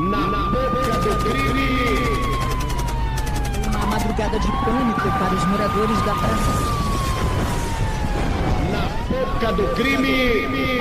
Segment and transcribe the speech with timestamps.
[0.00, 1.68] Na boca do crime!
[3.68, 6.52] Uma madrugada de pânico para os moradores da praça.
[8.72, 10.78] Na boca do crime!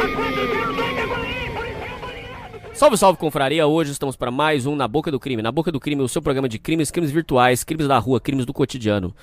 [2.74, 3.68] Salve, salve, confraria!
[3.68, 5.42] Hoje estamos para mais um Na Boca do Crime.
[5.42, 8.46] Na Boca do Crime, o seu programa de crimes, crimes virtuais, crimes da rua, crimes
[8.46, 9.14] do cotidiano.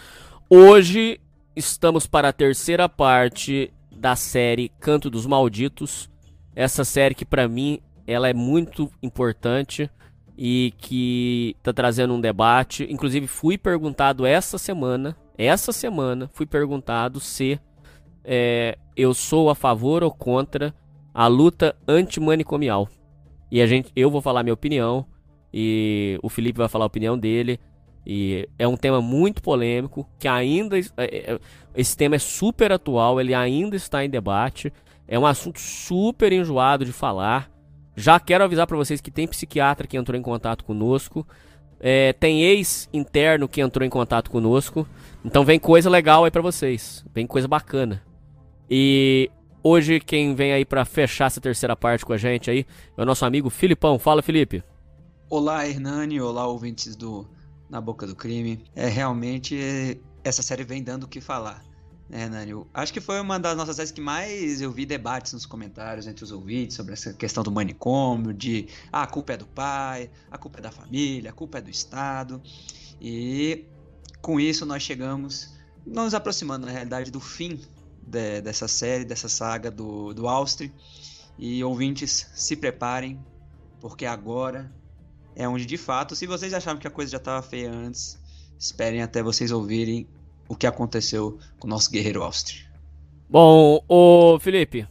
[0.50, 1.18] Hoje
[1.56, 6.10] estamos para a terceira parte da série Canto dos Malditos.
[6.54, 9.91] Essa série que para mim ela é muito importante
[10.36, 12.87] e que tá trazendo um debate.
[12.91, 17.59] Inclusive fui perguntado essa semana, essa semana fui perguntado se
[18.24, 20.74] é, eu sou a favor ou contra
[21.15, 22.88] a luta antimanicomial.
[23.51, 25.07] E a gente, eu vou falar minha opinião
[25.52, 27.59] e o Felipe vai falar a opinião dele.
[28.04, 30.79] E é um tema muito polêmico, que ainda.
[30.79, 31.41] É, é,
[31.74, 34.73] esse tema é super atual, ele ainda está em debate.
[35.09, 37.51] É um assunto super enjoado de falar.
[37.96, 41.27] Já quero avisar para vocês que tem psiquiatra que entrou em contato conosco.
[41.80, 44.87] É, tem ex-interno que entrou em contato conosco.
[45.24, 47.02] Então vem coisa legal aí para vocês.
[47.15, 48.02] Vem coisa bacana.
[48.71, 49.30] E
[49.62, 53.06] hoje quem vem aí para fechar essa terceira parte com a gente aí é o
[53.06, 53.99] nosso amigo Filipão.
[53.99, 54.62] Fala, Felipe.
[55.30, 56.21] Olá, Hernani.
[56.21, 57.26] Olá, ouvintes do
[57.68, 58.62] na boca do crime.
[58.74, 61.65] É realmente essa série vem dando o que falar.
[62.09, 65.32] É, Nani, eu acho que foi uma das nossas séries que mais eu vi debates
[65.32, 69.37] nos comentários entre os ouvintes sobre essa questão do manicômio, de ah, a culpa é
[69.37, 72.41] do pai, a culpa é da família, a culpa é do Estado.
[73.00, 73.65] E
[74.22, 75.53] com isso nós chegamos,
[75.84, 77.60] nos aproximando na realidade do fim
[78.00, 80.72] de, dessa série, dessa saga do, do Austri.
[81.37, 83.21] E ouvintes, se preparem,
[83.81, 84.72] porque agora
[85.34, 88.19] é onde de fato, se vocês achavam que a coisa já estava feia antes,
[88.59, 90.09] esperem até vocês ouvirem
[90.49, 92.66] o que aconteceu com o nosso guerreiro Austri.
[93.28, 94.87] Bom, o Felipe,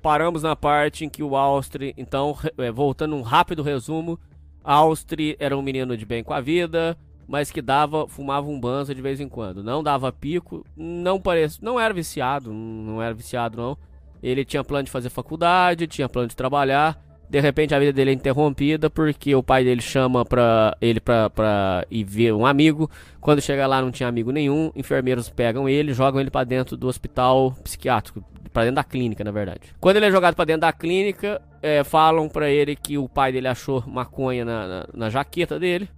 [0.00, 4.18] paramos na parte em que o Austri, então, é, voltando um rápido resumo,
[4.62, 8.94] Austri era um menino de bem com a vida, mas que dava, fumava um banzo
[8.94, 9.62] de vez em quando.
[9.62, 13.78] Não dava pico, não parece, não era viciado, não era viciado não.
[14.22, 18.10] Ele tinha plano de fazer faculdade, tinha plano de trabalhar, de repente a vida dele
[18.10, 22.90] é interrompida porque o pai dele chama pra ele pra, pra ir ver um amigo.
[23.20, 24.72] Quando chega lá não tinha amigo nenhum.
[24.74, 29.30] Enfermeiros pegam ele, jogam ele para dentro do hospital psiquiátrico, para dentro da clínica, na
[29.30, 29.60] verdade.
[29.80, 33.30] Quando ele é jogado para dentro da clínica, é, falam para ele que o pai
[33.30, 35.88] dele achou maconha na, na, na jaqueta dele,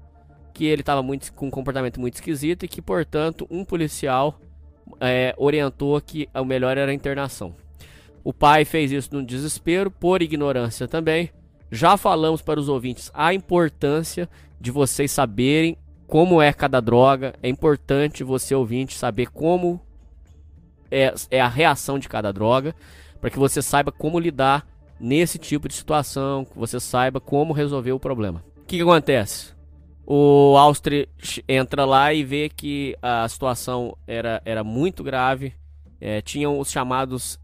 [0.53, 4.39] que ele tava muito com um comportamento muito esquisito e que, portanto, um policial
[5.01, 7.55] é, orientou que o melhor era a internação.
[8.25, 11.31] O pai fez isso no desespero, por ignorância também.
[11.71, 14.29] Já falamos para os ouvintes a importância
[14.61, 17.35] de vocês saberem como é cada droga.
[17.43, 19.81] É importante você, ouvinte, saber como
[20.91, 22.75] é, é a reação de cada droga,
[23.21, 24.67] para que você saiba como lidar
[25.01, 28.45] nesse tipo de situação, que você saiba como resolver o problema.
[28.59, 29.53] O que, que acontece?
[30.07, 31.09] O Austri
[31.49, 35.55] entra lá e vê que a situação era, era muito grave.
[36.01, 37.39] É, tinham os chamados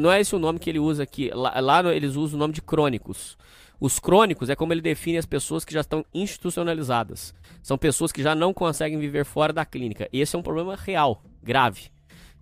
[0.00, 1.30] não é esse o nome que ele usa aqui.
[1.32, 3.36] Lá, lá, eles usam o nome de crônicos.
[3.78, 7.34] Os crônicos é como ele define as pessoas que já estão institucionalizadas.
[7.62, 10.08] São pessoas que já não conseguem viver fora da clínica.
[10.12, 11.90] Esse é um problema real, grave.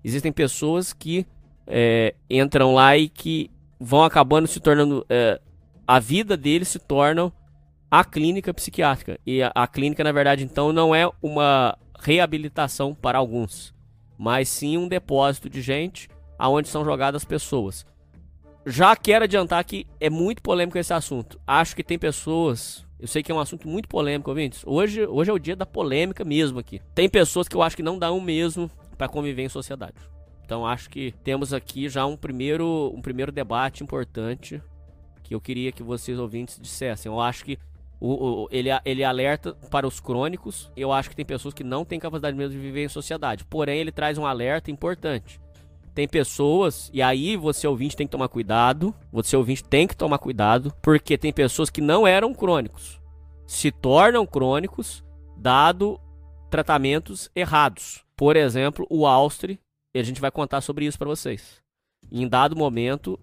[0.03, 1.27] Existem pessoas que
[1.67, 3.51] é, entram lá e que
[3.81, 5.05] vão acabando se tornando.
[5.09, 5.41] É,
[5.87, 7.33] a vida deles se torna
[7.91, 9.19] a clínica psiquiátrica.
[9.27, 13.75] E a, a clínica, na verdade, então, não é uma reabilitação para alguns,
[14.19, 16.09] mas sim um depósito de gente
[16.39, 17.87] aonde são jogadas pessoas.
[18.67, 21.39] Já quero adiantar que é muito polêmico esse assunto.
[21.47, 22.87] Acho que tem pessoas.
[22.99, 24.63] Eu sei que é um assunto muito polêmico, ouvintes.
[24.67, 26.81] Hoje, hoje é o dia da polêmica mesmo aqui.
[26.95, 29.97] Tem pessoas que eu acho que não dão mesmo para conviver em sociedade.
[30.45, 34.63] Então acho que temos aqui já um primeiro, um primeiro debate importante
[35.23, 37.13] que eu queria que vocês ouvintes dissessem.
[37.13, 37.59] Eu acho que
[38.01, 40.71] o, o, ele, ele alerta para os crônicos.
[40.75, 43.45] Eu acho que tem pessoas que não têm capacidade mesmo de viver em sociedade.
[43.45, 45.44] Porém, ele traz um alerta importante
[45.95, 50.19] tem pessoas, e aí você ouvinte tem que tomar cuidado, você ouvinte tem que tomar
[50.19, 53.01] cuidado, porque tem pessoas que não eram crônicos,
[53.47, 55.05] se tornam crônicos
[55.37, 56.01] dado
[56.51, 58.05] tratamentos errados.
[58.17, 59.61] Por exemplo, o Austri,
[59.95, 61.63] e a gente vai contar sobre isso para vocês.
[62.11, 63.19] Em dado momento,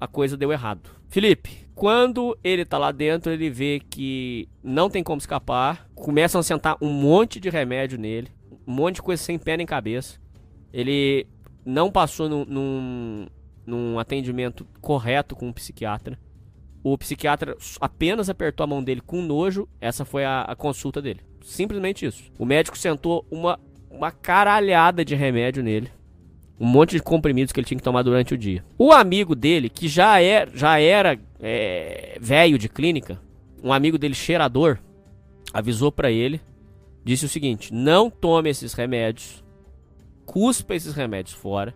[0.00, 0.90] a coisa deu errado.
[1.08, 6.44] Felipe, quando ele tá lá dentro, ele vê que não tem como escapar, começam a
[6.44, 8.28] sentar um monte de remédio nele,
[8.66, 10.20] um monte de coisa sem pé nem cabeça.
[10.72, 11.26] Ele
[11.66, 13.26] não passou num, num,
[13.66, 16.16] num atendimento correto com o psiquiatra.
[16.82, 19.68] O psiquiatra apenas apertou a mão dele com nojo.
[19.80, 21.20] Essa foi a, a consulta dele.
[21.42, 22.30] Simplesmente isso.
[22.38, 23.58] O médico sentou uma,
[23.90, 25.90] uma caralhada de remédio nele.
[26.58, 28.64] Um monte de comprimidos que ele tinha que tomar durante o dia.
[28.78, 33.20] O amigo dele, que já, é, já era é, velho de clínica,
[33.62, 34.78] um amigo dele, cheirador,
[35.52, 36.40] avisou pra ele,
[37.04, 39.44] disse o seguinte: não tome esses remédios,
[40.26, 41.74] cuspa esses remédios fora,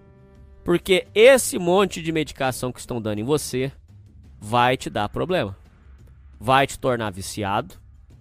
[0.62, 3.72] porque esse monte de medicação que estão dando em você
[4.38, 5.56] vai te dar problema.
[6.38, 7.74] Vai te tornar viciado,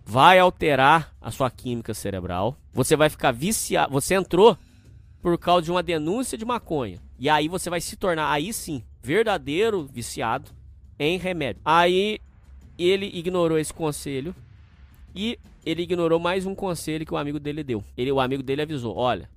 [0.06, 3.92] vai alterar a sua química cerebral, você vai ficar viciado.
[3.92, 4.58] Você entrou
[5.22, 7.00] por causa de uma denúncia de maconha.
[7.18, 10.52] E aí você vai se tornar, aí sim, verdadeiro viciado
[10.98, 11.62] em remédio.
[11.66, 12.20] Aí
[12.78, 14.34] ele ignorou esse conselho
[15.14, 17.84] e ele ignorou mais um conselho que o amigo dele deu.
[17.98, 19.30] Ele, o amigo dele avisou: olha,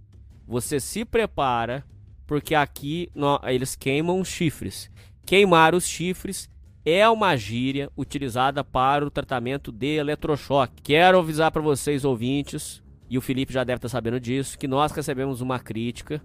[0.47, 1.85] você se prepara
[2.27, 4.91] porque aqui no, eles queimam chifres.
[5.25, 6.49] Queimar os chifres
[6.85, 10.83] é uma gíria utilizada para o tratamento de eletrochoque.
[10.83, 14.93] Quero avisar para vocês ouvintes, e o Felipe já deve estar sabendo disso, que nós
[14.93, 16.23] recebemos uma crítica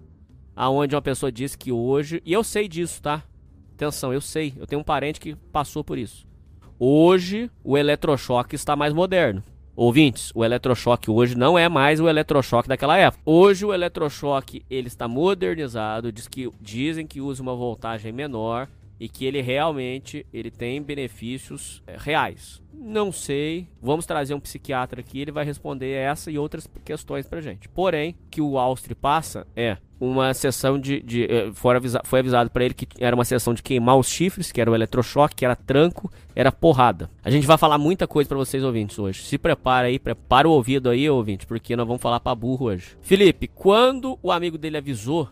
[0.55, 3.23] aonde uma pessoa disse que hoje, e eu sei disso, tá?
[3.75, 6.25] Atenção, eu sei, eu tenho um parente que passou por isso.
[6.79, 9.43] Hoje o eletrochoque está mais moderno.
[9.79, 13.21] Ouvintes, o eletrochoque hoje não é mais o eletrochoque daquela época.
[13.23, 18.67] Hoje o eletrochoque ele está modernizado, diz que, dizem que usa uma voltagem menor
[18.99, 22.59] e que ele realmente ele tem benefícios é, reais.
[22.73, 23.67] Não sei.
[23.79, 27.69] Vamos trazer um psiquiatra aqui, ele vai responder essa e outras questões pra gente.
[27.69, 31.01] Porém, que o Austri passa é uma sessão de.
[31.01, 34.51] de eh, avisa, foi avisado para ele que era uma sessão de queimar os chifres,
[34.51, 37.09] que era o eletrochoque, que era tranco, era porrada.
[37.23, 39.23] A gente vai falar muita coisa para vocês ouvintes hoje.
[39.23, 42.97] Se prepara aí, prepara o ouvido aí, ouvinte, porque nós vamos falar para burro hoje.
[43.01, 45.29] Felipe, quando o amigo dele avisou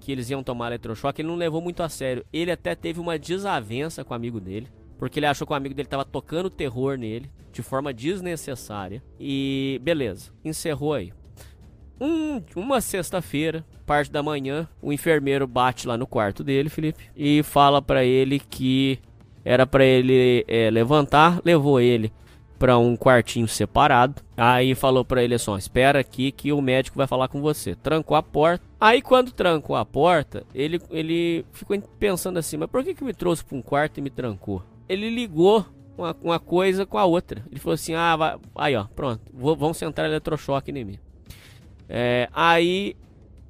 [0.00, 2.24] que eles iam tomar eletrochoque, ele não levou muito a sério.
[2.32, 4.68] Ele até teve uma desavença com o amigo dele
[5.02, 9.02] porque ele achou que o amigo dele estava tocando terror nele de forma desnecessária.
[9.18, 11.12] E beleza, encerrou aí.
[12.00, 17.42] Um, uma sexta-feira, parte da manhã, o enfermeiro bate lá no quarto dele, Felipe, e
[17.42, 18.98] fala para ele que
[19.44, 22.12] era para ele é, levantar, levou ele
[22.58, 24.22] para um quartinho separado.
[24.36, 27.74] Aí falou para ele assim: espera aqui que o médico vai falar com você.
[27.74, 28.64] Trancou a porta.
[28.80, 33.12] Aí quando trancou a porta, ele, ele ficou pensando assim: mas por que, que me
[33.12, 34.62] trouxe para um quarto e me trancou?
[34.92, 35.64] ele ligou
[35.96, 37.42] uma, uma coisa com a outra.
[37.50, 40.98] Ele falou assim: ah, vai, aí ó, pronto, vou, vão sentar eletrochoque em mim.
[41.88, 42.96] É, aí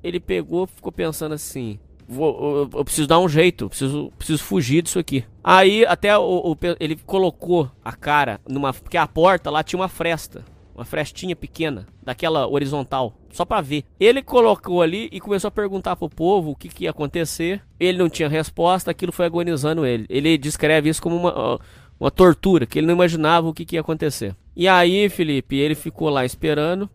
[0.02, 1.78] ele pegou, ficou pensando assim:
[2.08, 5.24] vou, eu, eu, preciso dar um jeito, preciso, preciso fugir disso aqui.
[5.42, 8.72] Aí até o, o, ele colocou a cara numa.
[8.72, 10.44] Porque a porta lá tinha uma fresta
[10.74, 13.84] uma frestinha pequena, daquela horizontal, só para ver.
[14.00, 17.62] Ele colocou ali e começou a perguntar pro povo o que, que ia acontecer.
[17.78, 20.06] Ele não tinha resposta, aquilo foi agonizando ele.
[20.08, 21.60] Ele descreve isso como uma,
[22.00, 24.34] uma tortura, que ele não imaginava o que, que ia acontecer.
[24.56, 26.88] E aí, Felipe, ele ficou lá esperando.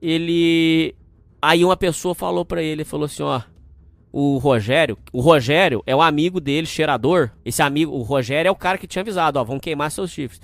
[0.00, 0.94] Ele.
[1.46, 3.42] Aí uma pessoa falou para ele, falou assim, ó,
[4.10, 7.32] o Rogério, o Rogério é o amigo dele, cheirador.
[7.44, 10.40] Esse amigo, o Rogério é o cara que tinha avisado, ó, vão queimar seus chifres.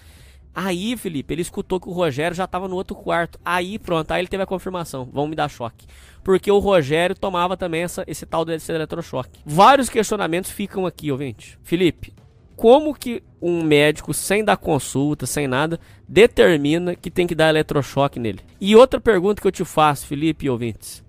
[0.55, 3.41] Aí, Felipe, ele escutou que o Rogério já estava no outro quarto.
[3.43, 5.09] Aí, pronto, aí ele teve a confirmação.
[5.11, 5.87] Vão me dar choque.
[6.23, 9.41] Porque o Rogério tomava também essa, esse tal desse eletrochoque.
[9.47, 11.59] Vários questionamentos ficam aqui, ouvinte.
[11.63, 12.13] Felipe,
[12.61, 18.21] como que um médico, sem dar consulta, sem nada, determina que tem que dar eletrochoque
[18.21, 18.41] nele?
[18.61, 21.03] E outra pergunta que eu te faço, Felipe e ouvintes.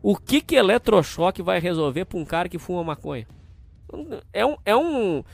[0.00, 3.26] O que que eletrochoque vai resolver para um cara que fuma maconha?
[4.32, 5.24] É um, é um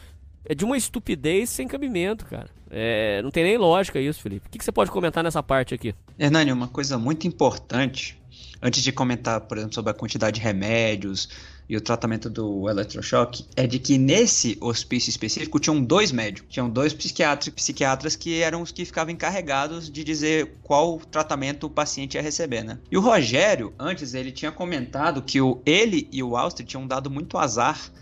[0.43, 2.49] é de uma estupidez sem cabimento, cara.
[2.71, 4.47] É, não tem nem lógica isso, Felipe.
[4.47, 5.95] O que, que você pode comentar nessa parte aqui?
[6.19, 8.19] Hernani, uma coisa muito importante,
[8.63, 11.29] antes de comentar, por exemplo, sobre a quantidade de remédios
[11.69, 16.69] e o tratamento do eletrochoque, é de que nesse hospício específico tinham dois médicos, tinham
[16.69, 22.15] dois psiquiatras, psiquiatras que eram os que ficavam encarregados de dizer qual tratamento o paciente
[22.15, 22.79] ia receber, né?
[22.91, 27.11] E o Rogério, antes, ele tinha comentado que o, ele e o Austria tinham dado
[27.11, 27.93] muito azar,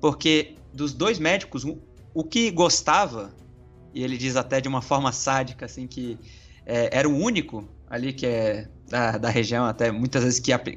[0.00, 1.64] porque dos dois médicos,
[2.12, 3.32] o que gostava
[3.94, 6.18] e ele diz até de uma forma sádica, assim, que
[6.64, 10.70] é, era o único ali que é da, da região, até muitas vezes que apl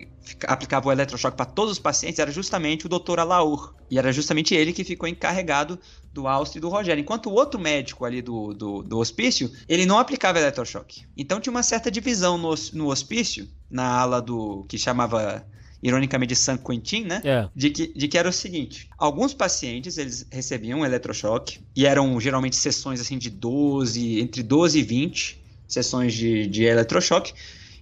[0.47, 3.19] aplicava o eletrochoque para todos os pacientes, era justamente o Dr.
[3.19, 3.75] Alaur.
[3.91, 5.77] E era justamente ele que ficou encarregado
[6.13, 7.01] do Austin e do Rogério.
[7.01, 11.05] Enquanto o outro médico ali do, do, do hospício, ele não aplicava eletrochoque.
[11.15, 15.45] Então tinha uma certa divisão no, no hospício, na ala do que chamava
[15.83, 17.21] ironicamente de San Quentin, né?
[17.23, 17.49] É.
[17.53, 22.17] De, que, de que era o seguinte: alguns pacientes eles recebiam um eletrochoque e eram
[22.19, 27.33] geralmente sessões assim de 12, entre 12 e 20 sessões de, de eletrochoque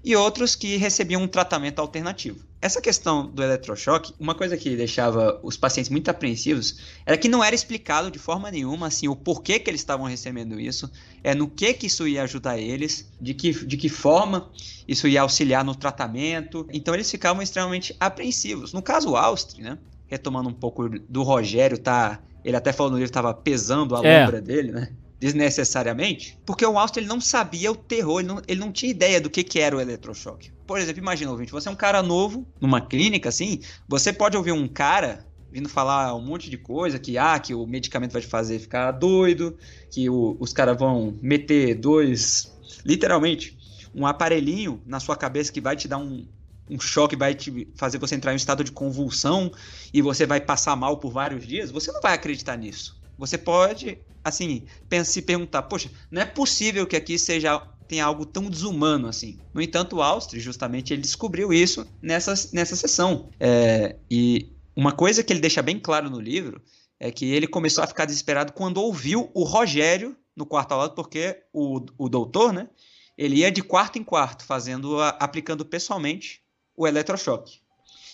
[0.04, 2.40] e outros que recebiam um tratamento alternativo.
[2.62, 7.44] Essa questão do eletrochoque, uma coisa que deixava os pacientes muito apreensivos era que não
[7.44, 10.90] era explicado de forma nenhuma assim o porquê que eles estavam recebendo isso,
[11.24, 14.50] é no que que isso ia ajudar eles, de que, de que forma
[14.88, 16.66] isso ia auxiliar no tratamento.
[16.72, 18.72] Então eles ficavam extremamente apreensivos.
[18.72, 23.10] No caso Austri, né, retomando um pouco do Rogério, tá, ele até falou no livro
[23.10, 24.22] estava pesando a é.
[24.22, 24.90] lombra dele, né?
[25.24, 29.22] Desnecessariamente, porque o Austin ele não sabia o terror, ele não, ele não tinha ideia
[29.22, 30.52] do que, que era o eletrochoque.
[30.68, 34.52] Por exemplo, imagina, ouvinte, você é um cara novo numa clínica, assim, você pode ouvir
[34.52, 38.28] um cara vindo falar um monte de coisa, que ah, que o medicamento vai te
[38.28, 39.56] fazer ficar doido,
[39.90, 42.54] que o, os caras vão meter dois,
[42.84, 43.58] literalmente,
[43.96, 46.28] um aparelhinho na sua cabeça que vai te dar um,
[46.70, 49.50] um choque, vai te fazer você entrar em um estado de convulsão
[49.94, 53.02] e você vai passar mal por vários dias, você não vai acreditar nisso.
[53.18, 54.66] Você pode, assim,
[55.04, 59.40] se perguntar, poxa, não é possível que aqui seja tem algo tão desumano assim.
[59.54, 60.02] No entanto, o
[60.40, 63.30] justamente, ele descobriu isso nessa, nessa sessão.
[63.40, 66.62] É, e uma coisa que ele deixa bem claro no livro
[67.00, 70.96] é que ele começou a ficar desesperado quando ouviu o Rogério no quarto ao lado,
[70.96, 72.70] porque o, o doutor, né?
[73.18, 76.42] Ele ia de quarto em quarto, fazendo, aplicando pessoalmente
[76.76, 77.60] o eletrochoque.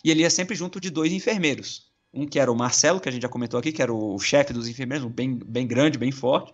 [0.04, 1.89] E ele ia sempre junto de dois enfermeiros.
[2.14, 4.52] Um que era o Marcelo, que a gente já comentou aqui, que era o chefe
[4.52, 6.54] dos enfermeiros, um bem, bem grande, bem forte.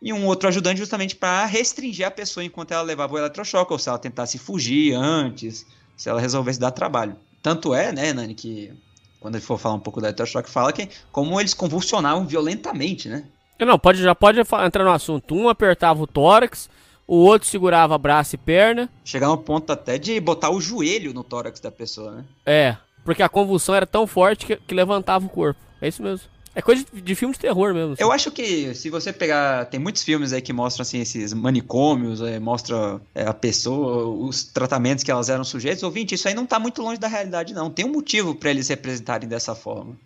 [0.00, 3.78] E um outro ajudante justamente para restringir a pessoa enquanto ela levava o eletrochoque, ou
[3.78, 5.64] se ela tentasse fugir antes,
[5.96, 7.16] se ela resolvesse dar trabalho.
[7.40, 8.72] Tanto é, né, Nani, que
[9.20, 13.24] quando ele for falar um pouco do eletrochoque, fala que como eles convulsionavam violentamente, né?
[13.58, 15.34] Não, pode, já pode entrar no assunto.
[15.34, 16.68] Um apertava o tórax,
[17.06, 18.90] o outro segurava braço e perna.
[19.04, 22.24] Chegar no ponto até de botar o joelho no tórax da pessoa, né?
[22.44, 25.60] É, porque a convulsão era tão forte que, que levantava o corpo.
[25.80, 26.32] É isso mesmo.
[26.54, 27.94] É coisa de, de filme de terror mesmo.
[27.94, 28.02] Assim.
[28.02, 29.66] Eu acho que se você pegar.
[29.66, 34.44] Tem muitos filmes aí que mostram assim, esses manicômios, é, mostra é, a pessoa, os
[34.44, 35.82] tratamentos que elas eram sujeitos.
[35.82, 37.70] Ouvinte, isso aí não tá muito longe da realidade, não.
[37.70, 39.96] Tem um motivo para eles representarem dessa forma.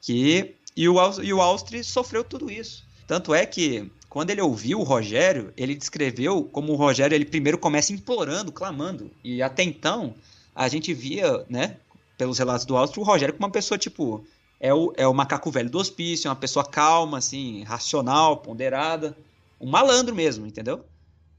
[0.00, 0.54] Que.
[0.76, 2.84] E o, e o Austri sofreu tudo isso.
[3.06, 7.58] Tanto é que quando ele ouviu o Rogério, ele descreveu como o Rogério ele primeiro
[7.58, 9.10] começa implorando, clamando.
[9.24, 10.14] E até então,
[10.54, 11.76] a gente via, né,
[12.18, 14.26] pelos relatos do Austro, o Rogério como uma pessoa tipo
[14.60, 19.16] é o, é o macaco velho do hospício, é uma pessoa calma, assim, racional, ponderada,
[19.60, 20.84] um malandro mesmo, entendeu?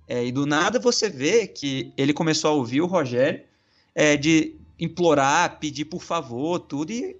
[0.08, 3.44] É, e do nada você vê que ele começou a ouvir o Rogério
[3.94, 7.18] é, de implorar, pedir por favor, tudo, e,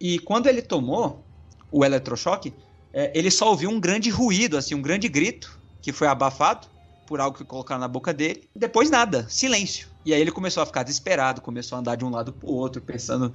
[0.00, 1.24] e quando ele tomou
[1.72, 2.54] o eletrochoque,
[2.92, 6.68] é, ele só ouviu um grande ruído, assim, um grande grito, que foi abafado
[7.06, 9.88] por algo que colocaram na boca dele, depois nada, silêncio.
[10.04, 12.54] E aí ele começou a ficar desesperado, começou a andar de um lado para o
[12.54, 13.32] outro, pensando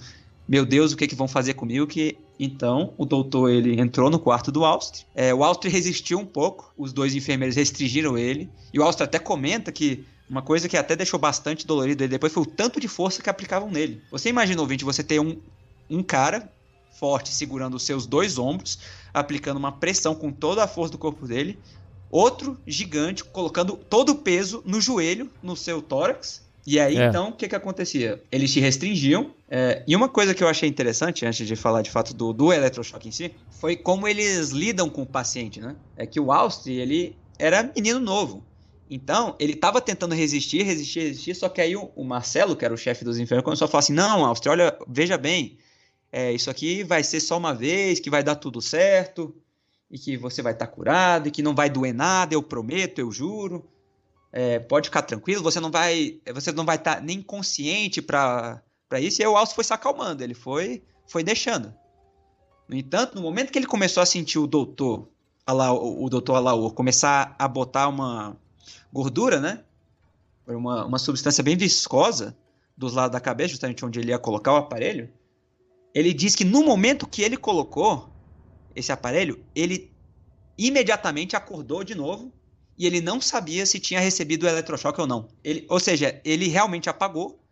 [0.47, 1.85] meu Deus, o que, que vão fazer comigo?
[1.85, 5.05] Que então o doutor ele entrou no quarto do Austri.
[5.13, 8.49] É, o Austri resistiu um pouco, os dois enfermeiros restringiram ele.
[8.73, 12.31] E o Austri até comenta que uma coisa que até deixou bastante dolorido ele depois
[12.31, 14.01] foi o tanto de força que aplicavam nele.
[14.09, 15.37] Você imagina, ouvinte, você ter um,
[15.89, 16.49] um cara
[16.97, 18.79] forte segurando os seus dois ombros,
[19.13, 21.59] aplicando uma pressão com toda a força do corpo dele,
[22.09, 27.07] outro gigante colocando todo o peso no joelho, no seu tórax, e aí, é.
[27.07, 28.21] então, o que que acontecia?
[28.29, 29.31] Eles te restringiam.
[29.49, 32.51] É, e uma coisa que eu achei interessante, antes de falar de fato do, do
[32.51, 35.77] eletrochoque em si, foi como eles lidam com o paciente, né?
[35.95, 38.43] É que o Austri, ele era menino novo.
[38.89, 42.73] Então, ele estava tentando resistir, resistir, resistir, só que aí o, o Marcelo, que era
[42.73, 45.57] o chefe dos enfermeiros, começou a falar assim, não, Austri, olha, veja bem,
[46.11, 49.33] é, isso aqui vai ser só uma vez, que vai dar tudo certo,
[49.89, 52.99] e que você vai estar tá curado, e que não vai doer nada, eu prometo,
[52.99, 53.65] eu juro
[54.31, 58.61] é, pode ficar tranquilo, você não vai você não vai estar tá nem consciente para
[58.99, 59.21] isso.
[59.21, 61.73] E aí o Alce foi se acalmando, ele foi, foi deixando.
[62.67, 65.07] No entanto, no momento que ele começou a sentir o doutor,
[65.47, 68.35] o, o doutor Alaor, começar a botar uma
[68.91, 69.63] gordura, né?
[70.45, 72.37] Uma, uma substância bem viscosa
[72.75, 75.09] dos lados da cabeça, justamente onde ele ia colocar o aparelho.
[75.93, 78.09] Ele diz que no momento que ele colocou
[78.75, 79.91] esse aparelho, ele
[80.57, 82.31] imediatamente acordou de novo
[82.77, 85.27] e ele não sabia se tinha recebido o eletrochoque ou não.
[85.43, 87.43] Ele, ou seja, ele realmente apagou,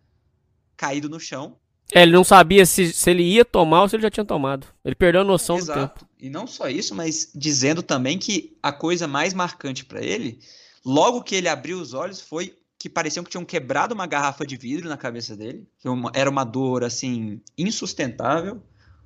[0.77, 1.57] caído no chão.
[1.93, 4.67] É, ele não sabia se, se ele ia tomar ou se ele já tinha tomado.
[4.83, 5.79] Ele perdeu a noção Exato.
[5.79, 6.11] do tempo.
[6.19, 10.39] E não só isso, mas dizendo também que a coisa mais marcante para ele,
[10.83, 14.57] logo que ele abriu os olhos, foi que pareciam que tinham quebrado uma garrafa de
[14.57, 15.67] vidro na cabeça dele.
[16.13, 18.61] Era uma dor, assim, insustentável.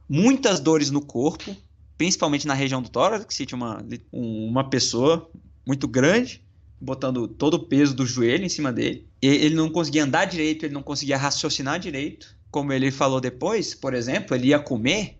[0.07, 1.55] Muitas dores no corpo,
[1.97, 5.29] principalmente na região do tórax, que tinha uma, uma pessoa
[5.69, 6.43] muito grande,
[6.81, 9.07] botando todo o peso do joelho em cima dele.
[9.21, 12.35] E ele não conseguia andar direito, ele não conseguia raciocinar direito.
[12.49, 15.19] Como ele falou depois, por exemplo, ele ia comer,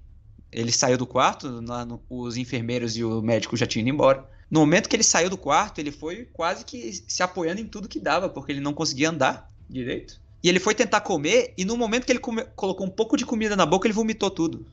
[0.51, 4.27] ele saiu do quarto, no, os enfermeiros e o médico já tinham ido embora.
[4.49, 7.87] No momento que ele saiu do quarto, ele foi quase que se apoiando em tudo
[7.87, 10.19] que dava, porque ele não conseguia andar direito.
[10.41, 13.23] E ele foi tentar comer, e no momento que ele come, colocou um pouco de
[13.23, 14.65] comida na boca, ele vomitou tudo.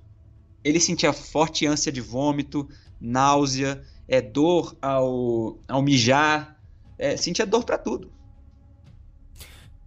[0.64, 2.66] Ele sentia forte ânsia de vômito,
[2.98, 6.56] náusea, é dor ao, ao mijar,
[6.98, 8.10] é, sentia dor para tudo.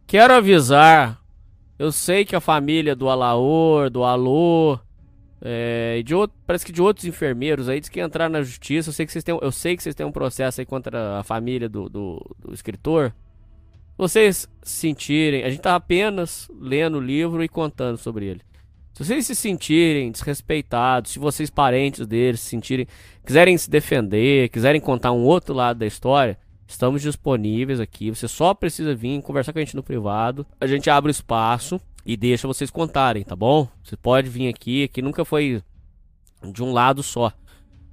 [0.08, 1.22] Quero avisar,
[1.78, 4.80] eu sei que a família do Alaor, do Alô,
[5.42, 8.90] É, de outro, parece que de outros enfermeiros aí, diz que entraram na justiça.
[8.90, 11.24] Eu sei que vocês têm, eu sei que vocês têm um processo aí contra a
[11.24, 13.14] família do, do, do escritor.
[13.98, 18.42] Vocês se sentirem, a gente tá apenas lendo o livro e contando sobre ele.
[19.00, 22.86] Se vocês se sentirem desrespeitados, se vocês parentes deles se sentirem,
[23.26, 26.38] quiserem se defender, quiserem contar um outro lado da história,
[26.68, 28.10] estamos disponíveis aqui.
[28.10, 30.46] Você só precisa vir conversar com a gente no privado.
[30.60, 33.70] A gente abre o espaço e deixa vocês contarem, tá bom?
[33.82, 35.64] Você pode vir aqui, que nunca foi
[36.52, 37.32] de um lado só.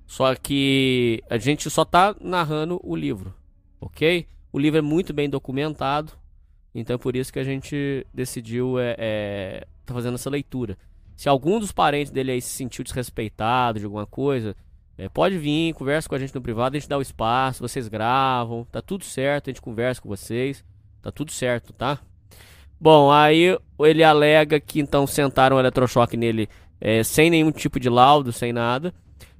[0.08, 3.32] Só que a gente só tá narrando o livro,
[3.80, 4.26] ok?
[4.52, 6.10] O livro é muito bem documentado,
[6.74, 10.76] então é por isso que a gente decidiu é, é tá fazendo essa leitura.
[11.16, 14.54] Se algum dos parentes dele aí se sentiu desrespeitado de alguma coisa,
[14.98, 17.88] é, pode vir, conversa com a gente no privado, a gente dá o espaço, vocês
[17.88, 20.62] gravam, tá tudo certo, a gente conversa com vocês,
[21.00, 21.98] tá tudo certo, tá?
[22.78, 27.88] Bom, aí ele alega que então sentaram o eletrochoque nele é, sem nenhum tipo de
[27.88, 28.94] laudo, sem nada.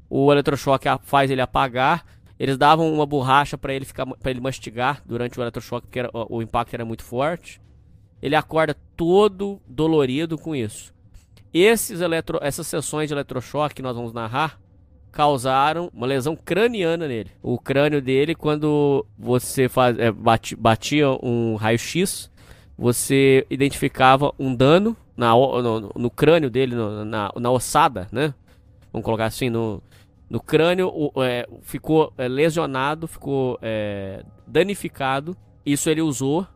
[0.08, 2.04] O eletrochoque faz ele apagar.
[2.38, 6.10] Eles davam uma borracha para ele ficar para ele mastigar durante o eletrochoque, porque era,
[6.12, 7.60] o impacto era muito forte.
[8.22, 10.95] Ele acorda todo dolorido com isso.
[11.58, 14.60] Esses eletro, essas sessões de eletrochoque que nós vamos narrar
[15.10, 17.30] causaram uma lesão craniana nele.
[17.42, 20.12] O crânio dele, quando você faz, é,
[20.58, 22.30] batia um raio-x,
[22.76, 28.34] você identificava um dano na, no, no crânio dele, no, na, na ossada, né?
[28.92, 29.82] Vamos colocar assim, no,
[30.28, 35.34] no crânio o, é, ficou é, lesionado, ficou é, danificado.
[35.64, 36.46] Isso ele usou,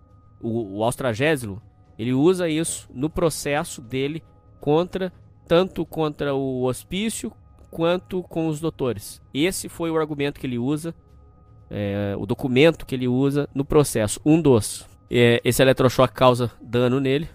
[0.43, 0.91] o, o
[1.99, 4.23] ele usa isso no processo dele
[4.61, 5.13] contra,
[5.47, 7.33] tanto contra o hospício
[7.71, 9.23] quanto com os doutores.
[9.33, 10.95] Esse foi o argumento que ele usa,
[11.71, 14.87] é, o documento que ele usa no processo, um dos.
[15.11, 17.29] É, esse eletrochoque causa dano nele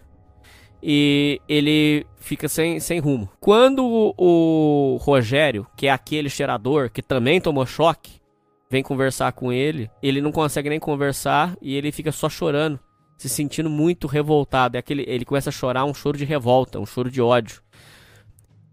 [0.82, 3.29] e ele fica sem, sem rumo.
[3.39, 8.22] Quando o, o Rogério, que é aquele cheirador que também tomou choque,
[8.70, 12.79] vem conversar com ele, ele não consegue nem conversar e ele fica só chorando,
[13.17, 14.75] se sentindo muito revoltado.
[14.75, 17.62] É aquele, ele começa a chorar um choro de revolta, um choro de ódio.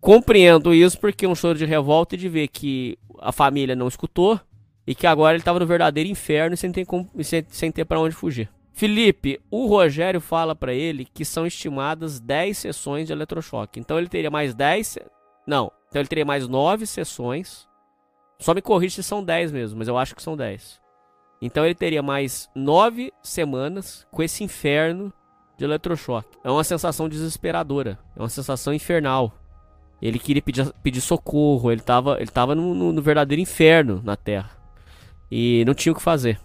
[0.00, 3.86] Compreendo isso porque é um choro de revolta e de ver que a família não
[3.86, 4.40] escutou
[4.86, 6.86] e que agora ele estava no verdadeiro inferno sem ter,
[7.22, 8.48] sem, sem ter para onde fugir.
[8.72, 13.78] Felipe, o Rogério fala para ele que são estimadas 10 sessões de eletrochoque.
[13.78, 14.98] Então ele teria mais 10.
[15.46, 17.68] Não, então ele teria mais 9 sessões.
[18.40, 20.81] Só me corrija se são 10 mesmo, mas eu acho que são 10.
[21.44, 25.12] Então ele teria mais 9 semanas com esse inferno
[25.58, 26.38] de eletrochoque.
[26.44, 27.98] É uma sensação desesperadora.
[28.16, 29.36] É uma sensação infernal.
[30.00, 31.72] Ele queria pedir, pedir socorro.
[31.72, 34.50] Ele estava ele tava no, no, no, verdadeiro inferno na Terra.
[35.28, 36.38] E não tinha o que fazer.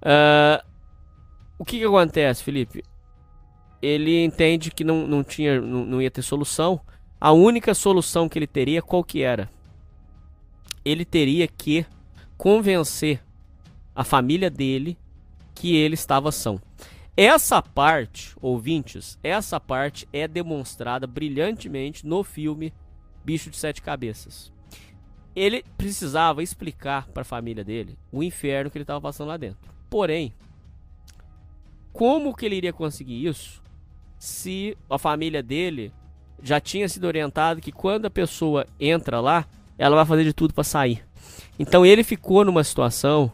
[0.00, 0.64] Uh,
[1.58, 2.84] o que, que acontece, Felipe?
[3.82, 6.80] Ele entende que não, não, tinha, não, não ia ter solução.
[7.20, 9.50] A única solução que ele teria, qual que era?
[10.84, 11.84] Ele teria que
[12.36, 13.25] convencer
[13.96, 14.98] a família dele
[15.54, 16.60] que ele estava são.
[17.16, 22.74] Essa parte, ouvintes, essa parte é demonstrada brilhantemente no filme
[23.24, 24.52] Bicho de Sete Cabeças.
[25.34, 29.58] Ele precisava explicar para a família dele o inferno que ele estava passando lá dentro.
[29.88, 30.34] Porém,
[31.90, 33.62] como que ele iria conseguir isso
[34.18, 35.90] se a família dele
[36.42, 39.46] já tinha sido orientado que quando a pessoa entra lá,
[39.78, 41.02] ela vai fazer de tudo para sair.
[41.58, 43.32] Então ele ficou numa situação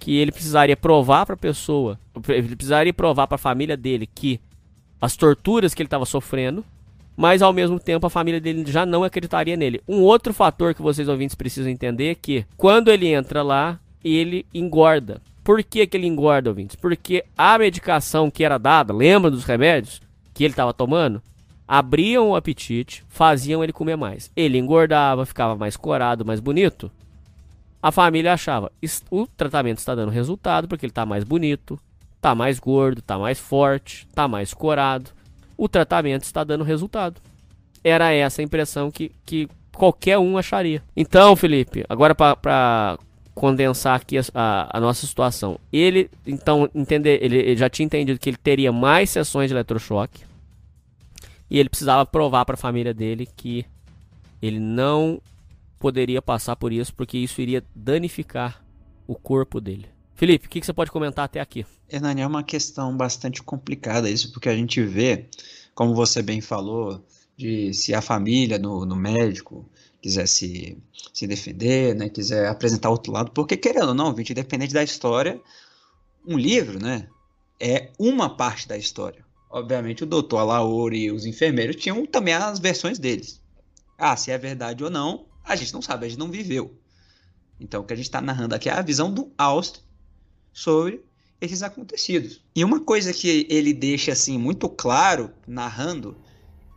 [0.00, 4.40] que ele precisaria provar para a pessoa, ele precisaria provar para a família dele que
[5.00, 6.64] as torturas que ele estava sofrendo,
[7.16, 9.82] mas ao mesmo tempo a família dele já não acreditaria nele.
[9.86, 14.46] Um outro fator que vocês ouvintes precisam entender é que quando ele entra lá, ele
[14.54, 15.20] engorda.
[15.44, 16.76] Por que, que ele engorda, ouvintes?
[16.76, 20.00] Porque a medicação que era dada, lembra dos remédios
[20.32, 21.22] que ele estava tomando?
[21.68, 24.30] Abriam o apetite, faziam ele comer mais.
[24.34, 26.90] Ele engordava, ficava mais corado, mais bonito.
[27.82, 28.70] A família achava,
[29.10, 31.80] o tratamento está dando resultado porque ele está mais bonito,
[32.16, 35.10] está mais gordo, está mais forte, está mais corado.
[35.56, 37.20] O tratamento está dando resultado.
[37.82, 40.82] Era essa a impressão que, que qualquer um acharia.
[40.94, 42.98] Então, Felipe, agora para
[43.34, 45.58] condensar aqui a, a, a, nossa situação.
[45.72, 50.24] Ele, então, entender, ele, ele, já tinha entendido que ele teria mais sessões de eletrochoque.
[51.50, 53.64] E ele precisava provar para a família dele que
[54.42, 55.20] ele não
[55.80, 58.62] poderia passar por isso, porque isso iria danificar
[59.06, 59.88] o corpo dele.
[60.14, 61.64] Felipe, o que, que você pode comentar até aqui?
[61.88, 65.26] Hernani, é uma questão bastante complicada isso, porque a gente vê,
[65.74, 67.02] como você bem falou,
[67.34, 69.66] de se a família no, no médico
[70.02, 70.76] quiser se,
[71.14, 75.40] se defender, né, quiser apresentar outro lado, porque querendo ou não, gente, independente da história,
[76.26, 77.08] um livro, né,
[77.58, 79.24] é uma parte da história.
[79.50, 83.40] Obviamente o doutor Alaor e os enfermeiros tinham também as versões deles.
[83.96, 86.78] Ah, se é verdade ou não, a gente não sabe, a gente não viveu.
[87.58, 89.80] Então, o que a gente está narrando aqui é a visão do Austin
[90.52, 91.04] sobre
[91.40, 92.42] esses acontecidos.
[92.54, 96.16] E uma coisa que ele deixa assim muito claro narrando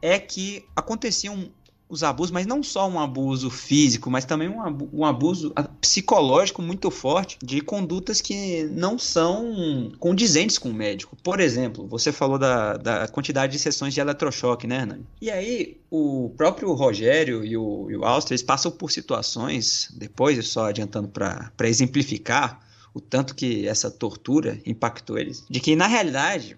[0.02, 1.52] é que aconteciam
[1.94, 6.90] os abusos, mas não só um abuso físico, mas também um, um abuso psicológico muito
[6.90, 11.16] forte de condutas que não são condizentes com o médico.
[11.24, 15.06] Por exemplo, você falou da, da quantidade de sessões de eletrochoque, né, Hernani?
[15.22, 20.46] E aí, o próprio Rogério e o, e o Austria, eles passam por situações, depois,
[20.48, 22.60] só adiantando para exemplificar,
[22.94, 26.58] o tanto que essa tortura impactou eles, de que na realidade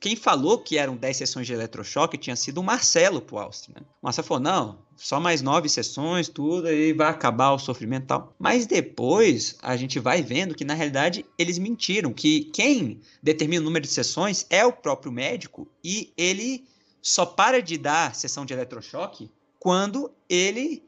[0.00, 3.82] quem falou que eram 10 sessões de eletrochoque tinha sido o Marcelo pro Austin, né?
[4.00, 8.06] O Marcelo falou, não, só mais nove sessões, tudo, aí vai acabar o sofrimento e
[8.06, 8.34] tal.
[8.38, 13.64] Mas depois a gente vai vendo que na realidade eles mentiram, que quem determina o
[13.64, 16.64] número de sessões é o próprio médico e ele
[17.00, 20.82] só para de dar sessão de eletrochoque quando ele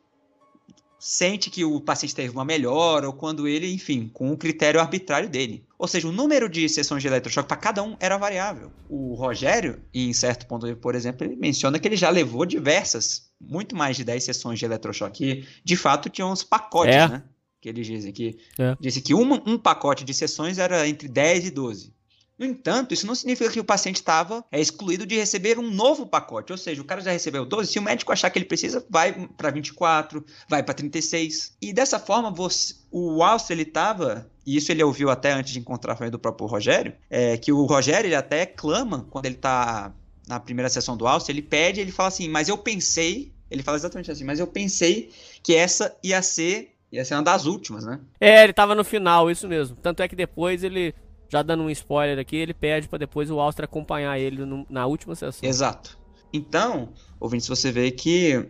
[0.99, 5.29] sente que o paciente teve uma melhora ou quando ele, enfim, com o critério arbitrário
[5.29, 5.63] dele.
[5.85, 8.73] Ou seja, o número de sessões de eletrochoque para cada um era variável.
[8.89, 13.77] O Rogério, em certo ponto, por exemplo, ele menciona que ele já levou diversas, muito
[13.77, 15.47] mais de 10 sessões de eletrochoque.
[15.63, 17.07] de fato tinham uns pacotes, é.
[17.07, 17.23] né?
[17.61, 18.75] Que eles dizem que é.
[18.81, 21.94] disse que uma, um pacote de sessões era entre 10 e 12.
[22.39, 26.07] No entanto, isso não significa que o paciente estava é, excluído de receber um novo
[26.07, 26.53] pacote.
[26.53, 29.29] Ou seja, o cara já recebeu 12, se o médico achar que ele precisa, vai
[29.37, 31.57] para 24, vai para 36.
[31.63, 35.61] E dessa forma, você, o Alce ele estava, e isso ele ouviu até antes de
[35.61, 39.93] encontrar a do próprio Rogério, é, que o Rogério ele até clama quando ele está
[40.27, 43.77] na primeira sessão do Alce, ele pede, ele fala assim, mas eu pensei, ele fala
[43.77, 45.11] exatamente assim, mas eu pensei
[45.43, 47.99] que essa ia ser ia ser uma das últimas, né?
[48.21, 49.77] É, ele tava no final, isso mesmo.
[49.83, 50.95] Tanto é que depois ele
[51.35, 54.87] já dando um spoiler aqui, ele pede para depois o Austria acompanhar ele no, na
[54.87, 55.49] última sessão.
[55.49, 55.99] Exato.
[56.33, 58.49] Então, ouvinte, você vê que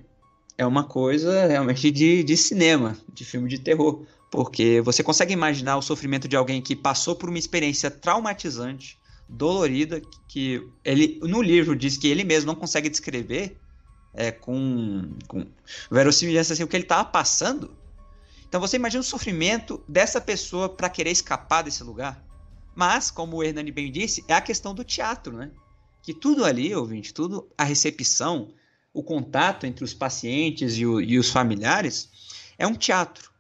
[0.58, 4.04] é uma coisa realmente de, de cinema, de filme de terror.
[4.30, 10.02] Porque você consegue imaginar o sofrimento de alguém que passou por uma experiência traumatizante, dolorida,
[10.28, 13.56] que ele no livro diz que ele mesmo não consegue descrever
[14.12, 15.46] é, com, com
[15.90, 17.70] verossimilhança assim, o que ele estava passando.
[18.46, 22.22] Então você imagina o sofrimento dessa pessoa para querer escapar desse lugar.
[22.74, 25.50] Mas, como o Hernani bem disse, é a questão do teatro, né?
[26.02, 28.52] Que tudo ali, ouvinte, tudo, a recepção,
[28.92, 32.10] o contato entre os pacientes e, o, e os familiares
[32.58, 33.30] é um teatro.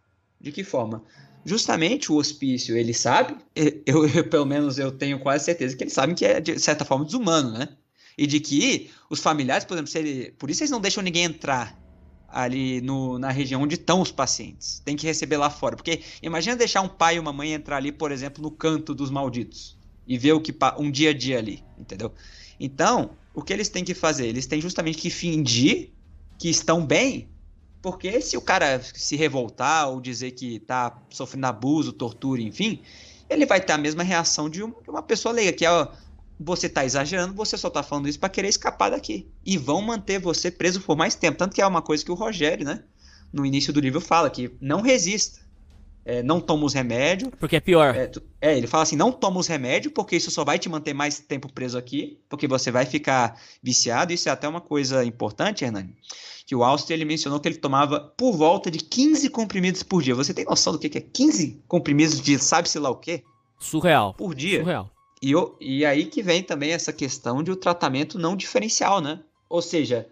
[0.40, 1.04] De que forma?
[1.44, 3.36] Justamente o hospício, ele sabe,
[3.84, 6.84] eu, eu, pelo menos eu tenho quase certeza que eles sabem que é de certa
[6.84, 7.68] forma desumano, né?
[8.16, 11.83] E de que os familiares, por exemplo, ele, por isso eles não deixam ninguém entrar
[12.34, 14.82] ali no, na região onde estão os pacientes.
[14.84, 15.76] Tem que receber lá fora.
[15.76, 19.08] Porque imagina deixar um pai e uma mãe entrar ali, por exemplo, no canto dos
[19.08, 22.12] malditos e ver o que um dia a dia ali, entendeu?
[22.58, 24.26] Então, o que eles têm que fazer?
[24.26, 25.90] Eles têm justamente que fingir
[26.36, 27.28] que estão bem,
[27.80, 32.80] porque se o cara se revoltar ou dizer que está sofrendo abuso, tortura, enfim,
[33.30, 35.88] ele vai ter a mesma reação de uma pessoa leiga, que é
[36.38, 39.28] você está exagerando, você só está falando isso para querer escapar daqui.
[39.44, 41.38] E vão manter você preso por mais tempo.
[41.38, 42.82] Tanto que é uma coisa que o Rogério, né,
[43.32, 45.44] no início do livro fala, que não resista.
[46.06, 47.30] É, não toma os remédios.
[47.40, 47.96] Porque é pior.
[47.96, 50.92] É, é, ele fala assim: não toma os remédios, porque isso só vai te manter
[50.92, 54.12] mais tempo preso aqui, porque você vai ficar viciado.
[54.12, 55.96] Isso é até uma coisa importante, Hernani.
[56.46, 60.14] Que o Austin ele mencionou que ele tomava por volta de 15 comprimidos por dia.
[60.14, 63.24] Você tem noção do que é 15 comprimidos de sabe-se lá o quê?
[63.58, 64.12] Surreal.
[64.12, 64.60] Por dia.
[64.60, 64.93] Surreal.
[65.24, 69.20] E, e aí que vem também essa questão de o tratamento não diferencial, né?
[69.48, 70.06] Ou seja,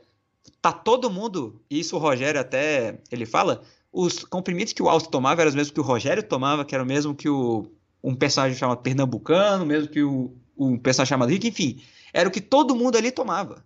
[0.62, 5.42] tá todo mundo, isso o Rogério até, ele fala, os comprimidos que o Alto tomava
[5.42, 7.70] eram os mesmos que o Rogério tomava, que era o mesmo que o,
[8.02, 12.40] um personagem chamado Pernambucano, mesmo que o, um personagem chamado Rick, enfim, era o que
[12.40, 13.62] todo mundo ali tomava.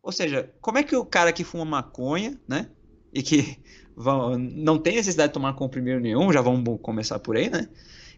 [0.00, 2.70] Ou seja, como é que o cara que fuma maconha, né,
[3.12, 3.58] e que
[3.96, 7.68] vão, não tem necessidade de tomar comprimido nenhum, já vamos começar por aí, né,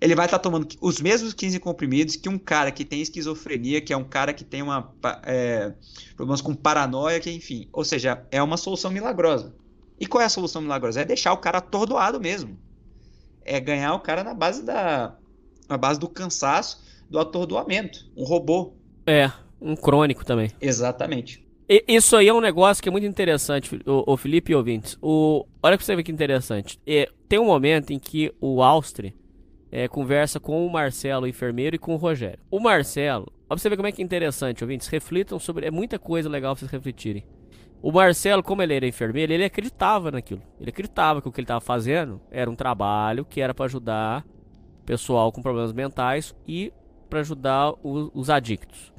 [0.00, 3.80] ele vai estar tá tomando os mesmos 15 comprimidos que um cara que tem esquizofrenia,
[3.80, 4.92] que é um cara que tem uma,
[5.24, 5.72] é,
[6.16, 7.68] problemas com paranoia, que enfim.
[7.72, 9.54] Ou seja, é uma solução milagrosa.
[9.98, 11.00] E qual é a solução milagrosa?
[11.00, 12.58] É deixar o cara atordoado mesmo.
[13.44, 15.16] É ganhar o cara na base da
[15.68, 18.06] na base do cansaço, do atordoamento.
[18.16, 18.74] Um robô.
[19.06, 19.30] É,
[19.60, 20.50] um crônico também.
[20.60, 21.44] Exatamente.
[21.68, 24.98] E, isso aí é um negócio que é muito interessante, o, o Felipe e ouvintes.
[25.00, 26.78] O, olha pra você ver que interessante.
[26.86, 29.14] É, tem um momento em que o Austri
[29.74, 32.38] é, conversa com o Marcelo, o enfermeiro, e com o Rogério.
[32.48, 35.66] O Marcelo, ó, pra você ver como é que é interessante, ouvintes, reflitam sobre.
[35.66, 37.26] É muita coisa legal pra vocês refletirem.
[37.82, 40.40] O Marcelo, como ele era enfermeiro, ele acreditava naquilo.
[40.60, 44.24] Ele acreditava que o que ele estava fazendo era um trabalho que era para ajudar
[44.86, 46.72] pessoal com problemas mentais e
[47.10, 48.92] para ajudar os, os adictos.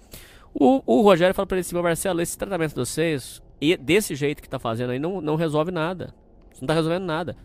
[0.54, 4.44] O, o, Rogério falou para ele assim: Marcelo, esse tratamento de vocês, e desse jeito
[4.44, 6.14] que tá fazendo aí não, não resolve nada.
[6.60, 7.38] Não tá resolvendo nada.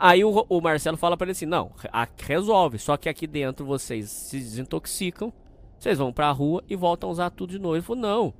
[0.00, 3.64] Aí o, o Marcelo fala para ele assim: não, a, resolve, só que aqui dentro
[3.64, 5.32] vocês se desintoxicam,
[5.78, 7.76] vocês vão pra rua e voltam a usar tudo de novo.
[7.76, 8.34] Ele falou: não.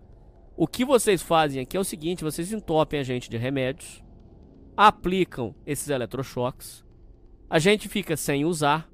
[0.57, 4.03] O que vocês fazem aqui é o seguinte: vocês entopem a gente de remédios,
[4.77, 6.85] aplicam esses eletrochoques,
[7.49, 8.89] a gente fica sem usar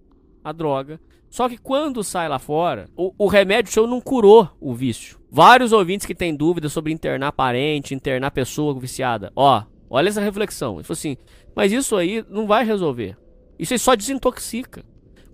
[0.44, 1.00] a droga.
[1.30, 5.18] Só que quando sai lá fora, o, o remédio seu não curou o vício.
[5.28, 9.32] Vários ouvintes que têm dúvidas sobre internar parente, internar pessoa viciada.
[9.34, 10.74] Ó, olha essa reflexão.
[10.74, 11.16] Ele falou assim:
[11.54, 13.16] mas isso aí não vai resolver.
[13.58, 14.84] Isso aí só desintoxica.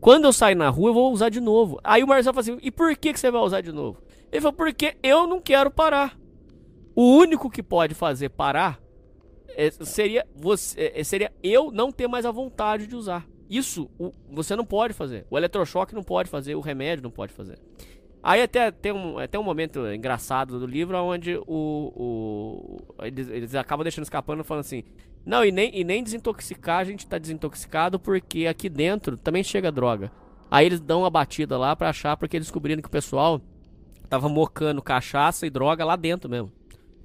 [0.00, 1.78] Quando eu sair na rua, eu vou usar de novo.
[1.84, 4.02] Aí o Marcelo falou assim: e por que, que você vai usar de novo?
[4.32, 6.18] Ele falou: porque eu não quero parar.
[6.94, 8.80] O único que pode fazer parar
[9.56, 13.26] é, seria, você, é, seria eu não ter mais a vontade de usar.
[13.48, 13.90] Isso
[14.30, 15.26] você não pode fazer.
[15.30, 17.58] O eletrochoque não pode fazer, o remédio não pode fazer.
[18.22, 23.54] Aí até tem um, até um momento engraçado do livro onde o, o eles, eles,
[23.54, 24.84] acabam deixando escapando falando assim:
[25.24, 29.72] Não, e nem, e nem desintoxicar, a gente tá desintoxicado porque aqui dentro também chega
[29.72, 30.12] droga.
[30.50, 33.40] Aí eles dão uma batida lá pra achar, porque descobriram que o pessoal
[34.08, 36.52] tava mocando cachaça e droga lá dentro mesmo.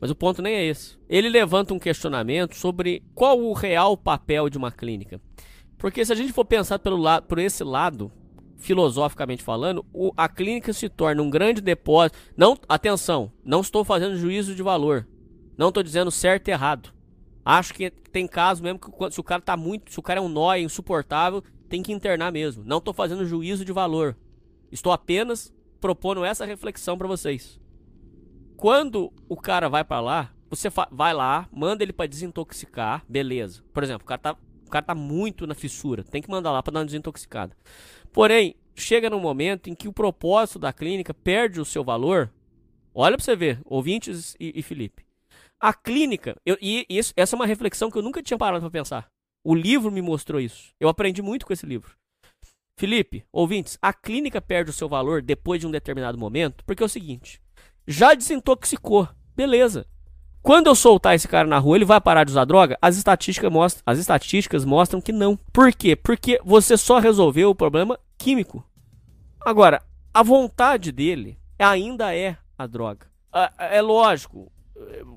[0.02, 0.98] Mas o ponto nem é esse.
[1.08, 5.22] Ele levanta um questionamento sobre qual o real papel de uma clínica.
[5.78, 8.12] Porque se a gente for pensar pelo lado, por esse lado,
[8.66, 12.18] filosoficamente falando, o, a clínica se torna um grande depósito.
[12.36, 15.08] Não, atenção, não estou fazendo juízo de valor.
[15.56, 16.90] Não estou dizendo certo e errado.
[17.46, 20.24] Acho que tem caso mesmo que se o cara tá muito, se o cara é
[20.24, 22.64] um nó insuportável, tem que internar mesmo.
[22.66, 24.18] Não estou fazendo juízo de valor.
[24.72, 27.60] Estou apenas propondo essa reflexão para vocês.
[28.58, 33.64] Quando o cara vai para lá, você vai lá, manda ele para desintoxicar, beleza.
[33.72, 34.38] Por exemplo, o cara tá
[34.76, 36.04] cara tá muito na fissura.
[36.04, 37.56] Tem que mandar lá para dar uma desintoxicada.
[38.12, 42.32] Porém, chega num momento em que o propósito da clínica perde o seu valor.
[42.94, 45.06] Olha para você ver, ouvintes e, e Felipe.
[45.60, 48.70] A clínica, eu, e isso, essa é uma reflexão que eu nunca tinha parado para
[48.70, 49.08] pensar.
[49.44, 50.74] O livro me mostrou isso.
[50.80, 51.96] Eu aprendi muito com esse livro.
[52.78, 56.86] Felipe, ouvintes, a clínica perde o seu valor depois de um determinado momento, porque é
[56.86, 57.42] o seguinte:
[57.88, 59.88] já desintoxicou, beleza.
[60.46, 62.78] Quando eu soltar esse cara na rua, ele vai parar de usar droga?
[62.80, 65.36] As estatísticas, mostram, as estatísticas mostram que não.
[65.52, 65.96] Por quê?
[65.96, 68.64] Porque você só resolveu o problema químico.
[69.44, 69.82] Agora,
[70.14, 73.08] a vontade dele ainda é a droga.
[73.58, 74.52] É, lógico.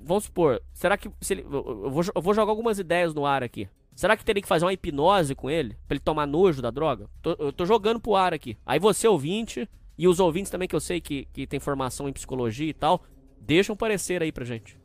[0.02, 3.42] Vamos supor, será que se ele, eu, vou, eu vou jogar algumas ideias no ar
[3.42, 3.68] aqui.
[3.94, 5.76] Será que teria que fazer uma hipnose com ele?
[5.86, 7.06] Pra ele tomar nojo da droga?
[7.20, 8.56] Tô, eu tô jogando pro ar aqui.
[8.64, 12.14] Aí você, ouvinte, e os ouvintes também que eu sei que, que tem formação em
[12.14, 13.02] psicologia e tal,
[13.38, 14.77] deixam parecer aí pra gente.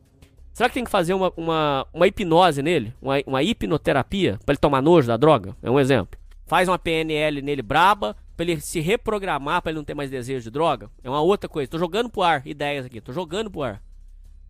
[0.54, 2.94] Será que tem que fazer uma, uma, uma hipnose nele?
[3.02, 4.38] Uma, uma hipnoterapia?
[4.46, 5.56] Pra ele tomar nojo da droga?
[5.60, 6.16] É um exemplo.
[6.46, 10.44] Faz uma PNL nele braba, pra ele se reprogramar, pra ele não ter mais desejo
[10.44, 10.88] de droga?
[11.02, 11.68] É uma outra coisa.
[11.68, 13.82] Tô jogando pro ar ideias aqui, tô jogando pro ar.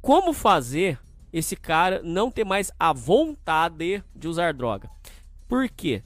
[0.02, 0.98] Como fazer
[1.32, 4.90] esse cara não ter mais a vontade de usar droga?
[5.48, 6.02] Por quê?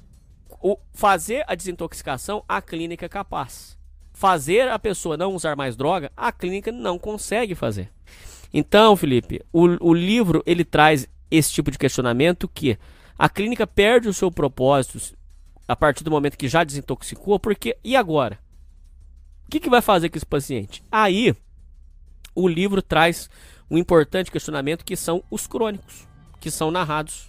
[0.62, 3.76] O, fazer a desintoxicação, a clínica é capaz.
[4.12, 7.90] Fazer a pessoa não usar mais droga, a clínica não consegue fazer.
[8.52, 12.78] Então, Felipe, o, o livro ele traz esse tipo de questionamento que
[13.18, 15.16] a clínica perde o seu propósito
[15.66, 18.38] a partir do momento que já desintoxicou, porque e agora?
[19.46, 20.82] O que, que vai fazer com esse paciente?
[20.90, 21.34] Aí,
[22.34, 23.28] o livro traz
[23.70, 26.06] um importante questionamento que são os crônicos,
[26.40, 27.28] que são narrados.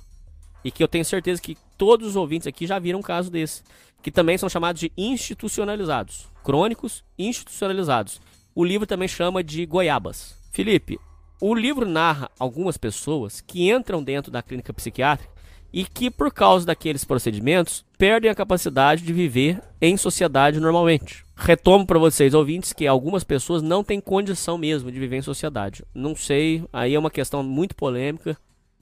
[0.64, 3.64] E que eu tenho certeza que todos os ouvintes aqui já viram um caso desse.
[4.04, 6.28] Que também são chamados de institucionalizados.
[6.44, 8.22] Crônicos institucionalizados.
[8.54, 10.38] O livro também chama de goiabas.
[10.52, 11.00] Felipe,
[11.42, 15.32] o livro narra algumas pessoas que entram dentro da clínica psiquiátrica
[15.72, 21.24] e que, por causa daqueles procedimentos, perdem a capacidade de viver em sociedade normalmente.
[21.36, 25.86] Retomo para vocês, ouvintes, que algumas pessoas não têm condição mesmo de viver em sociedade.
[25.94, 28.36] Não sei, aí é uma questão muito polêmica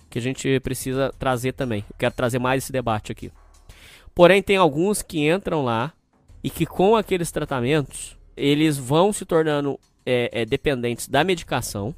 [0.09, 1.83] que a gente precisa trazer também.
[1.89, 3.31] Eu quero trazer mais esse debate aqui.
[4.15, 5.93] Porém, tem alguns que entram lá
[6.43, 11.93] e que, com aqueles tratamentos, eles vão se tornando é, é, dependentes da medicação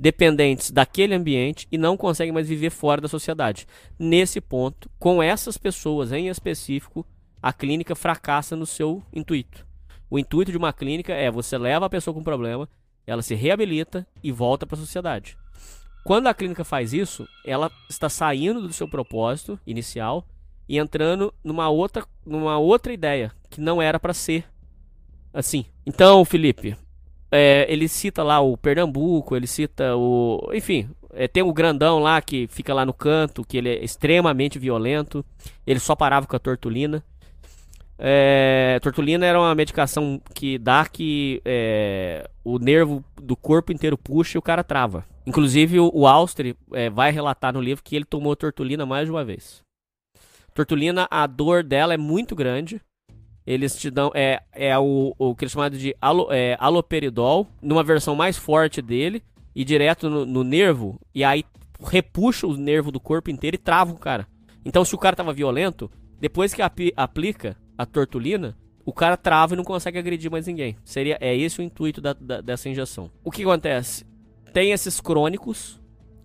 [0.00, 3.66] dependentes daquele ambiente e não conseguem mais viver fora da sociedade.
[3.98, 7.06] Nesse ponto, com essas pessoas em específico,
[7.42, 9.66] a clínica fracassa no seu intuito.
[10.08, 12.66] O intuito de uma clínica é você leva a pessoa com problema,
[13.06, 15.36] ela se reabilita e volta para a sociedade.
[16.02, 20.26] Quando a clínica faz isso, ela está saindo do seu propósito inicial
[20.66, 24.46] e entrando numa outra, numa outra ideia que não era para ser
[25.30, 25.66] assim.
[25.84, 26.74] Então, Felipe,
[27.30, 30.50] é, ele cita lá o Pernambuco, ele cita o.
[30.52, 34.58] Enfim, é, tem o grandão lá que fica lá no canto, que ele é extremamente
[34.58, 35.24] violento.
[35.66, 37.04] Ele só parava com a tortulina.
[37.98, 44.36] É, tortulina era uma medicação que dá que é, o nervo do corpo inteiro puxa
[44.36, 45.04] e o cara trava.
[45.26, 49.12] Inclusive o, o Austri é, vai relatar no livro que ele tomou tortulina mais de
[49.12, 49.62] uma vez.
[50.54, 52.80] Tortulina, a dor dela é muito grande.
[53.50, 54.12] Eles te dão.
[54.14, 58.80] É, é o, o que eles chamam de alo, é, aloperidol, numa versão mais forte
[58.80, 59.24] dele,
[59.56, 61.42] e direto no, no nervo, e aí
[61.82, 64.28] repuxa o nervo do corpo inteiro e trava o cara.
[64.64, 69.54] Então, se o cara tava violento, depois que api, aplica a tortulina, o cara trava
[69.54, 70.76] e não consegue agredir mais ninguém.
[70.84, 73.10] Seria, é esse o intuito da, da, dessa injeção.
[73.24, 74.06] O que acontece?
[74.52, 75.79] Tem esses crônicos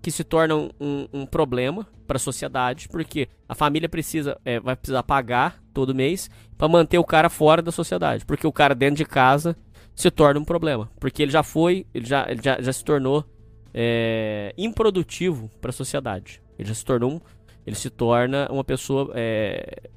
[0.06, 4.76] que se tornam um, um problema para a sociedade, porque a família precisa, é, vai
[4.76, 8.98] precisar pagar todo mês para manter o cara fora da sociedade, porque o cara dentro
[8.98, 9.58] de casa
[9.96, 13.26] se torna um problema, porque ele já foi, ele já, ele já, já se tornou
[13.74, 16.40] é, improdutivo para a sociedade.
[16.60, 17.22] Ele já se tornou um,
[17.66, 19.90] ele se torna uma pessoa é,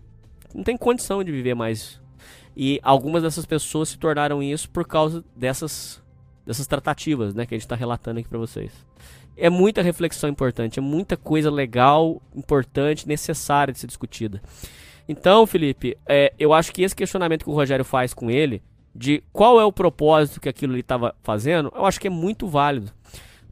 [0.55, 2.01] não tem condição de viver mais.
[2.57, 6.03] E algumas dessas pessoas se tornaram isso por causa dessas
[6.47, 8.73] dessas tratativas, né, que a gente está relatando aqui para vocês.
[9.39, 14.43] É muita reflexão importante, é muita coisa legal, importante, necessária de ser discutida.
[15.09, 18.63] Então, Felipe, é, eu acho que esse questionamento que o Rogério faz com ele,
[18.95, 22.49] de qual é o propósito que aquilo ele estava fazendo, eu acho que é muito
[22.49, 22.93] válido.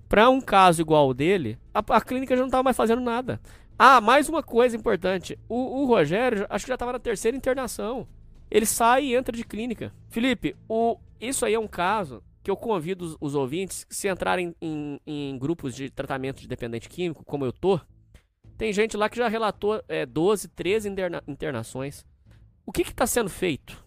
[0.09, 3.41] Para um caso igual ao dele, a, a clínica já não estava mais fazendo nada.
[3.79, 5.39] Ah, mais uma coisa importante.
[5.49, 8.07] O, o Rogério, acho que já estava na terceira internação.
[8.51, 9.93] Ele sai e entra de clínica.
[10.09, 14.55] Felipe, o, isso aí é um caso que eu convido os, os ouvintes, se entrarem
[14.63, 17.81] em, em, grupos de tratamento de dependente químico, como eu tô,
[18.57, 22.07] tem gente lá que já relatou é, 12, 13 interna, internações.
[22.65, 23.85] O que está sendo feito?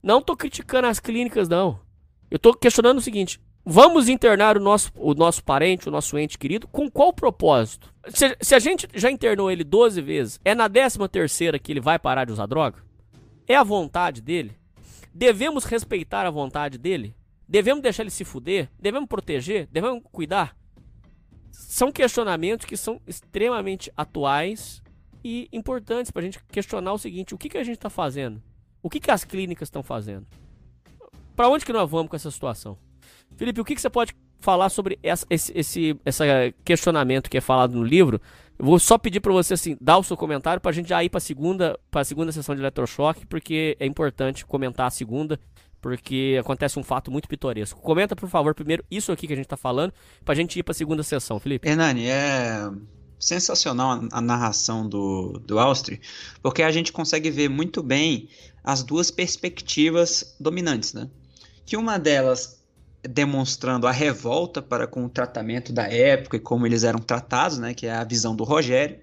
[0.00, 1.80] Não estou criticando as clínicas, não.
[2.30, 6.38] Eu estou questionando o seguinte: Vamos internar o nosso, o nosso parente, o nosso ente
[6.38, 7.92] querido, com qual propósito?
[8.10, 11.80] Se, se, a gente já internou ele 12 vezes, é na 13 terceira que ele
[11.80, 12.84] vai parar de usar droga?
[13.48, 14.56] É a vontade dele?
[15.12, 17.16] Devemos respeitar a vontade dele?
[17.48, 18.68] Devemos deixar ele se fuder?
[18.78, 19.68] Devemos proteger?
[19.70, 20.56] Devemos cuidar?
[21.50, 24.82] São questionamentos que são extremamente atuais
[25.24, 28.42] e importantes para a gente questionar o seguinte: o que, que a gente está fazendo?
[28.82, 30.26] O que, que as clínicas estão fazendo?
[31.34, 32.78] Para onde que nós vamos com essa situação?
[33.36, 36.24] Felipe, o que, que você pode falar sobre essa, esse, esse, esse
[36.64, 38.20] questionamento que é falado no livro?
[38.58, 41.02] Eu vou só pedir para você assim, dar o seu comentário para a gente já
[41.04, 45.38] ir para a segunda, pra segunda sessão de eletrochoque, porque é importante comentar a segunda,
[45.86, 47.80] porque acontece um fato muito pitoresco.
[47.80, 49.92] Comenta, por favor, primeiro isso aqui que a gente está falando,
[50.24, 51.68] para a gente ir para a segunda sessão, Felipe.
[51.68, 52.68] Hernani, é
[53.20, 56.00] sensacional a, narração do, do Austri,
[56.42, 58.28] porque a gente consegue ver muito bem
[58.64, 61.08] as duas perspectivas dominantes, né?
[61.64, 62.60] Que uma delas
[63.08, 67.74] demonstrando a revolta para com o tratamento da época e como eles eram tratados, né,
[67.74, 68.98] que é a visão do Rogério,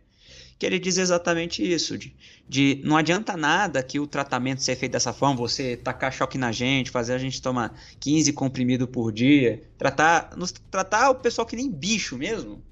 [0.58, 2.16] que ele diz exatamente isso, de,
[2.48, 6.52] de não adianta nada que o tratamento seja feito dessa forma, você tacar choque na
[6.52, 11.56] gente, fazer a gente tomar 15 comprimidos por dia, tratar, nos, tratar o pessoal que
[11.56, 12.63] nem bicho mesmo,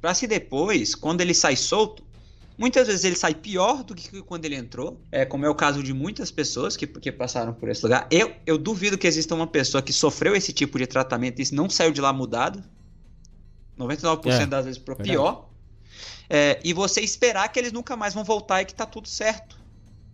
[0.00, 2.08] para se depois, quando ele sai solto,
[2.58, 5.80] Muitas vezes ele sai pior do que quando ele entrou, é, como é o caso
[5.80, 8.08] de muitas pessoas que, que passaram por esse lugar.
[8.10, 11.70] Eu, eu duvido que exista uma pessoa que sofreu esse tipo de tratamento e não
[11.70, 12.60] saiu de lá mudado.
[13.78, 15.47] 99% é, das vezes pro pior.
[16.30, 19.58] É, e você esperar que eles nunca mais vão voltar e que tá tudo certo.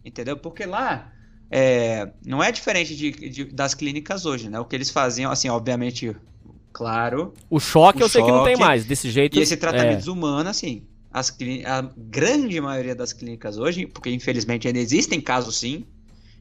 [0.05, 0.37] Entendeu?
[0.37, 1.13] Porque lá
[1.51, 4.59] é, não é diferente de, de, das clínicas hoje, né?
[4.61, 6.15] O que eles faziam, assim, obviamente,
[6.73, 7.33] claro.
[7.49, 9.39] O choque o eu choque, sei que não tem mais, desse jeito.
[9.39, 9.97] E esse tratamento é.
[9.97, 15.85] desumano, assim, as, a grande maioria das clínicas hoje, porque infelizmente ainda existem casos sim,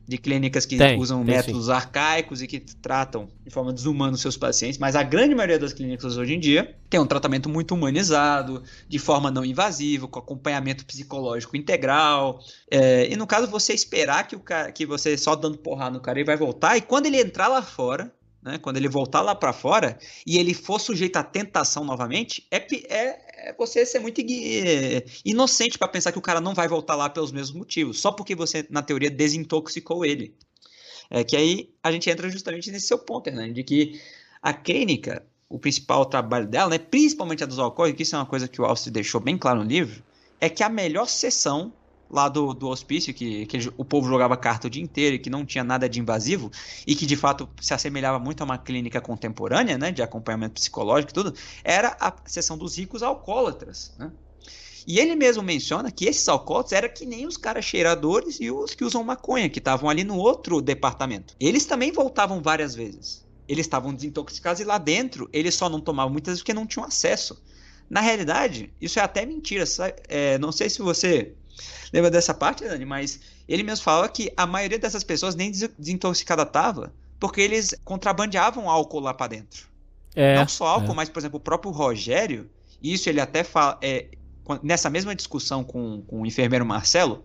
[0.07, 1.71] de clínicas que tem, usam tem métodos sim.
[1.71, 5.71] arcaicos e que tratam de forma desumana os seus pacientes, mas a grande maioria das
[5.71, 10.85] clínicas hoje em dia tem um tratamento muito humanizado, de forma não invasiva, com acompanhamento
[10.85, 12.39] psicológico integral.
[12.69, 16.01] É, e no caso, você esperar que o cara, que você só dando porrada no
[16.01, 18.13] cara ele vai voltar, e quando ele entrar lá fora,
[18.43, 22.57] né, quando ele voltar lá para fora e ele for sujeito à tentação novamente, é,
[22.57, 26.95] é, é você ser muito é, inocente para pensar que o cara não vai voltar
[26.95, 30.33] lá pelos mesmos motivos, só porque você, na teoria, desintoxicou ele.
[31.09, 34.01] É que aí a gente entra justamente nesse seu ponto, né, de que
[34.41, 38.25] a clínica, o principal trabalho dela, né, principalmente a dos alcoólicos, que isso é uma
[38.25, 40.01] coisa que o Austin deixou bem claro no livro,
[40.39, 41.73] é que a melhor sessão
[42.09, 45.29] lá do, do hospício, que, que o povo jogava carta o dia inteiro e que
[45.29, 46.51] não tinha nada de invasivo,
[46.85, 51.11] e que de fato se assemelhava muito a uma clínica contemporânea, né, de acompanhamento psicológico
[51.11, 51.33] e tudo,
[51.63, 54.11] era a seção dos ricos alcoólatras, né?
[54.85, 58.73] E ele mesmo menciona que esses alcoólatras eram que nem os caras cheiradores e os
[58.73, 61.35] que usam maconha, que estavam ali no outro departamento.
[61.39, 63.25] Eles também voltavam várias vezes.
[63.47, 66.85] Eles estavam desintoxicados e lá dentro eles só não tomavam muitas vezes porque não tinham
[66.85, 67.41] acesso.
[67.89, 69.63] Na realidade, isso é até mentira.
[70.07, 71.33] É, não sei se você
[71.91, 75.69] lembra dessa parte, Dani, mas Ele mesmo fala que a maioria dessas pessoas nem des-
[75.77, 79.67] desintoxicada tava, porque eles contrabandeavam álcool lá pra dentro.
[80.15, 80.35] É.
[80.37, 80.95] Não só álcool, é.
[80.95, 82.49] mas, por exemplo, o próprio Rogério,
[82.81, 84.07] isso ele até fala, é,
[84.61, 87.23] nessa mesma discussão com, com o enfermeiro Marcelo,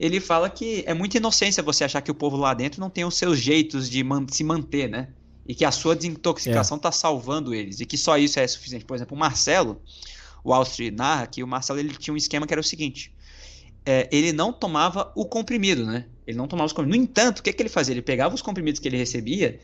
[0.00, 3.04] ele fala que é muita inocência você achar que o povo lá dentro não tem
[3.04, 5.08] os seus jeitos de man- se manter, né?
[5.46, 8.84] E que a sua desintoxicação tá salvando eles, e que só isso é suficiente.
[8.84, 9.80] Por exemplo, o Marcelo,
[10.42, 13.12] o Austri narra que o Marcelo ele tinha um esquema que era o seguinte:
[13.86, 16.06] é, ele não tomava o comprimido, né?
[16.26, 16.98] Ele não tomava os comprimidos.
[16.98, 17.92] No entanto, o que, que ele fazia?
[17.94, 19.60] Ele pegava os comprimidos que ele recebia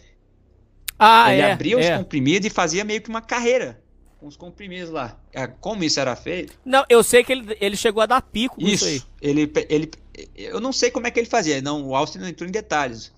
[0.99, 1.53] Ah, ele é.
[1.53, 1.97] abria os é.
[1.97, 3.81] comprimidos e fazia meio que uma carreira
[4.19, 5.19] com os comprimidos lá.
[5.35, 6.53] Ah, Como isso era feito?
[6.63, 9.07] Não, eu sei que ele, ele chegou a dar pico com isso, Isso.
[9.23, 9.31] aí.
[9.31, 9.91] Ele, ele,
[10.37, 11.63] eu não sei como é que ele fazia.
[11.63, 13.11] Não, o Austin não entrou em detalhes.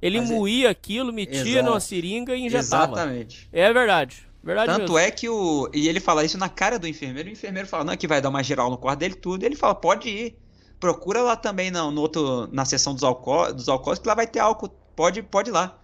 [0.00, 1.66] Ele Mas é- moía aquilo, metia Exato.
[1.66, 2.94] numa seringa e injetava.
[2.94, 3.48] Exatamente.
[3.52, 4.26] É verdade.
[4.44, 4.98] Verdade Tanto mesmo.
[4.98, 5.70] é que o.
[5.72, 7.30] E ele fala isso na cara do enfermeiro.
[7.30, 9.42] O enfermeiro fala, não, é que vai dar uma geral no quarto dele, tudo.
[9.42, 10.36] E ele fala, pode ir.
[10.78, 14.26] Procura lá também no, no outro, na seção dos, alco dos alcoólicos, que lá vai
[14.26, 14.68] ter álcool.
[14.94, 15.80] Pode, pode ir lá.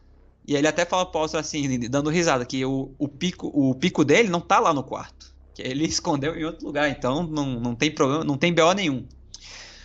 [0.46, 4.28] E ele até fala pro assim, dando risada, que o, o, pico, o pico dele
[4.28, 5.34] não tá lá no quarto.
[5.54, 6.90] Que ele escondeu em outro lugar.
[6.90, 9.06] Então não, não tem problema, não tem BO nenhum.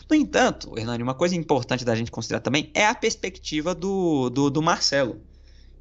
[0.09, 4.49] No entanto, Hernani, uma coisa importante da gente considerar também é a perspectiva do, do,
[4.49, 5.21] do Marcelo.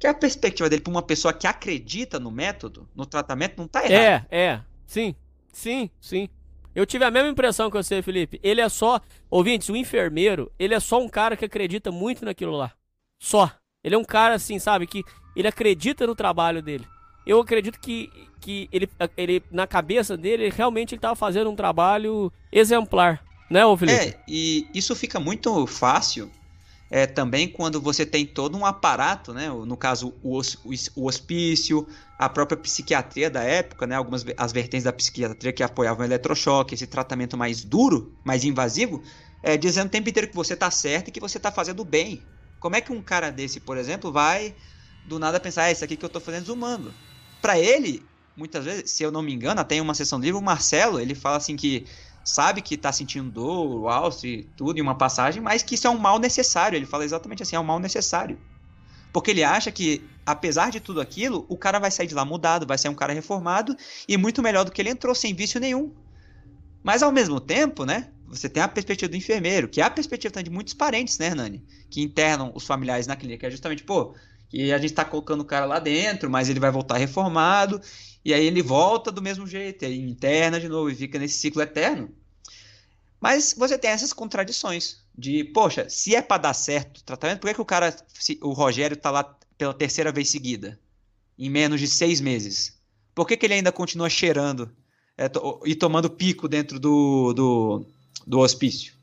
[0.05, 3.83] Que a perspectiva dele para uma pessoa que acredita no método, no tratamento, não tá
[3.83, 4.27] errado.
[4.29, 4.61] É, é.
[4.85, 5.15] Sim.
[5.51, 6.29] Sim, sim.
[6.75, 8.39] Eu tive a mesma impressão que você, Felipe.
[8.43, 9.01] Ele é só.
[9.31, 12.73] Ouvintes, o enfermeiro, ele é só um cara que acredita muito naquilo lá.
[13.17, 13.51] Só.
[13.83, 15.03] Ele é um cara, assim, sabe, que
[15.35, 16.85] ele acredita no trabalho dele.
[17.25, 18.87] Eu acredito que, que ele,
[19.17, 23.25] ele, na cabeça dele, realmente ele tava fazendo um trabalho exemplar.
[23.49, 23.97] Né, ô Felipe?
[23.97, 26.29] É, e isso fica muito fácil
[26.89, 29.49] é, também quando você tem todo um aparato, né?
[29.49, 30.39] No caso, o,
[30.95, 33.95] o hospício, a própria psiquiatria da época, né?
[33.95, 39.01] Algumas as vertentes da psiquiatria que apoiavam o eletrochoque, esse tratamento mais duro, mais invasivo,
[39.41, 42.27] é, dizendo o tempo inteiro que você tá certo e que você tá fazendo bem.
[42.59, 44.55] Como é que um cara desse, por exemplo, vai
[45.03, 46.95] do nada pensar, ah, isso aqui que eu tô fazendo é desumano?
[47.41, 50.39] Pra ele, muitas vezes, se eu não me engano, até em uma sessão do livro,
[50.39, 51.87] o Marcelo, ele fala assim que
[52.25, 55.85] sabe que tá sentindo dor, o alce e tudo em uma passagem, mas que isso
[55.85, 56.75] é um mal necessário.
[56.75, 58.39] Ele fala exatamente assim, é um mal necessário.
[59.13, 62.65] Porque ele acha que, apesar de tudo aquilo, o cara vai sair de lá mudado,
[62.65, 65.93] vai sair um cara reformado e muito melhor do que ele entrou, sem vício nenhum.
[66.83, 68.09] Mas ao mesmo tempo, né?
[68.27, 71.63] Você tem a perspectiva do enfermeiro, que é a perspectiva de muitos parentes, né, Hernani?
[71.89, 73.47] Que internam os familiares na clínica.
[73.47, 74.15] É justamente, pô,
[74.55, 77.81] que a gente tá colocando o cara lá dentro, mas ele vai voltar reformado,
[78.23, 81.37] e aí ele volta do mesmo jeito, e aí interna de novo e fica nesse
[81.37, 82.09] ciclo eterno.
[83.19, 87.47] Mas você tem essas contradições de, poxa, se é para dar certo o tratamento, por
[87.47, 89.23] que, que o cara, se- o Rogério tá lá
[89.57, 90.79] pela terceira vez seguida,
[91.37, 92.77] em menos de seis meses?
[93.13, 94.69] Por que, que ele ainda continua cheirando
[95.17, 97.85] é, to- e tomando pico dentro do, do,
[98.27, 98.93] do hospício?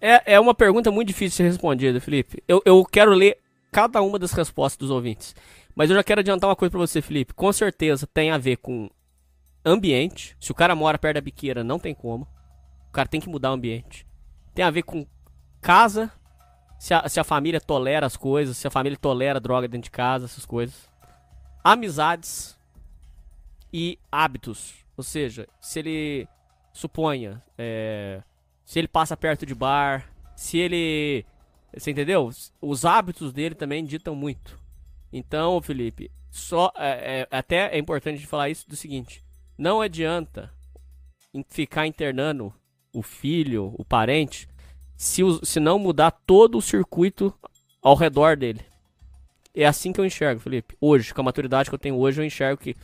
[0.00, 2.42] É, é uma pergunta muito difícil de ser respondida, Felipe.
[2.48, 3.38] Eu, eu quero ler
[3.72, 5.34] cada uma das respostas dos ouvintes.
[5.74, 7.32] Mas eu já quero adiantar uma coisa pra você, Felipe.
[7.32, 8.90] Com certeza tem a ver com
[9.64, 10.36] ambiente.
[10.38, 12.28] Se o cara mora perto da biqueira, não tem como.
[12.88, 14.06] O cara tem que mudar o ambiente.
[14.54, 15.06] Tem a ver com
[15.62, 16.12] casa.
[16.78, 18.58] Se a, se a família tolera as coisas.
[18.58, 20.90] Se a família tolera droga dentro de casa, essas coisas.
[21.64, 22.58] Amizades.
[23.72, 24.84] E hábitos.
[24.96, 26.28] Ou seja, se ele.
[26.74, 27.42] Suponha.
[27.56, 28.22] É,
[28.66, 31.24] se ele passa perto de bar, se ele.
[31.74, 32.30] Você entendeu?
[32.60, 34.58] Os hábitos dele também ditam muito.
[35.12, 39.22] Então, Felipe, só é, é- até é importante falar isso do seguinte:
[39.56, 40.52] não adianta
[41.48, 42.52] ficar internando
[42.92, 44.48] o filho, o parente,
[44.96, 47.34] se, se não mudar todo o circuito
[47.82, 48.60] ao redor dele.
[49.54, 50.76] É assim que eu enxergo, Felipe.
[50.80, 52.74] Hoje, com a maturidade que eu tenho hoje, eu enxergo que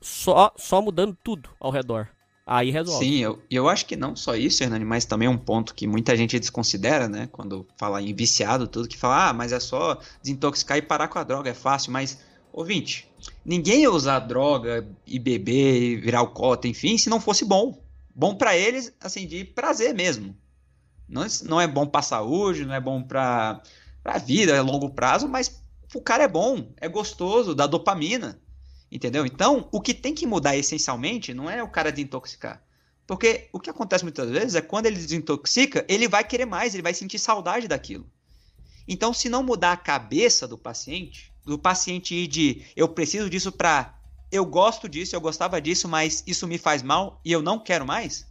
[0.00, 2.08] só, só mudando tudo ao redor.
[2.52, 3.06] Aí resolve.
[3.06, 6.16] Sim, eu, eu acho que não só isso, Hernani, mas também um ponto que muita
[6.16, 7.28] gente desconsidera, né?
[7.30, 11.20] Quando fala em viciado, tudo, que fala, ah, mas é só desintoxicar e parar com
[11.20, 12.18] a droga, é fácil, mas,
[12.52, 13.08] ouvinte,
[13.44, 17.80] ninguém ia usar droga e beber e virar alcoólatra, enfim, se não fosse bom.
[18.12, 20.36] Bom pra eles, assim, de prazer mesmo.
[21.08, 23.62] Não, não é bom pra saúde, não é bom pra,
[24.02, 25.62] pra vida, é longo prazo, mas
[25.94, 28.40] o cara é bom, é gostoso, dá dopamina.
[28.90, 29.24] Entendeu?
[29.24, 32.62] Então, o que tem que mudar essencialmente não é o cara desintoxicar.
[33.06, 36.82] Porque o que acontece muitas vezes é quando ele desintoxica, ele vai querer mais, ele
[36.82, 38.08] vai sentir saudade daquilo.
[38.86, 43.52] Então, se não mudar a cabeça do paciente, do paciente ir de eu preciso disso
[43.52, 43.96] pra
[44.30, 47.84] eu gosto disso, eu gostava disso, mas isso me faz mal e eu não quero
[47.84, 48.26] mais,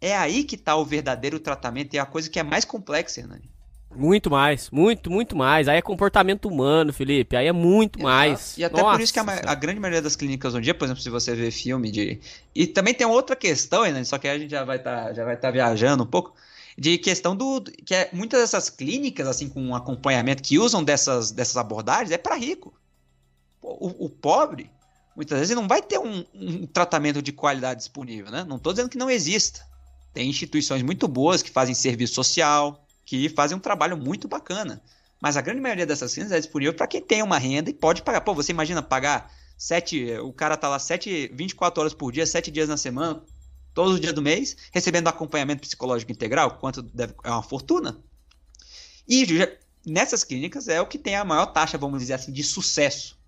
[0.00, 3.20] é aí que tá o verdadeiro tratamento e é a coisa que é mais complexa,
[3.20, 3.50] Hernani.
[3.98, 5.66] Muito mais, muito, muito mais.
[5.66, 7.34] Aí é comportamento humano, Felipe.
[7.34, 8.56] Aí é muito mais.
[8.56, 10.74] E até por isso que a, Nossa a grande maioria das clínicas hoje em dia,
[10.74, 12.20] por exemplo, se você vê filme de.
[12.54, 14.04] E também tem outra questão, né?
[14.04, 16.32] Só que aí a gente já vai estar vai tá viajando um pouco.
[16.78, 21.56] de questão do que é, muitas dessas clínicas assim com acompanhamento que usam dessas, dessas
[21.56, 22.72] abordagens é para rico.
[23.60, 24.70] O, o, pobre
[25.16, 28.44] muitas vezes não vai ter um, um, tratamento de qualidade disponível, né?
[28.48, 29.66] Não estou dizendo que não exista.
[30.14, 34.82] Tem instituições muito boas que fazem serviço social, que fazem um trabalho muito bacana.
[35.18, 38.02] Mas a grande maioria dessas clínicas é disponível para quem tem uma renda e pode
[38.02, 38.20] pagar.
[38.20, 42.50] Pô, você imagina pagar sete, o cara tá lá sete, 24 horas por dia, sete
[42.50, 43.24] dias na semana,
[43.72, 47.98] todos os dias do mês, recebendo acompanhamento psicológico integral, quanto deve, é uma fortuna.
[49.08, 49.26] E
[49.86, 53.18] nessas clínicas é o que tem a maior taxa, vamos dizer assim, de sucesso.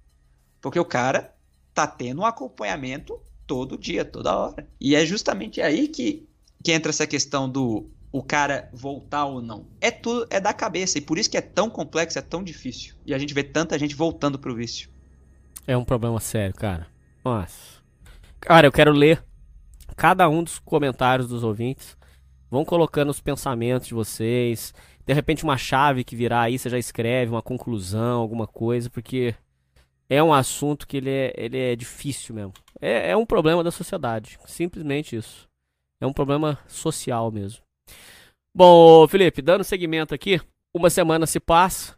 [0.60, 1.34] Porque o cara
[1.72, 4.68] tá tendo um acompanhamento todo dia, toda hora.
[4.78, 6.28] E é justamente aí que,
[6.62, 9.66] que entra essa questão do o cara voltar ou não.
[9.80, 12.94] É tudo é da cabeça e por isso que é tão complexo, é tão difícil.
[13.06, 14.90] E a gente vê tanta gente voltando pro vício.
[15.66, 16.86] É um problema sério, cara.
[17.24, 17.80] Nossa.
[18.40, 19.22] Cara, eu quero ler
[19.96, 21.96] cada um dos comentários dos ouvintes.
[22.50, 24.74] Vão colocando os pensamentos de vocês.
[25.06, 29.34] De repente, uma chave que virar aí, você já escreve uma conclusão, alguma coisa, porque
[30.08, 32.52] é um assunto que ele é, ele é difícil mesmo.
[32.80, 34.38] É, é um problema da sociedade.
[34.46, 35.48] Simplesmente isso.
[36.00, 37.62] É um problema social mesmo.
[38.54, 40.40] Bom, Felipe, dando seguimento aqui,
[40.74, 41.96] uma semana se passa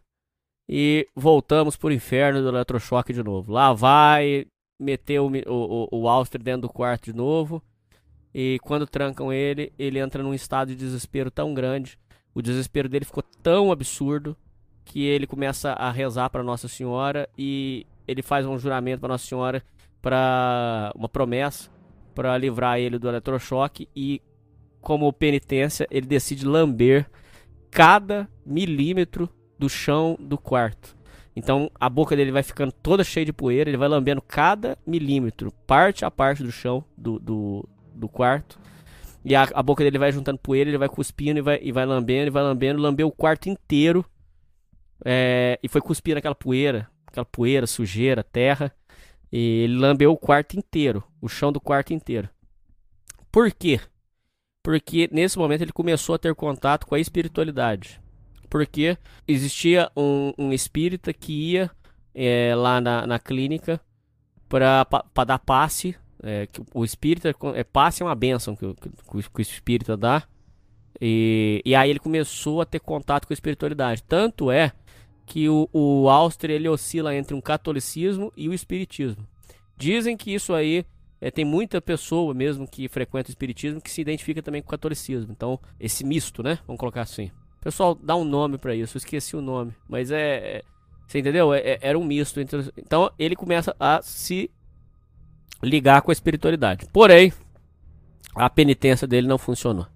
[0.69, 3.51] e voltamos pro inferno do eletrochoque de novo.
[3.51, 4.45] Lá vai
[4.79, 7.61] meter o, o, o Auster dentro do quarto de novo.
[8.33, 11.99] E quando trancam ele, ele entra num estado de desespero tão grande.
[12.33, 14.35] O desespero dele ficou tão absurdo
[14.85, 19.25] que ele começa a rezar para Nossa Senhora e ele faz um juramento para Nossa
[19.25, 19.63] Senhora
[20.01, 21.71] para uma promessa
[22.13, 24.21] para livrar ele do eletrochoque e
[24.83, 27.09] como penitência ele decide lamber
[27.71, 30.95] cada milímetro do chão do quarto.
[31.35, 35.51] Então a boca dele vai ficando toda cheia de poeira, ele vai lambendo cada milímetro,
[35.65, 38.59] parte a parte do chão do, do, do quarto.
[39.25, 41.85] E a, a, boca dele vai juntando poeira, ele vai cuspindo e vai, e vai
[41.85, 44.05] lambendo, e vai lambendo, lambeu o quarto inteiro.
[45.05, 48.71] É, e foi cuspindo aquela poeira, aquela poeira, sujeira, terra.
[49.31, 52.29] E ele lambeu o quarto inteiro, o chão do quarto inteiro.
[53.31, 53.79] Por quê?
[54.63, 58.01] Porque nesse momento ele começou a ter contato com a espiritualidade.
[58.49, 58.97] Porque
[59.27, 61.69] existia um, um espírita que ia
[62.15, 63.81] é, lá na, na clínica
[64.47, 64.85] para
[65.25, 68.89] dar passe é, que o espírita é, passe é uma benção que, que,
[69.29, 70.23] que o espírita dá.
[71.01, 74.01] E, e aí ele começou a ter contato com a espiritualidade.
[74.03, 74.71] Tanto é
[75.25, 79.27] que o, o Áustria ele oscila entre um catolicismo e o espiritismo.
[79.75, 80.85] Dizem que isso aí
[81.23, 84.71] é, tem muita pessoa mesmo que frequenta o espiritismo que se identifica também com o
[84.71, 85.31] catolicismo.
[85.31, 86.59] Então, esse misto, né?
[86.67, 87.31] Vamos colocar assim.
[87.61, 88.97] Pessoal, dá um nome para isso.
[88.97, 90.63] Eu esqueci o nome, mas é, é
[91.07, 91.53] você entendeu?
[91.53, 92.69] É, é, era um misto entre.
[92.75, 94.51] Então, ele começa a se
[95.63, 96.87] ligar com a espiritualidade.
[96.91, 97.31] Porém,
[98.35, 99.87] a penitência dele não funcionou.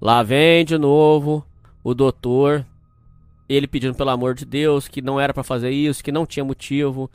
[0.00, 1.44] Lá vem de novo
[1.82, 2.64] o doutor,
[3.48, 6.44] ele pedindo pelo amor de Deus que não era para fazer isso, que não tinha
[6.44, 7.10] motivo.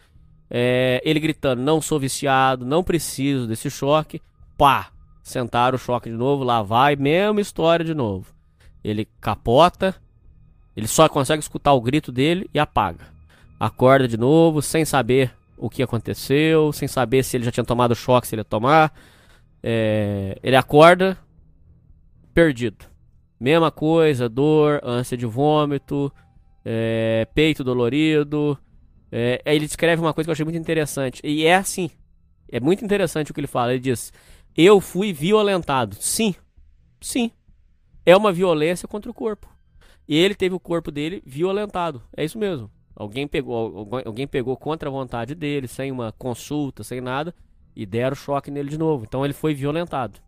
[0.50, 4.22] É, ele gritando: Não sou viciado, não preciso desse choque.
[4.58, 4.91] Pá!
[5.22, 8.34] Sentaram o choque de novo, lá vai, mesma história de novo.
[8.82, 9.93] Ele capota,
[10.76, 13.06] ele só consegue escutar o grito dele e apaga.
[13.60, 17.93] Acorda de novo, sem saber o que aconteceu, sem saber se ele já tinha tomado
[17.93, 18.93] choque, se ele ia tomar.
[19.62, 21.18] É, ele acorda
[22.34, 22.86] perdido.
[23.39, 26.10] Mesma coisa, dor, ânsia de vômito,
[26.64, 28.58] é, peito dolorido.
[29.12, 31.22] É, aí ele descreve uma coisa que eu achei muito interessante.
[31.24, 31.89] E é assim.
[32.49, 33.72] É muito interessante o que ele fala.
[33.72, 34.12] Ele diz:
[34.55, 35.95] Eu fui violentado.
[35.99, 36.36] Sim.
[37.01, 37.32] Sim.
[38.05, 39.49] É uma violência contra o corpo.
[40.08, 42.01] E ele teve o corpo dele violentado.
[42.16, 42.72] É isso mesmo.
[42.95, 47.36] Alguém pegou, alguém pegou contra a vontade dele, sem uma consulta, sem nada,
[47.76, 49.05] e deram choque nele de novo.
[49.05, 50.20] Então ele foi violentado.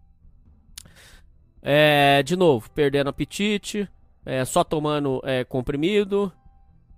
[1.61, 3.89] É, de novo, perdendo apetite,
[4.25, 6.31] é, só tomando é, comprimido,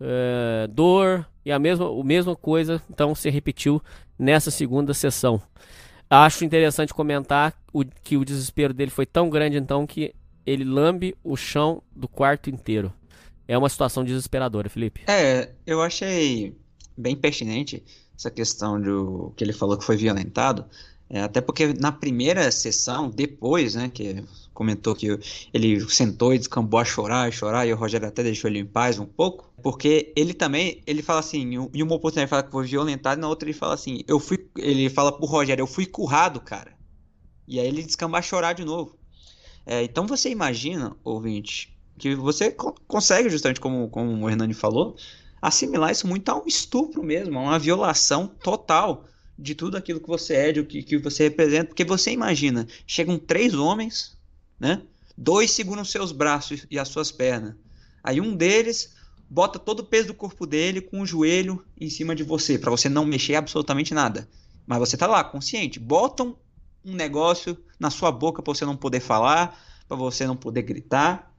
[0.02, 3.82] é, dor e a mesma, a mesma coisa então se repetiu
[4.18, 5.42] nessa segunda sessão.
[6.10, 10.14] Acho interessante comentar o, que o desespero dele foi tão grande então que
[10.46, 12.92] ele lambe o chão do quarto inteiro
[13.52, 15.02] é uma situação desesperadora, Felipe.
[15.08, 16.58] É, eu achei
[16.98, 17.84] bem pertinente
[18.18, 20.66] essa questão do que ele falou que foi violentado.
[21.10, 24.24] É, até porque na primeira sessão, depois, né, que
[24.54, 25.18] comentou que
[25.54, 28.66] ele sentou e descambou a chorar, a chorar, e o Rogério até deixou ele em
[28.66, 31.42] paz um pouco, porque ele também, ele fala assim,
[31.74, 34.20] em uma oportunidade ele fala que foi violentado, e na outra ele fala assim, eu
[34.20, 36.74] fui, ele fala pro Rogério, eu fui currado, cara.
[37.48, 38.98] E aí ele descamba a chorar de novo.
[39.66, 42.56] É, então você imagina, ouvinte, que você
[42.88, 44.96] consegue, justamente como, como o Hernani falou,
[45.42, 49.06] assimilar isso muito a um estupro mesmo, a uma violação total
[49.38, 51.68] de tudo aquilo que você é, de o que, que você representa.
[51.68, 54.18] Porque você imagina, chegam três homens,
[54.62, 54.84] né?
[55.18, 57.56] Dois seguram seus braços e as suas pernas.
[58.04, 58.94] Aí um deles
[59.28, 62.70] bota todo o peso do corpo dele com o joelho em cima de você, para
[62.70, 64.30] você não mexer absolutamente nada.
[64.68, 65.80] Mas você tá lá, consciente.
[65.80, 66.38] Botam
[66.86, 71.34] um negócio na sua boca para você não poder falar, para você não poder gritar,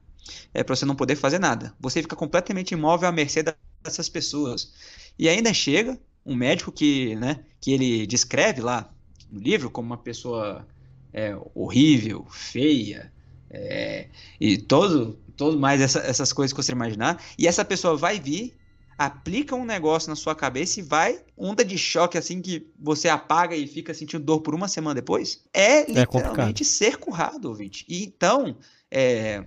[0.53, 1.73] é para você não poder fazer nada.
[1.79, 3.41] Você fica completamente imóvel à mercê
[3.81, 4.73] dessas pessoas.
[5.17, 8.93] E ainda chega um médico que, né, que ele descreve lá
[9.31, 10.67] no livro como uma pessoa
[11.13, 13.12] é, horrível, feia,
[13.53, 14.07] é,
[14.39, 17.23] e todo, todo mais essa, essas coisas que você imaginar.
[17.37, 18.55] E essa pessoa vai vir,
[18.97, 23.55] aplica um negócio na sua cabeça e vai, onda de choque assim que você apaga
[23.55, 25.43] e fica sentindo dor por uma semana depois.
[25.53, 27.85] É literalmente é ser currado, ouvinte.
[27.87, 28.57] E então,
[28.89, 29.45] é,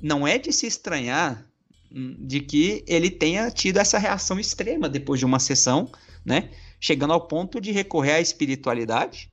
[0.00, 1.46] não é de se estranhar
[1.90, 5.90] hum, de que ele tenha tido essa reação extrema depois de uma sessão,
[6.22, 6.50] né?
[6.78, 9.28] Chegando ao ponto de recorrer à espiritualidade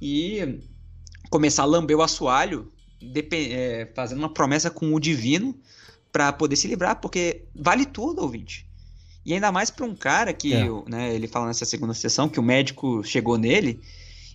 [0.00, 0.60] e
[1.28, 2.72] começar a lamber o assoalho,
[3.32, 5.54] é, fazendo uma promessa com o divino
[6.10, 8.66] para poder se livrar, porque vale tudo, ouvinte.
[9.24, 10.66] E ainda mais para um cara que, é.
[10.88, 13.80] né, ele fala nessa segunda sessão que o médico chegou nele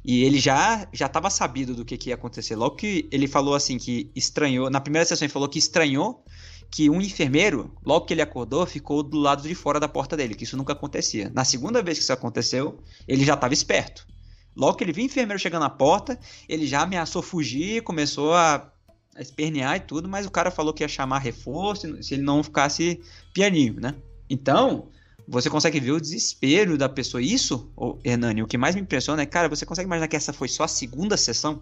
[0.05, 2.55] e ele já já estava sabido do que, que ia acontecer.
[2.55, 6.24] Logo que ele falou assim que estranhou, na primeira sessão ele falou que estranhou
[6.70, 10.34] que um enfermeiro, logo que ele acordou, ficou do lado de fora da porta dele,
[10.34, 11.32] que isso nunca acontecia.
[11.34, 14.07] Na segunda vez que isso aconteceu, ele já estava esperto.
[14.56, 18.72] Logo que ele viu o enfermeiro chegando na porta, ele já ameaçou fugir, começou a,
[19.16, 22.43] a espernear e tudo, mas o cara falou que ia chamar reforço se ele não
[22.43, 23.01] ficasse
[23.34, 23.95] pianinho, né?
[24.30, 24.88] Então,
[25.28, 27.22] você consegue ver o desespero da pessoa.
[27.22, 27.72] Isso,
[28.04, 30.64] Hernani, o que mais me impressiona é, cara, você consegue imaginar que essa foi só
[30.64, 31.62] a segunda sessão?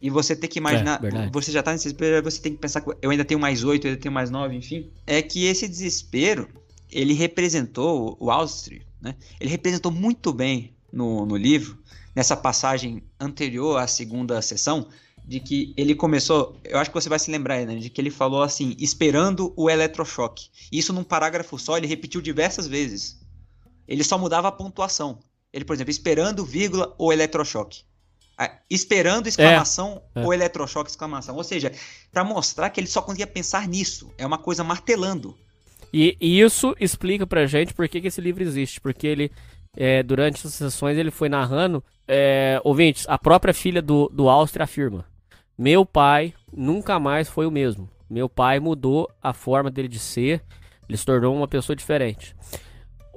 [0.00, 2.80] E você tem que imaginar, é, você já tá nesse desespero, você tem que pensar
[2.80, 4.90] que eu ainda tenho mais oito, eu ainda tenho mais nove, enfim.
[5.06, 6.48] É que esse desespero,
[6.90, 9.14] ele representou, o Austria, né?
[9.40, 11.78] Ele representou muito bem no, no livro,
[12.14, 14.88] nessa passagem anterior à segunda sessão,
[15.24, 18.10] de que ele começou, eu acho que você vai se lembrar, né, de que ele
[18.10, 20.48] falou assim, esperando o eletrochoque.
[20.70, 23.20] Isso num parágrafo só, ele repetiu diversas vezes.
[23.86, 25.18] Ele só mudava a pontuação.
[25.52, 27.82] Ele, por exemplo, esperando, vírgula, o eletrochoque.
[28.38, 30.24] Ah, esperando exclamação é, é.
[30.24, 31.36] ou eletrochoque exclamação.
[31.36, 31.70] Ou seja,
[32.10, 34.10] para mostrar que ele só conseguia pensar nisso.
[34.16, 35.36] É uma coisa martelando.
[35.92, 38.80] E, e isso explica pra gente por que, que esse livro existe.
[38.80, 39.30] Porque ele,
[39.76, 41.82] é, durante essas sessões, ele foi narrando.
[42.06, 45.06] É, ouvintes, a própria filha do, do Áustria afirma:
[45.56, 47.88] Meu pai nunca mais foi o mesmo.
[48.08, 50.42] Meu pai mudou a forma dele de ser.
[50.88, 52.36] Ele se tornou uma pessoa diferente.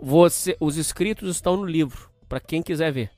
[0.01, 3.11] Você, os escritos estão no livro, para quem quiser ver.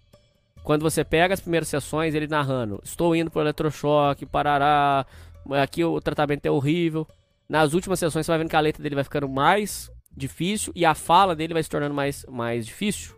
[0.64, 5.06] Quando você pega as primeiras sessões, ele narrando: Estou indo pro eletrochoque, parará,
[5.62, 7.08] aqui o tratamento é horrível.
[7.48, 10.84] Nas últimas sessões, você vai vendo que a letra dele vai ficando mais difícil e
[10.84, 13.16] a fala dele vai se tornando mais, mais difícil,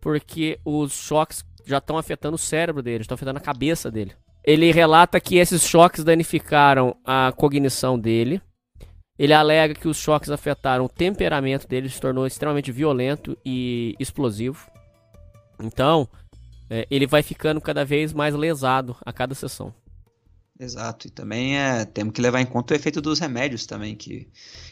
[0.00, 4.12] porque os choques já estão afetando o cérebro dele, estão afetando a cabeça dele.
[4.44, 8.40] Ele relata que esses choques danificaram a cognição dele.
[9.18, 14.70] Ele alega que os choques afetaram o temperamento dele, se tornou extremamente violento e explosivo.
[15.60, 16.06] Então,
[16.70, 19.74] é, ele vai ficando cada vez mais lesado a cada sessão.
[20.58, 24.26] Exato, e também é, temos que levar em conta o efeito dos remédios também que,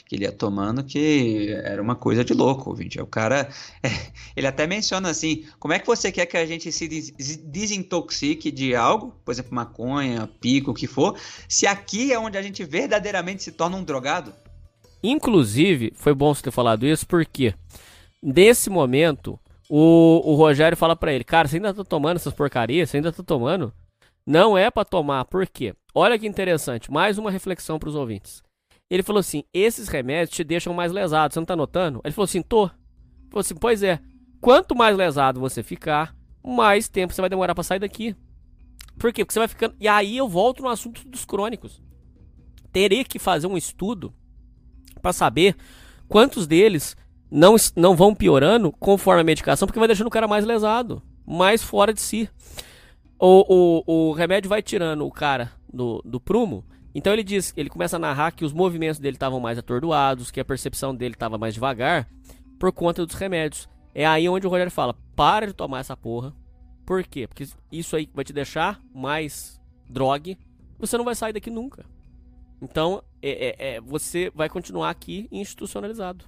[0.06, 2.98] que ele ia tomando, que era uma coisa de louco, ouvinte.
[2.98, 3.50] O cara,
[3.84, 3.88] é,
[4.34, 7.10] ele até menciona assim, como é que você quer que a gente se des
[7.44, 12.42] desintoxique de algo, por exemplo, maconha, pico, o que for, se aqui é onde a
[12.42, 14.32] gente verdadeiramente se torna um drogado?
[15.02, 17.54] Inclusive, foi bom você ter falado isso, porque
[18.22, 22.88] nesse momento, o, o Rogério fala para ele, cara, você ainda tá tomando essas porcarias?
[22.88, 23.70] Você ainda tá tomando?
[24.26, 25.74] Não é para tomar, por quê?
[25.94, 28.42] Olha que interessante, mais uma reflexão para os ouvintes.
[28.90, 32.00] Ele falou assim: esses remédios te deixam mais lesado, você não tá notando?
[32.04, 32.64] Ele falou assim: tô.
[32.64, 32.72] Ele
[33.30, 34.00] falou assim: pois é,
[34.40, 38.16] quanto mais lesado você ficar, mais tempo você vai demorar para sair daqui.
[38.98, 39.24] Por quê?
[39.24, 39.74] Porque você vai ficando.
[39.78, 41.82] E aí eu volto no assunto dos crônicos.
[42.72, 44.12] Teria que fazer um estudo
[45.02, 45.56] para saber
[46.08, 46.96] quantos deles
[47.30, 51.62] não, não vão piorando conforme a medicação, porque vai deixando o cara mais lesado, mais
[51.62, 52.28] fora de si.
[53.18, 56.64] O, o, o remédio vai tirando o cara do, do prumo.
[56.94, 60.40] Então ele diz, ele começa a narrar que os movimentos dele estavam mais atordoados, que
[60.40, 62.08] a percepção dele estava mais devagar
[62.58, 63.68] por conta dos remédios.
[63.94, 66.34] É aí onde o Rogério fala: para de tomar essa porra.
[66.86, 67.26] Por quê?
[67.26, 70.38] Porque isso aí vai te deixar mais drogue.
[70.78, 71.84] Você não vai sair daqui nunca.
[72.60, 76.24] Então, é, é, é, você vai continuar aqui institucionalizado.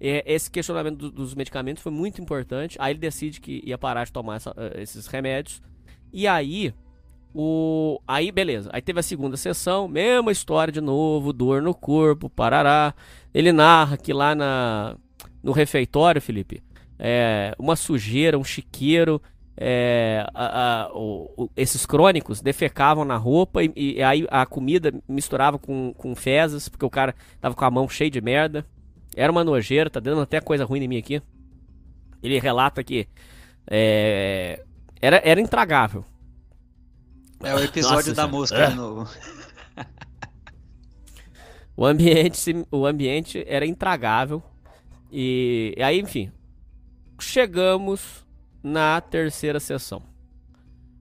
[0.00, 2.76] É, esse questionamento do, dos medicamentos foi muito importante.
[2.80, 5.62] Aí ele decide que ia parar de tomar essa, eh, esses remédios.
[6.12, 6.74] E aí,
[7.34, 8.68] o aí beleza.
[8.72, 12.94] Aí teve a segunda sessão, mesma história de novo, dor no corpo, parará.
[13.32, 14.96] Ele narra que lá na
[15.42, 16.62] no refeitório, Felipe,
[16.98, 19.20] é uma sujeira, um chiqueiro
[19.56, 24.92] é, a- a- o- o- esses crônicos defecavam na roupa e, e aí a comida
[25.08, 28.64] misturava com, com fezes, porque o cara tava com a mão cheia de merda.
[29.14, 31.20] Era uma nojeira, tá dando até coisa ruim em mim aqui.
[32.22, 33.06] Ele relata que
[33.66, 34.62] é,
[35.02, 36.04] era, era intragável.
[37.42, 39.10] É o episódio Nossa da mosca de novo.
[41.76, 44.42] O ambiente, o ambiente era intragável.
[45.10, 46.30] E, e aí, enfim,
[47.18, 48.24] chegamos
[48.62, 50.02] na terceira sessão.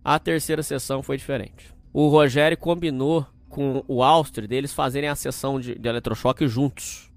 [0.03, 1.71] A terceira sessão foi diferente.
[1.93, 7.11] O Rogério combinou com o Austria deles fazerem a sessão de, de eletrochoque juntos.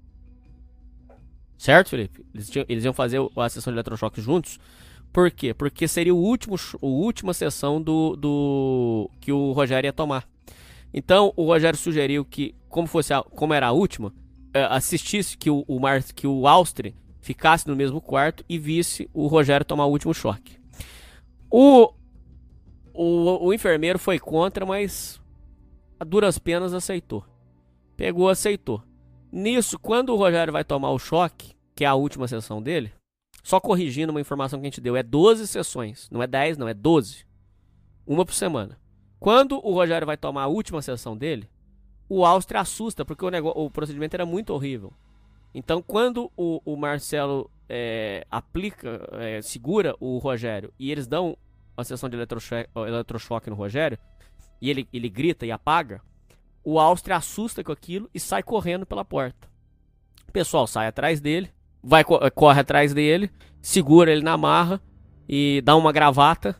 [1.57, 2.23] Certo, Felipe?
[2.33, 4.59] Eles, tinham- eles iam fazer o- a sessão de eletrochoque juntos.
[5.15, 5.53] Por quê?
[5.53, 10.27] Porque seria o último, a última sessão do, do que o Rogério ia tomar.
[10.93, 14.13] Então o Rogério sugeriu que, como fosse a- como era a última,
[14.53, 19.09] eh, assistisse que o, o Mar, que o Austria ficasse no mesmo quarto e visse
[19.13, 20.57] o Rogério tomar o último choque.
[21.49, 21.93] O,
[22.93, 25.17] o, o enfermeiro foi contra, mas
[25.97, 27.23] a duras penas aceitou.
[27.95, 28.83] Pegou, aceitou.
[29.31, 32.91] Nisso, quando o Rogério vai tomar o choque, que é a última sessão dele,
[33.45, 36.67] só corrigindo uma informação que a gente deu, é 12 sessões, não é 10, não,
[36.67, 37.27] é 12.
[38.03, 38.81] Uma por semana.
[39.19, 41.47] Quando o Rogério vai tomar a última sessão dele,
[42.09, 44.91] o Áustria assusta, porque o, negócio, o procedimento era muito horrível.
[45.53, 51.37] Então, quando o, o Marcelo é, aplica, é, segura o Rogério e eles dão
[51.77, 53.99] a sessão de eletrochoque, eletrochoque no Rogério,
[54.59, 56.01] e ele, ele grita e apaga,
[56.63, 59.47] o Áustria assusta com aquilo e sai correndo pela porta.
[60.27, 61.53] O pessoal sai atrás dele,
[61.85, 63.29] vai co- corre atrás dele,
[63.61, 64.81] segura ele na marra
[65.29, 66.55] e dá uma gravata.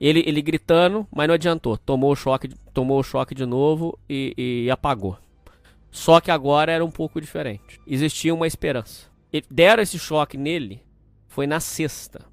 [0.00, 1.76] Ele, ele gritando, mas não adiantou.
[1.76, 5.18] Tomou o choque, tomou o choque de novo e, e apagou.
[5.90, 7.78] Só que agora era um pouco diferente.
[7.86, 9.10] Existia uma esperança.
[9.30, 10.82] E deram esse choque nele,
[11.28, 12.24] foi na sexta.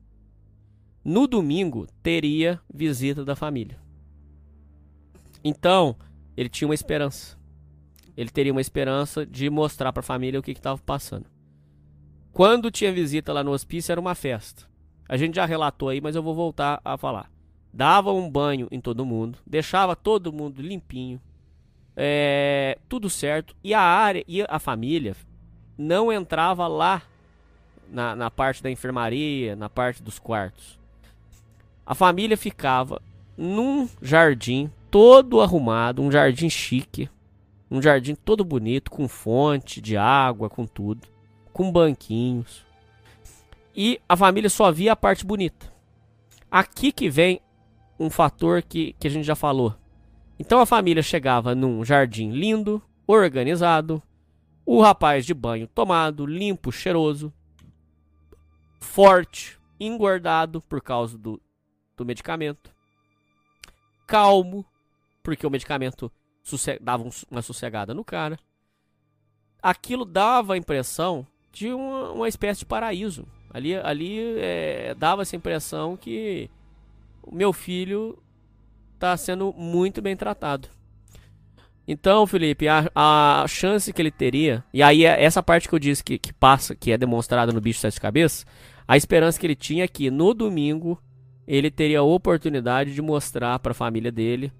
[1.03, 3.77] No domingo teria visita da família.
[5.43, 5.95] Então,
[6.37, 7.37] ele tinha uma esperança.
[8.15, 11.25] Ele teria uma esperança de mostrar para a família o que estava passando.
[12.37, 14.61] Quando tinha visita lá no hospício, era uma festa.
[15.09, 17.31] A gente já relatou aí, mas eu vou voltar a falar.
[17.73, 21.19] Dava um banho em todo mundo, deixava todo mundo limpinho,
[21.95, 23.55] é, tudo certo.
[23.63, 25.15] E a área e a família
[25.75, 27.01] não entrava lá
[27.89, 30.77] na, na parte da enfermaria, na parte dos quartos.
[31.83, 33.01] A família ficava
[33.35, 37.09] num jardim todo arrumado, um jardim chique,
[37.71, 41.16] um jardim todo bonito, com fonte de água, com tudo,
[41.57, 42.63] com banquinhos.
[43.75, 45.73] E a família só via a parte bonita.
[46.51, 47.41] Aqui que vem
[47.99, 49.75] um fator que, que a gente já falou.
[50.37, 54.03] Então a família chegava num jardim lindo, organizado,
[54.63, 57.33] o rapaz de banho tomado, limpo, cheiroso,
[58.79, 61.41] forte, engordado por causa do,
[61.95, 62.71] do medicamento,
[64.05, 64.63] calmo,
[65.23, 66.11] porque o medicamento
[66.79, 68.37] dava um- uma sossegada no cara.
[69.59, 71.25] Aquilo dava a impressão
[71.57, 73.25] de uma, uma espécie de paraíso.
[73.51, 76.49] Ali, ali é, dava essa impressão que
[77.23, 78.17] o meu filho
[78.93, 80.67] está sendo muito bem tratado.
[81.87, 85.79] Então, Felipe, a, a chance que ele teria, e aí é essa parte que eu
[85.79, 88.45] disse que, que passa, que é demonstrada no bicho sete cabeças,
[88.87, 91.01] a esperança que ele tinha é que no domingo
[91.47, 94.51] ele teria a oportunidade de mostrar para a família dele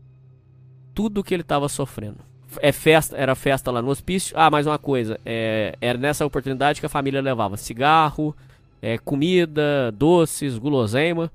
[0.96, 2.24] tudo o que ele estava sofrendo.
[2.62, 4.36] É festa, era festa lá no hospício.
[4.38, 8.36] Ah, mais uma coisa, é, era nessa oportunidade que a família levava cigarro,
[8.82, 11.32] é, comida, doces, guloseima.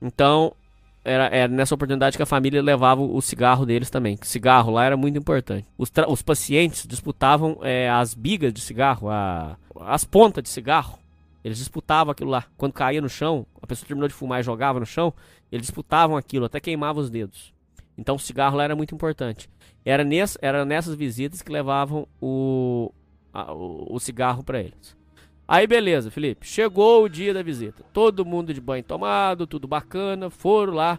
[0.00, 0.52] Então,
[1.04, 4.18] era, era nessa oportunidade que a família levava o cigarro deles também.
[4.22, 5.66] Cigarro lá era muito importante.
[5.76, 9.56] Os, os pacientes disputavam é, as bigas de cigarro, a-
[9.86, 10.98] as pontas de cigarro.
[11.42, 12.44] Eles disputavam aquilo lá.
[12.56, 15.12] Quando caía no chão, a pessoa terminou de fumar e jogava no chão,
[15.50, 17.52] eles disputavam aquilo, até queimava os dedos.
[17.96, 19.48] Então o cigarro lá era muito importante.
[19.84, 22.92] Era, ness, era nessas visitas que levavam o,
[23.32, 24.96] a- o, o cigarro para eles.
[25.48, 26.46] Aí beleza, Felipe.
[26.46, 27.82] Chegou o dia da visita.
[27.92, 30.30] Todo mundo de banho tomado, tudo bacana.
[30.30, 30.98] Foram lá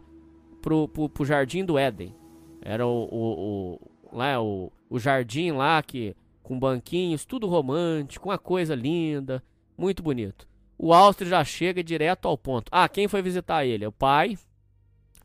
[0.61, 2.13] pro, pro, pro Jardim do Éden.
[2.61, 3.79] Era o, o,
[4.11, 9.41] o, lá, o, o jardim lá que com banquinhos, tudo romântico, uma coisa linda,
[9.77, 10.47] muito bonito.
[10.77, 12.69] O Áustria já chega direto ao ponto.
[12.71, 13.85] Ah, quem foi visitar ele?
[13.85, 14.37] O pai,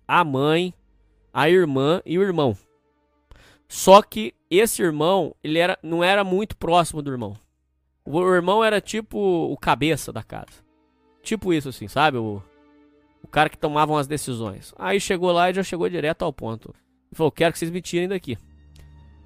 [0.06, 0.72] a mãe,
[1.32, 2.56] a irmã e o irmão.
[3.68, 7.36] Só que esse irmão, ele era, não era muito próximo do irmão.
[8.04, 10.64] O irmão era tipo o cabeça da casa.
[11.22, 12.18] Tipo isso, assim, sabe?
[12.18, 12.40] O,
[13.22, 14.72] o cara que tomava as decisões.
[14.78, 16.68] Aí chegou lá e já chegou direto ao ponto.
[16.68, 18.38] Ele falou: Quero que vocês me tirem daqui.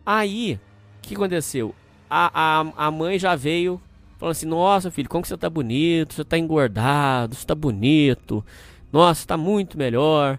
[0.04, 1.74] Aí, o que aconteceu?
[2.08, 3.80] A, a, a mãe já veio
[4.16, 6.14] falando assim: Nossa, filho, como que você tá bonito?
[6.14, 8.42] Você tá engordado, você tá bonito.
[8.90, 10.38] Nossa, tá muito melhor.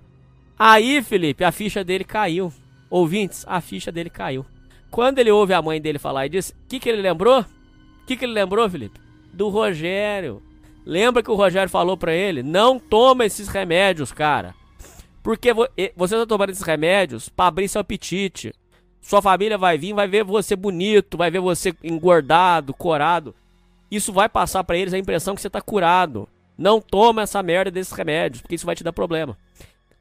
[0.58, 2.52] Aí, Felipe, a ficha dele caiu.
[2.92, 4.46] Ouvintes, a ficha dele caiu.
[4.92, 7.40] Quando ele ouve a mãe dele falar e diz, o que, que ele lembrou?
[7.40, 9.00] O que, que ele lembrou, Felipe?
[9.32, 10.44] Do Rogério.
[10.86, 12.44] Lembra que o Rogério falou pra ele?
[12.44, 14.54] Não toma esses remédios, cara.
[15.24, 18.54] Porque vo você tá tomando esses remédios pra abrir seu apetite.
[19.02, 23.34] Sua família vai vir, vai ver você bonito, vai ver você engordado, corado.
[23.90, 26.28] Isso vai passar para eles a impressão que você tá curado.
[26.58, 29.38] Não toma essa merda desses remédios, porque isso vai te dar problema.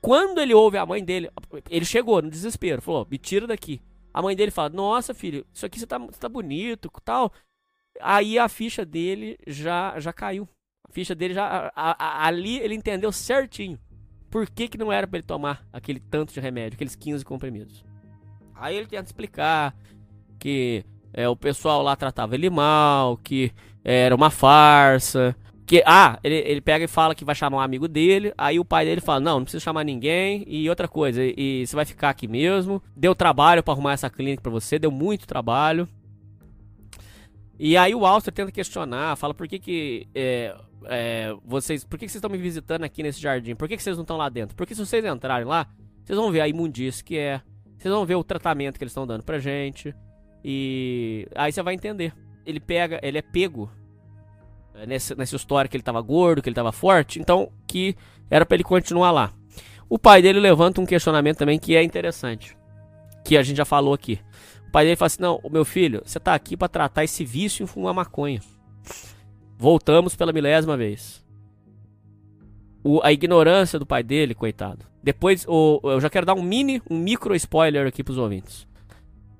[0.00, 1.30] Quando ele ouve a mãe dele,
[1.68, 3.80] ele chegou no desespero, falou: me tira daqui.
[4.12, 7.32] A mãe dele fala: Nossa, filho, isso aqui você tá, você tá bonito tal.
[8.00, 10.48] Aí a ficha dele já, já caiu.
[10.88, 11.70] A ficha dele já.
[11.74, 13.78] A, a, ali ele entendeu certinho
[14.30, 17.84] por que, que não era para ele tomar aquele tanto de remédio, aqueles 15 comprimidos.
[18.54, 19.74] Aí ele tenta explicar
[20.38, 23.52] que é, o pessoal lá tratava ele mal, que
[23.84, 25.36] era uma farsa.
[25.70, 28.34] Que, ah, ele, ele pega e fala que vai chamar um amigo dele.
[28.36, 30.42] Aí o pai dele fala: Não, não precisa chamar ninguém.
[30.48, 32.82] E outra coisa, e, e você vai ficar aqui mesmo.
[32.96, 35.88] Deu trabalho para arrumar essa clínica para você, deu muito trabalho.
[37.56, 40.56] E aí o Alster tenta questionar, fala por que que é,
[40.86, 43.54] é, vocês, por que, que vocês estão me visitando aqui nesse jardim?
[43.54, 44.56] Por que, que vocês não estão lá dentro?
[44.56, 45.68] Porque se vocês entrarem lá,
[46.02, 47.40] vocês vão ver a imundícia que é,
[47.78, 49.94] vocês vão ver o tratamento que eles estão dando pra gente.
[50.44, 52.12] E aí você vai entender.
[52.44, 53.70] Ele pega, ele é pego
[54.86, 57.96] nessa, nessa história que ele tava gordo, que ele tava forte, então que
[58.30, 59.32] era para ele continuar lá.
[59.88, 62.56] O pai dele levanta um questionamento também que é interessante,
[63.24, 64.20] que a gente já falou aqui.
[64.68, 67.64] O pai dele fala assim: "Não, meu filho, você tá aqui para tratar esse vício
[67.64, 68.40] em fumar maconha.
[69.58, 71.24] Voltamos pela milésima vez.
[72.82, 74.86] O, a ignorância do pai dele, coitado.
[75.02, 78.66] Depois, o, eu já quero dar um mini, um micro spoiler aqui pros ouvintes.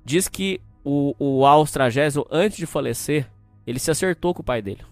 [0.03, 3.27] Diz que o, o Austragésio, antes de falecer,
[3.65, 4.83] ele se acertou com o pai dele.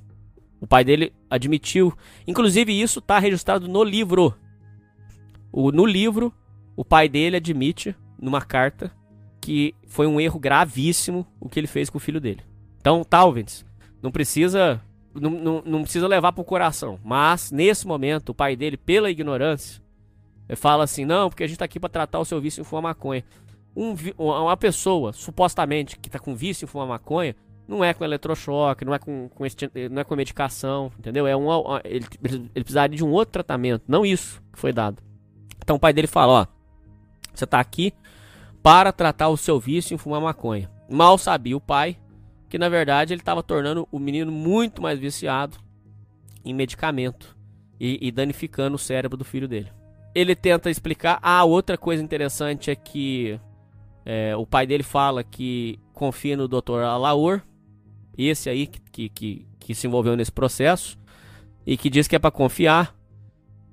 [0.61, 1.93] O pai dele admitiu.
[2.27, 4.33] Inclusive, isso está registrado no livro.
[5.51, 6.33] O, no livro,
[6.75, 8.91] o pai dele admite, numa carta,
[9.41, 12.41] que foi um erro gravíssimo o que ele fez com o filho dele.
[12.77, 13.65] Então, Talvins,
[14.01, 14.81] não precisa
[15.13, 16.99] não, não, não precisa levar pro coração.
[17.03, 19.81] Mas, nesse momento, o pai dele, pela ignorância,
[20.55, 22.83] fala assim: não, porque a gente tá aqui para tratar o seu vício em fumar
[22.83, 23.23] maconha.
[23.75, 27.35] Um, uma pessoa, supostamente, que tá com vício em fumar maconha,
[27.69, 29.43] não é com eletrochoque, não é com, com
[29.91, 31.27] não é com medicação, entendeu?
[31.27, 31.47] É um,
[31.83, 35.01] ele, ele precisaria de um outro tratamento, não isso que foi dado.
[35.61, 36.47] Então o pai dele fala: ó,
[37.33, 37.93] você tá aqui
[38.63, 40.69] para tratar o seu vício em fumar maconha.
[40.89, 41.95] Mal sabia o pai
[42.49, 45.57] que na verdade ele estava tornando o menino muito mais viciado
[46.43, 47.37] em medicamento
[47.79, 49.71] e, e, danificando o cérebro do filho dele.
[50.15, 51.19] Ele tenta explicar.
[51.21, 53.39] Ah, outra coisa interessante é que
[54.03, 56.81] é, o pai dele fala que confia no Dr.
[56.83, 57.43] Alaor,
[58.27, 60.97] esse aí que, que, que, se envolveu nesse processo,
[61.65, 62.95] e que diz que é para confiar.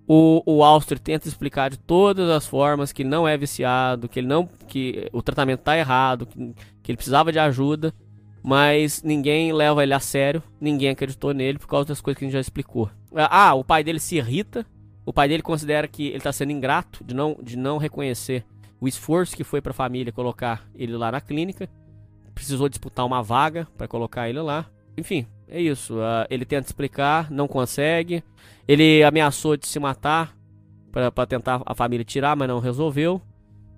[0.08, 4.20] O, o Auster tenta explicar de todas as formas que ele não é viciado, que
[4.20, 7.92] ele não, que o tratamento está errado, que, que ele precisava de ajuda
[8.46, 12.28] mas ninguém leva ele a sério, ninguém acreditou nele por causa das coisas que a
[12.28, 12.88] gente já explicou.
[13.12, 14.64] Ah, o pai dele se irrita,
[15.04, 18.46] o pai dele considera que ele está sendo ingrato de não, de não reconhecer
[18.80, 21.68] o esforço que foi para a família colocar ele lá na clínica.
[22.36, 24.66] Precisou disputar uma vaga para colocar ele lá.
[24.94, 25.94] Enfim, é isso.
[25.94, 28.22] Uh, ele tenta explicar, não consegue.
[28.68, 30.36] Ele ameaçou de se matar
[30.92, 33.22] para tentar a família tirar, mas não resolveu.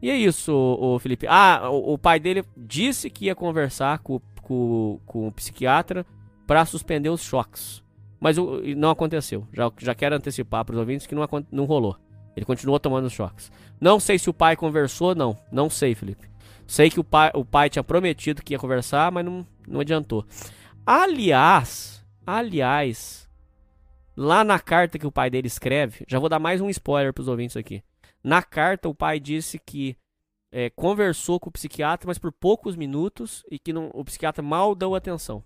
[0.03, 1.27] E é isso, o, o Felipe.
[1.29, 6.05] Ah, o, o, pai dele disse que ia conversar com, com, com o psiquiatra
[6.45, 7.81] para suspender os choques.
[8.19, 9.47] Mas o, não aconteceu.
[9.53, 11.97] Já, já quero antecipar para os ouvintes que não, não rolou.
[12.37, 13.53] Ele continuou tomando os choques.
[13.81, 15.39] Não sei se o pai conversou, não.
[15.51, 16.29] Não sei, Felipe.
[16.69, 20.27] Sei que o pai, o pai tinha prometido que ia conversar, mas não, não adiantou.
[20.85, 23.27] Aliás, aliás,
[24.14, 27.23] lá na carta que o pai dele escreve, já vou dar mais um spoiler para
[27.23, 27.83] os ouvintes aqui.
[28.23, 29.97] Na carta, o pai disse que
[30.53, 34.75] é, conversou com o psiquiatra, mas por poucos minutos e que não, o psiquiatra mal
[34.75, 35.43] deu atenção.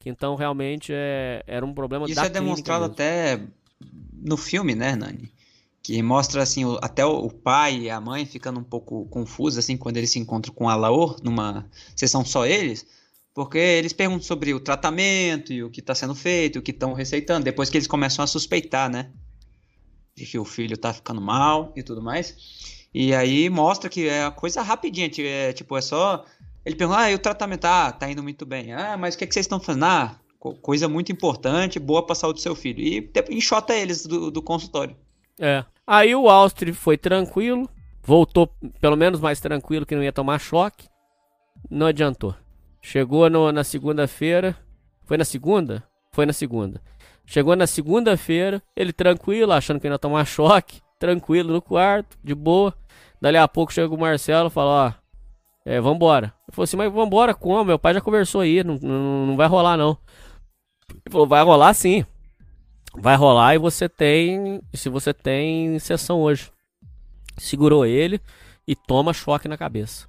[0.00, 3.40] Que então realmente é, era um problema Isso é demonstrado até
[4.12, 5.32] no filme, né, Nani?
[5.84, 9.76] Que mostra assim, o, até o, pai e a mãe ficando um pouco confusos assim
[9.76, 12.86] quando eles se encontram com a Laor numa sessão só eles,
[13.34, 16.94] porque eles perguntam sobre o tratamento e o que está sendo feito, o que estão
[16.94, 19.10] receitando, depois que eles começam a suspeitar, né?
[20.16, 22.88] De que o filho está ficando mal e tudo mais.
[22.94, 26.24] E aí mostra que é coisa rapidinha, é, tipo, é só.
[26.64, 27.66] Ele pergunta, ah, e o tratamento?
[27.66, 28.72] Ah, tá indo muito bem.
[28.72, 29.84] Ah, mas o que, é que vocês estão fazendo?
[29.84, 30.18] Ah,
[30.62, 32.80] coisa muito importante, boa pra saúde do seu filho.
[32.80, 34.96] E enxota eles do, do consultório.
[35.38, 35.64] É.
[35.86, 37.68] Aí o Austri foi tranquilo,
[38.02, 38.48] voltou
[38.80, 40.88] pelo menos mais tranquilo que não ia tomar choque.
[41.70, 42.34] Não adiantou.
[42.80, 44.56] Chegou no, na segunda-feira.
[45.04, 45.82] Foi na segunda?
[46.12, 46.80] Foi na segunda.
[47.26, 52.74] Chegou na segunda-feira, ele tranquilo, achando que ia tomar choque, tranquilo no quarto, de boa.
[53.20, 55.04] Dali a pouco chega o Marcelo e fala, ó,
[55.64, 56.26] é, vambora.
[56.46, 57.64] Ele falou assim, mas vambora como?
[57.64, 59.96] Meu pai já conversou aí, não, não, não vai rolar não.
[60.90, 62.04] Ele falou, vai rolar sim.
[62.96, 66.50] Vai rolar e você tem, se você tem sessão hoje.
[67.36, 68.20] Segurou ele
[68.66, 70.06] e toma choque na cabeça.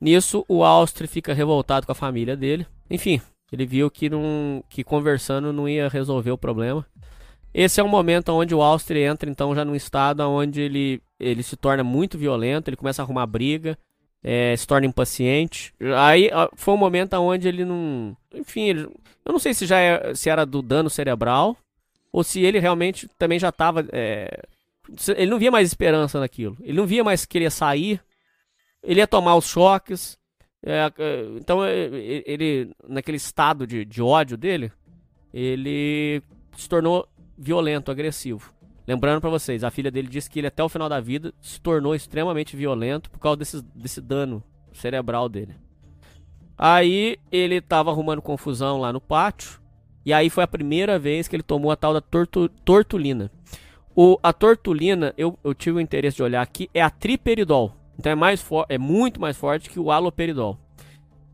[0.00, 2.66] Nisso, o Austri fica revoltado com a família dele.
[2.90, 3.20] Enfim,
[3.52, 6.84] ele viu que, não, que conversando não ia resolver o problema.
[7.54, 11.42] Esse é o momento onde o Austri entra, então, já num estado onde ele, ele
[11.42, 13.78] se torna muito violento, ele começa a arrumar briga,
[14.24, 15.72] é, se torna impaciente.
[15.96, 18.16] Aí foi um momento onde ele não.
[18.34, 18.80] Enfim, ele,
[19.24, 21.56] eu não sei se já é, se era do dano cerebral
[22.14, 23.84] ou se ele realmente também já estava.
[23.90, 24.40] É,
[25.16, 26.56] ele não via mais esperança naquilo.
[26.60, 28.00] Ele não via mais querer sair.
[28.84, 30.16] Ele ia tomar os choques.
[30.64, 31.74] É, é então, é,
[32.24, 34.70] ele, naquele estado de, de ódio dele,
[35.32, 36.22] ele
[36.56, 37.04] se tornou
[37.36, 38.54] violento, agressivo.
[38.86, 41.60] Lembrando para vocês, a filha dele disse que ele até o final da vida se
[41.60, 44.40] tornou extremamente violento por causa desse, desse dano
[44.72, 45.56] cerebral dele.
[46.56, 49.63] Aí ele tava arrumando confusão lá no pátio.
[50.04, 53.30] E aí foi a primeira vez que ele tomou a tal da tortu, tortulina.
[53.96, 57.74] O, a tortulina, eu, eu tive o interesse de olhar aqui, é a triperidol.
[57.98, 60.58] Então é, mais é muito mais forte que o aloperidol.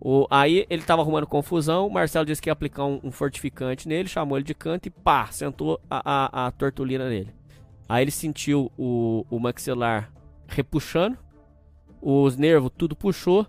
[0.00, 3.86] O, aí ele tava arrumando confusão, o Marcelo disse que ia aplicar um, um, fortificante
[3.86, 7.34] nele, chamou ele de canto e pá, sentou a, a, a tortulina nele.
[7.88, 10.10] Aí ele sentiu o, o maxilar
[10.48, 11.18] repuxando,
[12.00, 13.46] os nervos tudo puxou,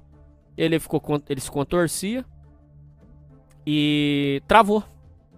[0.58, 2.26] ele ficou ele se contorcia
[3.66, 4.84] e travou.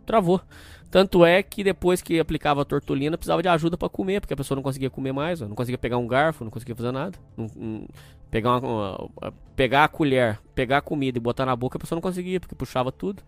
[0.06, 0.42] Travou.
[0.90, 4.38] Tanto é que depois que aplicava a tortolina, precisava de ajuda para comer, porque a
[4.38, 7.18] pessoa não conseguia comer mais, não conseguia pegar um garfo, não conseguia fazer nada.
[7.36, 7.88] Não, não,
[8.30, 11.98] pegar, uma, uma, pegar a colher, pegar a comida e botar na boca, a pessoa
[11.98, 13.24] não conseguia, porque puxava tudo.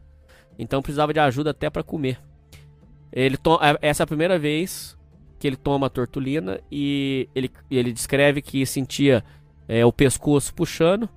[0.59, 2.19] Então precisava de ajuda até para comer.
[3.11, 4.95] Ele é, essa é a primeira vez
[5.39, 9.23] que ele toma a tortolina e ele, ele descreve que sentia
[9.67, 11.09] é, o pescoço puxando,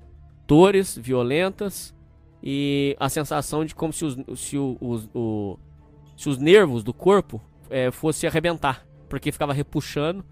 [0.47, 1.95] dores violentas
[2.43, 5.59] e a sensação de como se os, se o, os, o,
[6.17, 10.25] se os nervos do corpo é, fosse arrebentar, porque ficava repuxando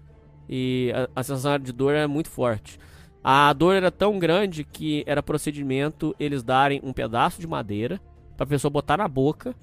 [0.49, 2.79] e a, a sensação de dor era muito forte.
[3.23, 7.99] A dor era tão grande que era procedimento eles darem um pedaço de madeira
[8.37, 9.53] para a pessoa botar na boca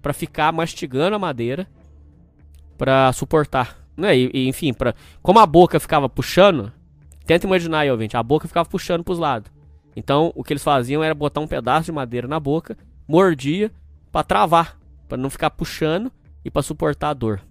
[0.00, 1.68] para ficar mastigando a madeira
[2.78, 4.16] para suportar, né?
[4.16, 6.72] E, e enfim, para como a boca ficava puxando,
[7.26, 9.52] tenta imaginar aí, ouvinte, a boca ficava puxando para os lados.
[10.00, 12.74] Então, o que eles faziam era botar um pedaço de madeira na boca,
[13.06, 13.70] mordia
[14.10, 16.10] para travar para não ficar puxando
[16.42, 17.42] e para suportar a dor.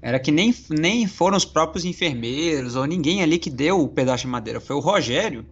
[0.00, 4.22] Era que nem, nem foram os próprios enfermeiros ou ninguém ali que deu o pedaço
[4.22, 4.58] de madeira.
[4.58, 5.44] Foi o Rogério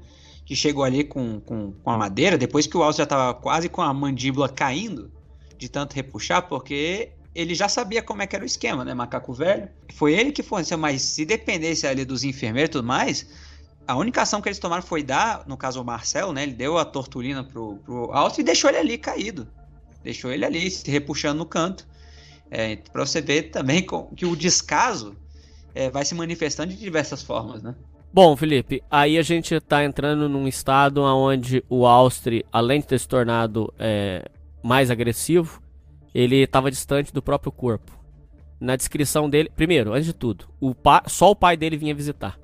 [0.46, 3.68] que chegou ali com, com, com a madeira, depois que o Alcio já estava quase
[3.68, 5.10] com a mandíbula caindo,
[5.58, 8.94] de tanto repuxar, porque ele já sabia como é que era o esquema, né?
[8.94, 9.68] Macaco velho.
[9.92, 13.26] Foi ele que forneceu, mas se dependesse ali dos enfermeiros e tudo mais,
[13.86, 16.42] a única ação que eles tomaram foi dar, no caso o Marcelo, né?
[16.42, 19.46] Ele deu a tortulina pro, pro Alcio e deixou ele ali caído.
[20.02, 21.86] Deixou ele ali, se repuxando no canto.
[22.50, 23.84] É, para você ver também
[24.14, 25.16] que o descaso
[25.74, 27.74] é, vai se manifestando de diversas formas, né?
[28.12, 32.98] Bom, Felipe, aí a gente está entrando num estado onde o Austri, além de ter
[32.98, 34.24] se tornado é,
[34.62, 35.60] mais agressivo,
[36.14, 37.92] ele estava distante do próprio corpo.
[38.58, 40.74] Na descrição dele, primeiro, antes de tudo, o
[41.08, 42.38] só o pai dele vinha visitar.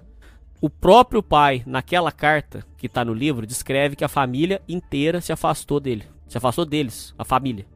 [0.63, 5.33] O próprio pai, naquela carta que está no livro, descreve que a família inteira se
[5.33, 6.05] afastou dele.
[6.29, 7.67] Se afastou deles, a família.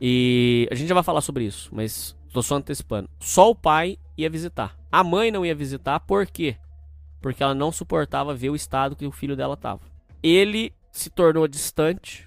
[0.00, 3.10] E a gente já vai falar sobre isso, mas tô só antecipando.
[3.20, 4.78] Só o pai ia visitar.
[4.90, 6.56] A mãe não ia visitar, por quê?
[7.20, 9.82] Porque ela não suportava ver o estado que o filho dela tava.
[10.22, 12.26] Ele se tornou distante.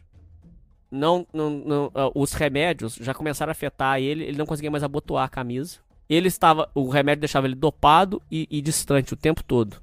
[0.92, 4.24] Não, não, não uh, os remédios já começaram a afetar ele.
[4.24, 5.80] Ele não conseguia mais abotoar a camisa.
[6.12, 9.78] Ele estava, o remédio deixava ele dopado e, e distante o tempo todo.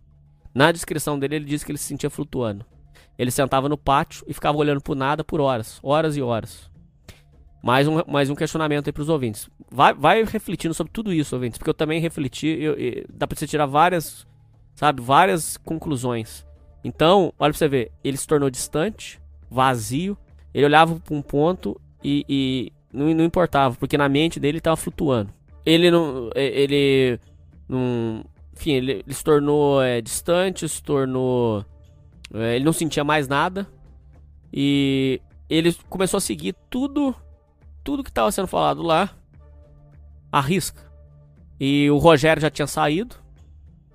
[0.55, 2.67] Na descrição dele, ele disse que ele se sentia flutuando.
[3.17, 6.71] Ele sentava no pátio e ficava olhando por nada por horas, horas e horas.
[7.63, 9.49] Mais um, mais um questionamento aí para os ouvintes.
[9.71, 12.47] Vai, vai refletindo sobre tudo isso, ouvintes, porque eu também refleti.
[12.47, 14.27] Eu, eu, dá para você tirar várias,
[14.75, 16.47] sabe, várias conclusões.
[16.85, 19.19] Então, olha para você ver, ele se tornou distante,
[19.51, 20.15] vazio.
[20.53, 24.77] Ele olhava para um ponto e, e não, não, importava, porque na mente dele estava
[24.77, 25.38] flutuando.
[25.69, 27.21] Ele não, ele
[27.69, 28.25] não,
[28.57, 31.63] enfim, ele, ele se tornou é, distante, se tornou
[32.33, 33.67] é, ele não sentia mais nada.
[34.51, 37.15] E ele começou a seguir tudo
[37.85, 39.11] tudo que estava sendo falado lá
[40.33, 40.83] à risca.
[41.61, 43.17] E o Rogério já tinha saído,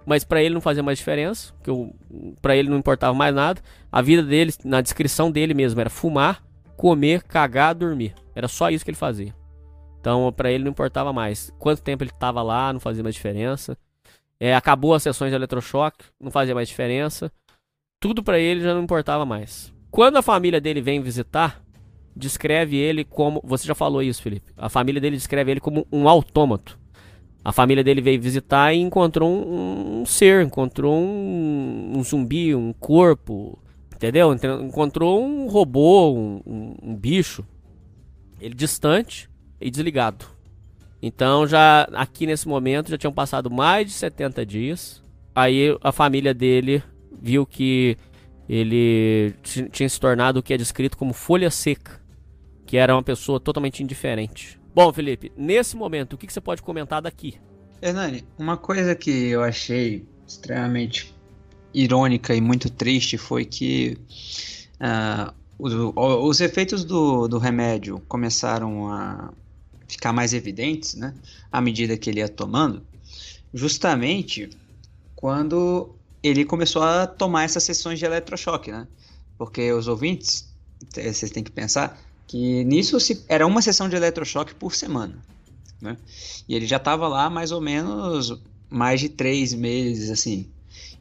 [0.05, 1.71] mas para ele não fazia mais diferença, porque
[2.41, 3.61] para ele não importava mais nada.
[3.91, 6.43] A vida dele, na descrição dele mesmo, era fumar,
[6.75, 8.13] comer, cagar, dormir.
[8.35, 9.33] Era só isso que ele fazia.
[10.03, 11.49] Então, para ele não importava mais.
[11.57, 13.77] Quanto tempo ele estava lá, não fazia mais diferença.
[14.37, 17.31] É, acabou as sessões de eletrochoque, não fazia mais diferença.
[18.01, 19.73] Tudo para ele já não importava mais.
[19.89, 21.63] Quando a família dele vem visitar,
[22.13, 23.39] descreve ele como.
[23.45, 24.51] Você já falou isso, Felipe.
[24.57, 26.77] A família dele descreve ele como um autômato.
[27.41, 32.73] A família dele veio visitar e encontrou um, um ser, encontrou um, um, zumbi, um
[32.73, 33.57] corpo,
[33.95, 34.33] entendeu?
[34.33, 37.45] Encontrou um robô, um, um bicho.
[38.41, 40.25] Ele distante e desligado.
[41.01, 45.03] Então já aqui nesse momento já tinham passado mais de 70 dias.
[45.35, 46.83] Aí a família dele
[47.21, 47.97] viu que
[48.47, 49.33] ele
[49.71, 51.99] tinha se tornado o que é descrito como folha seca,
[52.65, 54.59] que era uma pessoa totalmente indiferente.
[54.75, 57.35] Bom, Felipe, nesse momento, o que, que você pode comentar daqui?
[57.81, 61.13] Hernani, uma coisa que eu achei extremamente
[61.73, 63.97] irônica e muito triste foi que
[64.75, 69.33] uh, os, os, efeitos do, do remédio começaram a
[69.93, 71.13] ficar mais evidentes, né,
[71.51, 72.83] à medida que ele ia tomando,
[73.53, 74.49] justamente
[75.15, 78.87] quando ele começou a tomar essas sessões de eletrochoque, né?
[79.37, 80.47] Porque os ouvintes,
[80.93, 85.15] vocês têm que pensar que nisso se, era uma sessão de eletrochoque por semana.
[85.81, 85.97] Né?
[86.47, 88.39] E ele já estava lá mais ou menos
[88.69, 90.47] mais de três meses, assim.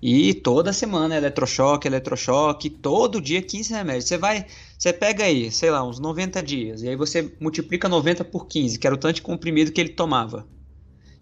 [0.03, 4.07] E toda semana eletrochoque, eletrochoque, todo dia 15 remédios.
[4.07, 4.45] Você vai,
[4.83, 8.81] você pega aí, sei lá, uns 90 dias, e aí você multiplica 90 por 15,
[8.81, 10.45] que era o tanto de comprimido que ele tomava.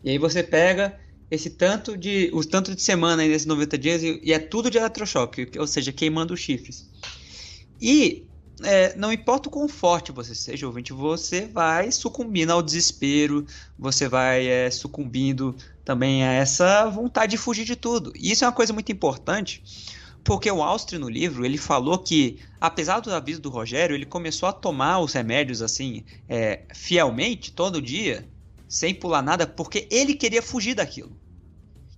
[0.02, 0.98] E aí você pega
[1.30, 4.70] esse tanto de, os tanto de semana aí nesses 90 dias e, e é tudo
[4.70, 6.88] de eletrochoque, ou seja, queimando os chifres.
[7.78, 8.26] E
[8.62, 13.44] é, não importa o quão forte você seja, ouvinte, você vai sucumbindo ao desespero,
[13.78, 15.54] você vai é, sucumbindo
[15.84, 18.10] também a essa vontade de fugir de tudo.
[18.16, 19.62] E isso é uma coisa muito importante,
[20.22, 24.48] porque o Austria no livro ele falou que, apesar do aviso do Rogério, ele começou
[24.48, 28.28] a tomar os remédios assim é, fielmente todo dia,
[28.68, 31.16] sem pular nada, porque ele queria fugir daquilo.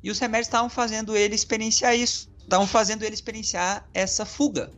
[0.03, 4.71] E os remédios estavam fazendo ele experienciar isso, estavam fazendo ele experienciar essa fuga.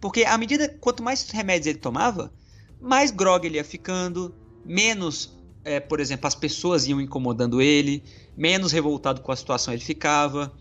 [0.00, 2.32] Porque à medida quanto mais remédios ele tomava,
[2.80, 8.02] mais grog ele ia ficando, menos, é, por exemplo, as pessoas iam incomodando ele,
[8.36, 10.52] menos revoltado com a situação ele ficava.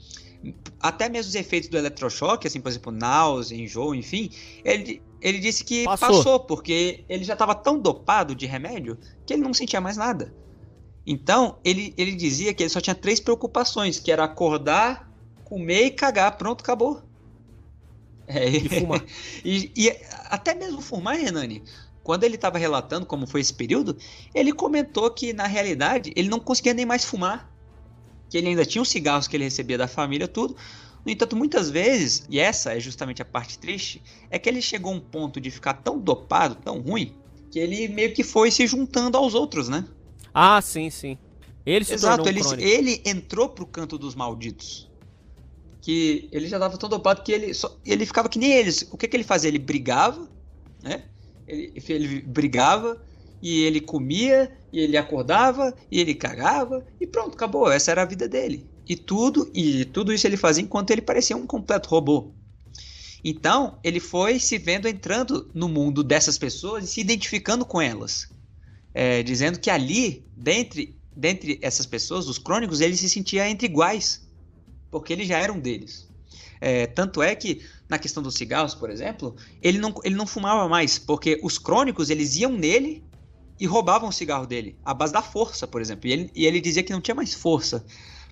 [0.79, 4.29] Até mesmo os efeitos do eletrochoque, assim, por exemplo, náusea, enjoo, enfim,
[4.63, 6.07] ele, ele disse que passou.
[6.09, 10.33] passou porque ele já estava tão dopado de remédio que ele não sentia mais nada.
[11.05, 15.09] Então, ele, ele dizia que ele só tinha três preocupações, que era acordar,
[15.43, 16.35] comer e cagar.
[16.37, 17.01] Pronto, acabou.
[18.27, 19.03] É, e fumar.
[19.45, 21.63] e, e, até mesmo fumar, Renani,
[22.03, 23.97] quando ele estava relatando como foi esse período,
[24.33, 27.51] ele comentou que na realidade ele não conseguia nem mais fumar.
[28.36, 30.57] Que ele ainda tinha os cigarros que ele recebia da família, tudo.
[31.05, 34.91] No entanto, muitas vezes, e essa é justamente a parte triste, é que ele chegou
[34.91, 37.15] a um ponto de ficar tão dopado, tão ruim,
[37.49, 39.86] que ele meio que foi se juntando aos outros, né?
[40.33, 41.17] Ah, sim, sim.
[41.65, 44.91] Ele se Exato, um ele, ele entrou pro canto dos malditos
[45.79, 48.86] que ele já estava tão dopado que ele, só, ele ficava que nem eles.
[48.91, 49.47] O que, que ele fazia?
[49.47, 50.27] Ele brigava,
[50.83, 51.03] né?
[51.47, 53.01] Ele, ele brigava
[53.41, 57.71] e ele comia e ele acordava e ele cagava e pronto, acabou.
[57.71, 58.65] Essa era a vida dele.
[58.88, 62.31] E tudo e tudo isso ele fazia enquanto ele parecia um completo robô.
[63.23, 68.29] Então, ele foi se vendo entrando no mundo dessas pessoas e se identificando com elas.
[68.93, 74.25] É, dizendo que ali, dentre, dentre essas pessoas, os crônicos, ele se sentia entre iguais
[74.95, 76.07] porque ele já era um deles.
[76.61, 80.69] É, tanto é que, na questão dos cigarros, por exemplo, ele não, ele não fumava
[80.69, 83.03] mais, porque os crônicos eles iam nele
[83.59, 86.07] e roubavam o cigarro dele, à base da força, por exemplo.
[86.07, 87.86] E ele, e ele dizia que não tinha mais força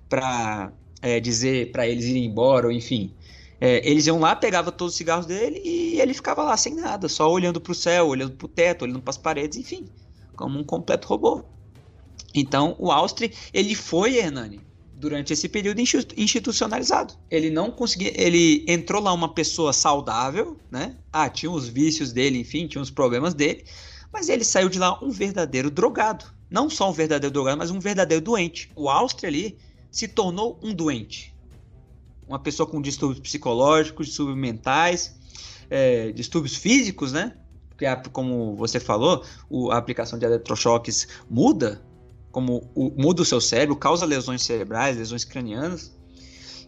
[0.09, 0.71] para
[1.01, 3.13] é, dizer para eles irem embora, ou enfim.
[3.59, 7.07] É, eles iam lá, pegavam todos os cigarros dele e ele ficava lá sem nada,
[7.07, 9.87] só olhando para o céu, olhando para o teto, olhando para as paredes, enfim,
[10.35, 11.43] como um completo robô.
[12.35, 14.59] Então, o Austria, ele foi, Hernani,
[15.03, 17.13] durante esse período institucionalizado.
[17.29, 20.95] Ele não conseguia, ele entrou lá uma pessoa saudável, né?
[21.11, 23.65] Ah, tinha os vícios dele, enfim, tinha os problemas dele,
[24.13, 26.25] mas ele saiu de lá um verdadeiro drogado.
[26.49, 28.69] Não só um verdadeiro drogado, mas um verdadeiro doente.
[28.75, 29.57] O Áustria ali
[29.89, 31.35] se tornou um doente.
[32.27, 35.19] Uma pessoa com distúrbios psicológicos, distúrbios mentais,
[35.69, 37.35] é, distúrbios físicos, né?
[37.69, 39.25] Porque, como você falou,
[39.71, 41.83] a aplicação de eletrochoques muda
[42.31, 45.95] como o, muda o seu cérebro, causa lesões cerebrais, lesões cranianas.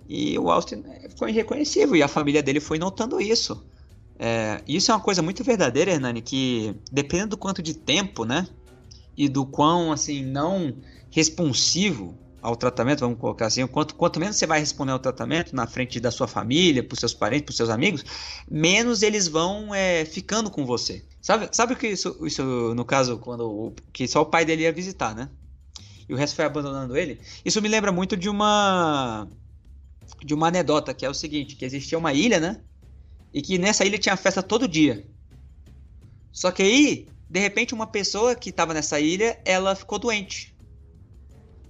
[0.08, 3.66] E o Austin né, ficou irreconhecível e a família dele foi notando isso.
[4.18, 8.48] É, isso é uma coisa muito verdadeira, Hernani, que dependendo do quanto de tempo, né?
[9.18, 10.76] E do quão, assim, não
[11.10, 15.66] responsivo ao tratamento, vamos colocar assim, quanto, quanto menos você vai responder ao tratamento na
[15.66, 18.06] frente da sua família, para seus parentes, para seus amigos,
[18.50, 21.04] menos eles vão é, ficando com você.
[21.22, 22.44] Sabe, sabe o que isso, isso,
[22.76, 25.28] no caso, quando que só o pai dele ia visitar, né?
[26.08, 27.20] E o resto foi abandonando ele.
[27.44, 29.28] Isso me lembra muito de uma
[30.24, 32.62] de uma anedota, que é o seguinte, que existia uma ilha, né?
[33.36, 35.06] E que nessa ilha tinha festa todo dia.
[36.32, 40.56] Só que aí, de repente, uma pessoa que estava nessa ilha, ela ficou doente.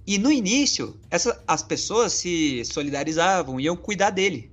[0.06, 4.52] E no início, essa, as pessoas se solidarizavam, iam cuidar dele.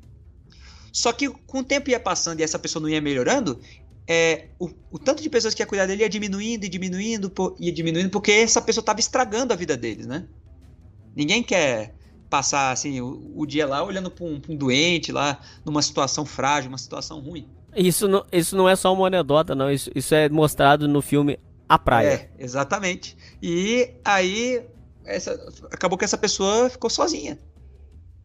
[0.92, 3.62] Só que com o tempo ia passando e essa pessoa não ia melhorando,
[4.08, 7.72] é, o, o tanto de pessoas que ia cuidar dele ia diminuindo e diminuindo, ia
[7.72, 10.28] diminuindo, porque essa pessoa estava estragando a vida deles, né?
[11.16, 11.94] Ninguém quer
[12.34, 16.68] passar assim o, o dia lá olhando para um, um doente lá, numa situação frágil,
[16.68, 17.48] uma situação ruim.
[17.76, 19.70] Isso não, isso não é só uma anedota, não.
[19.70, 21.40] Isso, isso é mostrado no filme
[21.70, 22.08] A Praia.
[22.08, 23.16] É, exatamente.
[23.40, 24.66] E aí
[25.06, 25.32] essa,
[25.72, 27.38] acabou que essa pessoa ficou sozinha.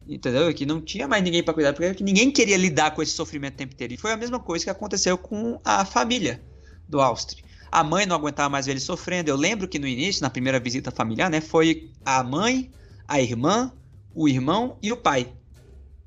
[0.09, 0.55] Entendeu?
[0.55, 3.57] Que não tinha mais ninguém para cuidar, porque ninguém queria lidar com esse sofrimento o
[3.59, 3.93] tempo inteiro.
[3.93, 6.43] E foi a mesma coisa que aconteceu com a família
[6.89, 7.45] do Austri.
[7.71, 9.29] A mãe não aguentava mais ver ele sofrendo.
[9.29, 12.71] Eu lembro que no início, na primeira visita familiar, né, foi a mãe,
[13.07, 13.71] a irmã,
[14.15, 15.33] o irmão e o pai.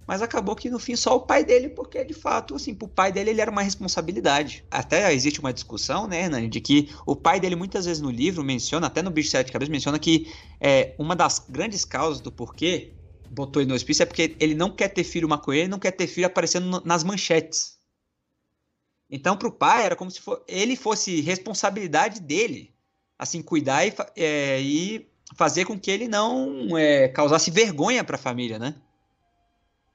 [0.07, 3.11] Mas acabou que no fim só o pai dele, porque de fato, assim, pro pai
[3.11, 4.65] dele ele era uma responsabilidade.
[4.69, 8.43] Até existe uma discussão, né, Nani, de que o pai dele muitas vezes no livro
[8.43, 10.29] menciona, até no Bicho de Sete Cabeças, menciona que
[10.59, 12.93] é, uma das grandes causas do porquê
[13.29, 15.91] botou ele no hospício é porque ele não quer ter filho maconheiro, ele não quer
[15.91, 17.79] ter filho aparecendo nas manchetes.
[19.09, 22.73] Então, pro pai, era como se fo- ele fosse responsabilidade dele,
[23.17, 28.19] assim, cuidar e, é, e fazer com que ele não é, causasse vergonha para a
[28.19, 28.75] família, né?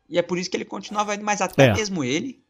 [0.08, 1.72] E é por isso que ele continuava indo, mas até É.
[1.74, 2.40] mesmo ele,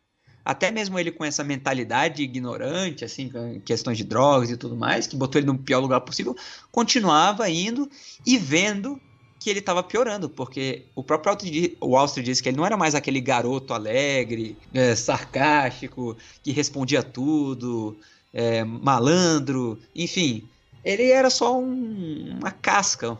[0.45, 5.07] até mesmo ele com essa mentalidade ignorante, assim, com questões de drogas e tudo mais,
[5.07, 6.37] que botou ele no pior lugar possível,
[6.71, 7.91] continuava indo
[8.25, 9.01] e vendo
[9.41, 11.37] que ele estava piorando, porque o próprio
[11.81, 17.97] o disse que ele não era mais aquele garoto alegre, é, sarcástico, que respondia tudo,
[18.33, 20.49] é, malandro, enfim,
[20.87, 23.19] ele era só um- uma casca,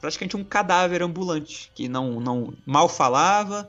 [0.00, 3.68] praticamente um cadáver ambulante, que não, não mal falava,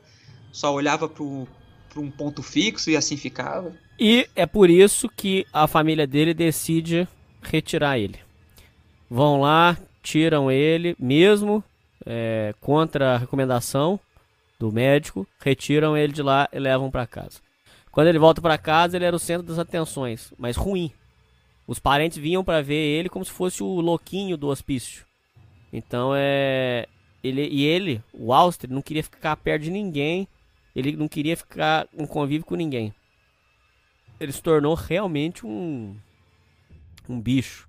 [0.52, 3.74] só olhava para um ponto fixo e assim ficava.
[4.00, 7.08] E é por isso que a família dele decide
[7.42, 8.20] retirar ele.
[9.10, 11.64] Vão lá, tiram ele, mesmo
[12.06, 14.00] é, contra a recomendação
[14.60, 17.40] do médico, retiram ele de lá e levam para casa.
[17.92, 20.92] Quando ele volta para casa, ele era o centro das atenções, mas ruim.
[21.70, 25.06] Os parentes vinham para ver ele como se fosse o louquinho do hospício.
[25.72, 26.88] Então é
[27.24, 30.28] ele e ele, o Auster, não queria ficar perto de ninguém.
[30.76, 32.94] Ele não queria ficar em convívio com ninguém
[34.20, 35.96] ele se tornou realmente um
[37.08, 37.68] um bicho.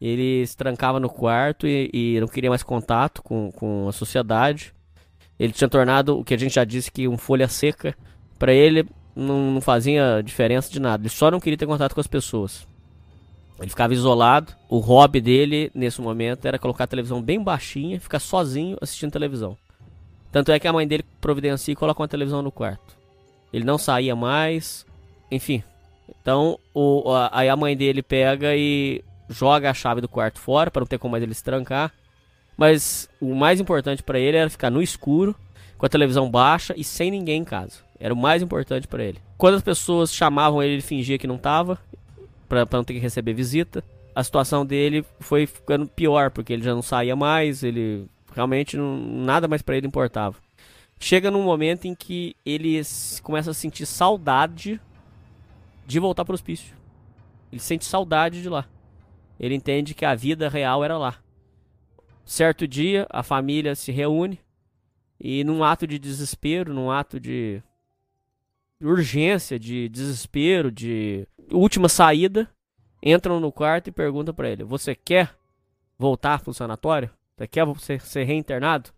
[0.00, 4.72] Ele se trancava no quarto e, e não queria mais contato com, com a sociedade.
[5.38, 7.96] Ele tinha tornado o que a gente já disse que um folha seca
[8.38, 11.02] para ele não, não fazia diferença de nada.
[11.02, 12.66] Ele só não queria ter contato com as pessoas.
[13.60, 14.52] Ele ficava isolado.
[14.68, 19.56] O hobby dele nesse momento era colocar a televisão bem baixinha, ficar sozinho assistindo televisão.
[20.32, 22.96] Tanto é que a mãe dele providencia e coloca uma televisão no quarto.
[23.52, 24.86] Ele não saía mais,
[25.30, 25.62] enfim.
[26.22, 30.70] Então, o, a- aí a mãe dele pega e joga a chave do quarto fora
[30.70, 31.92] para não ter como mais ele se trancar.
[32.56, 35.34] Mas o mais importante para ele era ficar no escuro,
[35.76, 37.78] com a televisão baixa e sem ninguém em casa.
[37.98, 39.18] Era o mais importante para ele.
[39.36, 41.78] Quando as pessoas chamavam ele, ele fingia que não tava,
[42.50, 43.84] para não ter que receber visita.
[44.12, 48.98] A situação dele foi ficando pior, porque ele já não saía mais, ele realmente não,
[48.98, 50.36] nada mais para ele importava.
[50.98, 52.82] Chega num momento em que ele
[53.22, 54.80] começa a sentir saudade
[55.86, 56.74] de voltar pro hospício.
[57.52, 58.66] Ele sente saudade de lá.
[59.38, 61.16] Ele entende que a vida real era lá.
[62.24, 64.38] Certo dia, a família se reúne
[65.18, 67.62] e num ato de desespero, num ato de
[68.80, 72.48] urgência, de desespero, de última saída,
[73.02, 75.34] entram no quarto e perguntam pra ele: "Você quer
[75.98, 77.10] voltar pro sanatório?
[77.36, 78.90] Você quer ser, ser reinternado?"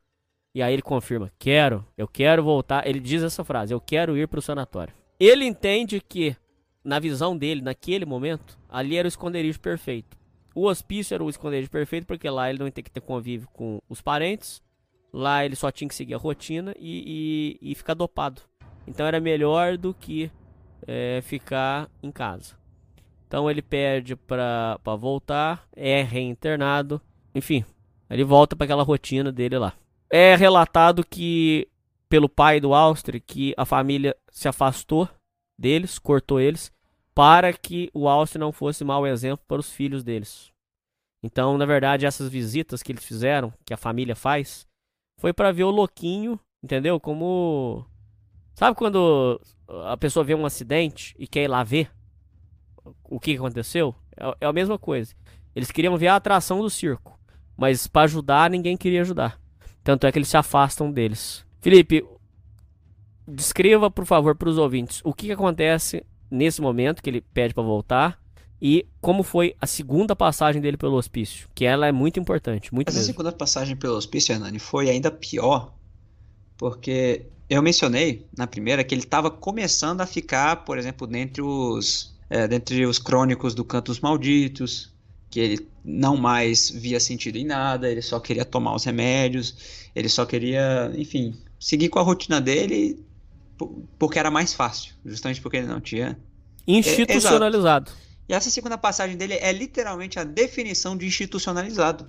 [0.55, 2.87] E aí ele confirma: "Quero, eu quero voltar".
[2.87, 4.95] Ele diz essa frase: "Eu quero ir pro sanatório".
[5.19, 6.37] Ele entende que
[6.85, 10.17] na visão dele, naquele momento, ali era o esconderijo perfeito.
[10.55, 13.81] O hospício era o esconderijo perfeito porque lá ele não ter que ter convívio com
[13.89, 14.63] os parentes,
[15.13, 18.43] lá ele só tinha que seguir a rotina e, e, e ficar dopado.
[18.87, 20.31] Então era melhor do que
[20.87, 22.57] é, ficar em casa.
[23.27, 27.01] Então ele pede pra voltar, é reinternado,
[27.35, 27.65] enfim,
[28.11, 29.73] ele volta para aquela rotina dele lá.
[30.11, 31.67] É relatado que,
[32.11, 35.09] pelo pai do Austria, que a família se afastou
[35.59, 36.71] deles, cortou eles,
[37.15, 40.53] para que o Austin não fosse mau exemplo para os filhos deles.
[41.23, 44.67] Então, na verdade, essas visitas que eles fizeram, que a família faz,
[45.19, 47.01] foi para ver o louquinho, entendeu?
[47.01, 47.87] Como
[48.55, 49.41] sabe quando
[49.85, 51.91] a pessoa vê um acidente e quer ir lá ver
[53.05, 55.15] o que aconteceu, é, é a mesma coisa.
[55.55, 57.19] Eles queriam ver a atração do circo,
[57.57, 59.41] mas para ajudar ninguém queria ajudar.
[59.85, 61.45] Tanto é que eles se afastam deles.
[61.61, 62.05] Felipe,
[63.27, 67.55] descreva por favor para os ouvintes o que, que acontece nesse momento que ele pede
[67.55, 68.21] para voltar
[68.61, 72.89] e como foi a segunda passagem dele pelo hospício, que ela é muito importante, muito
[72.89, 73.13] Essa mesmo.
[73.13, 75.75] segunda passagem pelo hospício, Hernani, foi ainda pior,
[76.57, 82.15] porque eu mencionei na primeira que ele estava começando a ficar, por exemplo, dentre os,
[82.31, 84.91] é, dentre os crônicos do Canto dos Malditos,
[85.31, 89.57] que ele não mais via sentido em nada, ele só queria tomar os remédios,
[89.95, 93.03] ele só queria, enfim, seguir com a rotina dele
[93.59, 96.19] po- porque era mais fácil, justamente porque ele não tinha.
[96.67, 97.91] Institucionalizado.
[98.29, 102.09] E essa segunda passagem dele é literalmente a definição de institucionalizado.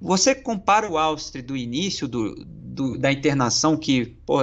[0.00, 4.38] Você compara o Austre do início do, do- da internação, que, pô,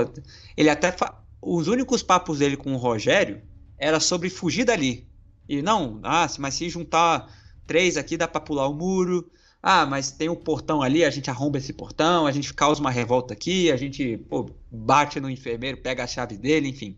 [0.56, 0.92] ele até.
[0.92, 3.42] fa- Os únicos papos dele com o Rogério
[3.78, 5.08] era sobre fugir dali.
[5.50, 7.28] E não, ah, mas se juntar
[7.66, 9.30] três aqui dá pra pular o muro.
[9.64, 12.92] Ah, mas tem o portão ali, a gente arromba esse portão, a gente causa uma
[12.92, 16.98] revolta aqui, a gente pô, bate no enfermeiro, pega a chave dele, enfim.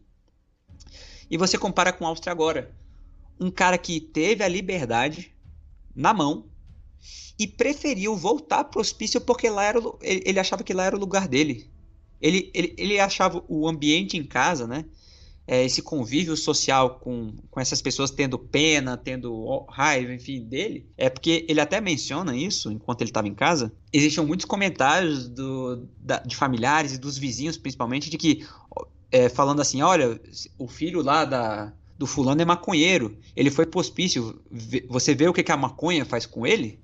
[1.32, 2.72] E você compara com o Austre agora
[3.40, 5.34] um cara que teve a liberdade
[5.96, 6.46] na mão
[7.40, 10.96] e preferiu voltar pro hospício porque lá era o, ele, ele achava que lá era
[10.96, 11.70] o lugar dele.
[12.22, 14.86] Ele, ele, ele achava o ambiente em casa, né?
[15.52, 21.10] é, esse convívio social com, com essas pessoas tendo pena, tendo raiva, enfim, dele, é
[21.10, 23.74] porque ele até menciona isso enquanto ele estava em casa.
[23.92, 28.46] Existiam muitos comentários do, da- de familiares e dos vizinhos, principalmente, de que
[29.12, 30.22] é, falando assim: olha,
[30.56, 34.40] o filho lá da, do fulano é maconheiro, ele foi pro hospício,
[34.88, 36.80] você vê o que, que a maconha faz com ele?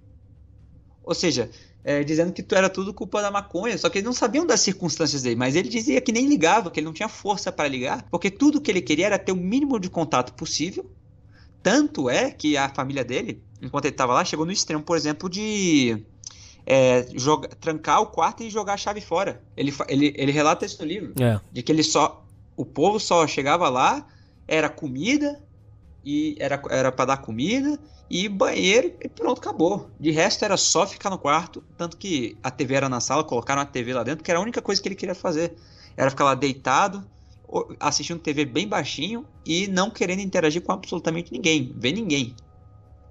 [1.06, 1.50] Ou seja,
[1.84, 4.60] é, dizendo que tu era tudo culpa da maconha, só que eles não sabiam das
[4.62, 8.06] circunstâncias dele, mas ele dizia que nem ligava, que ele não tinha força para ligar,
[8.10, 10.90] porque tudo que ele queria era ter o mínimo de contato possível.
[11.62, 15.30] Tanto é que a família dele, enquanto ele estava lá, chegou no extremo, por exemplo,
[15.30, 16.04] de
[16.66, 19.42] é, joga- trancar o quarto e jogar a chave fora.
[19.58, 21.40] Ele, ele, ele relata isso no livro É.
[21.52, 22.24] de que ele só
[22.58, 24.06] o povo só chegava lá
[24.48, 25.42] era comida
[26.06, 27.80] e era era para dar comida
[28.10, 29.90] e banheiro e pronto acabou.
[30.00, 33.62] De resto era só ficar no quarto tanto que a TV era na sala colocaram
[33.62, 35.56] a TV lá dentro que era a única coisa que ele queria fazer.
[35.98, 37.04] Era ficar lá deitado
[37.80, 42.36] assistindo TV bem baixinho e não querendo interagir com absolutamente ninguém ver ninguém.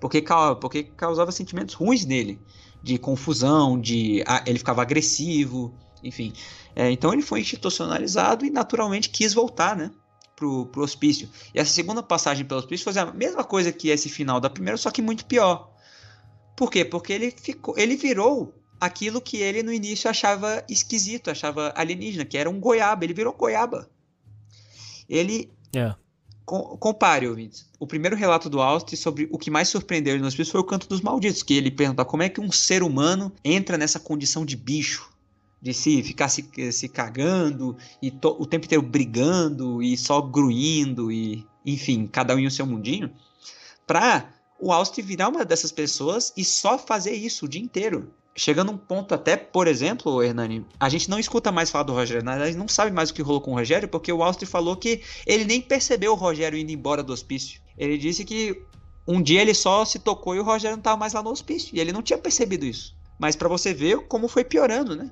[0.00, 0.22] Porque
[0.60, 2.38] porque causava sentimentos ruins nele
[2.82, 6.34] de confusão de ele ficava agressivo enfim.
[6.76, 9.90] É, então ele foi institucionalizado e naturalmente quis voltar, né?
[10.36, 11.28] Pro, pro hospício.
[11.54, 14.76] E essa segunda passagem pelo hospício foi a mesma coisa que esse final da primeira,
[14.76, 15.72] só que muito pior.
[16.56, 16.84] Por quê?
[16.84, 17.78] Porque ele ficou.
[17.78, 23.04] Ele virou aquilo que ele no início achava esquisito, achava alienígena, que era um goiaba.
[23.04, 23.88] Ele virou goiaba.
[25.08, 25.50] Ele.
[25.74, 25.94] É.
[26.44, 27.66] Com- compare, ouvintes.
[27.78, 30.64] O primeiro relato do Austin sobre o que mais surpreendeu ele no hospício foi o
[30.64, 34.44] canto dos malditos, que ele pergunta como é que um ser humano entra nessa condição
[34.44, 35.13] de bicho
[35.64, 41.10] de se ficar se, se cagando e to- o tempo inteiro brigando e só gruindo
[41.10, 43.10] e enfim, cada um em seu mundinho,
[43.86, 44.28] pra
[44.60, 48.12] o Austin virar uma dessas pessoas e só fazer isso o dia inteiro.
[48.36, 51.94] Chegando a um ponto até, por exemplo, Hernani, a gente não escuta mais falar do
[51.94, 54.44] Rogério, na verdade não sabe mais o que rolou com o Rogério, porque o Austin
[54.44, 57.58] falou que ele nem percebeu o Rogério indo embora do hospício.
[57.78, 58.60] Ele disse que
[59.08, 61.70] um dia ele só se tocou e o Rogério não estava mais lá no hospício,
[61.74, 62.94] e ele não tinha percebido isso.
[63.18, 65.10] Mas pra você ver como foi piorando, né?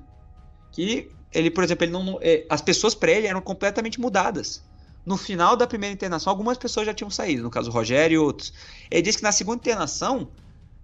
[0.73, 4.61] Que ele, por exemplo, ele não, é, as pessoas para ele eram completamente mudadas.
[5.05, 8.17] No final da primeira internação, algumas pessoas já tinham saído, no caso o Rogério e
[8.17, 8.53] outros.
[8.89, 10.27] Ele disse que na segunda internação,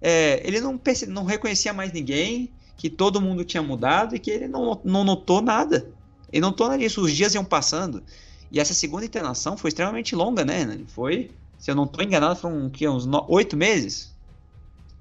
[0.02, 4.48] é, ele não, não reconhecia mais ninguém, que todo mundo tinha mudado e que ele
[4.48, 5.90] não, não notou nada.
[6.32, 8.04] Ele não notou nada disso, os dias iam passando.
[8.52, 10.60] E essa segunda internação foi extremamente longa, né?
[10.60, 10.86] Renan?
[10.88, 14.14] Foi, se eu não estou enganado, foram que, uns oito meses?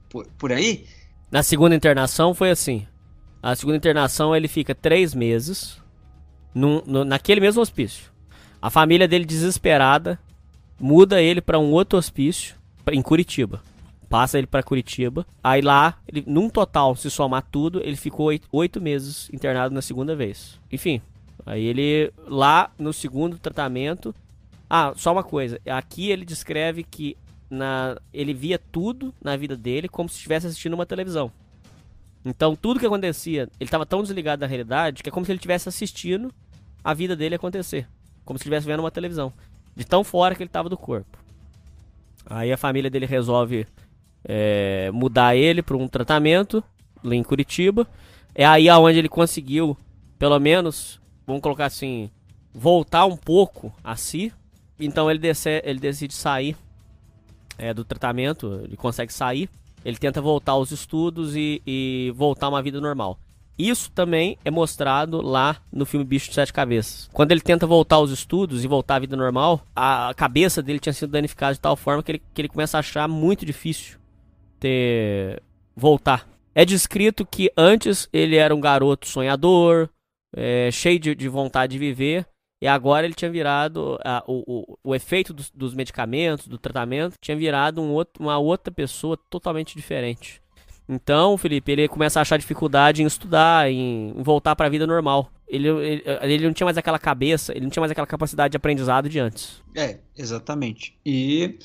[0.09, 0.87] Por, por aí?
[1.31, 2.87] Na segunda internação foi assim.
[3.43, 5.81] A segunda internação ele fica três meses
[6.55, 8.11] num- no- naquele mesmo hospício.
[8.61, 10.19] A família dele desesperada
[10.81, 12.57] muda ele pra um outro hospício
[12.91, 13.63] em Curitiba.
[14.09, 15.27] Passa ele pra Curitiba.
[15.45, 19.83] Aí lá, ele, num total, se somar tudo, ele ficou oito, oito meses internado na
[19.83, 20.59] segunda vez.
[20.73, 21.01] Enfim,
[21.45, 24.15] aí ele lá no segundo tratamento.
[24.69, 25.61] Ah, só uma coisa.
[25.67, 27.17] Aqui ele descreve que
[27.51, 31.31] na, ele via tudo na vida dele como se estivesse assistindo uma televisão.
[32.29, 35.39] Então, tudo que acontecia, ele estava tão desligado da realidade que é como se ele
[35.39, 36.33] estivesse assistindo
[36.85, 37.87] a vida dele acontecer.
[38.25, 39.33] Como se estivesse vendo uma televisão.
[39.75, 41.19] De tão fora que ele estava do corpo.
[42.27, 43.67] Aí a família dele resolve
[44.25, 46.63] é, mudar ele para um tratamento
[47.03, 47.87] lá em Curitiba.
[48.35, 49.77] É aí aonde ele conseguiu,
[50.19, 52.11] pelo menos, vamos colocar assim,
[52.53, 54.33] voltar um pouco a si.
[54.79, 56.57] Então ele, dece- ele decide sair
[57.57, 59.49] é, do tratamento, ele consegue sair,
[59.85, 63.19] ele tenta voltar aos estudos e, e voltar a uma vida normal.
[63.59, 67.11] Isso também é mostrado lá no filme Bicho de Sete Cabeças.
[67.13, 70.93] Quando ele tenta voltar aos estudos e voltar à vida normal, a cabeça dele tinha
[70.93, 73.99] sido danificada de tal forma que ele, que ele começa a achar muito difícil
[74.61, 75.43] ter
[75.75, 76.29] voltar.
[76.55, 79.89] É descrito que antes ele era um garoto sonhador,
[80.35, 82.27] é, cheio de, de vontade de viver,
[82.61, 83.99] e agora ele tinha virado.
[84.05, 88.39] A, o, o, o, efeito dos, dos, medicamentos, do tratamento, tinha virado um outro, uma
[88.39, 90.43] outra pessoa totalmente diferente.
[90.89, 95.31] Então, Felipe, ele começa a achar dificuldade em estudar, em, voltar para a vida normal.
[95.47, 98.57] Ele, ele, ele, não tinha mais aquela cabeça, ele não tinha mais aquela capacidade de
[98.57, 99.63] aprendizado de antes.
[99.75, 100.99] É, exatamente.
[101.05, 101.59] E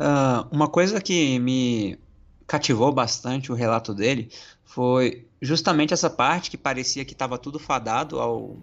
[0.00, 1.98] uh, uma coisa que me
[2.46, 4.30] cativou bastante o relato dele
[4.64, 8.56] foi justamente essa parte que parecia que estava tudo fadado ao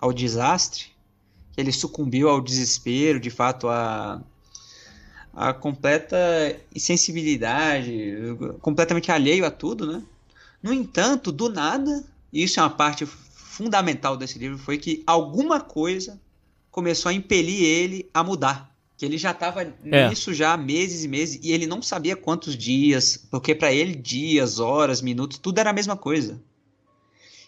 [0.00, 0.86] ao desastre,
[1.52, 4.22] que ele sucumbiu ao desespero, de fato, a,
[5.34, 6.16] a completa
[6.74, 8.14] insensibilidade,
[8.62, 10.02] completamente alheio a tudo, né?
[10.62, 12.02] No entanto, do nada,
[12.32, 16.18] e isso é uma parte fundamental desse livro, foi que alguma coisa
[16.70, 18.70] começou a impelir ele a mudar.
[18.96, 20.08] Que ele já estava é.
[20.08, 23.94] nisso já há meses e meses, e ele não sabia quantos dias, porque para ele
[23.94, 26.40] dias, horas, minutos, tudo era a mesma coisa.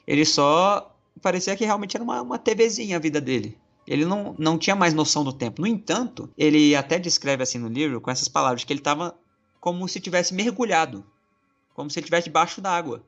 [0.07, 3.59] Ele só parecia que realmente era uma, uma TVzinha a vida dele.
[3.87, 5.61] Ele não, não tinha mais noção do tempo.
[5.61, 9.15] No entanto, ele até descreve assim no livro, com essas palavras, que ele estava
[9.61, 11.05] como se tivesse mergulhado,
[11.75, 13.05] como se ele estivesse debaixo d'água.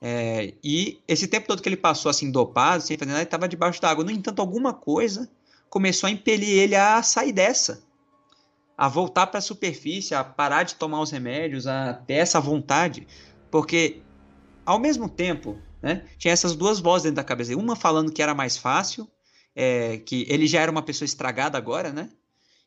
[0.00, 3.48] É, e esse tempo todo que ele passou assim dopado, sem fazer nada, ele estava
[3.48, 4.04] debaixo d'água.
[4.04, 5.30] No entanto, alguma coisa
[5.68, 7.82] começou a impelir ele a sair dessa,
[8.76, 13.06] a voltar para a superfície, a parar de tomar os remédios, a ter essa vontade,
[13.50, 14.02] porque
[14.64, 16.04] ao mesmo tempo né?
[16.18, 17.56] Tinha essas duas vozes dentro da cabeça.
[17.56, 19.08] Uma falando que era mais fácil,
[19.54, 22.10] é, que ele já era uma pessoa estragada agora, né?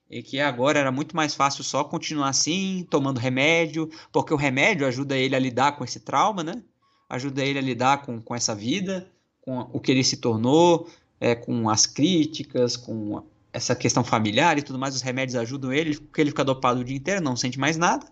[0.10, 4.86] E que agora era muito mais fácil só continuar assim, tomando remédio, porque o remédio
[4.86, 6.62] ajuda ele a lidar com esse trauma, né?
[7.10, 9.10] Ajuda ele a lidar com, com essa vida,
[9.42, 14.62] com o que ele se tornou, é, com as críticas, com essa questão familiar e
[14.62, 14.96] tudo mais.
[14.96, 18.06] Os remédios ajudam ele, porque ele fica dopado o dia inteiro, não sente mais nada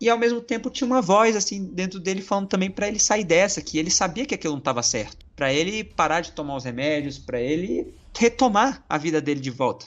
[0.00, 3.24] e ao mesmo tempo tinha uma voz assim dentro dele falando também para ele sair
[3.24, 6.64] dessa, que ele sabia que aquilo não estava certo, para ele parar de tomar os
[6.64, 9.86] remédios, para ele retomar a vida dele de volta.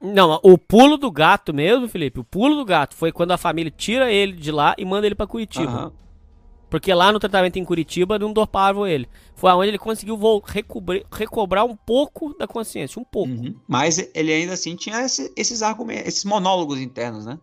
[0.00, 3.70] Não, o pulo do gato mesmo, Felipe, o pulo do gato foi quando a família
[3.70, 5.86] tira ele de lá e manda ele para Curitiba.
[5.86, 5.92] Uhum.
[6.70, 9.08] Porque lá no tratamento em Curitiba não dopavam ele.
[9.34, 13.32] Foi onde ele conseguiu recobrar, recobrar um pouco da consciência, um pouco.
[13.32, 13.56] Uhum.
[13.66, 17.38] Mas ele ainda assim tinha esses argumentos, esses monólogos internos, né?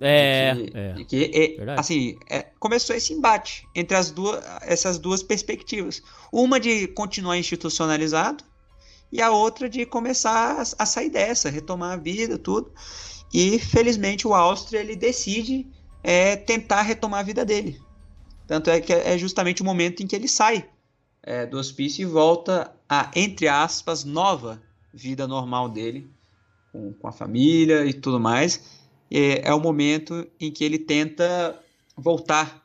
[0.00, 1.04] É, que, é.
[1.04, 6.02] que é, assim, é, começou esse embate entre as duas, essas duas perspectivas.
[6.32, 8.42] Uma de continuar institucionalizado
[9.12, 12.72] e a outra de começar a, a sair dessa, retomar a vida, tudo.
[13.32, 15.66] E felizmente o Áustria ele decide
[16.02, 17.80] é, tentar retomar a vida dele.
[18.46, 20.68] Tanto é que é justamente o momento em que ele sai
[21.22, 24.60] é, do hospício e volta a, entre aspas, nova
[24.92, 26.10] vida normal dele,
[26.70, 28.83] com, com a família e tudo mais
[29.16, 31.58] é, é o momento em que ele tenta
[31.96, 32.62] voltar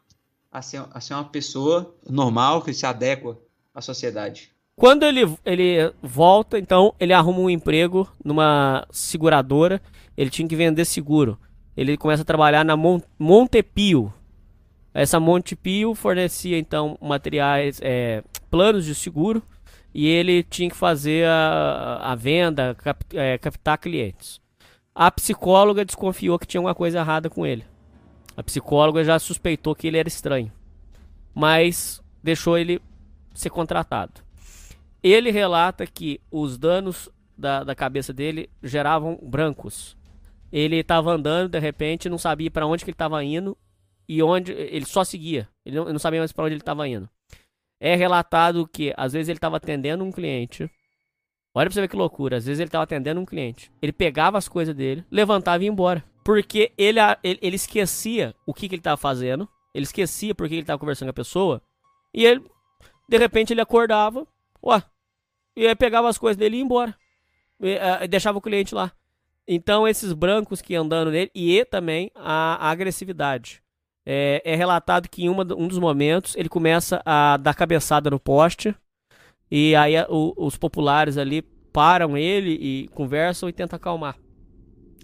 [0.51, 3.38] a ser, a ser uma pessoa normal que se adequa
[3.73, 4.49] à sociedade.
[4.76, 9.81] Quando ele, ele volta, então, ele arruma um emprego numa seguradora.
[10.17, 11.38] Ele tinha que vender seguro.
[11.76, 14.11] Ele começa a trabalhar na Mon Montepio.
[14.93, 19.43] Essa Montepio fornecia, então, materiais, é, planos de seguro.
[19.93, 24.39] E ele tinha que fazer a, a venda, cap, é, captar clientes.
[24.99, 27.65] A psicóloga desconfiou que tinha alguma coisa errada com ele.
[28.35, 30.51] A psicóloga já suspeitou que ele era estranho,
[31.34, 32.81] mas deixou ele
[33.34, 34.21] ser contratado.
[35.01, 37.07] Ele relata que os danos
[37.38, 39.95] da, da cabeça dele geravam brancos.
[40.51, 43.57] Ele estava andando, de repente, não sabia para onde que ele estava indo
[44.05, 45.47] e onde ele só seguia.
[45.65, 47.09] Ele não, não sabia mais para onde ele estava indo.
[47.80, 50.69] É relatado que às vezes ele estava atendendo um cliente
[51.60, 52.38] Olha pra você ver que loucura.
[52.38, 53.69] Às vezes ele tava atendendo um cliente.
[53.81, 56.02] Ele pegava as coisas dele, levantava e ia embora.
[56.23, 59.45] Porque ele, ele, ele esquecia o que, que ele tava fazendo.
[59.76, 61.61] Ele esquecia porque ele tava conversando com a pessoa.
[62.14, 62.45] E ele,
[63.10, 64.26] de repente, ele acordava.
[64.64, 64.81] Ué.
[65.53, 66.95] E aí pegava as coisas dele e ia embora.
[67.60, 68.94] E, uh, deixava o cliente lá.
[69.45, 71.30] Então, esses brancos que andando nele.
[71.36, 73.61] E também a, a agressividade.
[74.06, 78.18] É, é, relatado que em uma, um dos momentos ele começa a dar cabeçada no
[78.18, 78.73] poste
[79.51, 81.41] e aí o, os populares ali
[81.73, 84.17] param ele e conversam e tentam acalmar.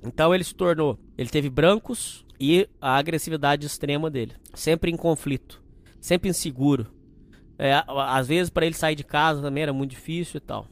[0.04, 1.00] Então ele se tornou.
[1.18, 4.34] Ele teve brancos e a agressividade extrema dele.
[4.54, 5.62] Sempre em conflito.
[6.00, 6.88] Sempre inseguro.
[7.58, 10.68] É, às vezes para ele sair de casa também era muito difícil e tal.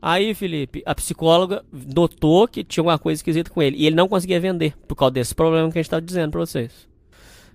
[0.00, 3.76] Aí, Felipe, a psicóloga notou que tinha alguma coisa esquisita com ele.
[3.76, 6.40] E ele não conseguia vender, por causa desse problema que a gente estava dizendo para
[6.40, 6.88] vocês.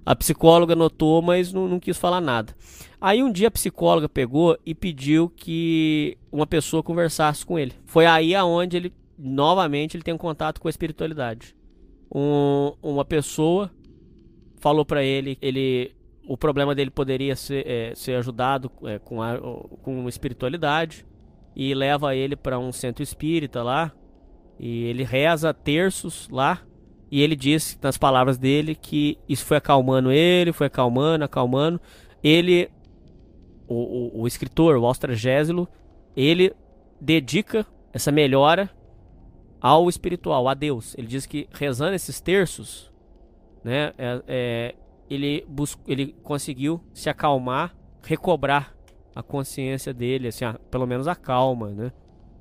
[0.05, 2.53] A psicóloga notou, mas não, não, quis falar nada.
[3.01, 7.73] Aí um dia a psicóloga pegou e pediu que uma pessoa conversasse com ele.
[7.83, 11.55] Foi aí aonde ele, novamente, ele tem um contato com a espiritualidade.
[12.13, 13.71] Um, uma pessoa
[14.59, 15.95] falou para ele, ele
[16.27, 19.37] o problema dele poderia ser, é, ser ajudado é, com, a,
[19.81, 21.03] com espiritualidade
[21.55, 23.91] e leva ele para um centro espírita lá
[24.59, 26.61] e ele reza terços lá
[27.09, 31.81] e ele diz nas palavras dele que isso foi acalmando ele, foi acalmando, acalmando.
[32.23, 32.69] Ele,
[33.71, 35.67] o, o, o escritor, o Austragésilo,
[36.15, 36.53] ele
[36.99, 38.69] dedica essa melhora
[39.61, 40.93] ao espiritual, a Deus.
[40.97, 42.91] Ele diz que rezando esses terços,
[43.63, 44.75] né, é, é,
[45.09, 45.45] ele,
[45.87, 48.75] ele conseguiu se acalmar, recobrar
[49.15, 51.91] a consciência dele, assim, a, pelo menos a calma, né?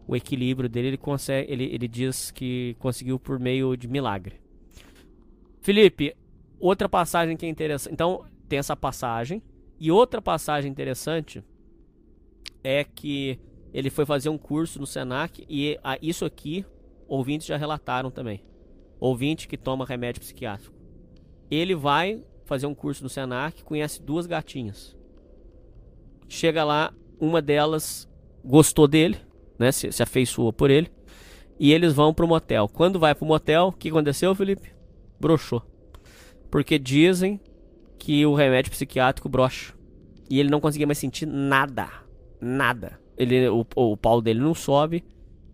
[0.07, 4.41] O equilíbrio dele, ele consegue, ele, ele diz que conseguiu por meio de milagre.
[5.61, 6.17] Felipe,
[6.59, 7.93] outra passagem que é interessante.
[7.93, 9.41] Então, tem essa passagem.
[9.81, 11.43] E outra passagem interessante
[12.63, 13.41] é que
[13.73, 16.67] ele foi fazer um curso no Senac e a, isso aqui
[17.09, 18.45] ouvintes já relataram também.
[19.01, 20.77] Ouvinte que toma remédio psiquiátrico.
[21.51, 24.95] Ele vai fazer um curso no Senac, conhece duas gatinhas.
[26.29, 28.07] Chega lá, uma delas
[28.45, 29.17] gostou dele,
[29.59, 29.73] né?
[29.73, 30.91] Se, se afeiçoou por ele.
[31.59, 32.69] E eles vão pro motel.
[32.69, 34.73] Quando vai pro motel, o que aconteceu, Felipe?
[35.19, 35.63] Broxou.
[36.51, 37.41] Porque dizem
[38.01, 39.75] que o remédio psiquiátrico brocha.
[40.29, 41.89] E ele não conseguia mais sentir nada.
[42.41, 42.99] Nada.
[43.17, 45.05] Ele, o, o pau dele não sobe.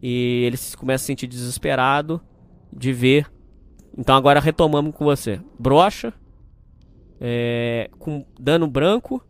[0.00, 2.22] E ele começa a se sentir desesperado
[2.72, 3.30] de ver.
[3.98, 5.40] Então agora retomamos com você.
[5.58, 6.14] Brocha.
[7.20, 9.22] É, com dano branco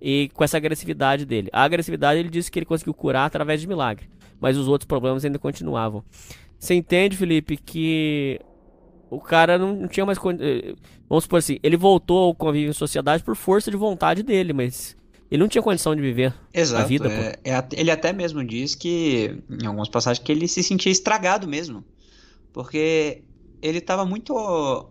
[0.00, 1.48] e com essa agressividade dele.
[1.52, 4.10] A agressividade ele disse que ele conseguiu curar através de milagre,
[4.40, 6.02] mas os outros problemas ainda continuavam.
[6.58, 8.40] Você entende, Felipe, que
[9.10, 10.18] o cara não, não tinha mais.
[10.18, 10.74] Eh,
[11.08, 14.96] vamos supor assim, ele voltou ao convívio em sociedade por força de vontade dele, mas
[15.30, 17.08] ele não tinha condição de viver Exato, a vida.
[17.08, 21.46] É, é, ele até mesmo diz que, em algumas passagens, que ele se sentia estragado
[21.46, 21.84] mesmo.
[22.52, 23.22] Porque
[23.62, 24.90] ele estava muito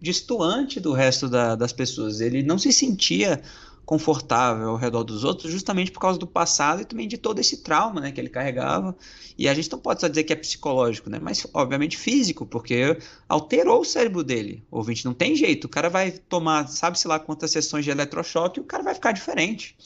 [0.00, 2.20] distoante do resto da, das pessoas.
[2.20, 3.40] Ele não se sentia
[3.84, 7.58] confortável ao redor dos outros, justamente por causa do passado e também de todo esse
[7.58, 8.96] trauma, né, que ele carregava.
[9.36, 12.96] E a gente não pode só dizer que é psicológico, né, mas obviamente físico, porque
[13.28, 14.64] alterou o cérebro dele.
[14.70, 18.60] O ouvinte não tem jeito, o cara vai tomar, sabe-se lá quantas sessões de eletrochoque,
[18.60, 19.76] o cara vai ficar diferente.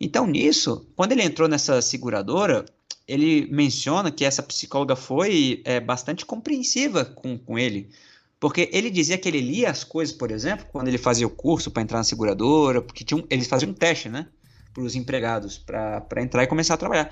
[0.00, 2.64] Então, nisso, quando ele entrou nessa seguradora,
[3.06, 7.90] ele menciona que essa psicóloga foi é, bastante compreensiva com, com ele.
[8.38, 11.70] Porque ele dizia que ele lia as coisas, por exemplo, quando ele fazia o curso
[11.70, 14.26] para entrar na seguradora, porque tinha um, eles faziam um teste, né?
[14.72, 17.10] Para os empregados, para entrar e começar a trabalhar.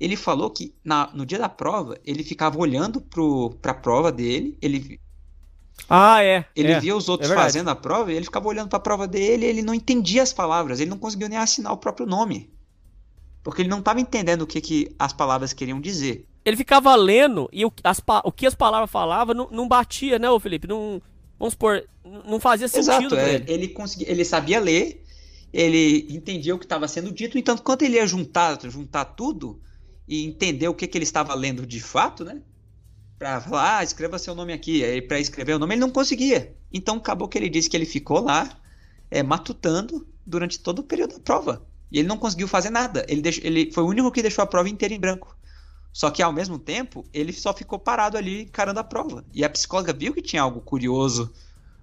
[0.00, 4.56] Ele falou que na, no dia da prova, ele ficava olhando para a prova dele,
[4.62, 5.00] ele.
[5.88, 6.44] Ah, é.
[6.56, 8.82] Ele é, via os outros é fazendo a prova e ele ficava olhando para a
[8.82, 12.06] prova dele e ele não entendia as palavras, ele não conseguiu nem assinar o próprio
[12.06, 12.50] nome.
[13.42, 17.48] Porque ele não estava entendendo o que, que as palavras queriam dizer ele ficava lendo
[17.52, 20.66] e o, as, o que as palavras falavam não, não batia, né, ô Felipe?
[20.66, 21.00] Não,
[21.38, 21.84] vamos supor,
[22.26, 23.44] não fazia sentido Exato, é, ele.
[23.52, 25.04] Ele, conseguia, ele sabia ler,
[25.52, 29.60] ele entendia o que estava sendo dito, então quando ele ia juntar, juntar tudo
[30.06, 32.42] e entender o que, que ele estava lendo de fato, né?
[33.18, 36.56] Para falar, ah, escreva seu nome aqui, aí para escrever o nome, ele não conseguia.
[36.72, 38.58] Então acabou que ele disse que ele ficou lá
[39.10, 41.64] é, matutando durante todo o período da prova.
[41.90, 43.04] E ele não conseguiu fazer nada.
[43.08, 45.36] Ele, deixou, ele foi o único que deixou a prova inteira em branco.
[45.92, 49.24] Só que ao mesmo tempo, ele só ficou parado ali encarando a prova.
[49.32, 51.32] E a psicóloga viu que tinha algo curioso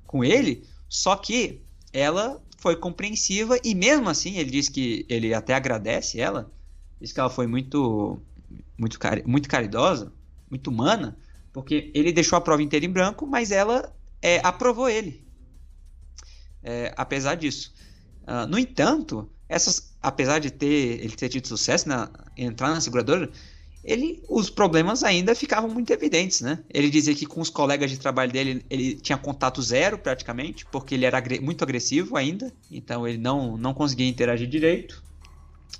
[0.07, 1.61] com ele, só que
[1.93, 6.51] ela foi compreensiva e mesmo assim ele diz que ele até agradece ela,
[6.99, 8.19] diz que ela foi muito
[8.77, 10.11] muito, cari muito caridosa,
[10.49, 11.17] muito humana,
[11.53, 15.23] porque ele deixou a prova inteira em branco, mas ela é, aprovou ele.
[16.63, 17.73] É, apesar disso.
[18.23, 23.29] Uh, no entanto, essas, apesar de ter ele ter tido sucesso na entrar na seguradora,
[23.83, 26.59] ele, os problemas ainda ficavam muito evidentes, né?
[26.69, 30.95] Ele dizia que com os colegas de trabalho dele ele tinha contato zero praticamente, porque
[30.95, 35.01] ele era muito agressivo ainda, então ele não, não conseguia interagir direito.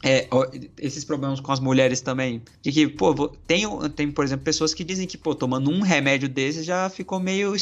[0.01, 0.30] É,
[0.77, 4.85] esses problemas com as mulheres também, de que, pô, tem, tem, por exemplo, pessoas que
[4.85, 7.53] dizem que, pô, tomando um remédio desse já ficou meio,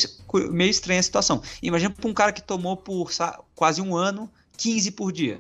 [0.51, 1.41] meio estranha a situação.
[1.63, 3.09] Imagina pra um cara que tomou por
[3.55, 5.39] quase um ano 15 por dia.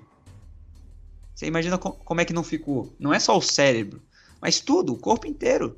[1.35, 2.91] Você imagina como é que não ficou?
[2.97, 4.01] Não é só o cérebro,
[4.41, 5.77] mas tudo, o corpo inteiro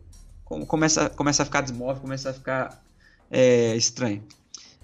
[0.68, 2.84] começa, começa a ficar desmóvel, começa a ficar
[3.30, 4.24] é, estranho.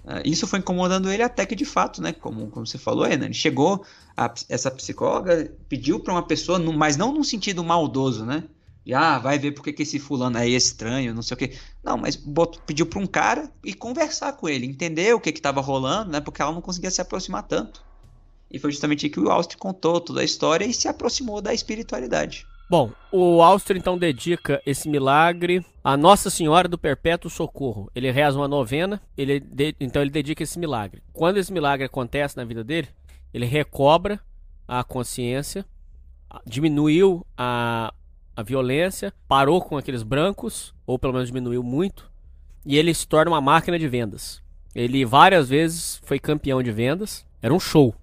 [0.04, 3.24] Uh, isso foi incomodando ele até que de fato, né, como, como você falou, Renan,
[3.24, 3.84] ele chegou,
[4.16, 8.44] a, essa psicóloga pediu para uma pessoa, mas não num sentido maldoso, né,
[8.84, 11.56] E, ah, vai ver porque que esse fulano aí é estranho, não sei o quê.
[11.82, 15.40] Não, mas botou, pediu para um cara e conversar com ele, entender o que que
[15.40, 16.20] tava rolando, né?
[16.20, 17.84] Porque ela não conseguia se aproximar tanto.
[18.48, 21.52] E foi justamente aí que o Austin contou toda a história e se aproximou da
[21.52, 22.46] espiritualidade.
[22.68, 27.88] Bom, o Austria então dedica esse milagre a Nossa Senhora do Perpétuo Socorro.
[27.94, 29.76] Ele reza uma novena, ele de...
[29.78, 31.00] então ele dedica esse milagre.
[31.12, 32.88] Quando esse milagre acontece na vida dele,
[33.32, 34.18] ele recobra
[34.66, 35.64] a consciência,
[36.44, 37.94] diminuiu a,
[38.34, 42.10] a violência, parou com aqueles brancos, ou pelo menos diminuiu muito,
[42.64, 44.42] e ele se torna uma máquina de vendas.
[44.74, 47.94] Ele várias vezes foi campeão de vendas, era um show.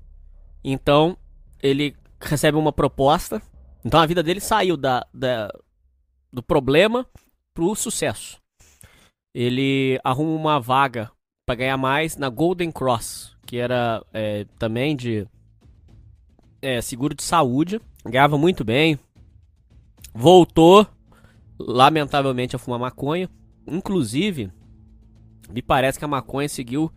[0.64, 1.18] Então
[1.62, 3.42] ele recebe uma proposta
[3.84, 5.50] então a vida dele saiu da, da
[6.32, 7.06] do problema
[7.54, 8.42] pro sucesso.
[9.34, 11.12] Ele arruma uma vaga
[11.46, 15.28] para ganhar mais na Golden Cross, que era é, também de
[16.62, 17.80] é, seguro de saúde.
[18.06, 18.98] Ganhava muito bem.
[20.14, 20.88] Voltou,
[21.60, 23.30] lamentavelmente, a fumar maconha.
[23.68, 24.52] Inclusive,
[25.50, 26.92] me parece que a maconha seguiu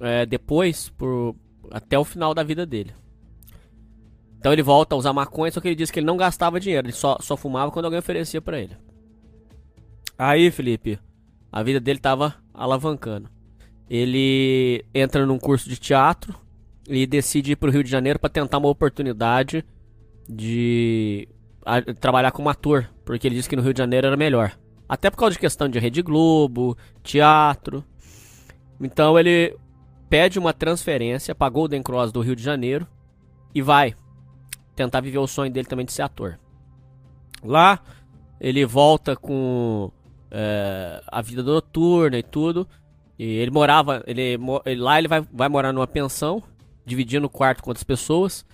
[0.00, 1.34] é, depois por,
[1.70, 2.92] até o final da vida dele.
[4.40, 6.86] Então ele volta a usar maconha, só que ele disse que ele não gastava dinheiro,
[6.86, 8.74] ele só, só fumava quando alguém oferecia para ele.
[10.18, 10.98] Aí, Felipe,
[11.52, 13.28] a vida dele tava alavancando.
[13.88, 16.34] Ele entra num curso de teatro
[16.88, 19.62] e decide ir pro Rio de Janeiro para tentar uma oportunidade
[20.26, 21.28] de
[21.66, 24.58] a, trabalhar como ator, porque ele disse que no Rio de Janeiro era melhor.
[24.88, 27.84] Até por causa de questão de Rede Globo, teatro.
[28.80, 29.54] Então ele
[30.08, 32.86] pede uma transferência para Golden Cross do Rio de Janeiro
[33.54, 33.94] e vai
[34.80, 36.38] tentar viver o sonho dele também de ser ator.
[37.44, 37.80] Lá,
[38.40, 39.92] ele volta com
[40.30, 42.66] é, a vida noturna e tudo.
[43.18, 44.38] E ele morava, ele,
[44.78, 46.42] lá ele vai, vai morar numa pensão,
[46.86, 48.46] dividindo o quarto com outras pessoas.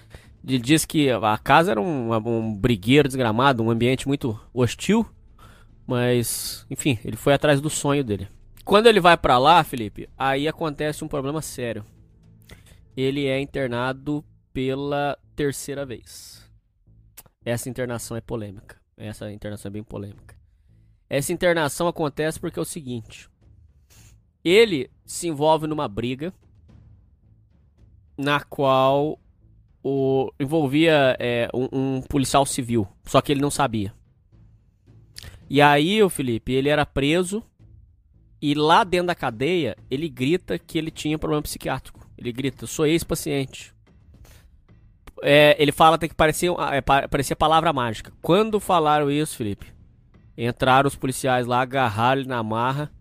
[0.44, 5.06] Ele diz que a casa era um, um brigueiro desgramado, um ambiente muito hostil.
[5.86, 8.26] Mas, enfim, ele foi atrás do sonho dele.
[8.64, 11.84] Quando ele vai para lá, Felipe, aí acontece um problema sério.
[12.96, 14.24] Ele é internado
[14.56, 16.50] pela terceira vez.
[17.44, 18.80] Essa internação é polêmica.
[18.96, 20.34] Essa internação é bem polêmica.
[21.10, 23.28] Essa internação acontece porque é o seguinte:
[24.42, 26.32] ele se envolve numa briga
[28.16, 29.20] na qual
[29.84, 33.92] o envolvia é, um, um, policial civil, só que ele não sabia.
[35.50, 37.44] E aí, o Felipe, ele era preso
[38.40, 42.10] e lá dentro da cadeia ele grita que ele tinha problema psiquiátrico.
[42.16, 43.75] Ele grita: "Sou ex-paciente
[45.22, 48.12] é, ele fala até que parecia, é, parecia palavra mágica.
[48.20, 49.72] Quando falaram isso, Felipe,
[50.36, 52.92] entraram os policiais lá, agarraram ele na marra,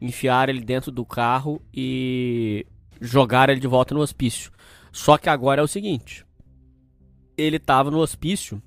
[0.00, 2.66] enfiaram ele dentro do carro e
[3.00, 4.50] jogaram ele de volta no hospício.
[4.92, 6.24] Só que agora é o seguinte:
[7.36, 8.62] ele estava no hospício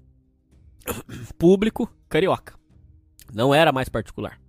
[1.37, 2.53] público carioca.
[3.33, 4.39] Não era mais particular.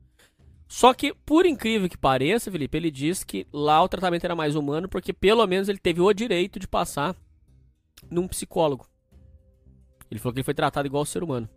[0.67, 4.55] Só que, por incrível que pareça, Felipe, ele diz que lá o tratamento era mais
[4.55, 7.17] humano porque pelo menos ele teve o direito de passar
[8.11, 8.87] num psicólogo.
[10.11, 11.49] Ele falou que ele foi tratado igual ser humano.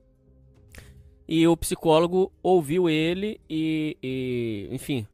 [1.27, 5.07] E o psicólogo ouviu ele e, e enfim,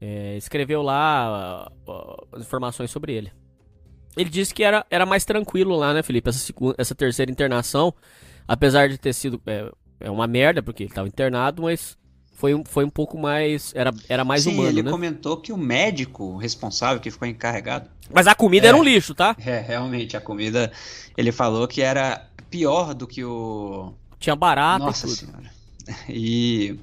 [0.00, 1.70] é, escreveu lá
[2.32, 3.32] as informações sobre ele.
[4.16, 6.28] Ele disse que era, era mais tranquilo lá, né, Felipe?
[6.28, 7.94] Essa, segunda, essa terceira internação,
[8.46, 9.70] apesar de ter sido é,
[10.00, 11.96] é uma merda, porque ele estava internado, mas
[12.44, 13.72] foi, foi um pouco mais.
[13.74, 14.68] Era, era mais Sim, humano.
[14.68, 14.90] Ele né?
[14.90, 17.88] comentou que o médico responsável que ficou encarregado.
[18.12, 19.34] Mas a comida é, era um lixo, tá?
[19.38, 20.70] É, realmente, a comida.
[21.16, 23.94] Ele falou que era pior do que o.
[24.20, 25.16] Tinha barato Nossa tudo.
[25.16, 25.54] senhora.
[26.08, 26.78] E,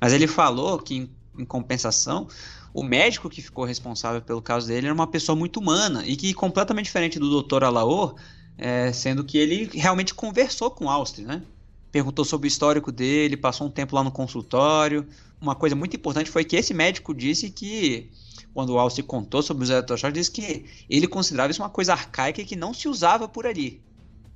[0.00, 2.26] mas ele falou que, em, em compensação,
[2.74, 6.34] o médico que ficou responsável pelo caso dele era uma pessoa muito humana e que
[6.34, 7.62] completamente diferente do Dr.
[7.62, 8.16] Alaor,
[8.58, 11.42] é, sendo que ele realmente conversou com o Austin, né?
[11.90, 15.06] Perguntou sobre o histórico dele, passou um tempo lá no consultório.
[15.40, 18.10] Uma coisa muito importante foi que esse médico disse que,
[18.54, 22.40] quando o Alce contou sobre os eletrochoques, disse que ele considerava isso uma coisa arcaica
[22.40, 23.82] e que não se usava por ali.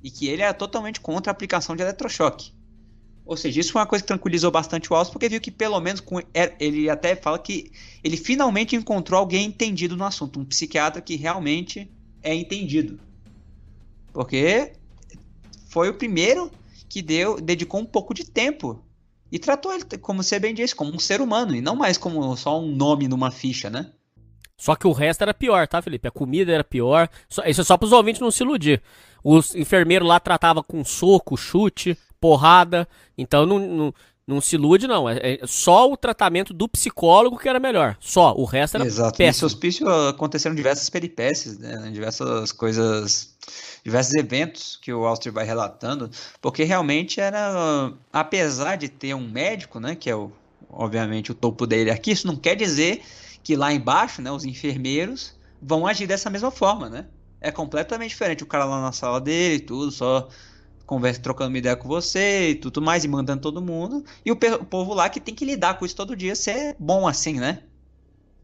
[0.03, 2.51] E que ele era totalmente contra a aplicação de eletrochoque.
[3.25, 5.79] Ou seja, isso foi uma coisa que tranquilizou bastante o Alce, porque viu que pelo
[5.79, 6.21] menos com
[6.59, 7.71] ele até fala que
[8.03, 11.89] ele finalmente encontrou alguém entendido no assunto, um psiquiatra que realmente
[12.21, 12.99] é entendido.
[14.13, 14.73] Porque
[15.69, 16.51] foi o primeiro
[16.95, 18.81] que deu, dedicou um pouco de tempo
[19.29, 22.33] e tratou ele, como você bem disse, como um ser humano e não mais como
[22.37, 23.91] só um nome numa ficha, né?
[24.57, 26.07] Só que o resto era pior, tá, Felipe?
[26.07, 27.09] A comida era pior.
[27.29, 28.81] Isso é só para os ouvintes não se iludir.
[29.21, 32.87] Os enfermeiros lá tratavam com soco, chute, porrada.
[33.17, 33.93] Então não, não,
[34.27, 35.07] Não se ilude, não.
[35.07, 37.95] É, é só o tratamento do psicólogo que era melhor.
[37.99, 38.33] Só.
[38.35, 39.17] O resto era Exato.
[39.17, 39.27] péssimo.
[39.27, 41.89] Nesse hospício aconteceram diversas peripécias, né?
[41.91, 43.35] Diversas coisas,
[43.83, 46.09] diversos eventos que o Auster vai relatando,
[46.41, 50.31] porque realmente era, apesar de ter um médico, né, que é o,
[50.71, 53.03] obviamente o topo da hierarquia, isso não quer dizer
[53.43, 57.05] que lá embaixo, né, os enfermeiros vão agir dessa mesma forma, né?
[57.39, 58.41] É completamente diferente.
[58.41, 60.27] O cara lá na sala dele, tudo, só
[60.85, 64.03] conversa, trocando uma ideia com você e tudo mais, e mandando todo mundo.
[64.23, 67.07] E o, o, povo lá que tem que lidar com isso todo dia, ser bom
[67.07, 67.63] assim, né?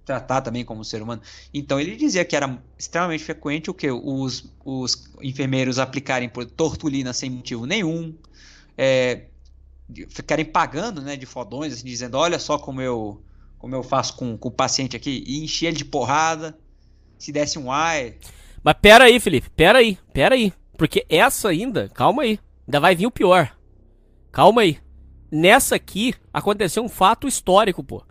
[0.06, 1.22] Tratar também como ser humano.
[1.54, 3.90] Então ele dizia que era extremamente frequente o que?
[3.90, 8.16] Os, os enfermeiros aplicarem por tortulina sem motivo nenhum,
[8.78, 9.26] é,
[10.10, 13.22] ficarem pagando né, de fodões, assim, dizendo: olha só como eu,
[13.60, 16.58] como eu faço com, com o paciente aqui, e encher ele de porrada.
[17.20, 18.16] Se desse um ai.
[18.64, 20.52] Mas pera aí, Felipe, pera aí, pera aí.
[20.82, 23.56] Porque essa ainda, calma aí, ainda vai vir o pior.
[24.32, 24.80] Calma aí.
[25.32, 28.04] Nessa aqui aconteceu um fato histórico, pô.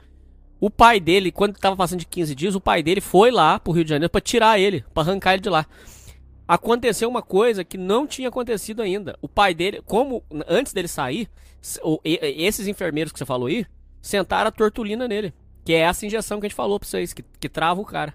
[0.61, 3.73] O pai dele, quando tava passando de 15 dias, o pai dele foi lá pro
[3.73, 5.67] Rio de Janeiro para tirar ele, para arrancar ele de lá.
[6.47, 9.19] Aconteceu uma coisa que não tinha acontecido ainda.
[9.21, 11.29] O pai dele, como antes dele sair,
[12.23, 13.67] esses enfermeiros que você falou aí,
[14.01, 15.35] sentaram a tortulina nele.
[15.65, 18.15] Que é essa injeção que a gente falou pra vocês, que, que trava o cara.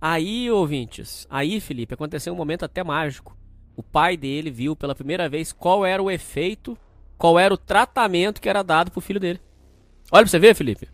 [0.00, 3.39] Aí, ouvintes, aí, Felipe, aconteceu um momento até mágico
[3.80, 6.76] o pai dele viu pela primeira vez qual era o efeito,
[7.16, 9.40] qual era o tratamento que era dado pro filho dele.
[10.12, 10.86] Olha pra você ver, Felipe.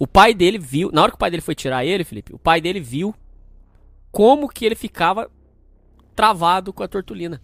[0.00, 2.38] O pai dele viu, na hora que o pai dele foi tirar ele, Felipe, o
[2.38, 3.14] pai dele viu
[4.10, 5.30] como que ele ficava
[6.16, 7.40] travado com a tortulina.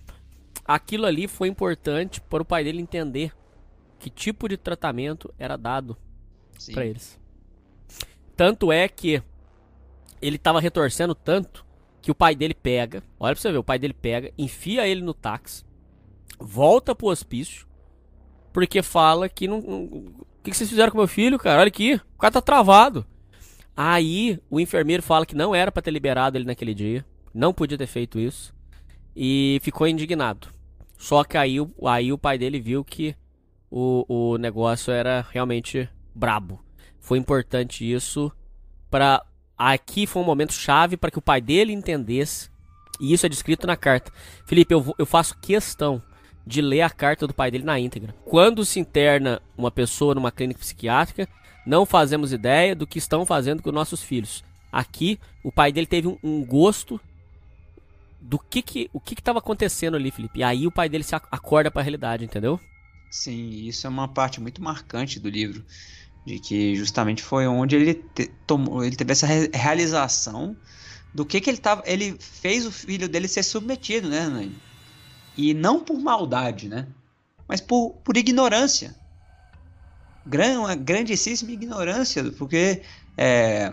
[0.64, 3.32] Aquilo ali foi importante para o pai dele entender
[3.96, 5.96] que tipo de tratamento era dado
[6.72, 7.16] para eles.
[8.36, 9.22] Tanto é que
[10.20, 11.64] ele estava retorcendo tanto
[12.00, 15.02] que o pai dele pega, olha pra você ver, o pai dele pega, enfia ele
[15.02, 15.64] no táxi,
[16.38, 17.66] volta pro hospício,
[18.52, 19.58] porque fala que não.
[19.58, 21.60] O que, que vocês fizeram com meu filho, cara?
[21.60, 23.04] Olha aqui, o cara tá travado.
[23.76, 27.78] Aí o enfermeiro fala que não era para ter liberado ele naquele dia, não podia
[27.78, 28.54] ter feito isso,
[29.14, 30.48] e ficou indignado.
[30.96, 31.56] Só que aí,
[31.86, 33.14] aí o pai dele viu que
[33.70, 36.62] o, o negócio era realmente brabo.
[36.98, 38.30] Foi importante isso
[38.90, 39.24] para
[39.60, 42.48] aqui foi um momento chave para que o pai dele entendesse,
[42.98, 44.10] e isso é descrito na carta.
[44.46, 46.02] Felipe, eu, eu faço questão
[46.46, 48.14] de ler a carta do pai dele na íntegra.
[48.24, 51.28] Quando se interna uma pessoa numa clínica psiquiátrica,
[51.66, 54.42] não fazemos ideia do que estão fazendo com nossos filhos.
[54.72, 56.98] Aqui, o pai dele teve um, um gosto
[58.18, 60.38] do que que o que estava acontecendo ali, Felipe.
[60.38, 62.58] E aí o pai dele se acorda para a realidade, entendeu?
[63.10, 65.64] Sim, isso é uma parte muito marcante do livro
[66.24, 70.56] de que justamente foi onde ele, te, tomou, ele teve essa re realização
[71.12, 74.56] do que, que ele tava, ele fez o filho dele ser submetido, né, Nani?
[75.36, 76.86] E não por maldade, né?
[77.48, 78.94] Mas por, por ignorância.
[80.24, 82.82] Gran, uma grandíssima ignorância, porque
[83.16, 83.72] é,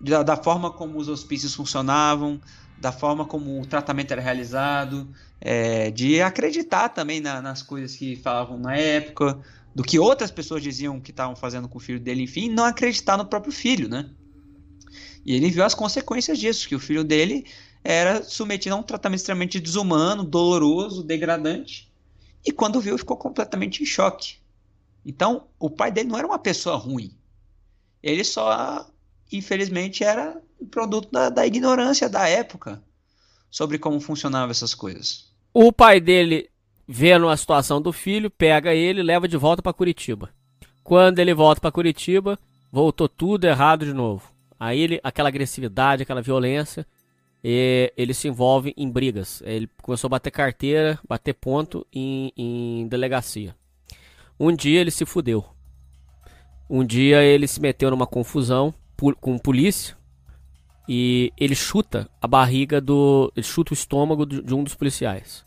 [0.00, 2.40] da, da, forma como os hospícios funcionavam,
[2.78, 5.08] da forma como o tratamento era realizado,
[5.40, 9.38] é, de acreditar também na, nas coisas que falavam na época,
[9.76, 13.18] do que outras pessoas diziam que estavam fazendo com o filho dele, enfim, não acreditar
[13.18, 14.08] no próprio filho, né?
[15.22, 17.44] E ele viu as consequências disso, que o filho dele
[17.84, 21.92] era submetido a um tratamento extremamente desumano, doloroso, degradante,
[22.42, 24.38] e quando viu ficou completamente em choque.
[25.04, 27.14] Então, o pai dele não era uma pessoa ruim.
[28.02, 28.90] Ele só,
[29.30, 30.40] infelizmente, era
[30.70, 32.82] produto da, da ignorância da época
[33.50, 35.30] sobre como funcionavam essas coisas.
[35.52, 36.48] O pai dele
[36.86, 40.30] vendo a situação do filho, pega ele e leva de volta para Curitiba.
[40.84, 42.38] Quando ele volta para Curitiba,
[42.70, 44.30] voltou tudo errado de novo.
[44.58, 46.86] Aí ele, aquela agressividade, aquela violência,
[47.42, 49.42] ele se envolve em brigas.
[49.44, 53.54] Ele começou a bater carteira, bater ponto em, em delegacia.
[54.38, 55.44] Um dia ele se fudeu.
[56.68, 58.74] Um dia ele se meteu numa confusão
[59.20, 59.96] com polícia
[60.88, 63.32] e ele chuta a barriga do.
[63.36, 65.45] Ele chuta o estômago de um dos policiais.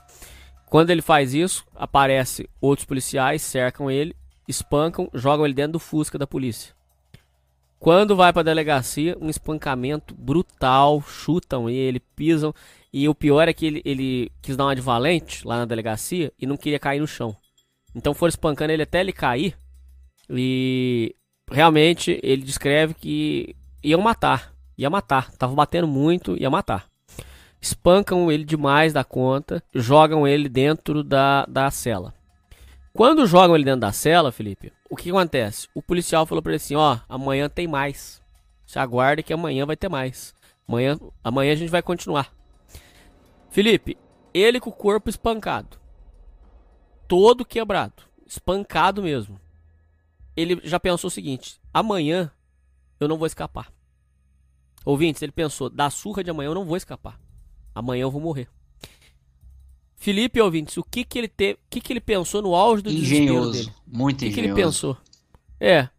[0.69, 4.15] Quando ele faz isso, aparece outros policiais, cercam ele,
[4.47, 6.75] espancam, jogam ele dentro do Fusca da polícia.
[7.79, 12.53] Quando vai para a delegacia, um espancamento brutal, chutam ele, pisam.
[12.93, 16.31] E o pior é que ele, ele quis dar uma de valente lá na delegacia
[16.37, 17.35] e não queria cair no chão.
[17.95, 19.57] Então foram espancando ele até ele cair.
[20.29, 21.15] E
[21.49, 24.53] realmente ele descreve que iam matar.
[24.77, 25.31] Ia matar.
[25.31, 26.89] Tava batendo muito, ia matar
[27.61, 32.13] espancam ele demais da conta, jogam ele dentro da, da cela.
[32.93, 35.67] Quando jogam ele dentro da cela, Felipe, o que acontece?
[35.73, 38.21] O policial falou para ele assim: ó, amanhã tem mais.
[38.65, 40.33] Se aguarde que amanhã vai ter mais.
[40.67, 42.33] Amanhã, amanhã a gente vai continuar.
[43.49, 43.97] Felipe,
[44.33, 45.79] ele com o corpo espancado,
[47.07, 49.39] todo quebrado, espancado mesmo.
[50.35, 52.31] ele já pensou o seguinte: amanhã
[52.99, 53.71] eu não vou escapar.
[54.85, 57.19] Ouvintes, ele pensou: da surra de amanhã eu não vou escapar.
[57.73, 58.47] Amanhã eu vou morrer.
[59.95, 62.89] Felipe ouvintes, o que que ele te, o que que ele pensou no auge do
[62.89, 63.51] desespero Engenhoso.
[63.51, 63.73] dele?
[63.85, 64.51] Muito O que, que engenhoso.
[64.57, 64.97] ele pensou?
[65.59, 65.89] É.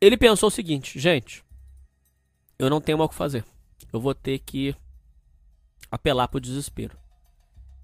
[0.00, 1.42] Ele pensou o seguinte, gente.
[2.58, 3.44] Eu não tenho mais o que fazer.
[3.92, 4.74] Eu vou ter que
[5.90, 6.96] apelar pro desespero.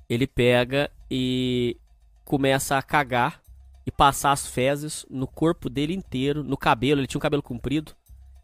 [0.09, 1.79] Ele pega e
[2.25, 3.41] começa a cagar
[3.87, 7.01] e passar as fezes no corpo dele inteiro, no cabelo.
[7.01, 7.97] Ele tinha um cabelo comprido.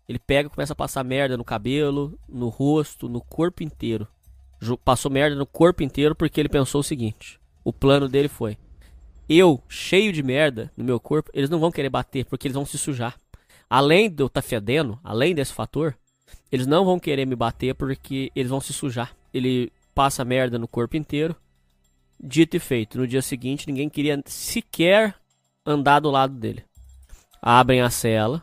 [0.08, 4.08] Ele pega e começa a passar merda no cabelo, no rosto, no corpo inteiro.
[4.84, 8.56] Passou merda no corpo inteiro porque ele pensou o seguinte: o plano dele foi:
[9.28, 12.64] eu, cheio de merda no meu corpo, eles não vão querer bater porque eles vão
[12.64, 13.16] se sujar.
[13.68, 15.96] Além de eu estar fedendo, além desse fator,
[16.50, 19.16] eles não vão querer me bater porque eles vão se sujar.
[19.34, 21.34] Ele passa merda no corpo inteiro.
[22.22, 22.98] Dito e feito.
[22.98, 25.16] No dia seguinte, ninguém queria sequer
[25.64, 26.64] andar do lado dele.
[27.42, 28.42] Abrem a cela,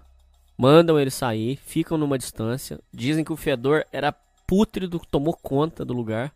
[0.57, 2.79] mandam ele sair, ficam numa distância.
[2.93, 4.11] Dizem que o fedor era
[4.47, 6.33] pútrido, tomou conta do lugar.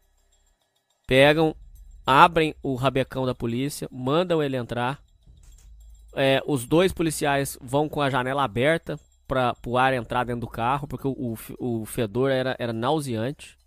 [1.08, 1.56] Pegam
[2.06, 5.02] abrem o rabecão da polícia, mandam ele entrar.
[6.16, 8.98] É, os dois policiais vão com a janela aberta
[9.28, 13.58] para o ar entrar dentro do carro, porque o, o, o fedor era, era nauseante.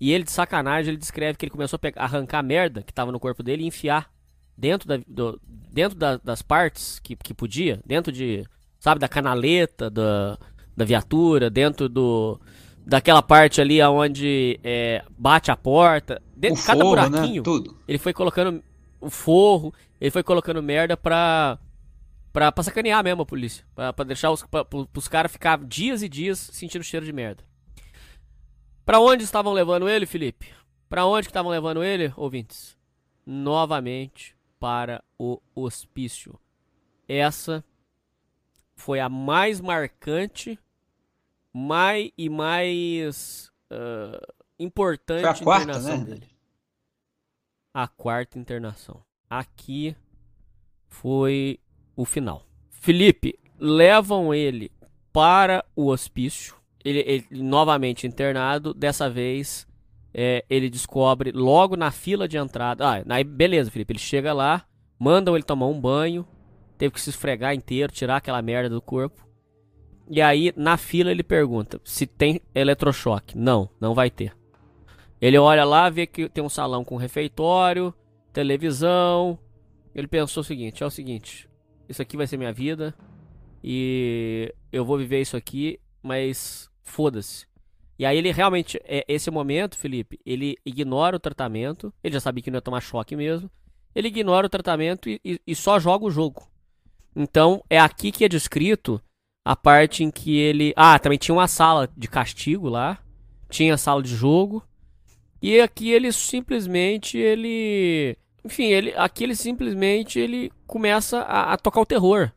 [0.00, 2.90] E ele, de sacanagem, ele descreve que ele começou a pegar, arrancar a merda que
[2.90, 4.10] estava no corpo dele e enfiar
[4.58, 8.44] dentro, da, do- dentro da- das partes que, que podia, dentro de,
[8.78, 10.36] sabe, da canaleta da,
[10.76, 12.38] da viatura, dentro do
[12.86, 14.60] daquela parte ali onde
[15.18, 17.08] bate a porta, dentro de cada forro, né?
[17.08, 17.42] buraquinho.
[17.42, 17.76] Tudo.
[17.88, 18.62] Ele foi colocando
[19.00, 21.58] o forro, ele foi colocando merda pra,
[22.32, 23.66] pra, pra sacanear mesmo a polícia.
[23.74, 27.44] Pra, pra deixar os, pra, pros caras ficar dias e dias sentindo cheiro de merda.
[28.84, 30.48] Pra onde estavam levando ele, Felipe?
[30.88, 32.78] Pra onde que estavam levando ele, ouvintes?
[33.26, 36.38] Novamente para o hospício.
[37.08, 37.64] Essa
[38.76, 40.56] foi a mais marcante
[41.56, 44.20] mais e mais ah,
[44.58, 46.04] importante Foi a quarta, internação né?
[46.04, 46.36] dele
[47.76, 49.02] a quarta internação.
[49.28, 49.94] Aqui
[50.88, 51.60] foi
[51.94, 52.46] o final.
[52.70, 54.72] Felipe, levam ele
[55.12, 56.54] para o hospício.
[56.82, 58.72] Ele, ele novamente internado.
[58.72, 59.68] Dessa vez,
[60.14, 62.82] é, ele descobre logo na fila de entrada.
[62.88, 63.92] Ah, aí beleza, Felipe.
[63.92, 64.64] Ele chega lá,
[64.98, 66.26] mandam ele tomar um banho.
[66.78, 69.25] Teve que se esfregar inteiro, tirar aquela merda do corpo.
[70.08, 73.36] E aí, na fila, ele pergunta se tem eletrochoque.
[73.36, 74.36] Não, não vai ter.
[75.20, 77.92] Ele olha lá, vê que tem um salão com refeitório,
[78.32, 79.38] televisão.
[79.94, 81.48] Ele pensou o seguinte: é o seguinte,
[81.88, 82.94] isso aqui vai ser minha vida
[83.64, 87.46] e eu vou viver isso aqui, mas foda-se.
[87.98, 92.42] E aí ele realmente, é esse momento, Felipe, ele ignora o tratamento, ele já sabia
[92.42, 93.50] que não ia tomar choque mesmo.
[93.94, 96.46] Ele ignora o tratamento e, e- e só joga o jogo.
[97.14, 99.00] Então, é aqui que é descrito
[99.46, 100.72] a parte em que ele.
[100.74, 102.98] Ah, também tinha uma sala de castigo lá.
[103.48, 104.60] Tinha sala de jogo.
[105.40, 111.80] E aqui ele simplesmente ele, enfim, ele aqui ele simplesmente ele começa a, a tocar
[111.80, 112.32] o terror.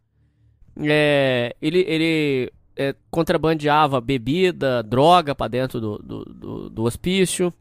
[0.80, 7.52] É, ele ele é, contrabandeava bebida, droga pra dentro do, do, do, do hospício.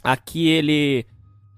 [0.00, 1.04] Aqui ele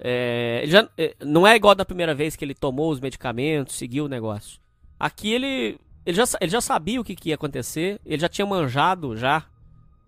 [0.01, 3.77] é, ele já é, não é igual da primeira vez que ele tomou os medicamentos,
[3.77, 4.59] seguiu o negócio.
[4.99, 8.47] Aqui ele ele já, ele já sabia o que, que ia acontecer, ele já tinha
[8.47, 9.45] manjado já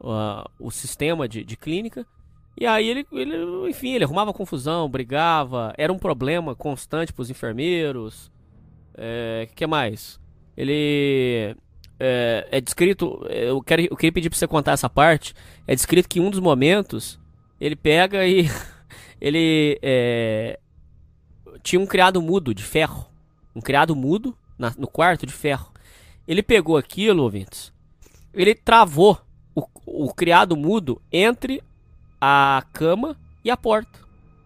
[0.00, 2.06] ah, o sistema de, de clínica.
[2.58, 8.30] E aí ele, ele, enfim, ele arrumava confusão, brigava, era um problema constante pros enfermeiros.
[8.96, 10.18] É, que mais?
[10.56, 11.54] Ele
[12.00, 15.34] é, é descrito, é, eu, quero, eu queria pedir pra você contar essa parte.
[15.66, 17.20] É descrito que em um dos momentos
[17.60, 18.48] ele pega e
[19.20, 20.58] ele é,
[21.62, 23.06] tinha um criado mudo de ferro,
[23.54, 25.72] um criado mudo na- no quarto de ferro.
[26.26, 27.72] Ele pegou aquilo, ouvintes.
[28.32, 29.20] Ele travou
[29.54, 31.62] o, o criado mudo entre
[32.20, 34.00] a cama e a porta.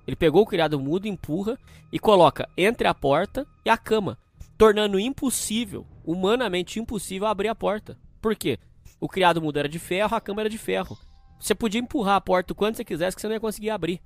[0.07, 1.59] Ele pegou o criado mudo, empurra
[1.93, 4.19] e coloca entre a porta e a cama,
[4.59, 7.97] tornando impossível, humanamente impossível, abrir a porta.
[8.21, 8.59] Por quê?
[9.01, 10.99] O criado mudo era de ferro, a cama era de ferro.
[11.39, 14.01] Você podia empurrar a porta o quanto você quisesse que você não ia conseguir abrir.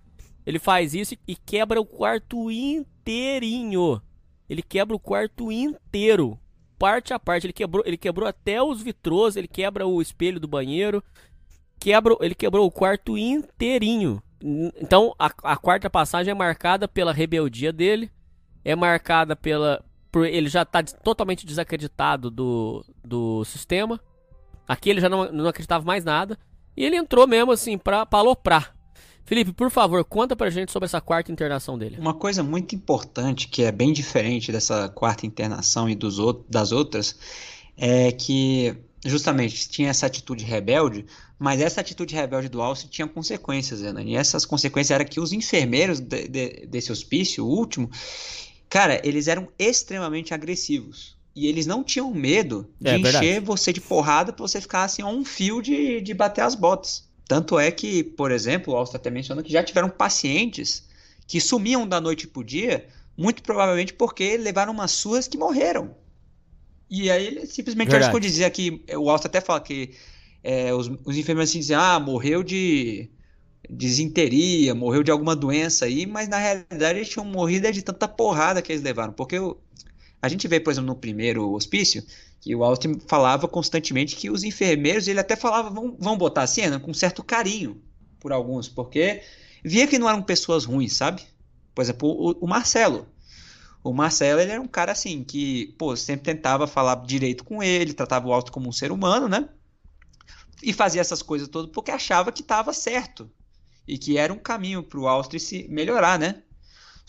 [0.47, 4.01] Ele faz isso e quebra o quarto inteirinho.
[4.49, 6.39] Ele quebra o quarto inteiro,
[6.85, 7.47] parte a parte.
[7.47, 11.03] Ele quebrou, ele quebrou até os vitrôs, ele quebra o espelho do banheiro,
[11.81, 14.23] quebra, ele quebrou o quarto inteirinho.
[14.79, 18.11] Então, a, a quarta passagem é marcada pela rebeldia dele,
[18.63, 19.83] é marcada pela.
[20.13, 23.99] Por, ele já tá des- totalmente desacreditado do, do sistema.
[24.69, 26.39] Aqui ele já não, não acreditava mais nada.
[26.77, 28.74] E ele entrou mesmo assim pra, pra aloprar.
[29.25, 31.97] Felipe, por favor, conta pra gente sobre essa quarta internação dele.
[31.99, 36.73] Uma coisa muito importante, que é bem diferente dessa quarta internação e dos outros, das
[36.73, 37.17] outras,
[37.77, 41.07] é que justamente tinha essa atitude rebelde,
[41.39, 44.03] mas essa atitude rebelde do Alce tinha consequências, Renan.
[44.03, 47.91] E essas consequências eram que os enfermeiros de, de, desse hospício, o último,
[48.69, 51.17] cara, eles eram extremamente agressivos.
[51.35, 53.41] E eles não tinham medo de É, encher verdade.
[53.41, 57.09] você de porrada pra você ficar assim a um fio de, de bater as botas.
[57.27, 60.85] Tanto é que, por exemplo, o Alce até menciona que já tiveram pacientes
[61.27, 62.87] que sumiam da noite pro dia,
[63.17, 65.95] muito provavelmente porque levaram umas suas que morreram.
[66.91, 67.95] E aí ele simplesmente Verdade.
[67.95, 69.95] arriscou dizer que o Alce até fala que
[70.43, 73.11] é, os, os enfermeiros assim, dizem, ah, morreu de
[73.71, 78.09] desinteria, morreu de alguma doença aí, mas na realidade eles tinham morrido é de tanta
[78.09, 79.13] porrada que eles levaram.
[79.13, 79.59] Porque o-
[80.23, 82.05] a gente vê, por exemplo, no primeiro hospício,
[82.45, 86.47] que o Austin falava constantemente que os enfermeiros, ele até falava, vão, vão botar a
[86.47, 87.83] cena com certo carinho
[88.21, 89.23] por alguns, porque
[89.65, 91.23] via que não eram pessoas ruins, sabe?
[91.75, 93.09] Por exemplo, o, o Marcelo.
[93.83, 97.95] O Marcelo, ele era um cara assim, que, pô, sempre tentava falar direito com ele,
[97.95, 99.49] tratava o Austin como um ser humano, né?
[100.63, 103.31] E fazia essas coisas todas porque achava que estava certo.
[103.89, 106.43] E que era um caminho para o Austin se melhorar, né?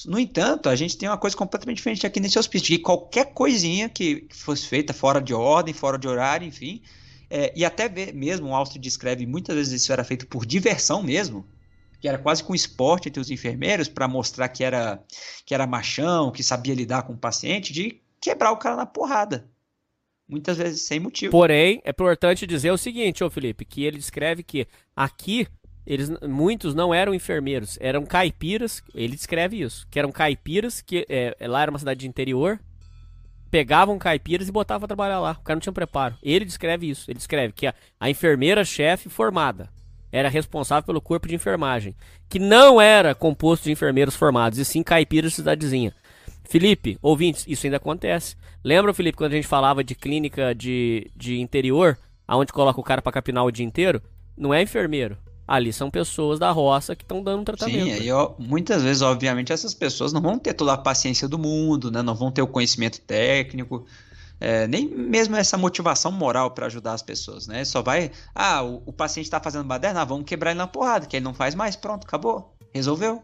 [0.05, 3.87] No entanto, a gente tem uma coisa completamente diferente aqui nesse hospício, que qualquer coisinha
[3.87, 6.81] que, fosse feita fora de ordem, fora de horário, enfim,
[7.29, 11.47] é, e até mesmo o Austin descreve muitas vezes isso era feito por diversão mesmo,
[11.99, 15.01] que era quase com esporte entre os enfermeiros para mostrar que era
[15.45, 19.49] que era machão, que sabia lidar com o paciente, de quebrar o cara na porrada.
[20.27, 21.31] Muitas vezes sem motivo.
[21.31, 25.47] Porém, é importante dizer o seguinte, ô Felipe, que ele descreve que aqui
[25.85, 31.35] eles muitos não eram enfermeiros, eram caipiras, ele descreve isso, que eram caipiras que é,
[31.41, 32.59] lá era uma cidade de interior,
[33.51, 35.31] pegavam caipiras e botavam pra trabalhar lá.
[35.39, 36.15] O cara não tinha preparo.
[36.21, 39.69] Ele descreve isso, ele descreve que a, a enfermeira chefe formada
[40.11, 41.95] era responsável pelo corpo de enfermagem,
[42.29, 45.93] que não era composto de enfermeiros formados, e sim caipiras de cidadezinha.
[46.47, 48.35] Felipe, ouvintes, isso ainda acontece.
[48.63, 51.97] Lembra, Felipe, quando a gente falava de clínica de, de interior,
[52.27, 54.01] aonde coloca o cara pra capinar o dia inteiro?
[54.37, 55.17] Não é enfermeiro.
[55.47, 57.85] Ali são pessoas da roça que estão dando um tratamento.
[57.85, 61.37] Sim, aí, ó, muitas vezes, obviamente, essas pessoas não vão ter toda a paciência do
[61.37, 62.01] mundo, né?
[62.01, 63.85] Não vão ter o conhecimento técnico,
[64.39, 67.63] é, nem mesmo essa motivação moral para ajudar as pessoas, né?
[67.63, 71.05] Só vai, ah, o, o paciente está fazendo baderna, ah, vamos quebrar ele na porrada,
[71.05, 73.23] que ele não faz mais, pronto, acabou, resolveu.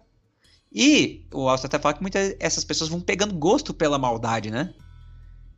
[0.71, 4.73] E o Austin até fala que muitas essas pessoas vão pegando gosto pela maldade, né?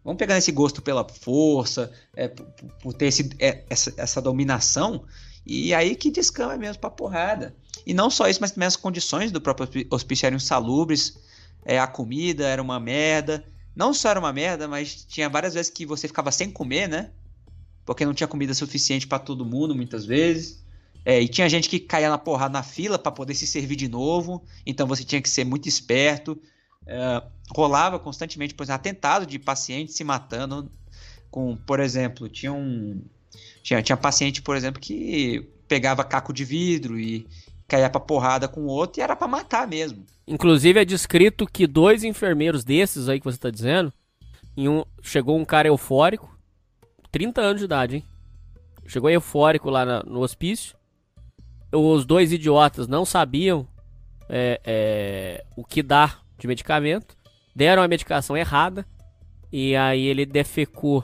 [0.04, 2.46] Vão pegando esse gosto pela força, é, por,
[2.82, 5.06] por ter esse, é, essa, essa dominação,
[5.46, 7.56] e aí que descama mesmo pra porrada.
[7.86, 11.18] E não só isso, mas também as condições do próprio hospício eram insalubres,
[11.66, 13.46] é, a comida era uma merda.
[13.76, 17.12] Não só era uma merda, mas tinha várias vezes que você ficava sem comer, né?
[17.86, 20.64] Porque não tinha comida suficiente pra todo mundo, muitas vezes.
[21.06, 23.90] É, e tinha gente que caía na porrada na fila pra poder se servir de
[23.90, 24.44] novo.
[24.66, 26.40] Então você tinha que ser muito esperto.
[26.86, 27.24] É,
[27.56, 30.72] rolava constantemente, por exemplo, atentado de pacientes se matando.
[31.30, 33.02] Com, por exemplo, tinha um.
[33.64, 37.26] Tinha, tinha paciente, por exemplo, que pegava caco de vidro e
[37.68, 40.06] caía pra porrada com o outro e era pra matar mesmo.
[40.28, 43.92] Inclusive é descrito que dois enfermeiros desses aí que você tá dizendo,
[44.56, 46.38] em um, chegou um cara eufórico,
[47.12, 48.04] 30 anos de idade, hein?
[48.86, 50.76] Chegou eufórico lá na- no hospício.
[51.72, 53.68] Os dois idiotas não sabiam
[54.30, 57.16] é, é, o que dar de medicamento,
[57.56, 58.86] deram a medicação errada
[59.52, 61.04] e aí ele defecou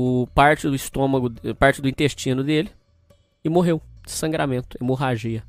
[0.00, 2.70] o parte do estômago, parte do intestino dele
[3.44, 5.42] e morreu de sangramento, hemorragia.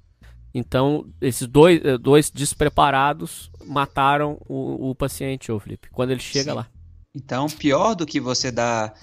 [0.52, 6.50] Então, esses dois, eh, dois despreparados mataram o, o paciente, ô Felipe, quando ele chega
[6.50, 6.58] Sim.
[6.58, 6.68] lá.
[7.14, 8.96] Então, pior do que você dar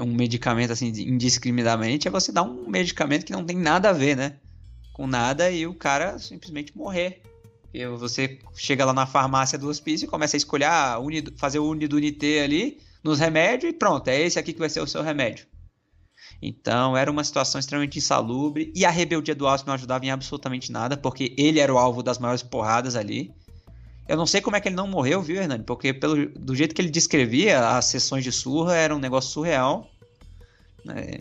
[0.00, 4.14] um medicamento assim indiscriminadamente é você dar um medicamento que não tem nada a ver,
[4.14, 4.36] né?
[4.92, 7.22] Com nada e o cara simplesmente morrer.
[7.72, 10.98] E você chega lá na farmácia do hospício e começa a escolher, ah,
[11.38, 14.86] fazer o Unidunité ali nos remédios e pronto, é esse aqui que vai ser o
[14.86, 15.46] seu remédio.
[16.40, 20.72] Então era uma situação extremamente insalubre e a rebeldia do Alce não ajudava em absolutamente
[20.72, 23.32] nada, porque ele era o alvo das maiores porradas ali.
[24.08, 25.64] Eu não sei como é que ele não morreu, viu, Hernani?
[25.64, 29.90] Porque pelo, do jeito que ele descrevia, as sessões de surra era um negócio surreal.
[30.84, 31.20] né?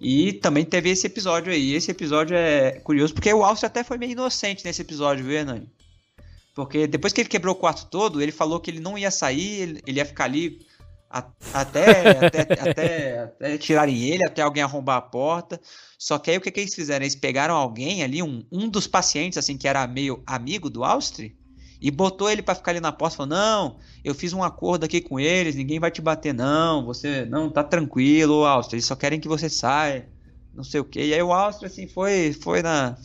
[0.00, 1.74] E também teve esse episódio aí.
[1.74, 5.68] Esse episódio é curioso, porque o Alce até foi meio inocente nesse episódio, viu, Hernani?
[6.54, 9.80] Porque depois que ele quebrou o quarto todo, ele falou que ele não ia sair,
[9.86, 10.60] ele, ia ficar ali
[11.12, 15.60] até, até, até, até tirarem ele, até alguém arrombar a porta.
[15.98, 17.04] Só que aí o que, que eles fizeram?
[17.04, 21.36] Eles pegaram alguém ali, um, um dos pacientes, assim, que era meio amigo do Austri,
[21.80, 25.00] e botou ele pra ficar ali na porta, falou, não, eu fiz um acordo aqui
[25.00, 29.20] com eles, ninguém vai te bater não, você, não, tá tranquilo, Austria, eles só querem
[29.20, 30.08] que você saia,
[30.54, 31.00] não sei o que.
[31.00, 32.96] E aí o Austria, assim, foi, foi na,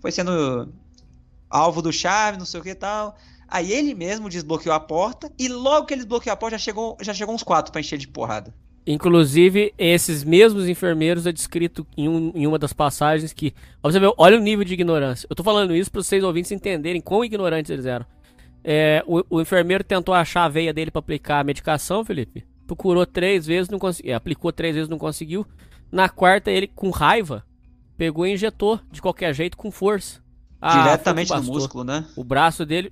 [0.00, 0.72] foi sendo
[1.50, 3.16] alvo do chave, não sei o que e tal.
[3.48, 6.96] Aí ele mesmo desbloqueou a porta e logo que ele desbloqueou a porta já chegou,
[7.00, 8.54] já chegou uns quatro pra encher de porrada.
[8.86, 13.54] Inclusive, esses mesmos enfermeiros é descrito em, um, em uma das passagens que.
[13.82, 15.26] Você vê, olha o nível de ignorância.
[15.28, 18.06] Eu tô falando isso para vocês ouvintes entenderem quão ignorantes eles eram.
[18.64, 22.46] É, o, o, enfermeiro tentou achar a veia dele para aplicar a medicação, Felipe.
[22.66, 24.12] Procurou três vezes, não conseguiu.
[24.12, 25.46] É, aplicou três vezes, não conseguiu.
[25.92, 27.44] Na quarta, ele, com raiva,
[27.96, 30.22] pegou e injetou de qualquer jeito, com força.
[30.60, 32.06] Ah, Diretamente no músculo, né?
[32.16, 32.90] O braço dele.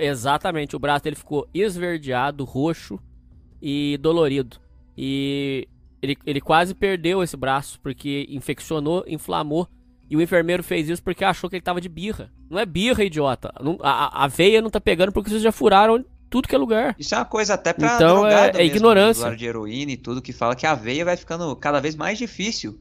[0.00, 2.98] Exatamente, o braço dele ficou esverdeado, roxo
[3.60, 4.58] e dolorido.
[4.96, 5.68] E
[6.02, 9.68] ele, ele quase perdeu esse braço, porque infeccionou, inflamou.
[10.10, 12.32] E o enfermeiro fez isso porque achou que ele tava de birra.
[12.48, 13.52] Não é birra, idiota.
[13.60, 16.96] Não, a, a veia não tá pegando porque vocês já furaram tudo que é lugar.
[16.98, 19.34] Isso é uma coisa até pra então, é, é ignorância.
[19.36, 22.80] de heroína e tudo, que fala que a veia vai ficando cada vez mais difícil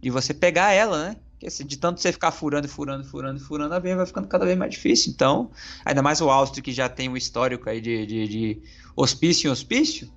[0.00, 1.16] de você pegar ela, né?
[1.42, 4.56] Porque de tanto você ficar furando, furando, furando, furando, a veia vai ficando cada vez
[4.56, 5.12] mais difícil.
[5.12, 5.50] Então,
[5.84, 8.62] ainda mais o Austro que já tem um histórico aí de, de, de
[8.94, 10.08] hospício em hospício,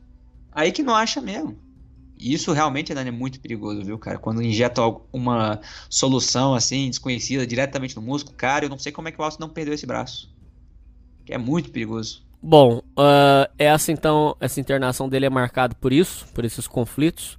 [0.56, 1.58] Aí que não acha mesmo.
[2.18, 4.18] E isso realmente é muito perigoso, viu, cara?
[4.18, 4.82] Quando injeta
[5.12, 9.24] uma solução assim, desconhecida, diretamente no músculo, cara, eu não sei como é que o
[9.24, 10.34] Alce não perdeu esse braço.
[11.26, 12.24] Que é muito perigoso.
[12.42, 17.38] Bom, uh, essa então, essa internação dele é marcada por isso, por esses conflitos.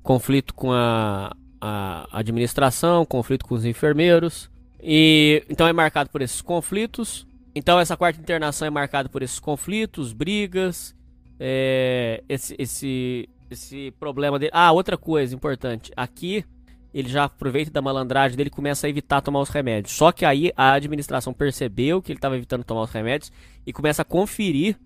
[0.00, 1.34] Conflito com a,
[1.66, 4.50] a administração, conflito com os enfermeiros.
[4.82, 7.26] E então é marcado por esses conflitos.
[7.54, 10.94] Então essa quarta internação é marcada por esses conflitos, brigas
[11.38, 14.50] é, esse, esse, esse problema dele.
[14.54, 15.92] Ah, outra coisa importante.
[15.96, 16.44] Aqui
[16.92, 19.94] ele já aproveita da malandragem dele e começa a evitar tomar os remédios.
[19.94, 23.32] Só que aí a administração percebeu que ele estava evitando tomar os remédios
[23.66, 24.78] e começa a conferir,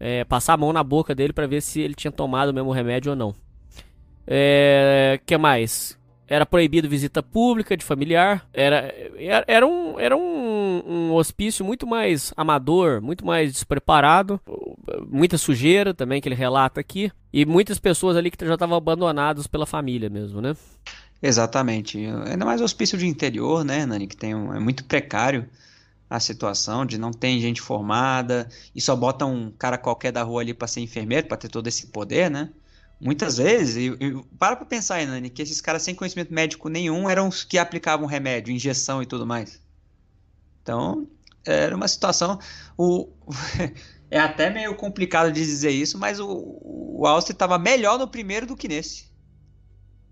[0.00, 2.72] é, passar a mão na boca dele para ver se ele tinha tomado o mesmo
[2.72, 3.34] remédio ou não.
[4.26, 5.95] É, que mais?
[6.28, 8.48] Era proibido visita pública de familiar.
[8.52, 14.40] Era, era, era, um, era um, um hospício muito mais amador, muito mais despreparado.
[15.08, 17.12] Muita sujeira também, que ele relata aqui.
[17.32, 20.56] E muitas pessoas ali que já estavam abandonadas pela família mesmo, né?
[21.22, 21.98] Exatamente.
[21.98, 24.06] Ainda mais hospício de interior, né, Nani?
[24.06, 25.48] Que tem um, é muito precário
[26.08, 30.40] a situação de não tem gente formada e só bota um cara qualquer da rua
[30.40, 32.50] ali para ser enfermeiro, para ter todo esse poder, né?
[32.98, 37.08] Muitas vezes, e, e para pra pensar Nani, que esses caras sem conhecimento médico nenhum
[37.08, 39.60] eram os que aplicavam remédio, injeção e tudo mais.
[40.62, 41.06] Então,
[41.44, 42.38] era uma situação.
[42.76, 43.08] O,
[44.10, 48.46] é até meio complicado de dizer isso, mas o, o Austin estava melhor no primeiro
[48.46, 49.06] do que nesse.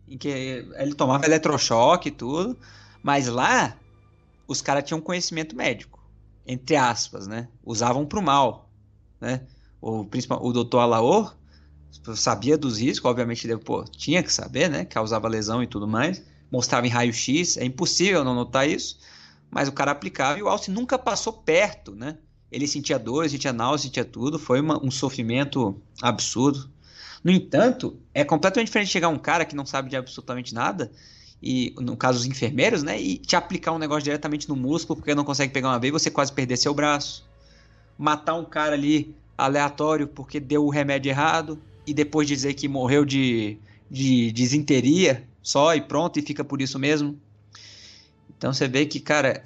[0.06, 2.59] Em que ele tomava eletrochoque e tudo,
[3.02, 3.78] mas lá
[4.47, 6.06] os caras tinham conhecimento médico,
[6.47, 7.48] entre aspas, né?
[7.65, 8.69] Usavam pro mal,
[9.19, 9.47] né?
[9.81, 11.35] O, o doutor Alaor
[12.16, 14.85] sabia dos riscos, obviamente, pô, tinha que saber, né?
[14.85, 16.23] Causava lesão e tudo mais.
[16.51, 18.99] Mostrava em raio-x, é impossível não notar isso.
[19.51, 22.19] Mas o cara aplicava e o Alce nunca passou perto, né?
[22.51, 24.39] Ele sentia dor, sentia náusea, sentia tudo.
[24.39, 26.69] Foi uma, um sofrimento absurdo.
[27.23, 30.93] No entanto, é completamente diferente chegar um cara que não sabe de absolutamente nada,
[31.43, 33.01] e no caso os enfermeiros, né?
[33.01, 35.93] E te aplicar um negócio diretamente no músculo porque não consegue pegar uma vez e
[35.93, 37.27] você quase perder seu braço.
[37.99, 43.05] Matar um cara ali aleatório porque deu o remédio errado e depois dizer que morreu
[43.05, 43.59] de,
[43.90, 47.19] de desinteria só e pronto, e fica por isso mesmo.
[48.36, 49.43] Então você vê que, cara,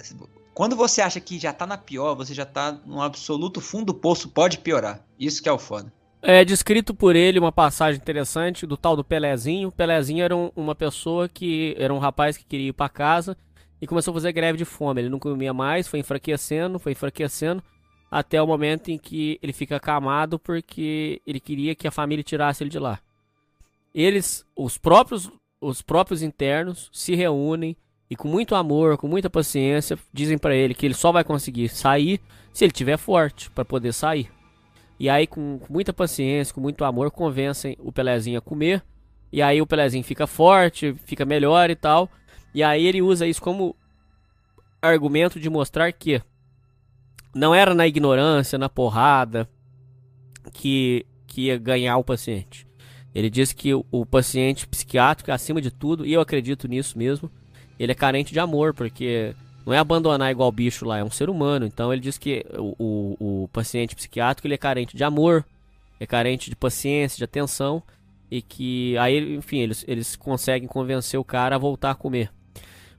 [0.53, 3.93] quando você acha que já tá na pior, você já tá no absoluto fundo do
[3.93, 5.05] poço, pode piorar.
[5.19, 5.91] Isso que é o foda.
[6.21, 9.71] É descrito por ele uma passagem interessante do tal do Pelezinho.
[9.71, 13.37] Pelezinho era um, uma pessoa que era um rapaz que queria ir para casa
[13.81, 15.01] e começou a fazer greve de fome.
[15.01, 17.63] Ele não comia mais, foi enfraquecendo, foi enfraquecendo
[18.09, 22.63] até o momento em que ele fica acamado porque ele queria que a família tirasse
[22.63, 22.99] ele de lá.
[23.93, 25.31] Eles, os próprios,
[25.61, 27.75] os próprios internos, se reúnem
[28.09, 31.69] e com muito amor, com muita paciência, dizem para ele que ele só vai conseguir
[31.69, 32.19] sair
[32.51, 34.31] se ele tiver forte para poder sair.
[34.99, 38.83] E aí, com, com muita paciência, com muito amor, convencem o Pelezinho a comer.
[39.31, 42.09] E aí o Pelezinho fica forte, fica melhor e tal.
[42.53, 43.75] E aí ele usa isso como
[44.81, 46.21] argumento de mostrar que
[47.33, 49.47] não era na ignorância, na porrada
[50.53, 52.67] que, que ia ganhar o paciente.
[53.13, 57.29] Ele disse que o, o paciente psiquiátrico, acima de tudo, e eu acredito nisso mesmo,
[57.79, 59.35] ele é carente de amor, porque
[59.65, 61.65] não é abandonar igual bicho lá, é um ser humano.
[61.65, 65.45] Então ele diz que o, o, o paciente psiquiátrico ele é carente de amor,
[65.99, 67.81] é carente de paciência, de atenção,
[68.31, 72.31] e que aí, enfim, eles, eles conseguem convencer o cara a voltar a comer.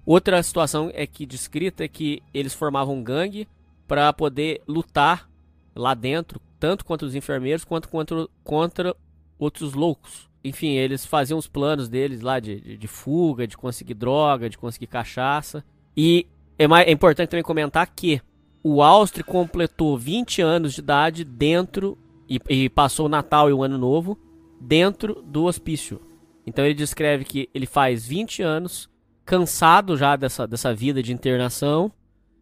[0.04, 3.46] Outra situação é que descrita é que eles formavam um gangue
[3.90, 5.28] para poder lutar
[5.74, 8.94] lá dentro, tanto contra os enfermeiros quanto contra, contra
[9.36, 10.30] outros loucos.
[10.44, 14.56] Enfim, eles faziam os planos deles lá de, de, de fuga, de conseguir droga, de
[14.56, 15.64] conseguir cachaça.
[15.96, 18.22] E é, mais, é importante também comentar que
[18.62, 21.98] o Austri completou 20 anos de idade dentro
[22.28, 24.16] e, e passou o Natal e o Ano Novo
[24.60, 26.00] dentro do hospício.
[26.46, 28.88] Então ele descreve que ele faz 20 anos,
[29.24, 31.90] cansado já dessa, dessa vida de internação,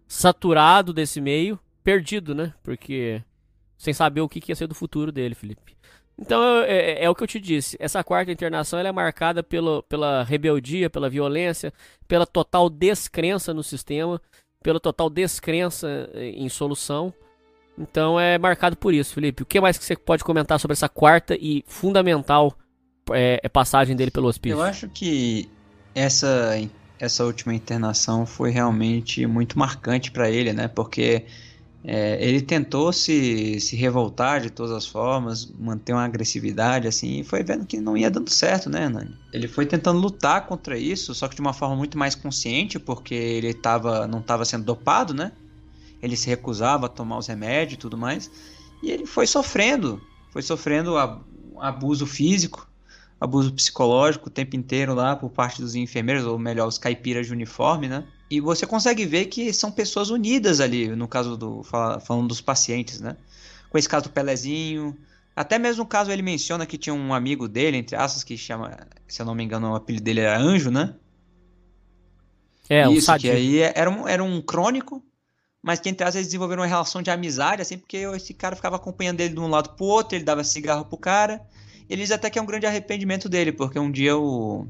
[0.09, 2.55] saturado desse meio, perdido, né?
[2.63, 3.23] Porque
[3.77, 5.77] sem saber o que, que ia ser do futuro dele, Felipe.
[6.19, 7.77] Então é, é, é, o que eu te disse.
[7.79, 11.73] Essa quarta internação é marcada pelo, pela rebeldia, pela violência,
[12.09, 14.21] pela total descrença no sistema,
[14.61, 17.15] pela total descrença eh, em solução.
[17.79, 19.45] Então é marcado por isso, Felipe.
[19.45, 22.53] O que mais que você pode comentar sobre essa quarta e fundamental
[23.13, 24.59] é, é passagem dele pelo hospício?
[24.59, 25.49] Eu acho que
[25.95, 26.59] essa
[26.99, 30.69] essa última internação foi realmente muito marcante para ele, né?
[30.69, 31.25] Porque
[31.85, 37.25] é, ele tentou se, se revoltar de todas as formas, manter uma agressividade assim, e
[37.25, 39.17] foi vendo que não ia dando certo, né, Nani?
[39.33, 43.15] Ele foi tentando lutar contra isso, só que de uma forma muito mais consciente, porque
[43.15, 45.33] ele tava, não estava sendo dopado, né?
[46.03, 48.31] Ele se recusava a tomar os remédios e tudo mais,
[48.83, 50.01] e ele foi sofrendo,
[50.33, 50.97] foi sofrendo
[51.59, 52.69] abuso físico,
[53.21, 57.33] abuso psicológico o tempo inteiro lá por parte dos enfermeiros, ou melhor, os caipiras de
[57.33, 58.05] uniforme, né?
[58.31, 61.63] E você consegue ver que são pessoas unidas ali, no caso do.
[61.63, 63.17] falando dos pacientes, né?
[63.71, 64.97] Com esse caso do Pelezinho.
[65.35, 68.77] Até mesmo no caso ele menciona que tinha um amigo dele, entre aspas, que chama,
[69.07, 70.95] se eu não me engano, o apelido dele era Anjo, né?
[72.69, 75.03] É, Isso, que aí era um, era um crônico,
[75.63, 78.77] mas que entre aspas eles desenvolveram uma relação de amizade, assim, porque esse cara ficava
[78.77, 81.41] acompanhando ele de um lado pro outro, ele dava cigarro pro cara.
[81.89, 84.67] Eles até que é um grande arrependimento dele, porque um dia o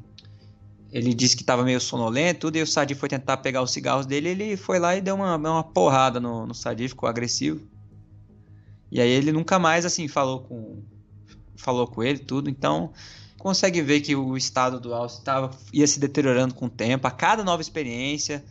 [0.91, 4.31] ele disse que estava meio sonolento, e o Sadi foi tentar pegar os cigarros dele,
[4.31, 7.61] ele foi lá e deu uma, uma porrada no, no Sadi, ficou agressivo.
[8.91, 10.83] E aí ele nunca mais assim falou com
[11.57, 12.93] falou com ele tudo, então
[13.37, 17.11] consegue ver que o estado do Alce tava, ia se deteriorando com o tempo, a
[17.11, 18.45] cada nova experiência,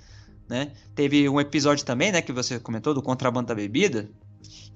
[0.48, 0.73] né?
[0.94, 4.10] Teve um episódio também, né, que você comentou do contrabando da bebida,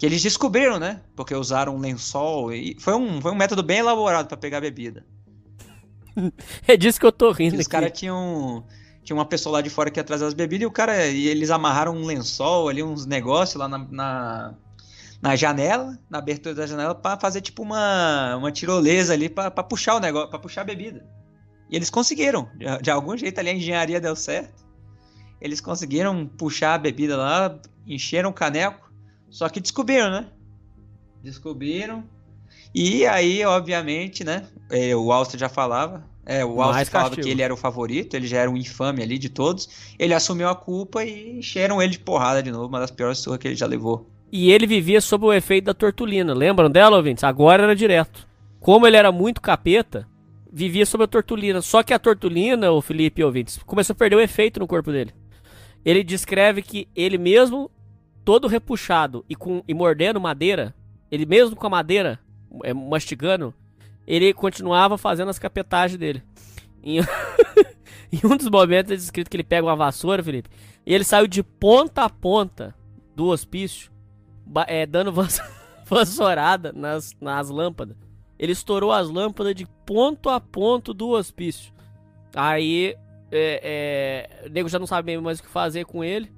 [0.01, 0.99] que eles descobriram, né?
[1.15, 4.61] Porque usaram um lençol e foi um, foi um método bem elaborado para pegar a
[4.61, 5.05] bebida.
[6.67, 7.55] é disso que eu tô rindo.
[7.55, 8.65] Os caras tinham.
[9.03, 11.05] Tinha uma pessoa lá de fora que ia trazer as bebidas e o cara.
[11.05, 14.55] E eles amarraram um lençol ali, uns negócios lá na, na,
[15.21, 19.97] na janela, na abertura da janela, para fazer tipo uma, uma tirolesa ali para puxar
[19.97, 21.05] o negócio, para puxar a bebida.
[21.69, 22.49] E eles conseguiram.
[22.57, 24.65] De, de algum jeito ali a engenharia deu certo.
[25.39, 27.55] Eles conseguiram puxar a bebida lá,
[27.85, 28.90] encheram o caneco.
[29.31, 30.27] Só que descobriram, né?
[31.23, 32.03] Descobriram
[32.73, 34.45] e aí, obviamente, né?
[34.69, 36.03] É, o Alster já falava.
[36.25, 37.27] É, o Alster falava castigo.
[37.27, 39.93] que ele era o favorito, ele já era um infame ali de todos.
[39.99, 43.39] Ele assumiu a culpa e encheram ele de porrada de novo, uma das piores surras
[43.39, 44.09] que ele já levou.
[44.31, 46.33] E ele vivia sob o efeito da tortulina.
[46.33, 47.23] Lembram dela, ouvintes?
[47.23, 48.25] Agora era direto.
[48.61, 50.07] Como ele era muito capeta,
[50.51, 51.61] vivia sob a tortulina.
[51.61, 55.13] Só que a tortulina, o Felipe ouvintes, começou a perder o efeito no corpo dele.
[55.83, 57.69] Ele descreve que ele mesmo,
[58.23, 60.73] todo repuxado e, com, e mordendo madeira,
[61.11, 62.19] ele mesmo com a madeira
[62.63, 63.53] é, mastigando,
[64.05, 66.23] ele continuava fazendo as capetagens dele.
[66.83, 66.99] Em,
[68.11, 70.49] em um dos momentos é descrito que ele pega uma vassoura, Felipe,
[70.85, 72.75] e ele saiu de ponta a ponta
[73.15, 73.91] do hospício,
[74.67, 75.13] é, dando
[75.85, 77.95] vassourada nas, nas lâmpadas.
[78.37, 81.71] Ele estourou as lâmpadas de ponto a ponto do hospício.
[82.35, 82.95] Aí
[83.31, 86.31] é, é, o nego já não sabe mais o que fazer com ele.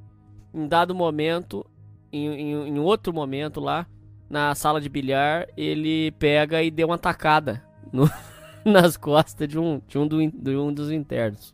[0.53, 1.65] Em dado momento,
[2.14, 3.88] em, em, em outro momento lá,
[4.30, 8.10] na sala de bilhar, ele pega e deu uma tacada no,
[8.64, 11.53] nas costas de um, de, um do, de um dos internos.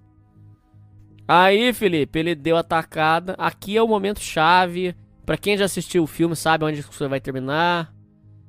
[1.28, 3.36] Aí, Felipe, ele deu a tacada.
[3.38, 4.96] Aqui é o momento chave.
[5.26, 7.94] Para quem já assistiu o filme, sabe onde isso vai terminar.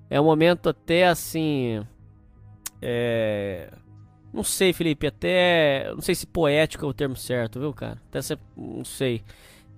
[0.08, 1.84] É um momento até assim.
[2.80, 3.70] É.
[4.32, 5.92] Não sei, Felipe, até.
[5.92, 8.00] Não sei se poético é o termo certo, viu, cara?
[8.08, 8.38] Até se...
[8.56, 9.22] Não sei.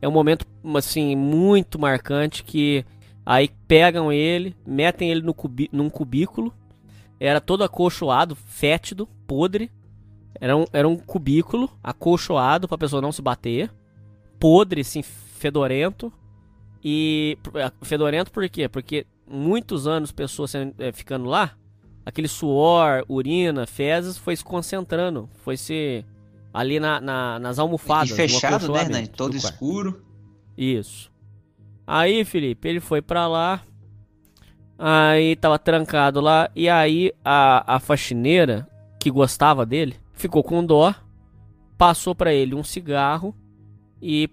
[0.02, 0.44] É um momento,
[0.76, 2.84] assim, muito marcante que
[3.24, 6.52] Aí pegam ele, metem ele no cubi num cubículo.
[7.20, 9.70] Era todo acolchoado, fétido, podre.
[10.40, 13.70] Era um, era um cubículo acolchoado pra pessoa não se bater.
[14.40, 16.12] Podre, assim, fedorento.
[16.82, 18.68] E é, fedorento por quê?
[18.68, 21.56] Porque muitos anos pessoas é, ficando lá,
[22.04, 26.04] aquele suor, urina, fezes foi se concentrando, foi se
[26.52, 28.10] ali na, na nas almofadas.
[28.10, 29.06] E fechado, né, né?
[29.06, 30.04] Todo escuro.
[30.56, 31.10] Isso.
[31.86, 33.62] Aí, Felipe, ele foi pra lá.
[34.78, 36.50] Aí tava trancado lá.
[36.54, 38.68] E aí a, a faxineira,
[38.98, 40.94] que gostava dele, ficou com dó.
[41.78, 43.34] Passou para ele um cigarro
[44.00, 44.28] e,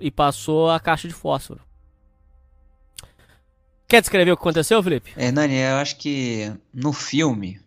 [0.00, 1.60] e passou a caixa de fósforo.
[3.88, 5.12] Quer descrever o que aconteceu, Felipe?
[5.16, 7.60] É, Nani, eu acho que no filme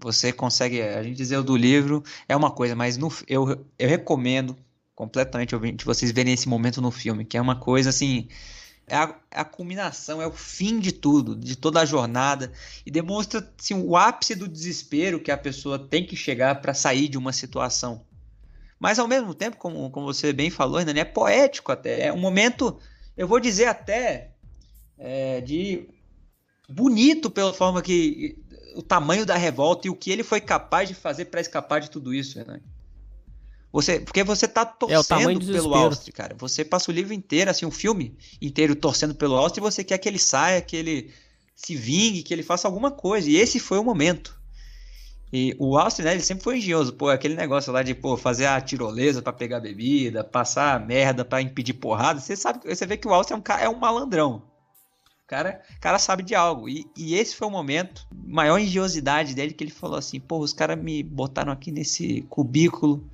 [0.00, 0.80] você consegue.
[0.82, 4.56] A gente dizer o do livro é uma coisa, mas no, eu, eu recomendo
[4.94, 8.28] completamente ouvinte, vocês verem esse momento no filme, que é uma coisa assim.
[8.90, 12.50] É a, é a culminação, é o fim de tudo, de toda a jornada,
[12.86, 17.06] e demonstra assim, o ápice do desespero que a pessoa tem que chegar para sair
[17.06, 18.06] de uma situação.
[18.80, 22.06] Mas ao mesmo tempo, como, como você bem falou, Hernani, é poético até.
[22.06, 22.78] É um momento,
[23.16, 24.30] eu vou dizer até,
[24.96, 25.86] é, de
[26.68, 28.38] bonito pela forma que.
[28.78, 31.90] O tamanho da revolta e o que ele foi capaz de fazer para escapar de
[31.90, 32.62] tudo isso, Hernani.
[33.72, 36.36] Você, porque você tá torcendo é, pelo Austria, cara.
[36.38, 39.98] Você passa o livro inteiro, assim, um filme inteiro torcendo pelo Austria e você quer
[39.98, 41.12] que ele saia, que ele
[41.56, 43.28] se vingue, que ele faça alguma coisa.
[43.28, 44.40] E esse foi o momento.
[45.32, 46.92] E o Austria, né, ele sempre foi engenhoso.
[46.92, 51.42] Pô, aquele negócio lá de, pô, fazer a tirolesa para pegar bebida, passar merda para
[51.42, 52.20] impedir porrada.
[52.20, 54.44] Você sabe, você vê que o Austria é um, é um malandrão.
[55.28, 56.70] Cara, cara sabe de algo.
[56.70, 60.54] E, e esse foi o momento, maior engenhosidade dele, que ele falou assim, pô, os
[60.54, 63.06] caras me botaram aqui nesse cubículo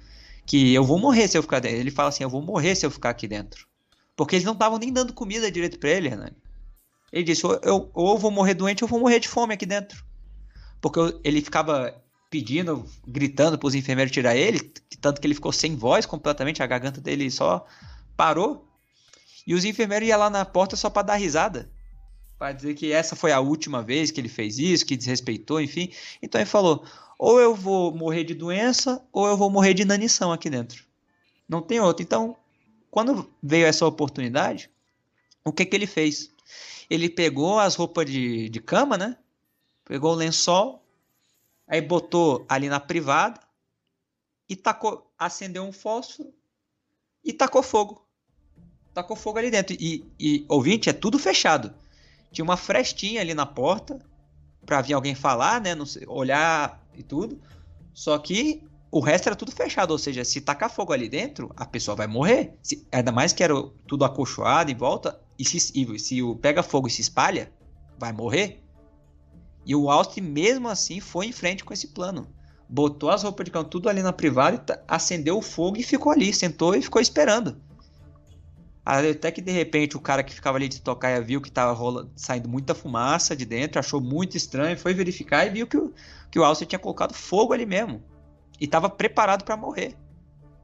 [0.47, 1.77] que eu vou morrer se eu ficar dentro.
[1.77, 3.67] Ele fala assim, eu vou morrer se eu ficar aqui dentro.
[4.15, 6.37] Porque eles não estavam nem dando comida direito para ele, Hernani.
[7.13, 9.67] Ele disse, ou eu, ou eu vou morrer doente ou vou morrer de fome aqui
[9.67, 10.05] dentro.
[10.81, 12.01] Porque eu, ele ficava
[12.31, 14.61] pedindo, gritando para os enfermeiros tirar ele,
[15.01, 17.67] tanto que ele ficou sem voz completamente, a garganta dele só
[18.17, 18.69] parou.
[19.45, 21.74] E os enfermeiros iam lá na porta só para dar risada.
[22.45, 25.91] Para dizer que essa foi a última vez que ele fez isso, que desrespeitou, enfim.
[26.21, 26.85] Então ele falou:
[27.19, 30.85] ou eu vou morrer de doença, ou eu vou morrer de inanição aqui dentro.
[31.49, 32.03] Não tem outro.
[32.03, 32.37] Então,
[32.91, 34.69] quando veio essa oportunidade,
[35.43, 36.31] o que, que ele fez?
[36.91, 39.17] Ele pegou as roupas de, de cama, né?
[39.83, 40.85] Pegou o lençol,
[41.67, 43.41] aí botou ali na privada
[44.51, 46.31] e tacou, acendeu um fósforo
[47.25, 48.07] e tacou fogo.
[48.93, 49.75] Tacou fogo ali dentro.
[49.81, 51.75] E, e ouvinte, é tudo fechado.
[52.35, 53.99] Tinha uma frestinha ali na porta
[54.67, 55.73] para vir alguém falar, né?
[55.87, 57.41] Sei, olhar e tudo.
[57.93, 61.65] Só que o resto era tudo fechado, ou seja, se tacar fogo ali dentro, a
[61.65, 62.59] pessoa vai morrer.
[62.61, 63.55] Se, ainda mais que era
[63.87, 67.53] tudo acolchoado em volta, e se, e, se o pega fogo e se espalha,
[67.97, 68.61] vai morrer.
[69.65, 72.27] E o Austin, mesmo assim, foi em frente com esse plano.
[72.69, 76.35] Botou as roupas de cão tudo ali na privada, acendeu o fogo e ficou ali,
[76.35, 77.63] sentou e ficou esperando.
[78.85, 82.49] Até que de repente o cara que ficava ali de tocaia viu que estava saindo
[82.49, 85.95] muita fumaça de dentro, achou muito estranho, foi verificar e viu que o,
[86.31, 88.03] que o Alce tinha colocado fogo ali mesmo.
[88.61, 89.97] E estava preparado para morrer.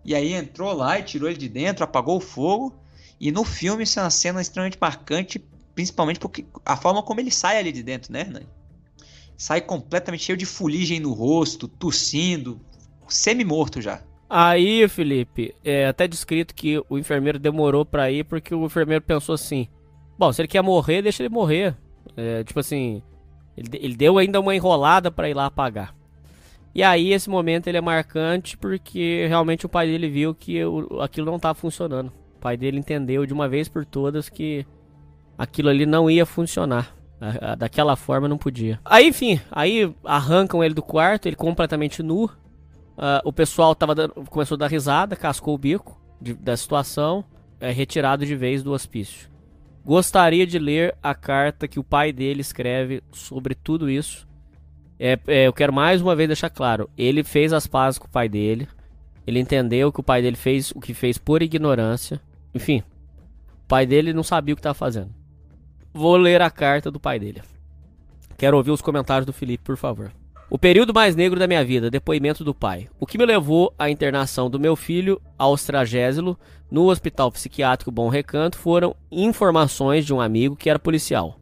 [0.05, 2.79] E aí entrou lá e tirou ele de dentro, apagou o fogo.
[3.19, 5.39] E no filme isso é uma cena extremamente marcante,
[5.75, 8.49] principalmente porque a forma como ele sai ali de dentro, né, Hernani?
[9.37, 12.61] Sai completamente cheio de fuligem no rosto, tossindo,
[13.09, 14.03] semi-morto já.
[14.33, 19.35] Aí, Felipe, é até descrito que o enfermeiro demorou pra ir porque o enfermeiro pensou
[19.35, 19.67] assim:
[20.17, 21.75] bom, se ele quer morrer, deixa ele morrer.
[22.17, 23.03] É, tipo assim,
[23.57, 25.93] ele, ele deu ainda uma enrolada para ir lá apagar.
[26.73, 31.01] E aí, esse momento ele é marcante porque realmente o pai dele viu que o,
[31.01, 32.13] aquilo não estava funcionando.
[32.37, 34.65] O pai dele entendeu de uma vez por todas que
[35.37, 36.95] aquilo ali não ia funcionar.
[37.59, 38.81] Daquela forma não podia.
[38.85, 42.31] Aí, enfim, aí arrancam ele do quarto, ele completamente nu.
[43.01, 47.25] Uh, o pessoal tava dando, começou a dar risada, cascou o bico de, da situação,
[47.59, 49.31] é retirado de vez do hospício.
[49.83, 54.29] Gostaria de ler a carta que o pai dele escreve sobre tudo isso.
[54.99, 58.11] É, é, eu quero mais uma vez deixar claro: ele fez as pazes com o
[58.11, 58.69] pai dele.
[59.27, 62.21] Ele entendeu que o pai dele fez o que fez por ignorância.
[62.55, 62.83] Enfim,
[63.65, 65.11] o pai dele não sabia o que estava fazendo.
[65.95, 67.41] Vou ler a carta do pai dele.
[68.37, 70.13] Quero ouvir os comentários do Felipe, por favor.
[70.53, 72.89] O período mais negro da minha vida, depoimento do pai.
[72.99, 76.37] O que me levou à internação do meu filho ao Estragésilo
[76.69, 81.39] no Hospital Psiquiátrico Bom Recanto foram informações de um amigo que era policial.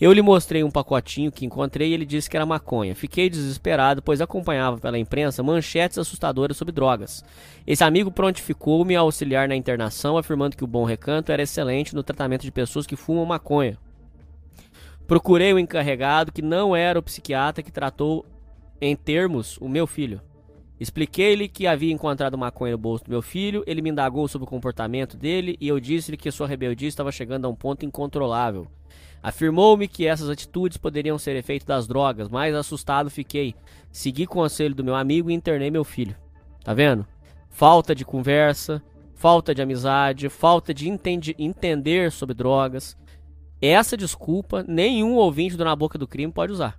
[0.00, 2.94] Eu lhe mostrei um pacotinho que encontrei e ele disse que era maconha.
[2.94, 7.24] Fiquei desesperado, pois acompanhava pela imprensa manchetes assustadoras sobre drogas.
[7.66, 12.04] Esse amigo prontificou-me a auxiliar na internação, afirmando que o Bom Recanto era excelente no
[12.04, 13.76] tratamento de pessoas que fumam maconha.
[15.04, 18.24] Procurei o encarregado, que não era o psiquiatra que tratou
[18.82, 20.20] em termos o meu filho.
[20.80, 24.50] Expliquei-lhe que havia encontrado maconha no bolso do meu filho, ele me indagou sobre o
[24.50, 28.66] comportamento dele e eu disse-lhe que sua rebeldia estava chegando a um ponto incontrolável.
[29.22, 33.54] Afirmou-me que essas atitudes poderiam ser efeito das drogas, mas assustado fiquei.
[33.92, 36.16] Segui o conselho do meu amigo e internei meu filho.
[36.64, 37.06] Tá vendo?
[37.48, 38.82] Falta de conversa,
[39.14, 40.88] falta de amizade, falta de
[41.38, 42.96] entender sobre drogas.
[43.60, 46.76] Essa desculpa nenhum ouvinte do Na Boca do Crime pode usar.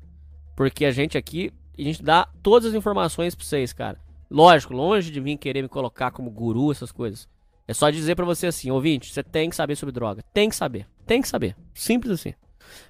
[0.54, 4.00] Porque a gente aqui a gente dá todas as informações pra vocês, cara.
[4.30, 7.28] Lógico, longe de mim querer me colocar como guru, essas coisas.
[7.68, 10.24] É só dizer para você assim, ouvinte, você tem que saber sobre droga.
[10.34, 10.88] Tem que saber.
[11.06, 11.56] Tem que saber.
[11.74, 12.34] Simples assim.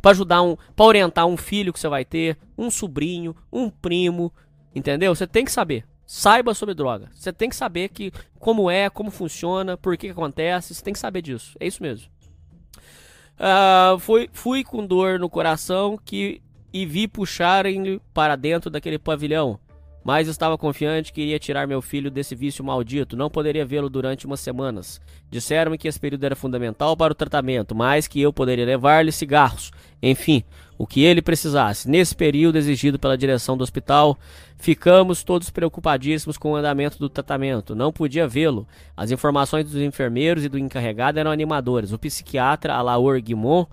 [0.02, 4.34] Para ajudar um, para orientar um filho que você vai ter, um sobrinho, um primo,
[4.74, 5.14] entendeu?
[5.14, 5.86] Você tem que saber.
[6.06, 7.10] Saiba sobre droga.
[7.14, 10.74] Você tem que saber que como é, como funciona, por que, que acontece.
[10.74, 11.56] Você tem que saber disso.
[11.60, 12.08] É isso mesmo.
[13.34, 16.42] Uh, fui, fui com dor no coração que
[16.74, 19.60] e vi puxarem para dentro daquele pavilhão.
[20.04, 23.16] Mas estava confiante que iria tirar meu filho desse vício maldito.
[23.16, 25.00] Não poderia vê-lo durante umas semanas.
[25.32, 29.72] Disseram-me que esse período era fundamental para o tratamento, mas que eu poderia levar-lhe cigarros.
[30.02, 30.44] Enfim,
[30.78, 31.90] o que ele precisasse.
[31.90, 34.18] Nesse período exigido pela direção do hospital,
[34.58, 37.74] ficamos todos preocupadíssimos com o andamento do tratamento.
[37.74, 38.68] Não podia vê-lo.
[38.98, 41.94] As informações dos enfermeiros e do encarregado eram animadoras.
[41.94, 43.70] O psiquiatra Alaor Guimont,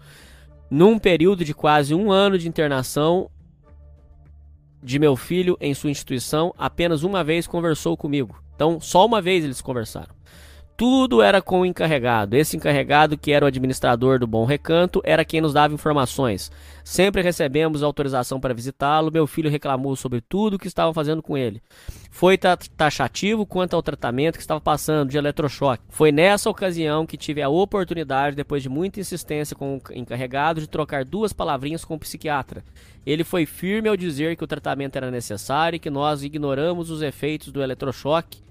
[0.70, 3.28] num período de quase um ano de internação,
[4.82, 8.42] de meu filho em sua instituição apenas uma vez conversou comigo.
[8.54, 10.14] Então, só uma vez eles conversaram.
[10.80, 12.34] Tudo era com o encarregado.
[12.34, 16.50] Esse encarregado, que era o administrador do Bom Recanto, era quem nos dava informações.
[16.82, 19.12] Sempre recebemos autorização para visitá-lo.
[19.12, 21.60] Meu filho reclamou sobre tudo o que estavam fazendo com ele.
[22.10, 25.82] Foi taxativo quanto ao tratamento que estava passando de eletrochoque.
[25.90, 30.66] Foi nessa ocasião que tive a oportunidade, depois de muita insistência com o encarregado, de
[30.66, 32.64] trocar duas palavrinhas com o psiquiatra.
[33.04, 37.02] Ele foi firme ao dizer que o tratamento era necessário e que nós ignoramos os
[37.02, 38.48] efeitos do eletrochoque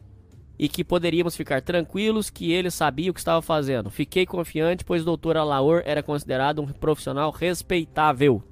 [0.59, 3.89] e que poderíamos ficar tranquilos que ele sabia o que estava fazendo.
[3.89, 5.37] Fiquei confiante, pois o Dr.
[5.37, 8.43] Alaor era considerado um profissional respeitável.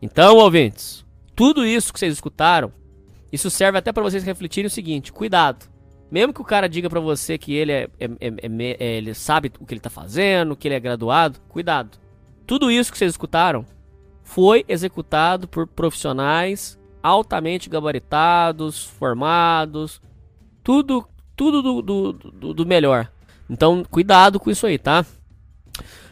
[0.00, 1.04] Então, ouvintes,
[1.34, 2.72] tudo isso que vocês escutaram,
[3.30, 5.66] isso serve até para vocês refletirem o seguinte: cuidado.
[6.10, 9.52] Mesmo que o cara diga para você que ele é, é, é, é, ele sabe
[9.60, 11.98] o que ele tá fazendo, que ele é graduado, cuidado.
[12.46, 13.66] Tudo isso que vocês escutaram
[14.22, 20.00] foi executado por profissionais altamente gabaritados, formados,
[20.62, 21.06] tudo
[21.36, 23.08] tudo do, do, do, do melhor.
[23.48, 25.04] Então, cuidado com isso aí, tá?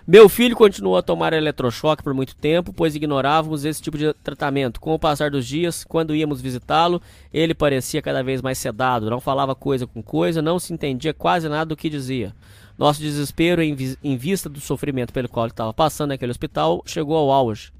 [0.06, 4.78] Meu filho continuou a tomar eletrochoque por muito tempo, pois ignorávamos esse tipo de tratamento.
[4.78, 7.00] Com o passar dos dias, quando íamos visitá-lo,
[7.32, 11.48] ele parecia cada vez mais sedado, não falava coisa com coisa, não se entendia quase
[11.48, 12.34] nada do que dizia.
[12.76, 16.82] Nosso desespero em, vi em vista do sofrimento pelo qual ele estava passando naquele hospital
[16.84, 17.72] chegou ao auge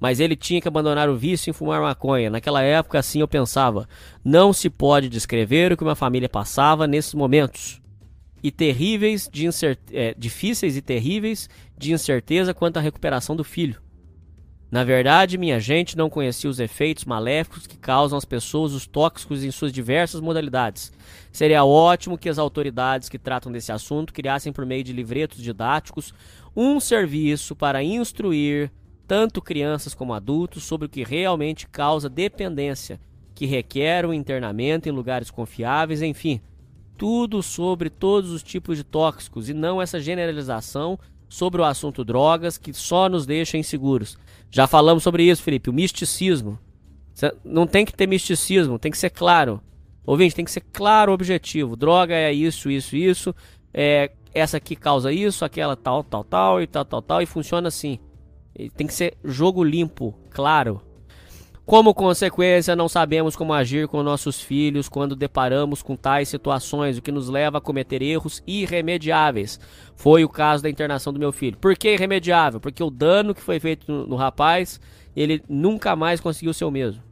[0.00, 2.30] mas ele tinha que abandonar o vício em fumar maconha.
[2.30, 3.88] Naquela época, assim eu pensava.
[4.24, 7.80] Não se pode descrever o que uma família passava nesses momentos.
[8.42, 9.48] E terríveis, de
[9.92, 13.80] é, difíceis e terríveis de incerteza quanto à recuperação do filho.
[14.70, 19.42] Na verdade, minha gente não conhecia os efeitos maléficos que causam às pessoas os tóxicos
[19.42, 20.92] em suas diversas modalidades.
[21.32, 26.12] Seria ótimo que as autoridades que tratam desse assunto criassem por meio de livretos didáticos
[26.54, 28.70] um serviço para instruir,
[29.08, 33.00] tanto crianças como adultos, sobre o que realmente causa dependência,
[33.34, 36.42] que requer um internamento em lugares confiáveis, enfim,
[36.98, 42.58] tudo sobre todos os tipos de tóxicos e não essa generalização sobre o assunto drogas
[42.58, 44.18] que só nos deixa inseguros.
[44.50, 46.58] Já falamos sobre isso, Felipe, o misticismo.
[47.42, 49.60] Não tem que ter misticismo, tem que ser claro.
[50.04, 51.76] Ouvinte, tem que ser claro o objetivo.
[51.76, 53.34] Droga é isso, isso, isso.
[53.72, 57.22] É, essa aqui causa isso, aquela tal, tal, tal e tal, tal, tal.
[57.22, 57.98] E funciona assim.
[58.76, 60.82] Tem que ser jogo limpo, claro.
[61.64, 67.02] Como consequência, não sabemos como agir com nossos filhos quando deparamos com tais situações, o
[67.02, 69.60] que nos leva a cometer erros irremediáveis.
[69.94, 71.58] Foi o caso da internação do meu filho.
[71.58, 72.58] Por que irremediável?
[72.58, 74.80] Porque o dano que foi feito no, no rapaz,
[75.14, 77.02] ele nunca mais conseguiu ser o mesmo.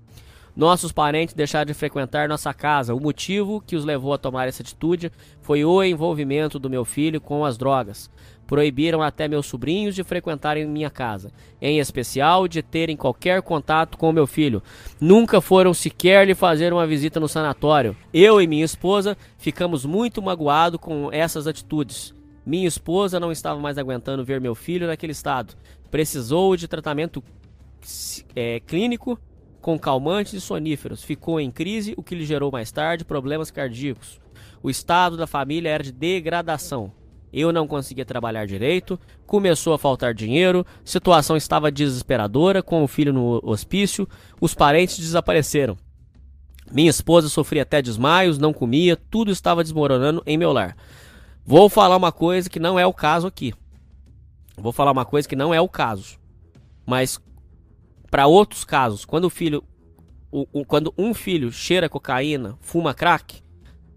[0.56, 2.94] Nossos parentes deixaram de frequentar nossa casa.
[2.94, 5.12] O motivo que os levou a tomar essa atitude
[5.42, 8.10] foi o envolvimento do meu filho com as drogas
[8.46, 14.12] proibiram até meus sobrinhos de frequentarem minha casa, em especial de terem qualquer contato com
[14.12, 14.62] meu filho.
[15.00, 17.96] Nunca foram sequer lhe fazer uma visita no sanatório.
[18.12, 22.14] Eu e minha esposa ficamos muito magoados com essas atitudes.
[22.44, 25.54] Minha esposa não estava mais aguentando ver meu filho naquele estado.
[25.90, 27.22] Precisou de tratamento
[28.34, 29.18] é, clínico
[29.60, 31.02] com calmantes e soníferos.
[31.02, 34.20] Ficou em crise, o que lhe gerou mais tarde problemas cardíacos.
[34.62, 36.92] O estado da família era de degradação.
[37.32, 43.12] Eu não conseguia trabalhar direito, começou a faltar dinheiro, situação estava desesperadora com o filho
[43.12, 44.08] no hospício,
[44.40, 45.76] os parentes desapareceram.
[46.72, 50.76] Minha esposa sofria até desmaios, não comia, tudo estava desmoronando em meu lar.
[51.44, 53.54] Vou falar uma coisa que não é o caso aqui.
[54.56, 56.18] Vou falar uma coisa que não é o caso.
[56.84, 57.20] Mas
[58.10, 59.62] para outros casos, quando o filho
[60.30, 63.42] o, o, quando um filho cheira cocaína, fuma crack,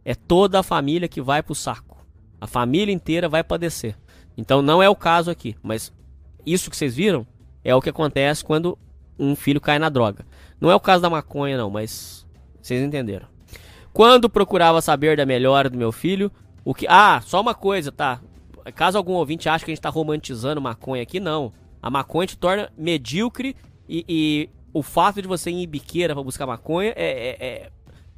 [0.05, 1.88] é toda a família que vai pro saco.
[2.39, 3.95] A família inteira vai padecer.
[4.37, 5.93] Então não é o caso aqui, mas
[6.45, 7.27] isso que vocês viram
[7.63, 8.77] é o que acontece quando
[9.17, 10.25] um filho cai na droga.
[10.59, 12.25] Não é o caso da maconha não, mas
[12.61, 13.27] vocês entenderam.
[13.91, 16.31] Quando procurava saber da melhora do meu filho,
[16.63, 18.21] o que Ah, só uma coisa, tá?
[18.75, 21.51] Caso algum ouvinte ache que a gente tá romantizando maconha aqui, não.
[21.81, 23.55] A maconha te torna medíocre
[23.87, 27.69] e, e o fato de você ir em biqueira para buscar maconha é, é, é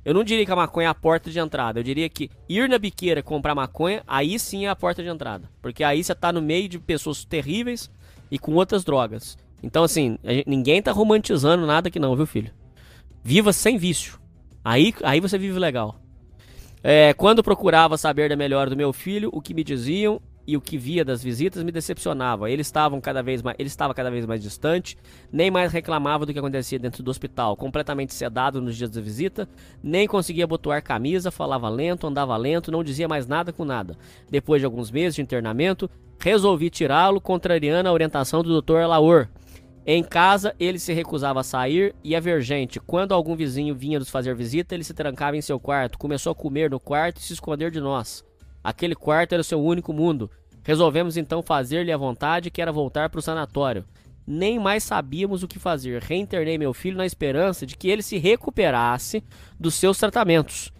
[0.03, 1.79] Eu não diria que a maconha é a porta de entrada.
[1.79, 5.49] Eu diria que ir na biqueira comprar maconha, aí sim é a porta de entrada.
[5.61, 7.89] Porque aí você tá no meio de pessoas terríveis
[8.29, 9.37] e com outras drogas.
[9.61, 12.51] Então, assim, gente, ninguém tá romantizando nada aqui não, viu, filho?
[13.23, 14.19] Viva sem vício.
[14.65, 15.99] Aí, aí você vive legal.
[16.83, 20.61] É, quando procurava saber da melhor do meu filho, o que me diziam e o
[20.61, 22.47] que via das visitas me decepcionava.
[23.01, 24.97] Cada vez mais, ele estava cada vez mais distante,
[25.31, 29.47] nem mais reclamava do que acontecia dentro do hospital, completamente sedado nos dias da visita,
[29.83, 33.97] nem conseguia botoar camisa, falava lento, andava lento, não dizia mais nada com nada.
[34.29, 35.89] Depois de alguns meses de internamento,
[36.19, 38.87] resolvi tirá-lo, contrariando a orientação do Dr.
[38.87, 39.27] Laur.
[39.83, 42.79] Em casa, ele se recusava a sair e a ver gente.
[42.79, 46.35] Quando algum vizinho vinha nos fazer visita, ele se trancava em seu quarto, começou a
[46.35, 48.23] comer no quarto e se esconder de nós.
[48.63, 50.29] Aquele quarto era o seu único mundo.
[50.63, 53.85] Resolvemos então fazer-lhe a vontade, que era voltar para o sanatório.
[54.25, 56.01] Nem mais sabíamos o que fazer.
[56.01, 59.23] Reinternei meu filho na esperança de que ele se recuperasse
[59.59, 60.71] dos seus tratamentos.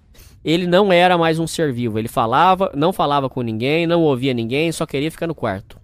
[0.44, 1.98] Ele não era mais um ser vivo.
[1.98, 5.82] Ele falava, não falava com ninguém, não ouvia ninguém, só queria ficar no quarto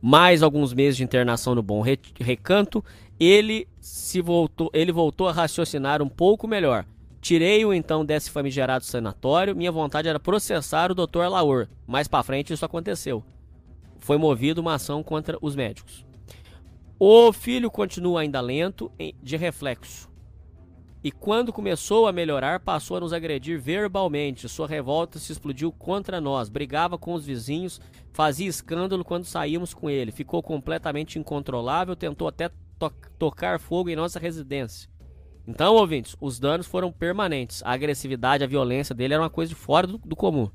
[0.00, 1.82] mais alguns meses de internação no Bom
[2.20, 2.84] Recanto,
[3.18, 6.84] ele se voltou, ele voltou a raciocinar um pouco melhor.
[7.26, 9.56] Tirei-o então desse famigerado sanatório.
[9.56, 11.26] Minha vontade era processar o Dr.
[11.28, 11.66] Laur.
[11.84, 13.24] Mais para frente isso aconteceu.
[13.98, 16.06] Foi movido uma ação contra os médicos.
[17.00, 20.08] O filho continua ainda lento de reflexo.
[21.02, 24.48] E quando começou a melhorar, passou a nos agredir verbalmente.
[24.48, 27.80] Sua revolta se explodiu contra nós, brigava com os vizinhos,
[28.12, 30.12] fazia escândalo quando saímos com ele.
[30.12, 34.88] Ficou completamente incontrolável, tentou até to tocar fogo em nossa residência.
[35.46, 37.62] Então, ouvintes, os danos foram permanentes.
[37.64, 40.50] A agressividade, a violência dele era uma coisa de fora do, do comum.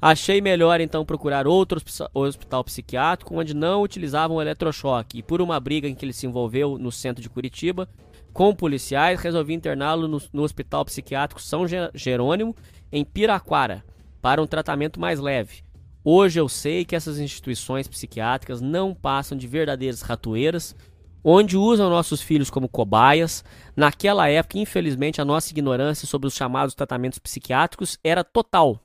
[0.00, 1.80] Achei melhor então procurar outro
[2.14, 5.18] hospital psiquiátrico onde não utilizavam eletrochoque.
[5.18, 7.88] E por uma briga em que ele se envolveu no centro de Curitiba,
[8.32, 12.56] com policiais, resolvi interná-lo no, no, Hospital Psiquiátrico São Jerônimo,
[12.90, 13.84] em Piraquara,
[14.22, 15.62] para um tratamento mais leve.
[16.02, 20.74] Hoje eu sei que essas instituições psiquiátricas não passam de verdadeiras ratoeiras,
[21.24, 23.44] onde usam nossos filhos como cobaias.
[23.76, 28.80] Naquela época, infelizmente, a nossa ignorância sobre os chamados tratamentos psiquiátricos era total.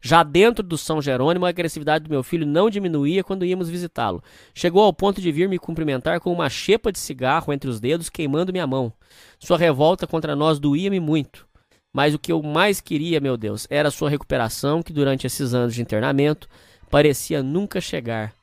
[0.00, 4.22] Já dentro do São Jerônimo, a agressividade do meu filho não diminuía quando íamos visitá-lo.
[4.54, 8.08] Chegou ao ponto de vir me cumprimentar com uma chepa de cigarro entre os dedos,
[8.08, 8.92] queimando minha mão.
[9.40, 11.48] Sua revolta contra nós doía-me muito.
[11.92, 15.74] Mas o que eu mais queria, meu Deus, era sua recuperação, que durante esses anos
[15.74, 16.48] de internamento
[16.90, 18.37] parecia nunca chegar.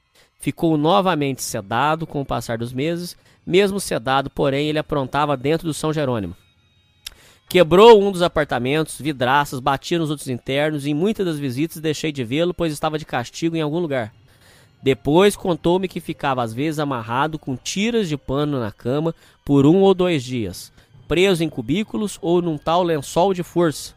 [0.46, 5.74] Ficou novamente sedado com o passar dos meses, mesmo sedado, porém ele aprontava dentro do
[5.74, 6.36] São Jerônimo.
[7.50, 12.12] Quebrou um dos apartamentos, vidraças, batia nos outros internos e em muitas das visitas deixei
[12.12, 14.14] de vê-lo, pois estava de castigo em algum lugar.
[14.84, 19.82] Depois contou-me que ficava às vezes amarrado com tiras de pano na cama por um
[19.82, 20.72] ou dois dias,
[21.08, 23.96] preso em cubículos ou num tal lençol de força.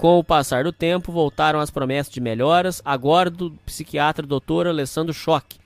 [0.00, 4.66] Com o passar do tempo, voltaram as promessas de melhoras, agora do psiquiatra Dr.
[4.66, 5.58] Alessandro Choque,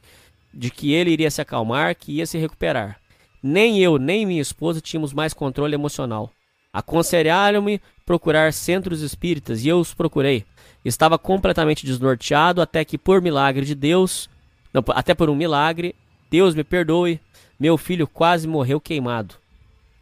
[0.52, 2.98] de que ele iria se acalmar, que ia se recuperar.
[3.40, 6.32] Nem eu, nem minha esposa tínhamos mais controle emocional.
[6.72, 10.44] Aconselharam-me procurar centros espíritas e eu os procurei.
[10.84, 14.28] Estava completamente desnorteado até que, por milagre de Deus,
[14.72, 15.94] não, até por um milagre,
[16.28, 17.20] Deus me perdoe,
[17.56, 19.36] meu filho quase morreu queimado.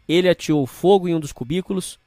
[0.09, 1.99] Ele ateou fogo em um dos cubículos,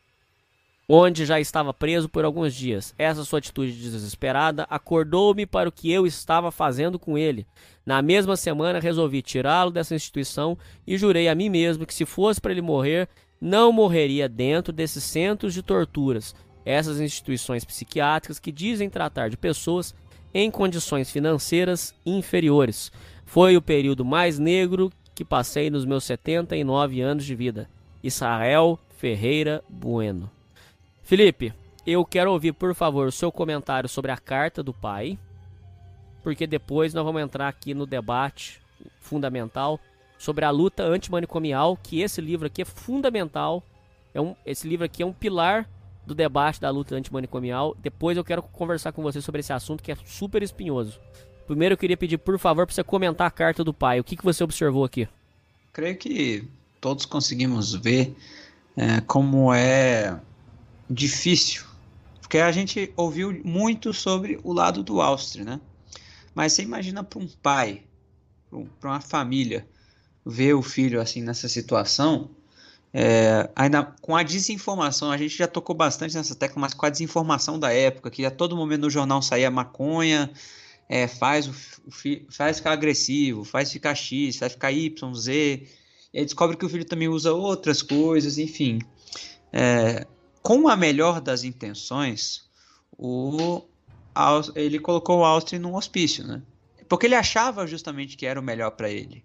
[0.89, 2.95] onde já estava preso por alguns dias.
[2.97, 7.47] Essa sua atitude desesperada acordou-me para o que eu estava fazendo com ele.
[7.85, 10.57] Na mesma semana resolvi tirá-lo dessa instituição
[10.87, 13.09] e jurei a mim mesmo que se fosse para ele morrer,
[13.41, 16.35] não morreria dentro desses centros de torturas,
[16.65, 19.95] essas instituições psiquiátricas que dizem tratar de pessoas
[20.33, 22.91] em condições financeiras inferiores.
[23.25, 27.69] Foi o período mais negro que passei nos meus 79 anos de vida.
[28.03, 30.36] Israel Ferreira Bueno.
[31.07, 31.55] Felipe,
[31.87, 35.17] eu quero ouvir, por favor, o seu comentário sobre a carta do pai,
[36.21, 38.61] porque depois nós vamos entrar aqui no debate
[38.99, 39.79] fundamental
[40.19, 43.63] sobre a luta antimanicomial, que esse livro aqui é fundamental.
[44.13, 45.71] É um, esse livro aqui é um pilar
[46.05, 47.77] do debate da luta antimanicomial.
[47.81, 50.99] Depois eu quero conversar com você sobre esse assunto que é super espinhoso.
[51.47, 54.01] Primeiro eu queria pedir, por favor, para você comentar a carta do pai.
[54.01, 55.07] O que, que você observou aqui?
[55.73, 56.49] Creio que
[56.81, 58.13] todos conseguimos ver
[58.77, 60.19] é, como é
[60.89, 61.65] difícil.
[62.21, 65.61] Porque a gente ouviu muito sobre o lado do Áustria, né?
[66.35, 67.85] Mas você imagina para um pai,
[68.81, 69.67] para uma família,
[70.25, 72.31] ver o filho assim nessa situação,
[72.93, 76.91] é, ainda com a desinformação, a gente já tocou bastante nessa tecla, mas com a
[76.91, 80.31] desinformação da época, que a todo momento no jornal saía maconha,
[80.89, 81.51] é, faz o,
[81.87, 81.93] o
[82.31, 85.67] faz ficar agressivo, faz ficar X, faz ficar Y, Z,
[86.13, 88.79] e aí descobre que o filho também usa outras coisas, enfim.
[89.53, 90.07] É,
[90.47, 92.45] com a melhor das intenções,
[92.97, 93.65] o,
[94.55, 96.41] ele colocou o Austin num hospício, né?
[96.89, 99.25] Porque ele achava justamente que era o melhor para ele.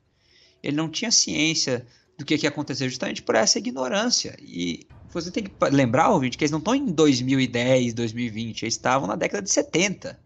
[0.63, 1.85] Ele não tinha ciência
[2.17, 4.35] do que, que ia acontecer justamente por essa ignorância.
[4.41, 9.07] E você tem que lembrar, ouvinte, que eles não estão em 2010, 2020, eles estavam
[9.07, 10.19] na década de 70.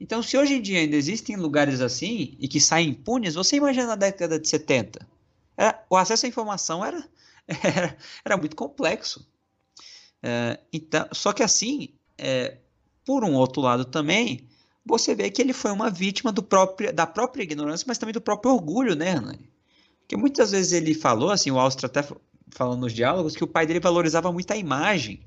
[0.00, 3.88] Então, se hoje em dia ainda existem lugares assim e que saem impunes, você imagina
[3.88, 5.06] na década de 70.
[5.58, 7.06] Era, o acesso à informação era,
[7.62, 9.35] era, era muito complexo.
[10.28, 12.56] É, então, só que assim, é,
[13.04, 14.48] por um outro lado também,
[14.84, 18.20] você vê que ele foi uma vítima do próprio, da própria ignorância, mas também do
[18.20, 19.48] próprio orgulho, né, Hernani?
[20.00, 22.04] Porque muitas vezes ele falou, assim, o Austro até
[22.50, 25.20] falando nos diálogos, que o pai dele valorizava muito a imagem.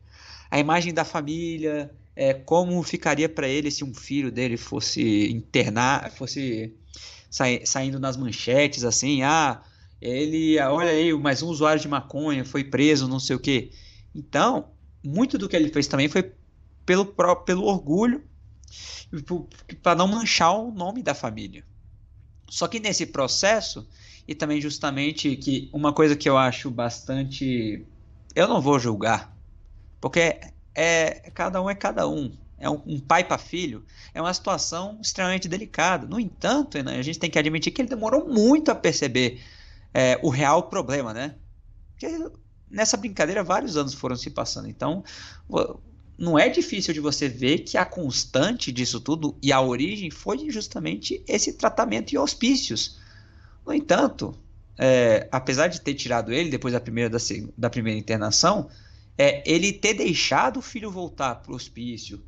[0.52, 6.12] A imagem da família, é, como ficaria para ele se um filho dele fosse internar,
[6.12, 6.76] fosse
[7.30, 9.62] sa saindo nas manchetes, assim, ah,
[10.02, 13.72] ele, olha aí, mais um usuário de maconha foi preso, não sei o quê.
[14.14, 14.72] Então,
[15.04, 16.34] muito do que ele fez também foi
[16.86, 17.06] pelo,
[17.46, 18.24] pelo orgulho
[19.82, 21.64] para não manchar o nome da família.
[22.50, 23.88] Só que nesse processo,
[24.28, 27.86] e também justamente que uma coisa que eu acho bastante.
[28.36, 29.36] Eu não vou julgar,
[30.00, 30.40] porque
[30.76, 32.32] é cada um é cada um.
[32.62, 36.06] É um, um pai para filho, é uma situação extremamente delicada.
[36.06, 39.42] No entanto, a gente tem que admitir que ele demorou muito a perceber
[39.94, 41.36] é, o real problema, né?
[41.92, 42.32] Porque
[42.70, 44.68] nessa brincadeira vários anos foram se passando.
[44.68, 45.04] Então,
[46.18, 50.50] não é difícil de você ver que a constante disso tudo e a origem foi
[50.50, 53.00] justamente esse tratamento e hospícios.
[53.66, 54.36] No entanto,
[54.78, 57.18] é, apesar de ter tirado ele depois da primeira, da,
[57.58, 58.70] da primeira internação,
[59.18, 62.22] é, ele ter deixado o filho voltar para o hospício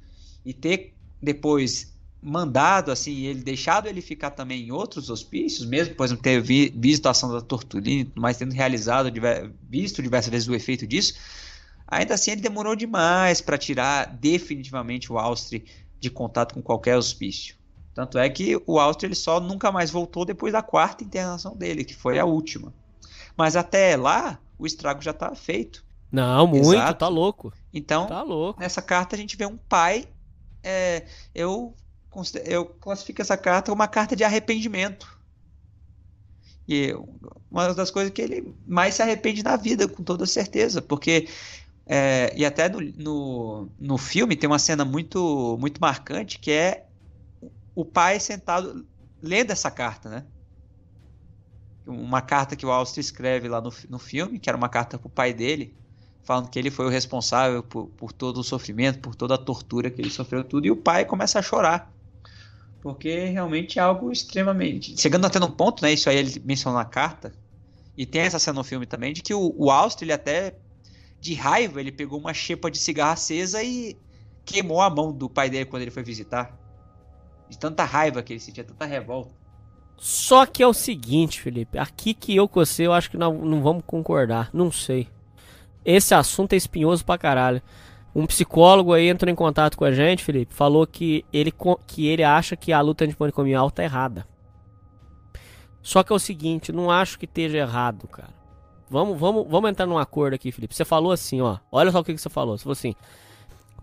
[0.46, 6.06] e ter depois mandado assim ele deixado ele ficar também em outros hospícios mesmo por
[6.06, 9.12] exemplo ter vi, visto a ação da torturina mas tendo realizado
[9.68, 11.16] visto diversas vezes o efeito disso
[11.92, 15.66] Ainda assim, ele demorou demais para tirar definitivamente o Austri
[16.00, 17.56] de contato com qualquer hospício.
[17.94, 21.84] Tanto é que o Austri ele só nunca mais voltou depois da quarta internação dele,
[21.84, 22.74] que foi a última.
[23.36, 25.84] Mas até lá, o estrago já estava feito.
[26.10, 27.00] Não, muito, Exato.
[27.00, 27.54] tá louco.
[27.74, 28.62] Então, tá louco.
[28.62, 30.08] nessa carta a gente vê um pai.
[30.64, 31.76] É, eu,
[32.46, 35.20] eu classifico essa carta como uma carta de arrependimento.
[36.68, 36.94] E
[37.50, 41.28] uma das coisas que ele mais se arrepende na vida, com toda certeza, porque
[41.86, 46.86] é, e até no, no, no, filme tem uma cena muito, muito marcante que é
[47.76, 48.86] o pai sentado
[49.22, 50.26] lendo essa carta, né?
[51.86, 55.08] Uma carta que o Austin escreve lá no, no filme, que era uma carta para
[55.08, 55.76] o pai dele,
[56.24, 59.90] falando que ele foi o responsável por, por todo o sofrimento, por toda a tortura
[59.90, 61.92] que ele sofreu, tudo, e o pai começa a chorar.
[62.82, 65.00] Porque realmente é algo extremamente.
[65.00, 65.94] Chegando até num ponto, né?
[65.94, 67.32] Isso aí ele mencionou na carta,
[67.96, 70.56] e tem essa cena no filme também, de que o, o Austin ele até
[71.20, 73.96] de raiva, ele pegou uma xepa de cigarro acesa e
[74.44, 76.58] queimou a mão do pai dele quando ele foi visitar.
[77.48, 79.32] De tanta raiva que ele sentia, tanta revolta.
[79.98, 83.46] Só que é o seguinte, Felipe, aqui que eu com você, eu acho que não,
[83.46, 85.08] não vamos concordar, não sei.
[85.86, 87.62] Esse assunto é espinhoso pra caralho.
[88.14, 91.54] Um psicólogo aí entrou em contato com a gente, Felipe, falou que ele,
[91.88, 94.28] que ele acha que a luta antimanicomial tá errada.
[95.82, 98.34] Só que é o seguinte, não acho que esteja errado, cara.
[98.90, 100.76] Vamos, vamos, vamos entrar num acordo aqui, Felipe.
[100.76, 101.58] Você falou assim, ó.
[101.72, 102.58] Olha só o que, que você falou.
[102.58, 102.94] Você falou assim.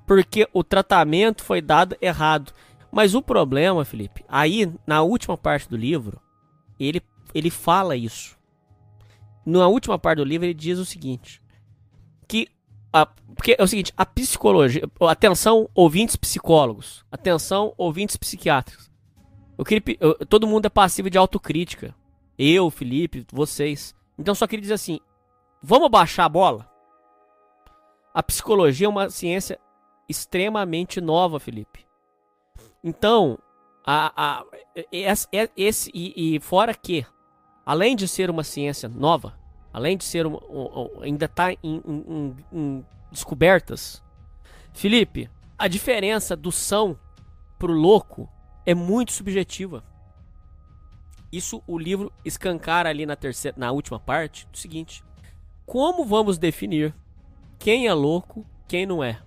[0.07, 2.53] Porque o tratamento foi dado errado.
[2.93, 6.21] Mas o problema, Felipe, aí na última parte do livro,
[6.79, 7.03] ele,
[7.35, 8.37] ele fala isso.
[9.45, 11.43] Na última parte do livro, ele diz o seguinte:
[12.27, 12.49] que
[12.93, 18.91] a, porque é o seguinte, a psicologia, atenção ouvintes psicólogos, atenção ouvintes psiquiátricos.
[19.57, 21.95] Eu queria, eu, todo mundo é passivo de autocrítica.
[22.39, 23.95] Eu, Felipe, vocês.
[24.19, 25.01] Então só queria dizer assim:
[25.63, 26.71] vamos baixar a bola?
[28.15, 29.59] A psicologia é uma ciência
[30.09, 31.87] extremamente nova, Felipe.
[32.83, 33.39] Então,
[33.85, 34.45] a, a,
[35.57, 37.05] esse, e, e, fora que,
[37.65, 39.39] além de ser uma ciência nova,
[39.79, 44.03] além de ser uma, um, ainda está em, em, em, descobertas,
[44.73, 46.99] Felipe, a diferença do são
[47.59, 48.29] pro louco
[48.67, 49.85] é muito subjetiva.
[51.31, 55.05] Isso o livro escancara ali na terceira, na última parte, o seguinte:
[55.65, 56.93] como vamos definir
[57.59, 59.21] quem é louco, quem não é?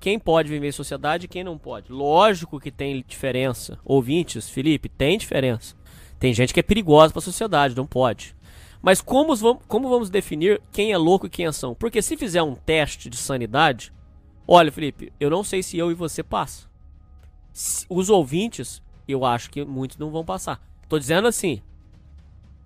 [0.00, 1.90] Quem pode viver em sociedade e quem não pode?
[1.90, 3.78] Lógico que tem diferença.
[3.82, 5.74] Ouvintes, Felipe, tem diferença.
[6.18, 8.36] Tem gente que é perigosa para a sociedade, não pode.
[8.84, 9.34] Mas como,
[9.66, 11.74] como vamos definir quem é louco e quem é são?
[11.74, 13.90] Porque se fizer um teste de sanidade,
[14.46, 16.68] olha, Felipe, eu não sei se eu e você passa.
[17.88, 20.62] Os ouvintes, eu acho que muitos não vão passar.
[20.86, 21.62] Tô dizendo assim,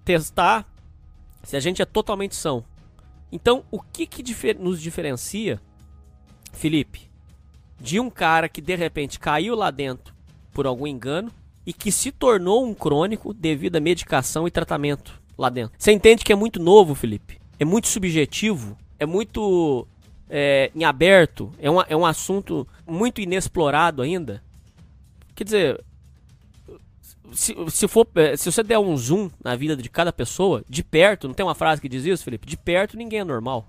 [0.05, 0.66] testar
[1.44, 2.64] se a gente é totalmente são.
[3.30, 5.62] Então, o que, que difer nos diferencia
[6.52, 7.08] Felipe,
[7.78, 10.12] de um cara que de repente caiu lá dentro
[10.52, 11.30] por algum engano
[11.64, 15.73] e que se tornou um crônico devido à medicação e tratamento lá dentro.
[15.78, 17.41] Você entende que é muito novo, Felipe?
[17.58, 19.86] É muito subjetivo, é muito
[20.28, 24.42] é, em aberto, é um, é um assunto muito inexplorado ainda.
[25.34, 25.84] Quer dizer,
[27.33, 30.83] se, se, for, é, se você der um zoom na vida de cada pessoa, de
[30.83, 32.47] perto, não tem uma frase que diz isso, Felipe?
[32.47, 33.67] De perto ninguém é normal.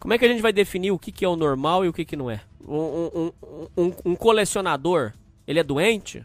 [0.00, 1.92] Como é que a gente vai definir o que, que é o normal e o
[1.92, 2.40] que, que não é?
[2.66, 3.32] Um, um,
[3.76, 5.12] um, um colecionador,
[5.46, 6.24] ele é doente?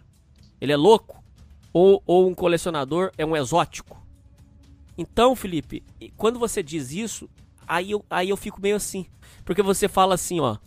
[0.60, 1.24] Ele é louco?
[1.72, 4.07] Ou, ou um colecionador é um exótico?
[4.98, 5.84] Então, Felipe,
[6.16, 7.30] quando você diz isso,
[7.68, 9.06] aí eu, aí eu fico meio assim.
[9.46, 10.58] Porque você fala assim, ó.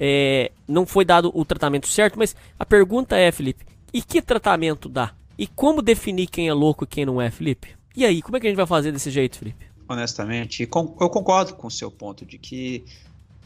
[0.00, 4.88] É, não foi dado o tratamento certo, mas a pergunta é, Felipe, e que tratamento
[4.88, 5.12] dá?
[5.36, 7.76] E como definir quem é louco e quem não é, Felipe?
[7.96, 9.66] E aí, como é que a gente vai fazer desse jeito, Felipe?
[9.88, 12.84] Honestamente, eu concordo com o seu ponto de que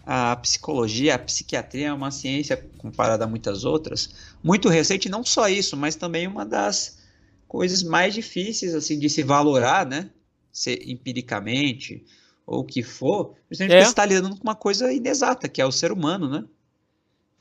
[0.04, 4.10] a psicologia, a psiquiatria é uma ciência, comparada a muitas outras,
[4.42, 6.98] muito recente, não só isso, mas também uma das
[7.46, 10.10] coisas mais difíceis assim de se valorar, né?
[10.52, 12.04] Se, empiricamente,
[12.46, 13.76] ou o que for, justamente é.
[13.76, 16.44] porque você está lidando com uma coisa inexata, que é o ser humano, né?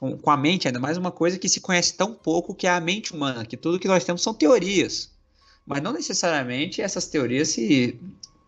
[0.01, 2.71] com, com a mente, ainda mais uma coisa que se conhece tão pouco, que é
[2.71, 5.11] a mente humana, que tudo que nós temos são teorias.
[5.63, 7.99] Mas não necessariamente essas teorias se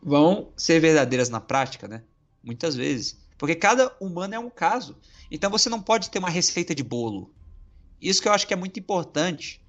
[0.02, 2.02] vão ser verdadeiras na prática, né?
[2.44, 3.20] Muitas vezes.
[3.38, 4.98] Porque cada humano é um caso.
[5.30, 7.32] Então você não pode ter uma receita de bolo.
[8.02, 9.63] Isso que eu acho que é muito importante.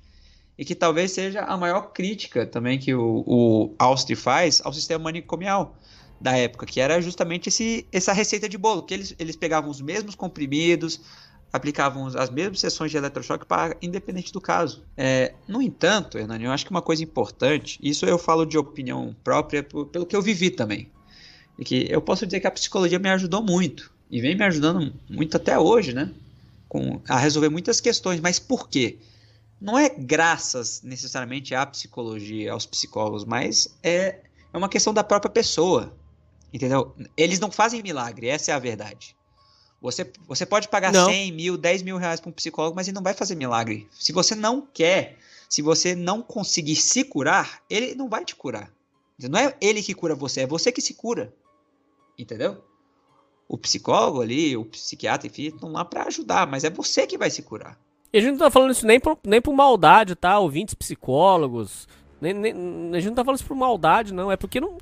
[0.58, 5.04] E que talvez seja a maior crítica também que o, o Austri faz ao sistema
[5.04, 5.76] manicomial
[6.20, 9.80] da época, que era justamente esse, essa receita de bolo, que eles, eles pegavam os
[9.80, 11.00] mesmos comprimidos,
[11.52, 14.84] aplicavam as mesmas sessões de eletrochoque para independente do caso.
[14.96, 19.14] É, no entanto, Hernani, eu acho que uma coisa importante, isso eu falo de opinião
[19.22, 20.90] própria pelo que eu vivi também,
[21.58, 24.92] é que eu posso dizer que a psicologia me ajudou muito e vem me ajudando
[25.08, 26.12] muito até hoje, né?
[26.68, 28.98] Com, a resolver muitas questões, mas por quê?
[29.64, 34.20] Não é graças necessariamente à psicologia, aos psicólogos, mas é,
[34.52, 35.96] é uma questão da própria pessoa,
[36.52, 36.94] entendeu?
[37.16, 39.16] Eles não fazem milagre, essa é a verdade.
[39.80, 41.06] Você, você pode pagar não.
[41.06, 43.88] 100 mil, 10 mil reais para um psicólogo, mas ele não vai fazer milagre.
[43.90, 45.16] Se você não quer,
[45.48, 48.70] se você não conseguir se curar, ele não vai te curar.
[49.18, 51.34] Não é ele que cura você, é você que se cura.
[52.18, 52.62] Entendeu?
[53.48, 57.30] O psicólogo ali, o psiquiatra, enfim, estão lá para ajudar, mas é você que vai
[57.30, 57.82] se curar.
[58.14, 60.38] E a gente não tá falando isso nem por, nem por maldade, tá?
[60.38, 61.88] Ouvintes psicólogos.
[62.20, 62.54] Nem, nem,
[62.92, 64.30] a gente não tá falando isso por maldade, não.
[64.30, 64.78] É porque não.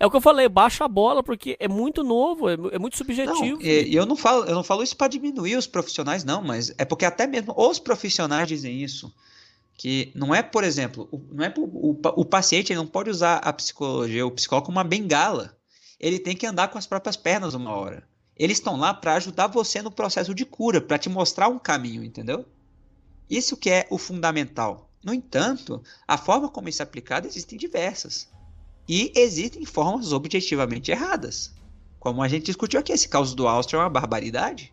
[0.00, 2.96] É o que eu falei, baixa a bola, porque é muito novo, é, é muito
[2.96, 3.62] subjetivo.
[3.62, 6.84] E eu não falo, eu não falo isso para diminuir os profissionais, não, mas é
[6.84, 9.14] porque até mesmo os profissionais dizem isso.
[9.78, 14.26] Que não é, por exemplo, não é o, o paciente não pode usar a psicologia,
[14.26, 15.56] o psicólogo como uma bengala.
[16.00, 18.02] Ele tem que andar com as próprias pernas uma hora.
[18.36, 22.02] Eles estão lá para ajudar você no processo de cura, para te mostrar um caminho,
[22.02, 22.44] entendeu?
[23.28, 24.90] Isso que é o fundamental.
[25.04, 28.28] No entanto, a forma como isso é aplicado existem diversas.
[28.88, 31.52] E existem formas objetivamente erradas.
[31.98, 34.72] Como a gente discutiu aqui, esse caso do Áustria é uma barbaridade.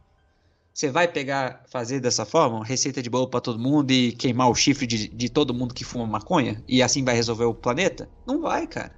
[0.74, 4.56] Você vai pegar, fazer dessa forma, receita de bolo para todo mundo e queimar o
[4.56, 6.64] chifre de, de todo mundo que fuma maconha?
[6.68, 8.10] E assim vai resolver o planeta?
[8.26, 8.96] Não vai, cara.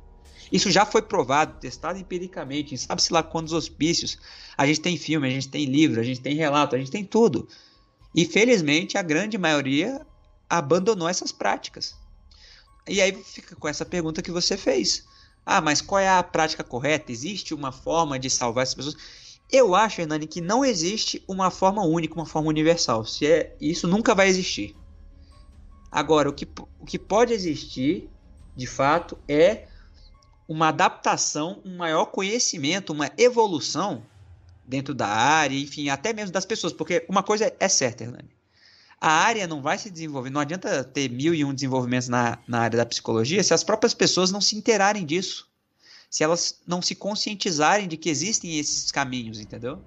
[0.51, 4.17] Isso já foi provado, testado empiricamente, sabe-se lá quantos hospícios.
[4.57, 7.05] A gente tem filme, a gente tem livro, a gente tem relato, a gente tem
[7.05, 7.47] tudo.
[8.13, 10.05] E felizmente a grande maioria
[10.49, 11.95] abandonou essas práticas.
[12.87, 15.05] E aí fica com essa pergunta que você fez.
[15.45, 17.11] Ah, mas qual é a prática correta?
[17.11, 18.97] Existe uma forma de salvar essas pessoas?
[19.51, 23.05] Eu acho, Hernani, que não existe uma forma única, uma forma universal.
[23.05, 24.75] Se é, isso nunca vai existir.
[25.91, 26.47] Agora, o que,
[26.79, 28.09] o que pode existir,
[28.55, 29.67] de fato, é
[30.47, 34.05] uma adaptação, um maior conhecimento, uma evolução
[34.65, 36.73] dentro da área, enfim, até mesmo das pessoas.
[36.73, 38.29] Porque uma coisa é certa, Hernani
[39.01, 40.29] a área não vai se desenvolver.
[40.29, 43.95] Não adianta ter mil e um desenvolvimentos na, na área da psicologia se as próprias
[43.95, 45.49] pessoas não se interarem disso.
[46.07, 49.81] Se elas não se conscientizarem de que existem esses caminhos, entendeu?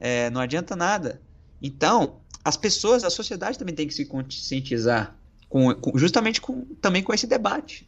[0.00, 1.22] É, não adianta nada.
[1.62, 5.16] Então, as pessoas, a sociedade também tem que se conscientizar
[5.48, 7.86] com, com, justamente com, também com esse debate.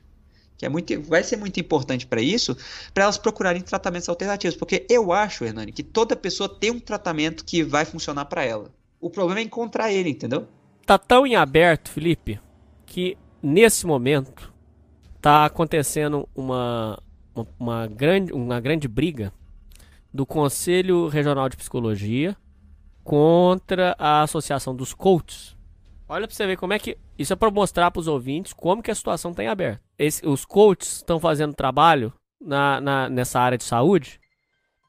[0.56, 2.56] Que é muito, vai ser muito importante para isso,
[2.94, 4.56] para elas procurarem tratamentos alternativos.
[4.56, 8.70] Porque eu acho, Hernani, que toda pessoa tem um tratamento que vai funcionar para ela.
[9.00, 10.46] O problema é encontrar ele, entendeu?
[10.86, 12.40] Tá tão em aberto, Felipe,
[12.86, 14.52] que nesse momento
[15.20, 16.98] tá acontecendo uma,
[17.34, 19.32] uma, uma, grande, uma grande briga
[20.12, 22.36] do Conselho Regional de Psicologia
[23.04, 25.56] contra a Associação dos Coaches.
[26.08, 26.96] Olha para você ver como é que.
[27.18, 29.80] Isso é para mostrar para os ouvintes como que a situação está em aberto.
[29.98, 34.20] Esse, os coaches estão fazendo trabalho na, na, nessa área de saúde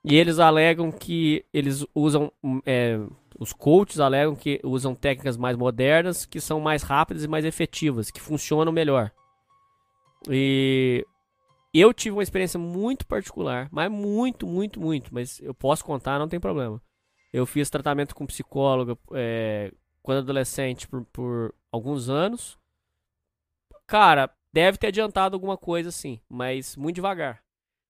[0.03, 2.31] E eles alegam que eles usam.
[2.65, 2.99] é,
[3.39, 8.09] os coaches alegam que usam técnicas mais modernas, que são mais rápidas e mais efetivas,
[8.09, 9.11] que funcionam melhor.
[10.29, 11.05] E
[11.73, 15.13] eu tive uma experiência muito particular, mas muito, muito, muito.
[15.13, 16.81] Mas eu posso contar, não tem problema.
[17.31, 22.57] Eu fiz tratamento com psicóloga é, quando adolescente por, por alguns anos.
[23.85, 27.41] Cara, deve ter adiantado alguma coisa sim, mas muito devagar.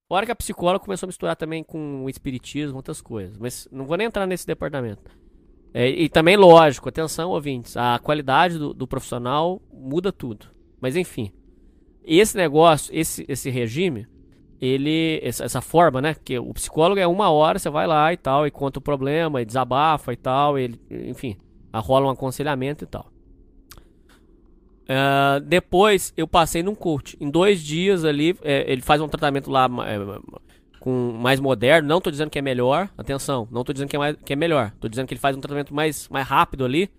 [0.10, 3.38] A hora que a psicóloga começou a misturar também com o espiritismo, outras coisas.
[3.38, 5.12] Mas não vou nem entrar nesse departamento.
[5.74, 10.48] É, e também, lógico, atenção, ouvintes, a qualidade do, do, profissional muda tudo.
[10.80, 11.32] Mas enfim,
[12.06, 14.08] esse negócio, esse, esse regime,
[14.62, 16.16] ele, essa, essa, forma, né?
[16.16, 19.42] Que o psicólogo é uma hora, você vai lá e tal, e conta o problema,
[19.42, 21.38] e desabafa e tal, ele, enfim,
[21.74, 23.12] rola um aconselhamento e tal.
[24.88, 27.18] Uh, depois eu passei num coach.
[27.20, 29.98] Em dois dias ali, é, ele faz um tratamento lá é,
[30.80, 31.88] com mais moderno.
[31.88, 34.36] Não tô dizendo que é melhor, atenção, não tô dizendo que é, mais, que é
[34.36, 34.72] melhor.
[34.80, 36.90] Tô dizendo que ele faz um tratamento mais, mais rápido ali.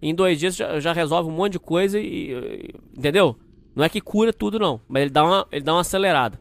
[0.00, 3.36] em dois dias já, já, resolve um monte de coisa e, e, Entendeu?
[3.74, 4.80] Não é que cura tudo, não.
[4.88, 6.40] Mas ele dá uma, ele dá uma acelerada.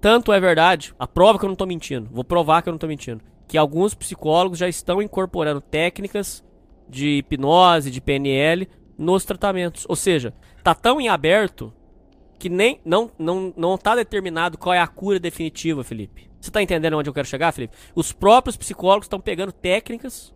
[0.00, 2.78] Tanto é verdade, a prova que eu não tô mentindo, vou provar que eu não
[2.78, 6.42] tô mentindo, que alguns psicólogos já estão incorporando técnicas
[6.88, 8.66] de hipnose, de PNL
[9.00, 9.86] nos tratamentos.
[9.88, 11.72] Ou seja, tá tão em aberto
[12.38, 16.30] que nem não não não tá determinado qual é a cura definitiva, Felipe.
[16.38, 17.76] Você tá entendendo onde eu quero chegar, Felipe?
[17.94, 20.34] Os próprios psicólogos estão pegando técnicas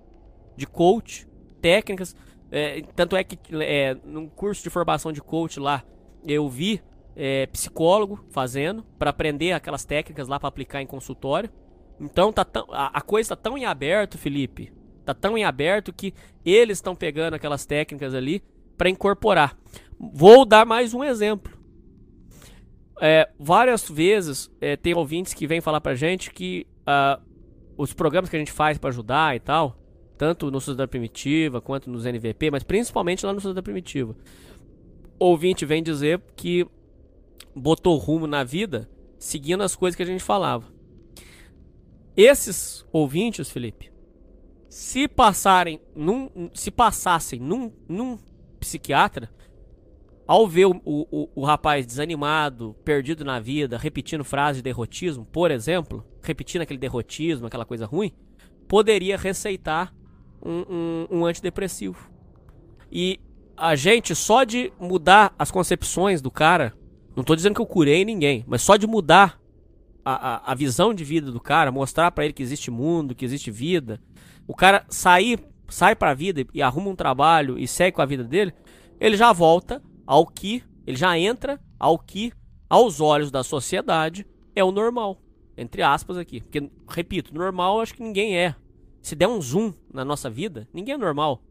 [0.56, 1.28] de coach,
[1.60, 2.16] técnicas,
[2.50, 5.82] é, tanto é que é, num curso de formação de coach lá
[6.26, 6.80] eu vi
[7.16, 11.50] é, psicólogo fazendo para aprender aquelas técnicas lá para aplicar em consultório.
[12.00, 14.72] Então tá tão, a, a coisa tá tão em aberto, Felipe.
[15.04, 18.42] Tá tão em aberto que eles estão pegando aquelas técnicas ali
[18.76, 19.56] para incorporar.
[19.98, 21.52] Vou dar mais um exemplo.
[23.00, 27.20] É, várias vezes é, tem ouvintes que vêm falar pra gente que uh,
[27.76, 29.76] os programas que a gente faz para ajudar e tal,
[30.16, 34.16] tanto no Sociedade Primitiva quanto nos NVP, mas principalmente lá no Sociedade Primitiva,
[35.18, 36.66] ouvinte vem dizer que
[37.54, 38.88] botou rumo na vida
[39.18, 40.72] seguindo as coisas que a gente falava.
[42.16, 43.90] Esses ouvintes, Felipe,
[44.68, 48.18] se passarem num, se passassem num, num
[48.64, 49.30] psiquiatra,
[50.26, 55.50] ao ver o, o, o, rapaz desanimado, perdido na vida, repetindo frases de derrotismo, por
[55.50, 58.12] exemplo, repetindo aquele derrotismo, aquela coisa ruim,
[58.66, 59.94] poderia receitar
[60.42, 62.10] um, um, um antidepressivo.
[62.90, 63.20] E
[63.56, 66.72] a gente, só de mudar as concepções do cara,
[67.14, 69.38] não estou dizendo que eu curei ninguém, mas só de mudar
[70.04, 73.24] a, a, a visão de vida do cara, mostrar para ele que existe mundo, que
[73.24, 74.00] existe vida,
[74.46, 78.06] o cara sair sai para a vida e arruma um trabalho e segue com a
[78.06, 78.52] vida dele,
[79.00, 82.32] ele já volta ao que, ele já entra ao que,
[82.68, 85.20] aos olhos da sociedade, é o normal.
[85.56, 86.40] Entre aspas aqui.
[86.40, 88.54] Porque, repito, normal acho que ninguém é.
[89.00, 91.42] Se der um zoom na nossa vida, ninguém é normal.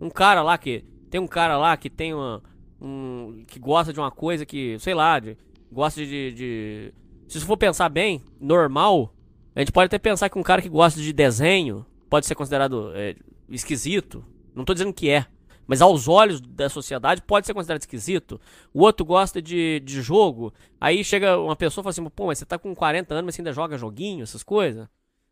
[0.00, 0.84] Um cara lá que.
[1.10, 2.42] Tem um cara lá que tem uma.
[2.80, 5.36] Um, que gosta de uma coisa que, sei lá, de,
[5.70, 6.94] gosta de, de.
[7.28, 9.14] Se for pensar bem, normal.
[9.54, 12.90] A gente pode até pensar que um cara que gosta de desenho pode ser considerado
[12.94, 13.14] é,
[13.48, 14.24] esquisito.
[14.54, 15.26] Não tô dizendo que é.
[15.66, 18.40] Mas aos olhos da sociedade pode ser considerado esquisito.
[18.72, 20.52] O outro gosta de, de jogo.
[20.80, 23.34] Aí chega uma pessoa e fala assim: pô, mas você tá com 40 anos, mas
[23.34, 24.86] você ainda joga joguinho, essas coisas?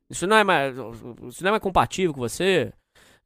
[0.08, 0.74] Isso não é mais,
[1.28, 2.72] isso não é mais compatível com você.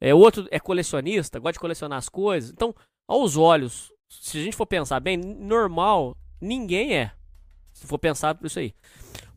[0.01, 2.51] É, o outro é colecionista, gosta de colecionar as coisas.
[2.51, 2.75] Então,
[3.09, 7.13] aos olhos, se a gente for pensar bem, normal, ninguém é.
[7.73, 8.75] Se for pensar por isso aí.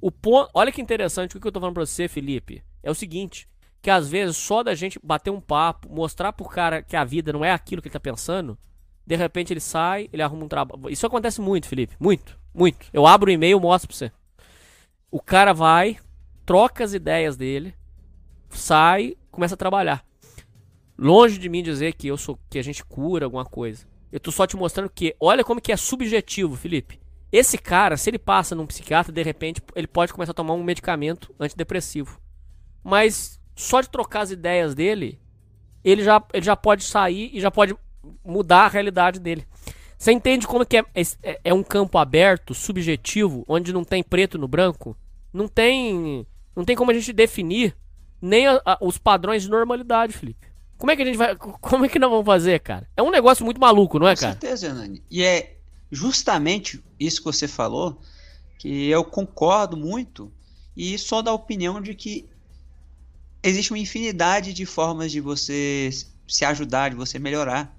[0.02, 2.64] O ponto, olha que interessante o que eu tô falando pra você, Felipe.
[2.82, 3.48] É o seguinte:
[3.82, 7.32] que às vezes só da gente bater um papo, mostrar pro cara que a vida
[7.32, 8.58] não é aquilo que ele tá pensando,
[9.06, 10.90] de repente ele sai, ele arruma um trabalho.
[10.90, 11.96] Isso acontece muito, Felipe.
[12.00, 12.88] Muito, muito.
[12.94, 14.12] Eu abro o e-mail, mostro pra você.
[15.10, 15.98] O cara vai,
[16.46, 17.74] troca as ideias dele,
[18.50, 20.06] sai, começa a trabalhar.
[20.98, 23.88] Longe de mim dizer que eu sou que a gente cura alguma coisa.
[24.12, 27.00] Eu tô só te mostrando que, olha como que é subjetivo, Felipe.
[27.32, 30.64] Esse cara, se ele passa num psiquiatra, de repente ele pode começar a tomar um
[30.64, 32.20] medicamento antidepressivo.
[32.84, 35.20] Mas só de trocar as ideias dele,
[35.84, 37.76] ele já, ele já pode sair e já pode
[38.24, 39.46] mudar a realidade dele.
[39.98, 44.38] Você entende como que é, é, é um campo aberto, subjetivo, onde não tem preto
[44.38, 44.96] no branco?
[45.34, 47.76] Não tem, não tem como a gente definir
[48.22, 50.48] nem a, a, os padrões de normalidade, Felipe.
[50.78, 51.36] Como é que a gente vai.
[51.36, 52.88] Como é que nós vamos fazer, cara?
[52.96, 54.36] É um negócio muito maluco, não é, cara?
[54.36, 55.04] Com certeza, Hernani.
[55.12, 55.58] E é
[55.92, 58.00] justamente isso que você falou
[58.58, 60.32] que eu concordo muito
[60.78, 62.29] e sou da opinião de que
[63.44, 65.90] existe uma infinidade de formas de você
[66.28, 67.76] se ajudar, de você melhorar.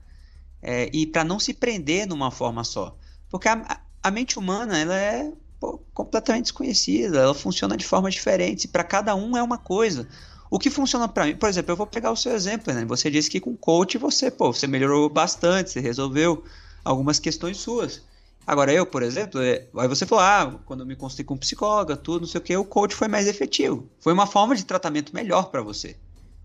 [0.62, 2.96] É, e para não se prender numa forma só.
[3.30, 8.68] Porque a, a mente humana ela é pô, completamente desconhecida, ela funciona de forma diferente,
[8.68, 10.08] para cada um é uma coisa.
[10.50, 12.84] O que funciona para mim, por exemplo, eu vou pegar o seu exemplo, né?
[12.86, 16.44] Você disse que com coach você, pô, você melhorou bastante, você resolveu
[16.84, 18.02] algumas questões suas.
[18.50, 21.38] Agora eu, por exemplo, é, aí você falou, ah, quando eu me consultei com um
[21.38, 23.88] psicólogo, tudo, não sei o que, o coach foi mais efetivo.
[24.00, 25.96] Foi uma forma de tratamento melhor para você.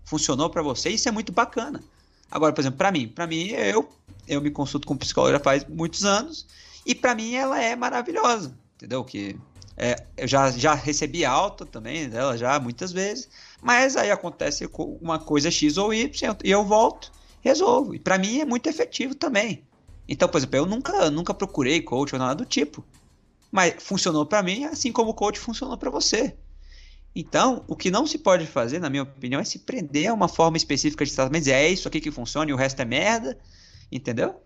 [0.04, 1.82] Funcionou para você, isso é muito bacana.
[2.30, 3.88] Agora, por exemplo, para mim, para mim eu
[4.28, 6.46] eu me consulto com psicólogo já faz muitos anos
[6.86, 9.02] e para mim ela é maravilhosa, entendeu?
[9.02, 9.36] Que
[9.76, 13.28] é, eu já, já recebi alta também dela já muitas vezes,
[13.60, 14.70] mas aí acontece
[15.02, 17.10] uma coisa X ou Y e eu volto,
[17.40, 17.96] resolvo.
[17.96, 19.64] E para mim é muito efetivo também.
[20.08, 22.84] Então, por exemplo, eu nunca, nunca procurei coach ou nada do tipo.
[23.50, 26.36] Mas funcionou para mim, assim como o coach funcionou para você.
[27.14, 30.28] Então, o que não se pode fazer, na minha opinião, é se prender a uma
[30.28, 33.38] forma específica de tratamento, é isso aqui que funciona e o resto é merda,
[33.90, 34.38] entendeu?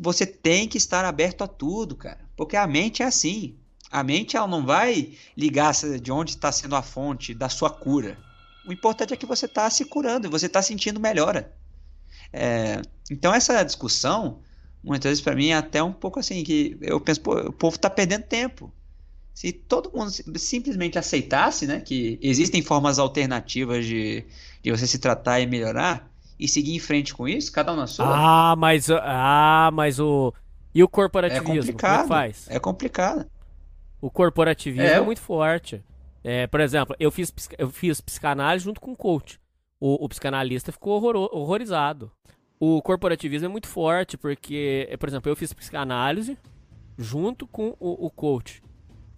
[0.00, 3.58] Você tem que estar aberto a tudo, cara, porque a mente é assim.
[3.90, 8.18] A mente ela não vai ligar de onde está sendo a fonte da sua cura.
[8.66, 11.54] O importante é que você está se curando, você está sentindo melhora.
[12.32, 14.40] É, então essa discussão,
[14.84, 17.76] muitas vezes para mim é até um pouco assim que eu penso, pô, o povo
[17.76, 18.72] está perdendo tempo.
[19.32, 24.24] Se todo mundo simplesmente aceitasse, né, que existem formas alternativas de,
[24.62, 27.86] de você se tratar e melhorar e seguir em frente com isso, cada um na
[27.86, 28.06] sua.
[28.06, 30.32] Ah, mas ah, mas o
[30.74, 32.46] e o corporativismo, é complicado, como é faz?
[32.48, 33.26] É complicado.
[34.00, 35.82] O corporativismo é, é muito forte.
[36.22, 39.40] É, por exemplo, eu fiz, eu fiz psicanálise junto com o coach.
[39.78, 42.10] O, o psicanalista ficou horror, horrorizado.
[42.66, 46.38] O corporativismo é muito forte, porque, por exemplo, eu fiz psicanálise
[46.96, 48.62] junto com o, o coach.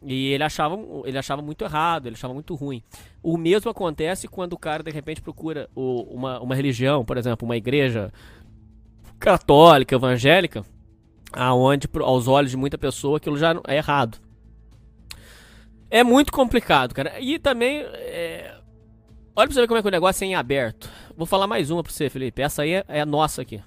[0.03, 2.83] E ele achava, ele achava muito errado, ele achava muito ruim.
[3.23, 7.47] O mesmo acontece quando o cara, de repente, procura o, uma, uma religião, por exemplo,
[7.47, 8.13] uma igreja
[9.17, 10.65] católica, evangélica,
[11.33, 14.19] aonde, aos olhos de muita pessoa, aquilo já é errado.
[15.89, 17.21] É muito complicado, cara.
[17.21, 17.79] E também.
[17.79, 18.59] É...
[19.37, 20.91] Olha pra você ver como é que o negócio é em aberto.
[21.17, 22.43] Vou falar mais uma pra você, Felipe.
[22.43, 23.63] Essa aí é, é a nossa aqui.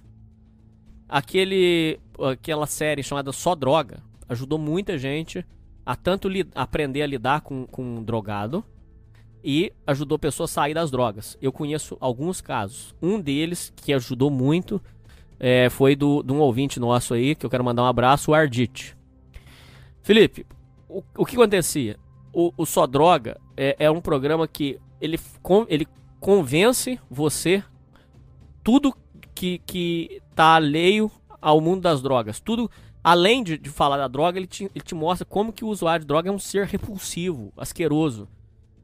[1.07, 1.99] Aquele.
[2.31, 5.43] Aquela série chamada Só Droga ajudou muita gente
[5.85, 8.63] a tanto aprender a lidar com, com um drogado
[9.43, 11.37] e ajudou pessoas a sair das drogas.
[11.41, 12.93] Eu conheço alguns casos.
[13.01, 14.81] Um deles que ajudou muito
[15.39, 18.33] é, foi do, de um ouvinte nosso aí, que eu quero mandar um abraço, o
[18.35, 18.95] Ardite.
[20.03, 20.45] Felipe,
[20.87, 21.97] o, o que acontecia?
[22.33, 25.19] o, o Só Droga é, é, um programa que ele,
[25.67, 25.87] ele
[26.19, 27.63] convence você
[28.63, 28.95] tudo
[29.33, 32.39] que, que tá alheio ao mundo das drogas.
[32.39, 32.69] Tudo,
[33.03, 36.01] além de, de falar da droga, ele te, ele te mostra como que o usuário
[36.01, 38.27] de droga é um ser repulsivo, asqueroso.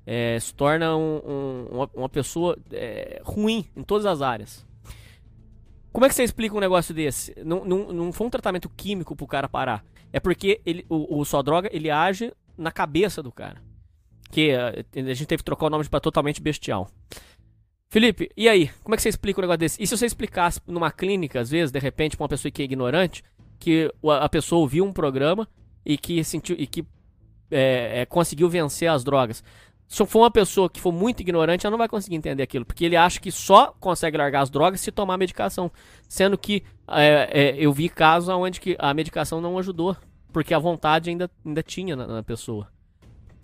[0.06, 4.66] É, se torna um, um, uma, uma, pessoa é, ruim em todas as áreas.
[5.92, 7.34] Como é que você explica um negócio desse?
[7.44, 9.84] Não, não, não foi um tratamento químico pro cara parar.
[10.14, 13.62] É porque ele, o, o só droga ele age na cabeça do cara.
[14.32, 16.90] Que eh, a gente teve que trocar o nome para totalmente bestial.
[17.88, 18.70] Felipe, e aí?
[18.84, 19.82] Como é que você explica um negócio desse?
[19.82, 22.66] E se você explicasse numa clínica, às vezes, de repente, pra uma pessoa que é
[22.66, 23.24] ignorante,
[23.60, 25.48] que a pessoa ouviu um programa
[25.86, 26.86] e que sentiu e que
[27.50, 29.44] é, é, conseguiu vencer as drogas.
[29.88, 32.84] Se for uma pessoa que for muito ignorante, ela não vai conseguir entender aquilo, porque
[32.84, 35.72] ele acha que só consegue largar as drogas se tomar medicação,
[36.10, 39.96] sendo que é, eu vi casos onde que a medicação não ajudou
[40.34, 42.68] porque a vontade ainda, ainda tinha na, na pessoa.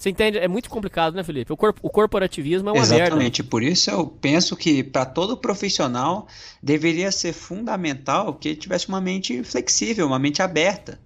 [0.01, 0.39] Você entende?
[0.39, 1.53] É muito complicado, né, Felipe?
[1.53, 3.01] O, corp o corporativismo é uma Exatamente.
[3.01, 3.13] merda.
[3.13, 3.43] Exatamente.
[3.43, 6.27] Por isso eu penso que para todo profissional
[6.61, 10.99] deveria ser fundamental que ele tivesse uma mente flexível, uma mente aberta.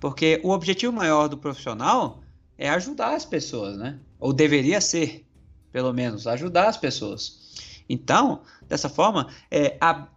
[0.00, 2.22] Porque o objetivo maior do profissional
[2.56, 3.98] é ajudar as pessoas, né?
[4.18, 5.26] Ou deveria ser,
[5.70, 7.52] pelo menos, ajudar as pessoas.
[7.86, 10.08] Então, dessa forma, é, a,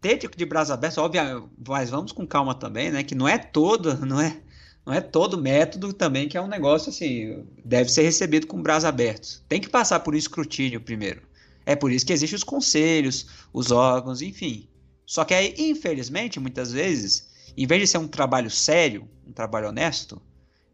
[0.00, 3.04] ter de, braços abertos, óbvio, mas vamos com calma também, né?
[3.04, 4.38] Que não é todo, não é,
[4.86, 8.84] não é todo método também que é um negócio assim, deve ser recebido com braços
[8.84, 9.42] abertos.
[9.48, 11.22] Tem que passar por um escrutínio primeiro.
[11.64, 14.68] É por isso que existem os conselhos, os órgãos, enfim.
[15.06, 19.68] Só que aí, infelizmente, muitas vezes, em vez de ser um trabalho sério, um trabalho
[19.68, 20.20] honesto,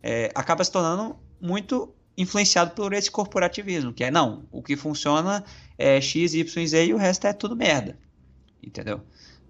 [0.03, 5.45] é, acaba se tornando muito influenciado por esse corporativismo, que é não, o que funciona
[5.79, 7.99] é X, Y, Z e o resto é tudo merda.
[8.63, 9.01] Entendeu?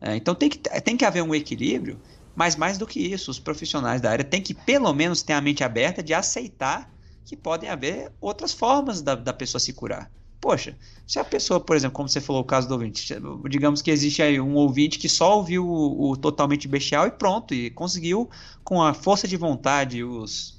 [0.01, 2.01] É, então tem que, tem que haver um equilíbrio,
[2.35, 5.41] mas mais do que isso, os profissionais da área têm que pelo menos ter a
[5.41, 6.93] mente aberta de aceitar
[7.25, 10.11] que podem haver outras formas da, da pessoa se curar.
[10.41, 10.77] Poxa,
[11.07, 13.15] se a pessoa, por exemplo, como você falou o caso do ouvinte,
[13.49, 17.53] digamos que existe aí um ouvinte que só ouviu o, o totalmente bestial e pronto,
[17.53, 18.31] e conseguiu,
[18.65, 20.59] com a força de vontade os,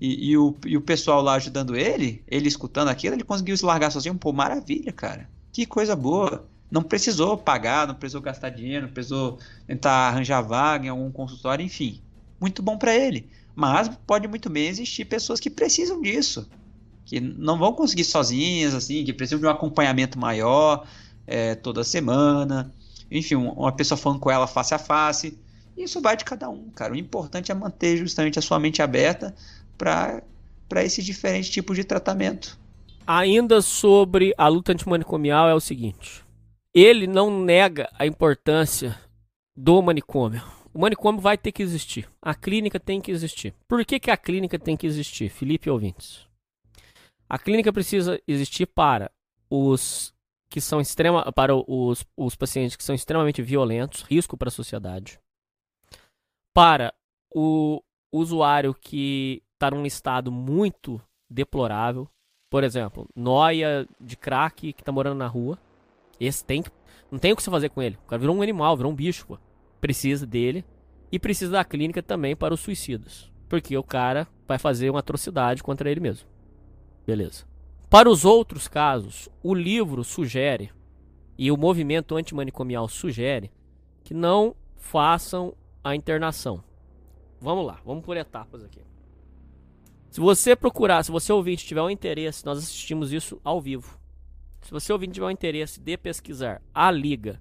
[0.00, 3.64] e, e, o, e o pessoal lá ajudando ele, ele escutando aquilo, ele conseguiu se
[3.64, 4.14] largar sozinho.
[4.14, 5.28] Pô, maravilha, cara.
[5.52, 10.86] Que coisa boa não precisou pagar, não precisou gastar dinheiro, não precisou tentar arranjar vaga
[10.86, 12.00] em algum consultório, enfim.
[12.40, 13.28] Muito bom para ele.
[13.54, 16.48] Mas pode muito bem existir pessoas que precisam disso,
[17.04, 20.86] que não vão conseguir sozinhas, assim, que precisam de um acompanhamento maior
[21.26, 22.72] é, toda semana.
[23.10, 25.38] Enfim, uma pessoa falando com ela face a face.
[25.76, 26.92] Isso vai de cada um, cara.
[26.92, 29.34] O importante é manter justamente a sua mente aberta
[29.76, 30.22] para
[30.84, 32.58] esses diferentes tipos de tratamento.
[33.06, 36.24] Ainda sobre a luta antimanicomial é o seguinte:
[36.74, 38.98] ele não nega a importância
[39.56, 40.42] do manicômio.
[40.72, 42.08] O manicômio vai ter que existir.
[42.22, 43.54] A clínica tem que existir.
[43.66, 46.26] Por que, que a clínica tem que existir, Felipe ouvintes?
[47.28, 49.10] A clínica precisa existir para
[49.50, 50.14] os
[50.50, 55.20] que são extrema, para os, os pacientes que são extremamente violentos, risco para a sociedade.
[56.54, 56.94] Para
[57.34, 57.82] o
[58.12, 62.08] usuário que está num estado muito deplorável,
[62.50, 65.58] por exemplo, noia de crack que está morando na rua,
[66.20, 66.70] esse tem que,
[67.10, 67.98] não tem o que você fazer com ele.
[68.04, 69.38] O cara virou um animal, virou um bicho, pô.
[69.80, 70.64] Precisa dele
[71.10, 75.62] e precisa da clínica também para os suicidas, porque o cara vai fazer uma atrocidade
[75.62, 76.28] contra ele mesmo.
[77.06, 77.44] Beleza.
[77.88, 80.70] Para os outros casos, o livro sugere
[81.38, 83.50] e o movimento antimanicomial sugere
[84.04, 86.62] que não façam a internação.
[87.40, 88.80] Vamos lá, vamos por etapas aqui.
[90.10, 93.98] Se você procurar, se você ouvinte tiver um interesse, nós assistimos isso ao vivo.
[94.62, 97.40] Se você ouvinte tiver um interesse de pesquisar a Liga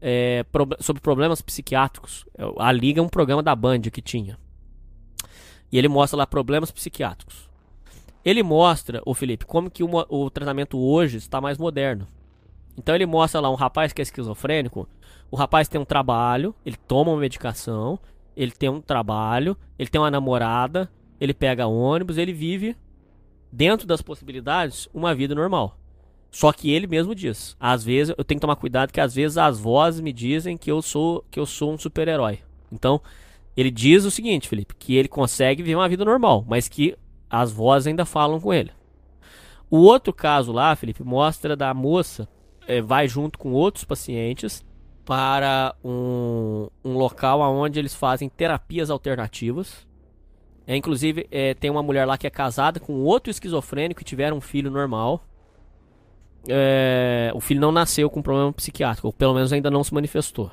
[0.00, 4.38] é, pro, sobre problemas psiquiátricos, é, a Liga é um programa da Band que tinha.
[5.70, 7.48] E ele mostra lá problemas psiquiátricos.
[8.24, 12.06] Ele mostra, o Felipe, como que uma, o tratamento hoje está mais moderno.
[12.76, 14.88] Então ele mostra lá um rapaz que é esquizofrênico.
[15.30, 17.98] O rapaz tem um trabalho, ele toma uma medicação,
[18.36, 20.90] ele tem um trabalho, ele tem uma namorada,
[21.20, 22.76] ele pega ônibus, ele vive
[23.50, 25.78] dentro das possibilidades uma vida normal.
[26.32, 29.38] Só que ele mesmo diz, às vezes eu tenho que tomar cuidado que às vezes
[29.38, 32.40] as vozes me dizem que eu sou que eu sou um super-herói.
[32.72, 33.00] Então,
[33.54, 36.96] ele diz o seguinte, Felipe, que ele consegue viver uma vida normal, mas que
[37.28, 38.72] as vozes ainda falam com ele.
[39.70, 42.26] O outro caso lá, Felipe, mostra da moça
[42.66, 44.64] é, vai junto com outros pacientes
[45.04, 49.86] para um, um local onde eles fazem terapias alternativas.
[50.66, 54.36] É, inclusive, é, tem uma mulher lá que é casada com outro esquizofrênico e tiveram
[54.36, 55.22] um filho normal.
[56.48, 60.50] É, o filho não nasceu com problema psiquiátrico, ou pelo menos ainda não se manifestou.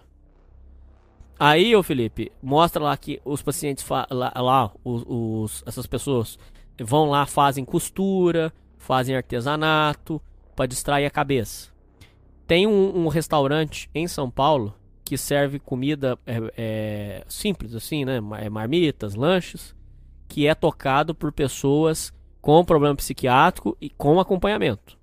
[1.39, 6.37] Aí, ô Felipe, mostra lá que os pacientes lá, lá os, os, essas pessoas
[6.77, 10.21] vão lá, fazem costura, fazem artesanato
[10.53, 11.69] para distrair a cabeça.
[12.45, 18.17] Tem um, um, restaurante em São Paulo que serve comida é, é, simples, assim, né?
[18.41, 19.73] É marmitas, lanches,
[20.27, 22.11] que é tocado por pessoas
[22.41, 24.98] com problema psiquiátrico e com acompanhamento.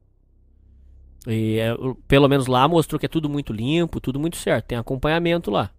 [1.26, 1.74] E é,
[2.06, 5.70] pelo menos lá mostrou que é tudo muito limpo, tudo muito certo, tem acompanhamento lá.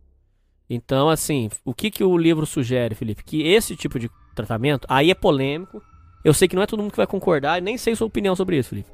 [0.69, 3.23] Então, assim, o que, que o livro sugere, Felipe?
[3.23, 5.81] Que esse tipo de tratamento, aí é polêmico.
[6.23, 8.57] Eu sei que não é todo mundo que vai concordar, nem sei sua opinião sobre
[8.57, 8.89] isso, Felipe.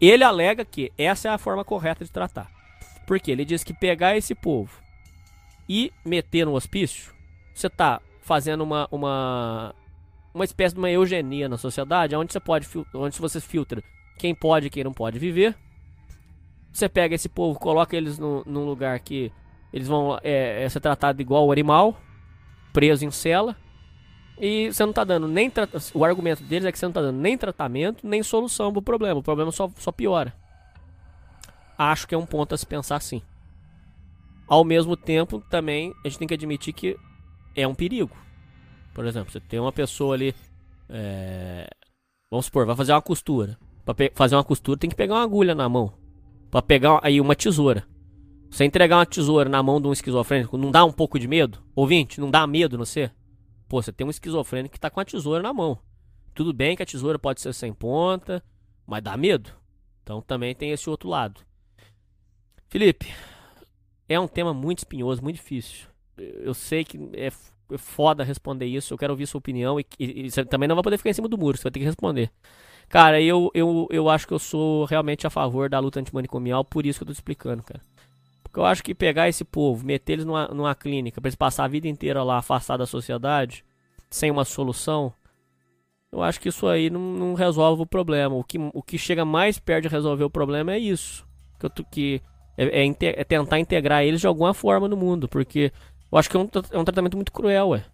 [0.00, 2.50] Ele alega que essa é a forma correta de tratar.
[3.06, 4.82] Porque ele diz que pegar esse povo
[5.68, 7.12] e meter no hospício,
[7.54, 9.74] você está fazendo uma, uma,
[10.34, 13.82] uma espécie de uma eugenia na sociedade, onde você pode, onde você filtra
[14.18, 15.56] quem pode e quem não pode viver.
[16.72, 19.30] Você pega esse povo, coloca eles no, num lugar que
[19.72, 22.00] eles vão é, é ser tratados igual o animal,
[22.72, 23.56] preso em cela.
[24.40, 25.52] E você não tá dando nem.
[25.94, 29.20] O argumento deles é que você não tá dando nem tratamento, nem solução pro problema.
[29.20, 30.34] O problema só, só piora.
[31.76, 33.22] Acho que é um ponto a se pensar assim.
[34.46, 36.96] Ao mesmo tempo, também a gente tem que admitir que
[37.54, 38.16] é um perigo.
[38.94, 40.34] Por exemplo, você tem uma pessoa ali.
[40.88, 41.68] É...
[42.30, 43.58] Vamos supor, vai fazer uma costura.
[43.84, 45.92] Pra fazer uma costura tem que pegar uma agulha na mão.
[46.52, 47.88] Pra pegar aí uma tesoura.
[48.50, 51.64] Você entregar uma tesoura na mão de um esquizofrênico, não dá um pouco de medo?
[51.74, 53.10] Ouvinte, não dá medo no você?
[53.66, 55.78] Pô, você tem um esquizofrênico que tá com a tesoura na mão.
[56.34, 58.44] Tudo bem que a tesoura pode ser sem ponta,
[58.86, 59.50] mas dá medo.
[60.02, 61.40] Então também tem esse outro lado.
[62.68, 63.10] Felipe,
[64.06, 65.86] é um tema muito espinhoso, muito difícil.
[66.18, 70.26] Eu sei que é, é foda responder isso, eu quero ouvir sua opinião e, e,
[70.26, 71.86] e, você também não vai poder ficar em cima do muro, você vai ter que
[71.86, 72.30] responder.
[72.92, 76.84] Cara, eu, eu, eu acho que eu sou realmente a favor da luta antimanicomial, por
[76.84, 77.80] isso que eu tô te explicando, cara.
[78.42, 81.64] Porque eu acho que pegar esse povo, meter eles numa, numa clínica, para eles passar
[81.64, 83.64] a vida inteira lá afastado da sociedade,
[84.10, 85.10] sem uma solução,
[86.12, 88.34] eu acho que isso aí não, não resolve o problema.
[88.34, 91.26] O que, o que chega mais perto de resolver o problema é isso.
[91.58, 92.20] Que, eu, que
[92.58, 95.26] é, é, é, tentar integrar eles de alguma forma no mundo.
[95.26, 95.72] Porque
[96.12, 97.86] eu acho que é um, é um tratamento muito cruel, ué.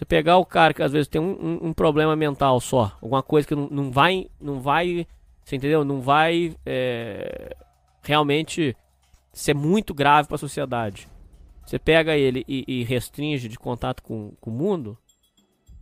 [0.00, 3.22] Você pegar o cara que às vezes tem um, um, um problema mental só, alguma
[3.22, 4.30] coisa que não, não vai.
[4.40, 5.06] Não vai.
[5.44, 5.84] Você entendeu?
[5.84, 7.54] Não vai é,
[8.02, 8.74] realmente
[9.30, 11.06] ser muito grave para a sociedade.
[11.66, 14.96] Você pega ele e, e, restringe de contato com, com o mundo,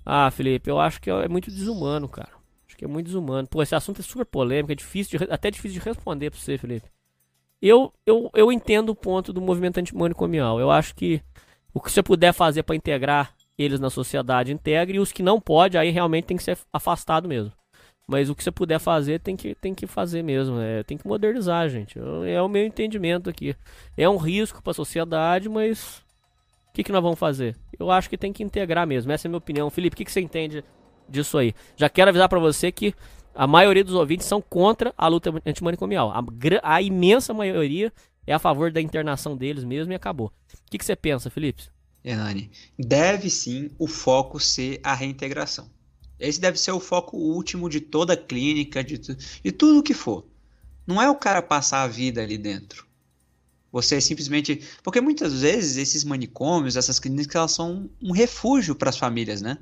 [0.05, 2.33] Ah, Felipe, eu acho que é muito desumano, cara.
[2.67, 3.47] Acho que é muito desumano.
[3.47, 6.59] Pô, esse assunto é super polêmico, é difícil, de, até difícil de responder pra você,
[6.59, 6.91] Felipe.
[7.63, 10.59] Eu, eu, eu entendo o ponto do movimento antimanicomial.
[10.59, 11.23] Eu acho que
[11.73, 14.97] o que você puder fazer para integrar eles na sociedade, integre.
[14.97, 17.53] E os que não pode, aí realmente tem que ser afastado mesmo.
[18.07, 20.59] Mas o que você puder fazer, tem que, tem que fazer mesmo.
[20.59, 21.99] É, tem que modernizar, gente.
[22.27, 23.55] É o meu entendimento aqui.
[23.97, 25.99] É um risco para a sociedade, mas
[26.71, 27.55] o que, que nós vamos fazer?
[27.79, 29.13] Eu acho que tem que integrar mesmo.
[29.13, 29.69] Essa é a minha opinião.
[29.69, 30.65] Felipe, o que, que você entende
[31.07, 31.53] disso aí?
[31.77, 32.95] Já quero avisar para você que
[33.35, 36.11] a maioria dos ouvintes são contra a luta antimanicomial.
[36.11, 36.25] A,
[36.63, 37.93] a imensa maioria
[38.27, 40.29] é a favor da internação deles mesmo e acabou.
[40.29, 41.65] O que, que você pensa, Felipe?
[42.05, 45.71] Hernani, deve sim o foco ser a reintegração.
[46.19, 50.27] Esse deve ser o foco último de toda a clínica, de, de tudo que for.
[50.87, 52.87] Não é o cara passar a vida ali dentro.
[53.71, 54.63] Você simplesmente.
[54.83, 59.59] Porque muitas vezes esses manicômios, essas clínicas, elas são um refúgio para as famílias, né?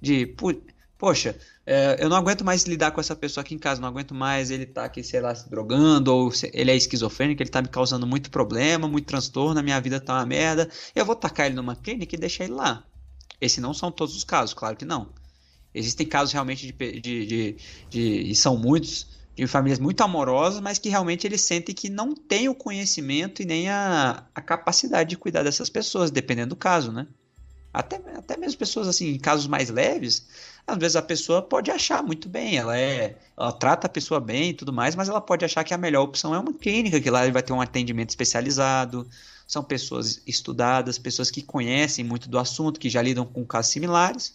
[0.00, 0.34] De,
[0.96, 1.36] poxa,
[1.66, 4.50] é, eu não aguento mais lidar com essa pessoa aqui em casa, não aguento mais
[4.50, 7.68] ele tá aqui, sei lá, se drogando, ou se, ele é esquizofrênico, ele tá me
[7.68, 10.68] causando muito problema, muito transtorno, a minha vida tá uma merda.
[10.94, 12.84] Eu vou tacar ele numa clínica e deixar ele lá.
[13.40, 15.12] Esses não são todos os casos, claro que não.
[15.74, 17.56] Existem casos realmente de, de, de,
[17.88, 19.06] de e são muitos,
[19.36, 23.44] de famílias muito amorosas, mas que realmente eles sentem que não tem o conhecimento e
[23.44, 27.06] nem a, a capacidade de cuidar dessas pessoas, dependendo do caso, né?
[27.72, 30.26] Até, até mesmo pessoas assim, em casos mais leves,
[30.66, 34.50] às vezes a pessoa pode achar muito bem, ela é, ela trata a pessoa bem
[34.50, 37.08] e tudo mais, mas ela pode achar que a melhor opção é uma clínica, que
[37.08, 39.08] lá ele vai ter um atendimento especializado,
[39.46, 44.34] são pessoas estudadas, pessoas que conhecem muito do assunto, que já lidam com casos similares,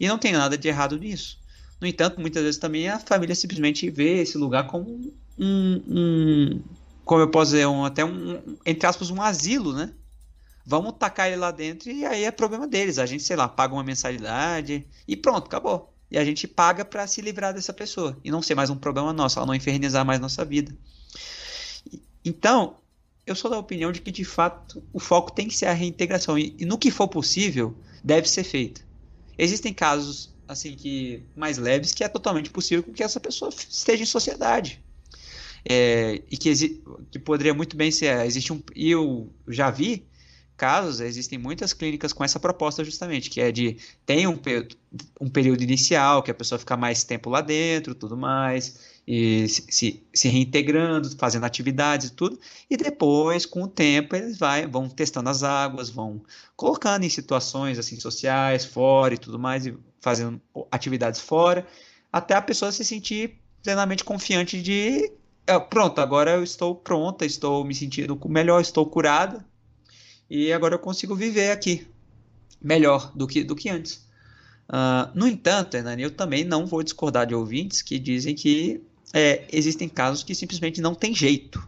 [0.00, 1.38] e não tem nada de errado nisso.
[1.80, 6.62] No entanto, muitas vezes também a família simplesmente vê esse lugar como um, um
[7.04, 9.90] como eu posso dizer, um, até um, entre aspas, um asilo, né?
[10.68, 12.98] Vamos tacar ele lá dentro e aí é problema deles.
[12.98, 15.94] A gente, sei lá, paga uma mensalidade e pronto, acabou.
[16.10, 19.10] E a gente paga para se livrar dessa pessoa e não ser mais um problema
[19.10, 20.76] nosso, ela não infernizar mais nossa vida.
[22.22, 22.76] Então,
[23.26, 26.38] eu sou da opinião de que de fato o foco tem que ser a reintegração
[26.38, 27.74] e, e no que for possível
[28.04, 28.84] deve ser feito.
[29.38, 34.06] Existem casos assim que mais leves que é totalmente possível que essa pessoa esteja em
[34.06, 34.84] sociedade.
[35.66, 36.54] É, e que,
[37.10, 38.26] que poderia muito bem ser.
[38.26, 38.62] Existe um.
[38.76, 40.06] E eu já vi
[40.58, 44.38] casos, existem muitas clínicas com essa proposta justamente, que é de tem um,
[45.20, 50.02] um período inicial, que a pessoa fica mais tempo lá dentro, tudo mais, e se,
[50.12, 52.38] se, reintegrando, fazendo atividades e tudo,
[52.68, 56.20] e depois, com o tempo, eles vai, vão testando as águas, vão
[56.56, 61.66] colocando em situações assim sociais, fora e tudo mais, e fazendo atividades fora,
[62.12, 65.12] até a pessoa se sentir plenamente confiante de
[65.48, 69.47] ah, pronto, agora eu estou pronta, estou me sentindo melhor, estou curada,
[70.28, 71.86] e agora eu consigo viver aqui
[72.60, 74.06] melhor do que, do que antes.
[74.68, 78.82] Uh, no entanto, Hernani, eu também não vou discordar de ouvintes que dizem que
[79.14, 81.66] é, existem casos que simplesmente não tem jeito.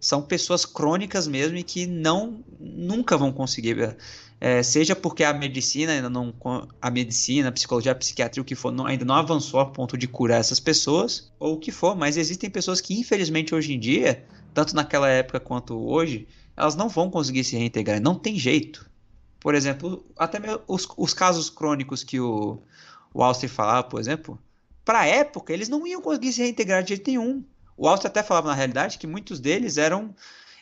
[0.00, 3.96] São pessoas crônicas mesmo e que não nunca vão conseguir.
[4.40, 6.34] É, seja porque a medicina ainda não.
[6.80, 9.96] A medicina, a psicologia, a psiquiatria, o que for, não, ainda não avançou a ponto
[9.96, 13.78] de curar essas pessoas, ou o que for, mas existem pessoas que, infelizmente, hoje em
[13.78, 16.26] dia, tanto naquela época quanto hoje,
[16.56, 18.88] elas não vão conseguir se reintegrar, não tem jeito.
[19.40, 22.58] Por exemplo, até os, os casos crônicos que o,
[23.12, 24.38] o Auster falava, por exemplo,
[24.84, 27.44] para a época eles não iam conseguir se reintegrar de jeito nenhum.
[27.76, 30.14] O Auster até falava na realidade que muitos deles eram.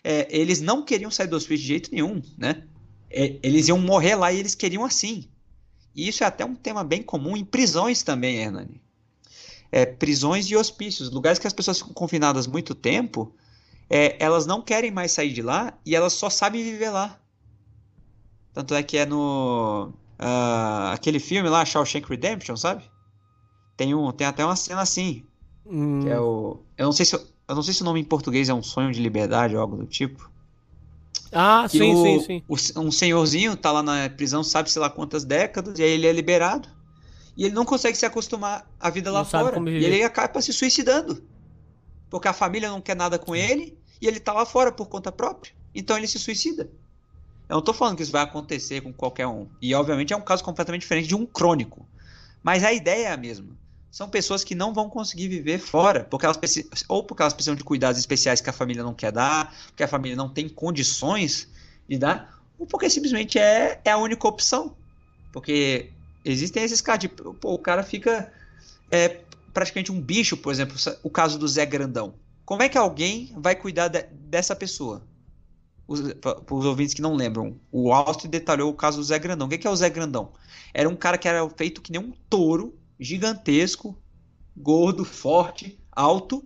[0.03, 2.65] É, eles não queriam sair do hospício de jeito nenhum, né?
[3.09, 5.29] É, eles iam morrer lá e eles queriam assim.
[5.95, 8.83] E isso é até um tema bem comum em prisões também, Hernani.
[9.71, 13.35] É, prisões e hospícios, lugares que as pessoas ficam confinadas muito tempo,
[13.89, 17.19] é, elas não querem mais sair de lá e elas só sabem viver lá.
[18.53, 19.93] Tanto é que é no.
[20.19, 22.85] Uh, aquele filme lá, Shawshank Redemption, sabe?
[23.77, 25.25] Tem, um, tem até uma cena assim.
[25.67, 26.01] Hum.
[26.03, 26.61] Que é o.
[26.79, 28.93] Eu não, sei se, eu não sei se o nome em português é um sonho
[28.93, 30.31] de liberdade ou algo do tipo.
[31.33, 32.43] Ah, que sim, o, sim, sim.
[32.49, 36.07] O, um senhorzinho tá lá na prisão, sabe sei lá quantas décadas, e aí ele
[36.07, 36.69] é liberado.
[37.37, 39.59] E ele não consegue se acostumar à vida não lá fora.
[39.69, 41.21] E ele acaba se suicidando
[42.15, 45.11] porque a família não quer nada com ele e ele tá lá fora por conta
[45.11, 45.53] própria.
[45.75, 46.71] Então ele se suicida.
[47.49, 49.49] Eu não tô falando que isso vai acontecer com qualquer um.
[49.61, 51.85] E obviamente é um caso completamente diferente de um crônico.
[52.41, 53.49] Mas a ideia é a mesma.
[53.91, 56.39] São pessoas que não vão conseguir viver fora, porque elas
[56.89, 59.89] ou porque elas precisam de cuidados especiais que a família não quer dar, porque a
[59.89, 61.49] família não tem condições
[61.89, 64.77] de dar, ou porque simplesmente é, é a única opção.
[65.33, 65.91] Porque
[66.25, 68.33] existem esses casos de, pô, o cara fica
[68.89, 69.09] é,
[69.55, 72.17] praticamente um bicho, por exemplo, o caso do Zé Grandão.
[72.45, 75.07] Como é que alguém vai cuidar de, dessa pessoa?
[76.21, 79.47] para os ouvintes que não lembram, o Austin detalhou o caso do Zé Grandão.
[79.47, 80.33] O que é o Zé Grandão?
[80.73, 83.97] Era um cara que era feito que nem um touro, gigantesco,
[84.57, 86.43] gordo, forte, alto,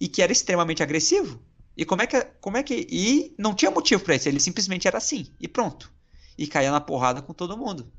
[0.00, 1.40] e que era extremamente agressivo.
[1.76, 4.88] E como é que, como é que e não tinha motivo para isso, ele simplesmente
[4.88, 5.92] era assim e pronto.
[6.36, 7.90] E caía na porrada com todo mundo.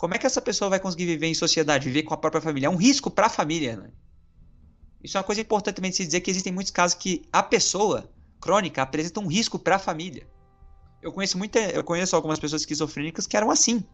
[0.00, 2.68] Como é que essa pessoa vai conseguir viver em sociedade, viver com a própria família?
[2.68, 3.90] É um risco para a família, né?
[5.04, 7.42] Isso é uma coisa importante também de se dizer que existem muitos casos que a
[7.42, 10.26] pessoa crônica apresenta um risco para a família.
[11.02, 13.84] Eu conheço muita, eu conheço algumas pessoas esquizofrênicas que eram assim,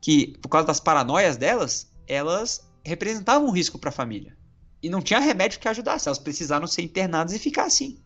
[0.00, 4.34] que por causa das paranoias delas, elas representavam um risco para a família.
[4.82, 8.02] E não tinha remédio que ajudasse, elas precisaram ser internadas e ficar assim.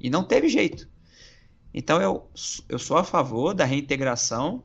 [0.00, 0.88] E não teve jeito.
[1.72, 2.28] Então eu,
[2.68, 4.64] eu sou a favor da reintegração,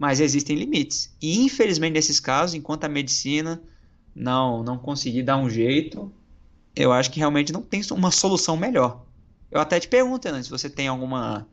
[0.00, 1.14] mas existem limites.
[1.20, 3.62] E infelizmente nesses casos, enquanto a medicina
[4.14, 6.10] não não conseguir dar um jeito,
[6.74, 9.04] eu acho que realmente não tem uma solução melhor.
[9.50, 11.46] Eu até te pergunto, Ana, se você tem alguma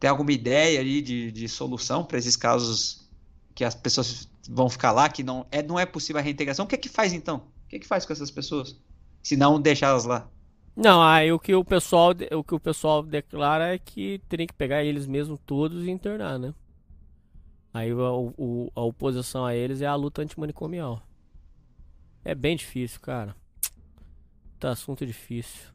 [0.00, 3.08] tem alguma ideia ali de, de solução para esses casos
[3.54, 6.64] que as pessoas vão ficar lá, que não é, não é possível a reintegração.
[6.64, 7.36] O que é que faz então?
[7.66, 8.76] O que é que faz com essas pessoas?
[9.22, 10.28] Se não deixá-las lá?
[10.74, 14.52] Não, aí o que o pessoal o que o pessoal declara é que teria que
[14.52, 16.52] pegar eles mesmos todos e internar, né?
[17.74, 21.02] Aí a, a, a oposição a eles é a luta antimanicomial.
[22.24, 23.34] É bem difícil, cara.
[24.60, 25.74] Tá assunto difícil.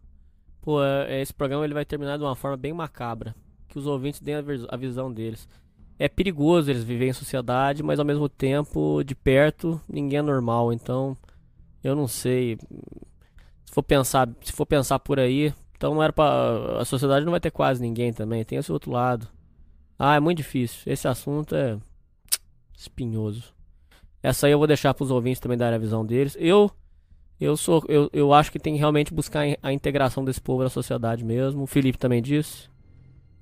[0.62, 3.36] Pô, é, esse programa ele vai terminar de uma forma bem macabra.
[3.68, 5.48] Que os ouvintes deem a visão deles.
[6.00, 10.72] É perigoso eles viverem em sociedade, mas ao mesmo tempo, de perto, ninguém é normal.
[10.72, 11.18] Então,
[11.84, 12.58] eu não sei.
[13.66, 16.14] Se for pensar, se for pensar por aí, então não era
[16.80, 18.46] a sociedade não vai ter quase ninguém também.
[18.46, 19.28] Tem esse outro lado.
[19.98, 20.92] Ah, é muito difícil.
[20.92, 21.78] Esse assunto é
[22.80, 23.54] espinhoso.
[24.24, 26.36] Essa aí eu vou deixar para os ouvintes também darem a visão deles.
[26.40, 26.72] Eu
[27.40, 30.70] eu sou eu, eu acho que tem que realmente buscar a integração desse povo na
[30.70, 31.64] sociedade mesmo.
[31.64, 32.70] O Felipe também disse.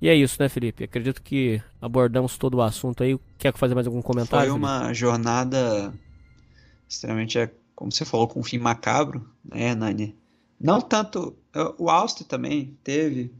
[0.00, 0.84] E é isso, né, Felipe?
[0.84, 3.18] Acredito que abordamos todo o assunto aí.
[3.36, 4.50] Quer fazer mais algum comentário?
[4.50, 4.94] Foi uma Felipe?
[4.94, 5.92] jornada
[6.88, 10.16] extremamente, é, como você falou, com um fim macabro, né, Nani?
[10.60, 11.36] Não tanto.
[11.76, 13.32] O Austin também teve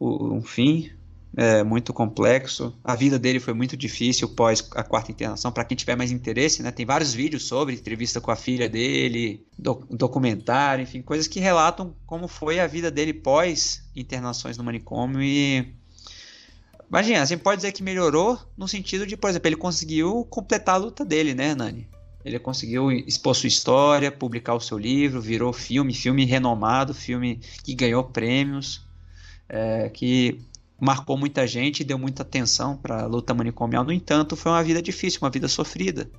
[0.00, 0.90] um fim,
[1.36, 2.74] é, muito complexo.
[2.82, 5.52] A vida dele foi muito difícil pós a quarta internação.
[5.52, 9.44] Para quem tiver mais interesse, né, tem vários vídeos sobre entrevista com a filha dele,
[9.58, 15.22] do, documentário, enfim, coisas que relatam como foi a vida dele pós internações no manicômio
[15.22, 15.74] e
[16.88, 20.74] Imagina, a gente pode dizer que melhorou no sentido de, por exemplo, ele conseguiu completar
[20.74, 21.86] a luta dele, né, Nani?
[22.24, 27.76] Ele conseguiu expor sua história, publicar o seu livro, virou filme, filme renomado, filme que
[27.76, 28.84] ganhou prêmios,
[29.48, 30.40] é, que
[30.80, 33.84] marcou muita gente e deu muita atenção para a luta manicomial.
[33.84, 36.10] No entanto, foi uma vida difícil, uma vida sofrida.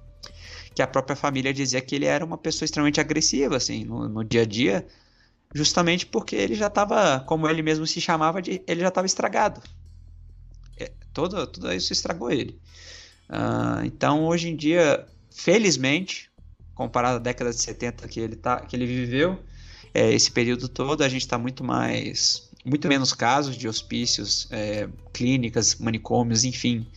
[0.76, 4.24] Que a própria família dizia que ele era uma pessoa extremamente agressiva, assim, no, no
[4.24, 4.86] dia a dia,
[5.54, 9.62] justamente porque ele já estava, como ele mesmo se chamava, de, ele já estava estragado.
[10.78, 12.58] É, todo, tudo isso estragou ele.
[13.28, 16.30] Uh, então, hoje em dia, felizmente,
[16.76, 19.42] comparado à década de 70 que ele, tá, que ele viveu,
[19.94, 24.88] é, esse período todo, a gente está muito mais muito menos casos de hospícios, é,
[25.14, 26.88] clínicas, manicômios, enfim,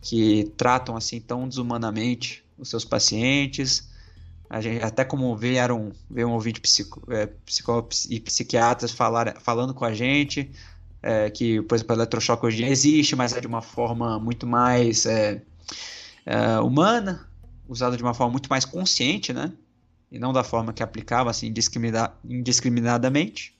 [0.00, 3.88] que tratam assim tão desumanamente os seus pacientes.
[4.48, 9.74] A gente, até como vieram, veio um ouvinte psico, é, psicólogos e psiquiatras falar, falando
[9.74, 10.50] com a gente
[11.02, 15.06] é, que, por exemplo, o eletrochoque hoje existe, mas é de uma forma muito mais
[15.06, 15.42] é,
[16.26, 17.28] é, humana,
[17.68, 19.52] usada de uma forma muito mais consciente, né?
[20.10, 21.52] E não da forma que aplicava assim
[22.24, 23.54] indiscriminadamente.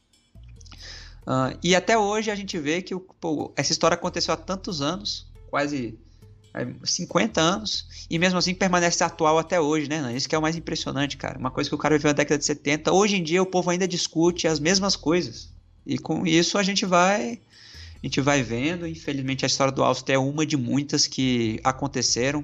[1.29, 5.27] Uh, e até hoje a gente vê que pô, essa história aconteceu há tantos anos,
[5.51, 5.99] quase
[6.83, 10.17] 50 anos, e mesmo assim permanece atual até hoje, né?
[10.17, 11.39] Isso que é o mais impressionante, cara.
[11.39, 13.69] Uma coisa que o cara viveu na década de 70, hoje em dia o povo
[13.69, 15.51] ainda discute as mesmas coisas.
[15.85, 17.39] E com isso a gente vai
[18.03, 22.43] a gente vai vendo, infelizmente a história do Austin é uma de muitas que aconteceram.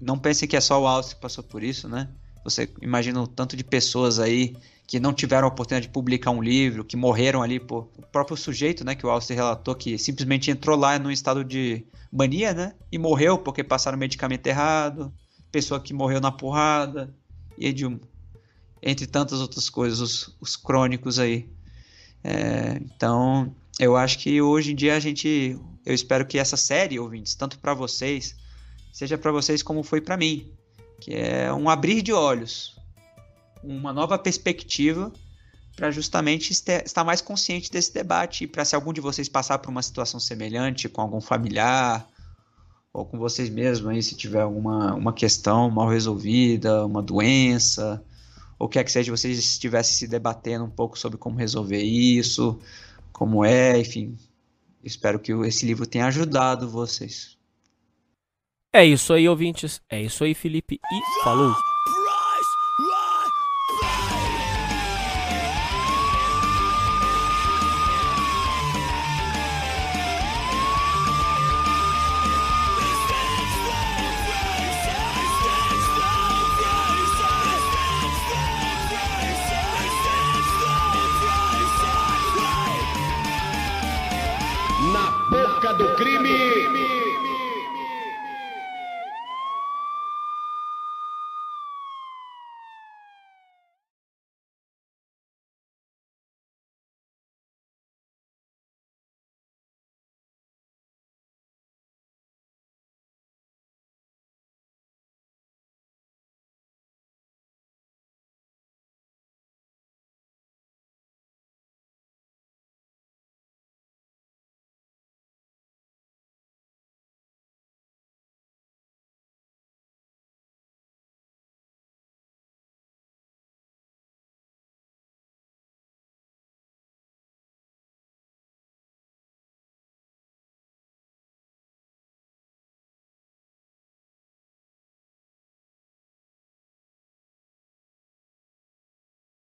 [0.00, 2.08] Não pensem que é só o Austin que passou por isso, né?
[2.42, 4.56] Você imagina o tanto de pessoas aí
[4.88, 8.38] que não tiveram a oportunidade de publicar um livro, que morreram ali por o próprio
[8.38, 12.74] sujeito, né, que o Alster relatou que simplesmente entrou lá num estado de mania, né,
[12.90, 15.12] e morreu porque passaram medicamento errado,
[15.52, 17.14] pessoa que morreu na porrada,
[17.58, 18.00] e de um,
[18.82, 21.46] entre tantas outras coisas, os, os crônicos aí.
[22.24, 26.98] É, então, eu acho que hoje em dia a gente, eu espero que essa série,
[26.98, 28.34] ouvintes, tanto para vocês,
[28.90, 30.50] seja para vocês como foi para mim,
[30.98, 32.77] que é um abrir de olhos,
[33.62, 35.12] uma nova perspectiva
[35.76, 39.70] para justamente estar mais consciente desse debate e para se algum de vocês passar por
[39.70, 42.08] uma situação semelhante com algum familiar
[42.92, 48.02] ou com vocês mesmos aí se tiver alguma uma questão mal resolvida, uma doença,
[48.58, 52.58] ou quer que seja vocês estivessem se debatendo um pouco sobre como resolver isso,
[53.12, 54.16] como é, enfim,
[54.82, 57.36] Espero que esse livro tenha ajudado vocês.
[58.72, 59.80] É isso aí, ouvintes.
[59.88, 60.76] É isso aí, Felipe.
[60.76, 61.77] E falou!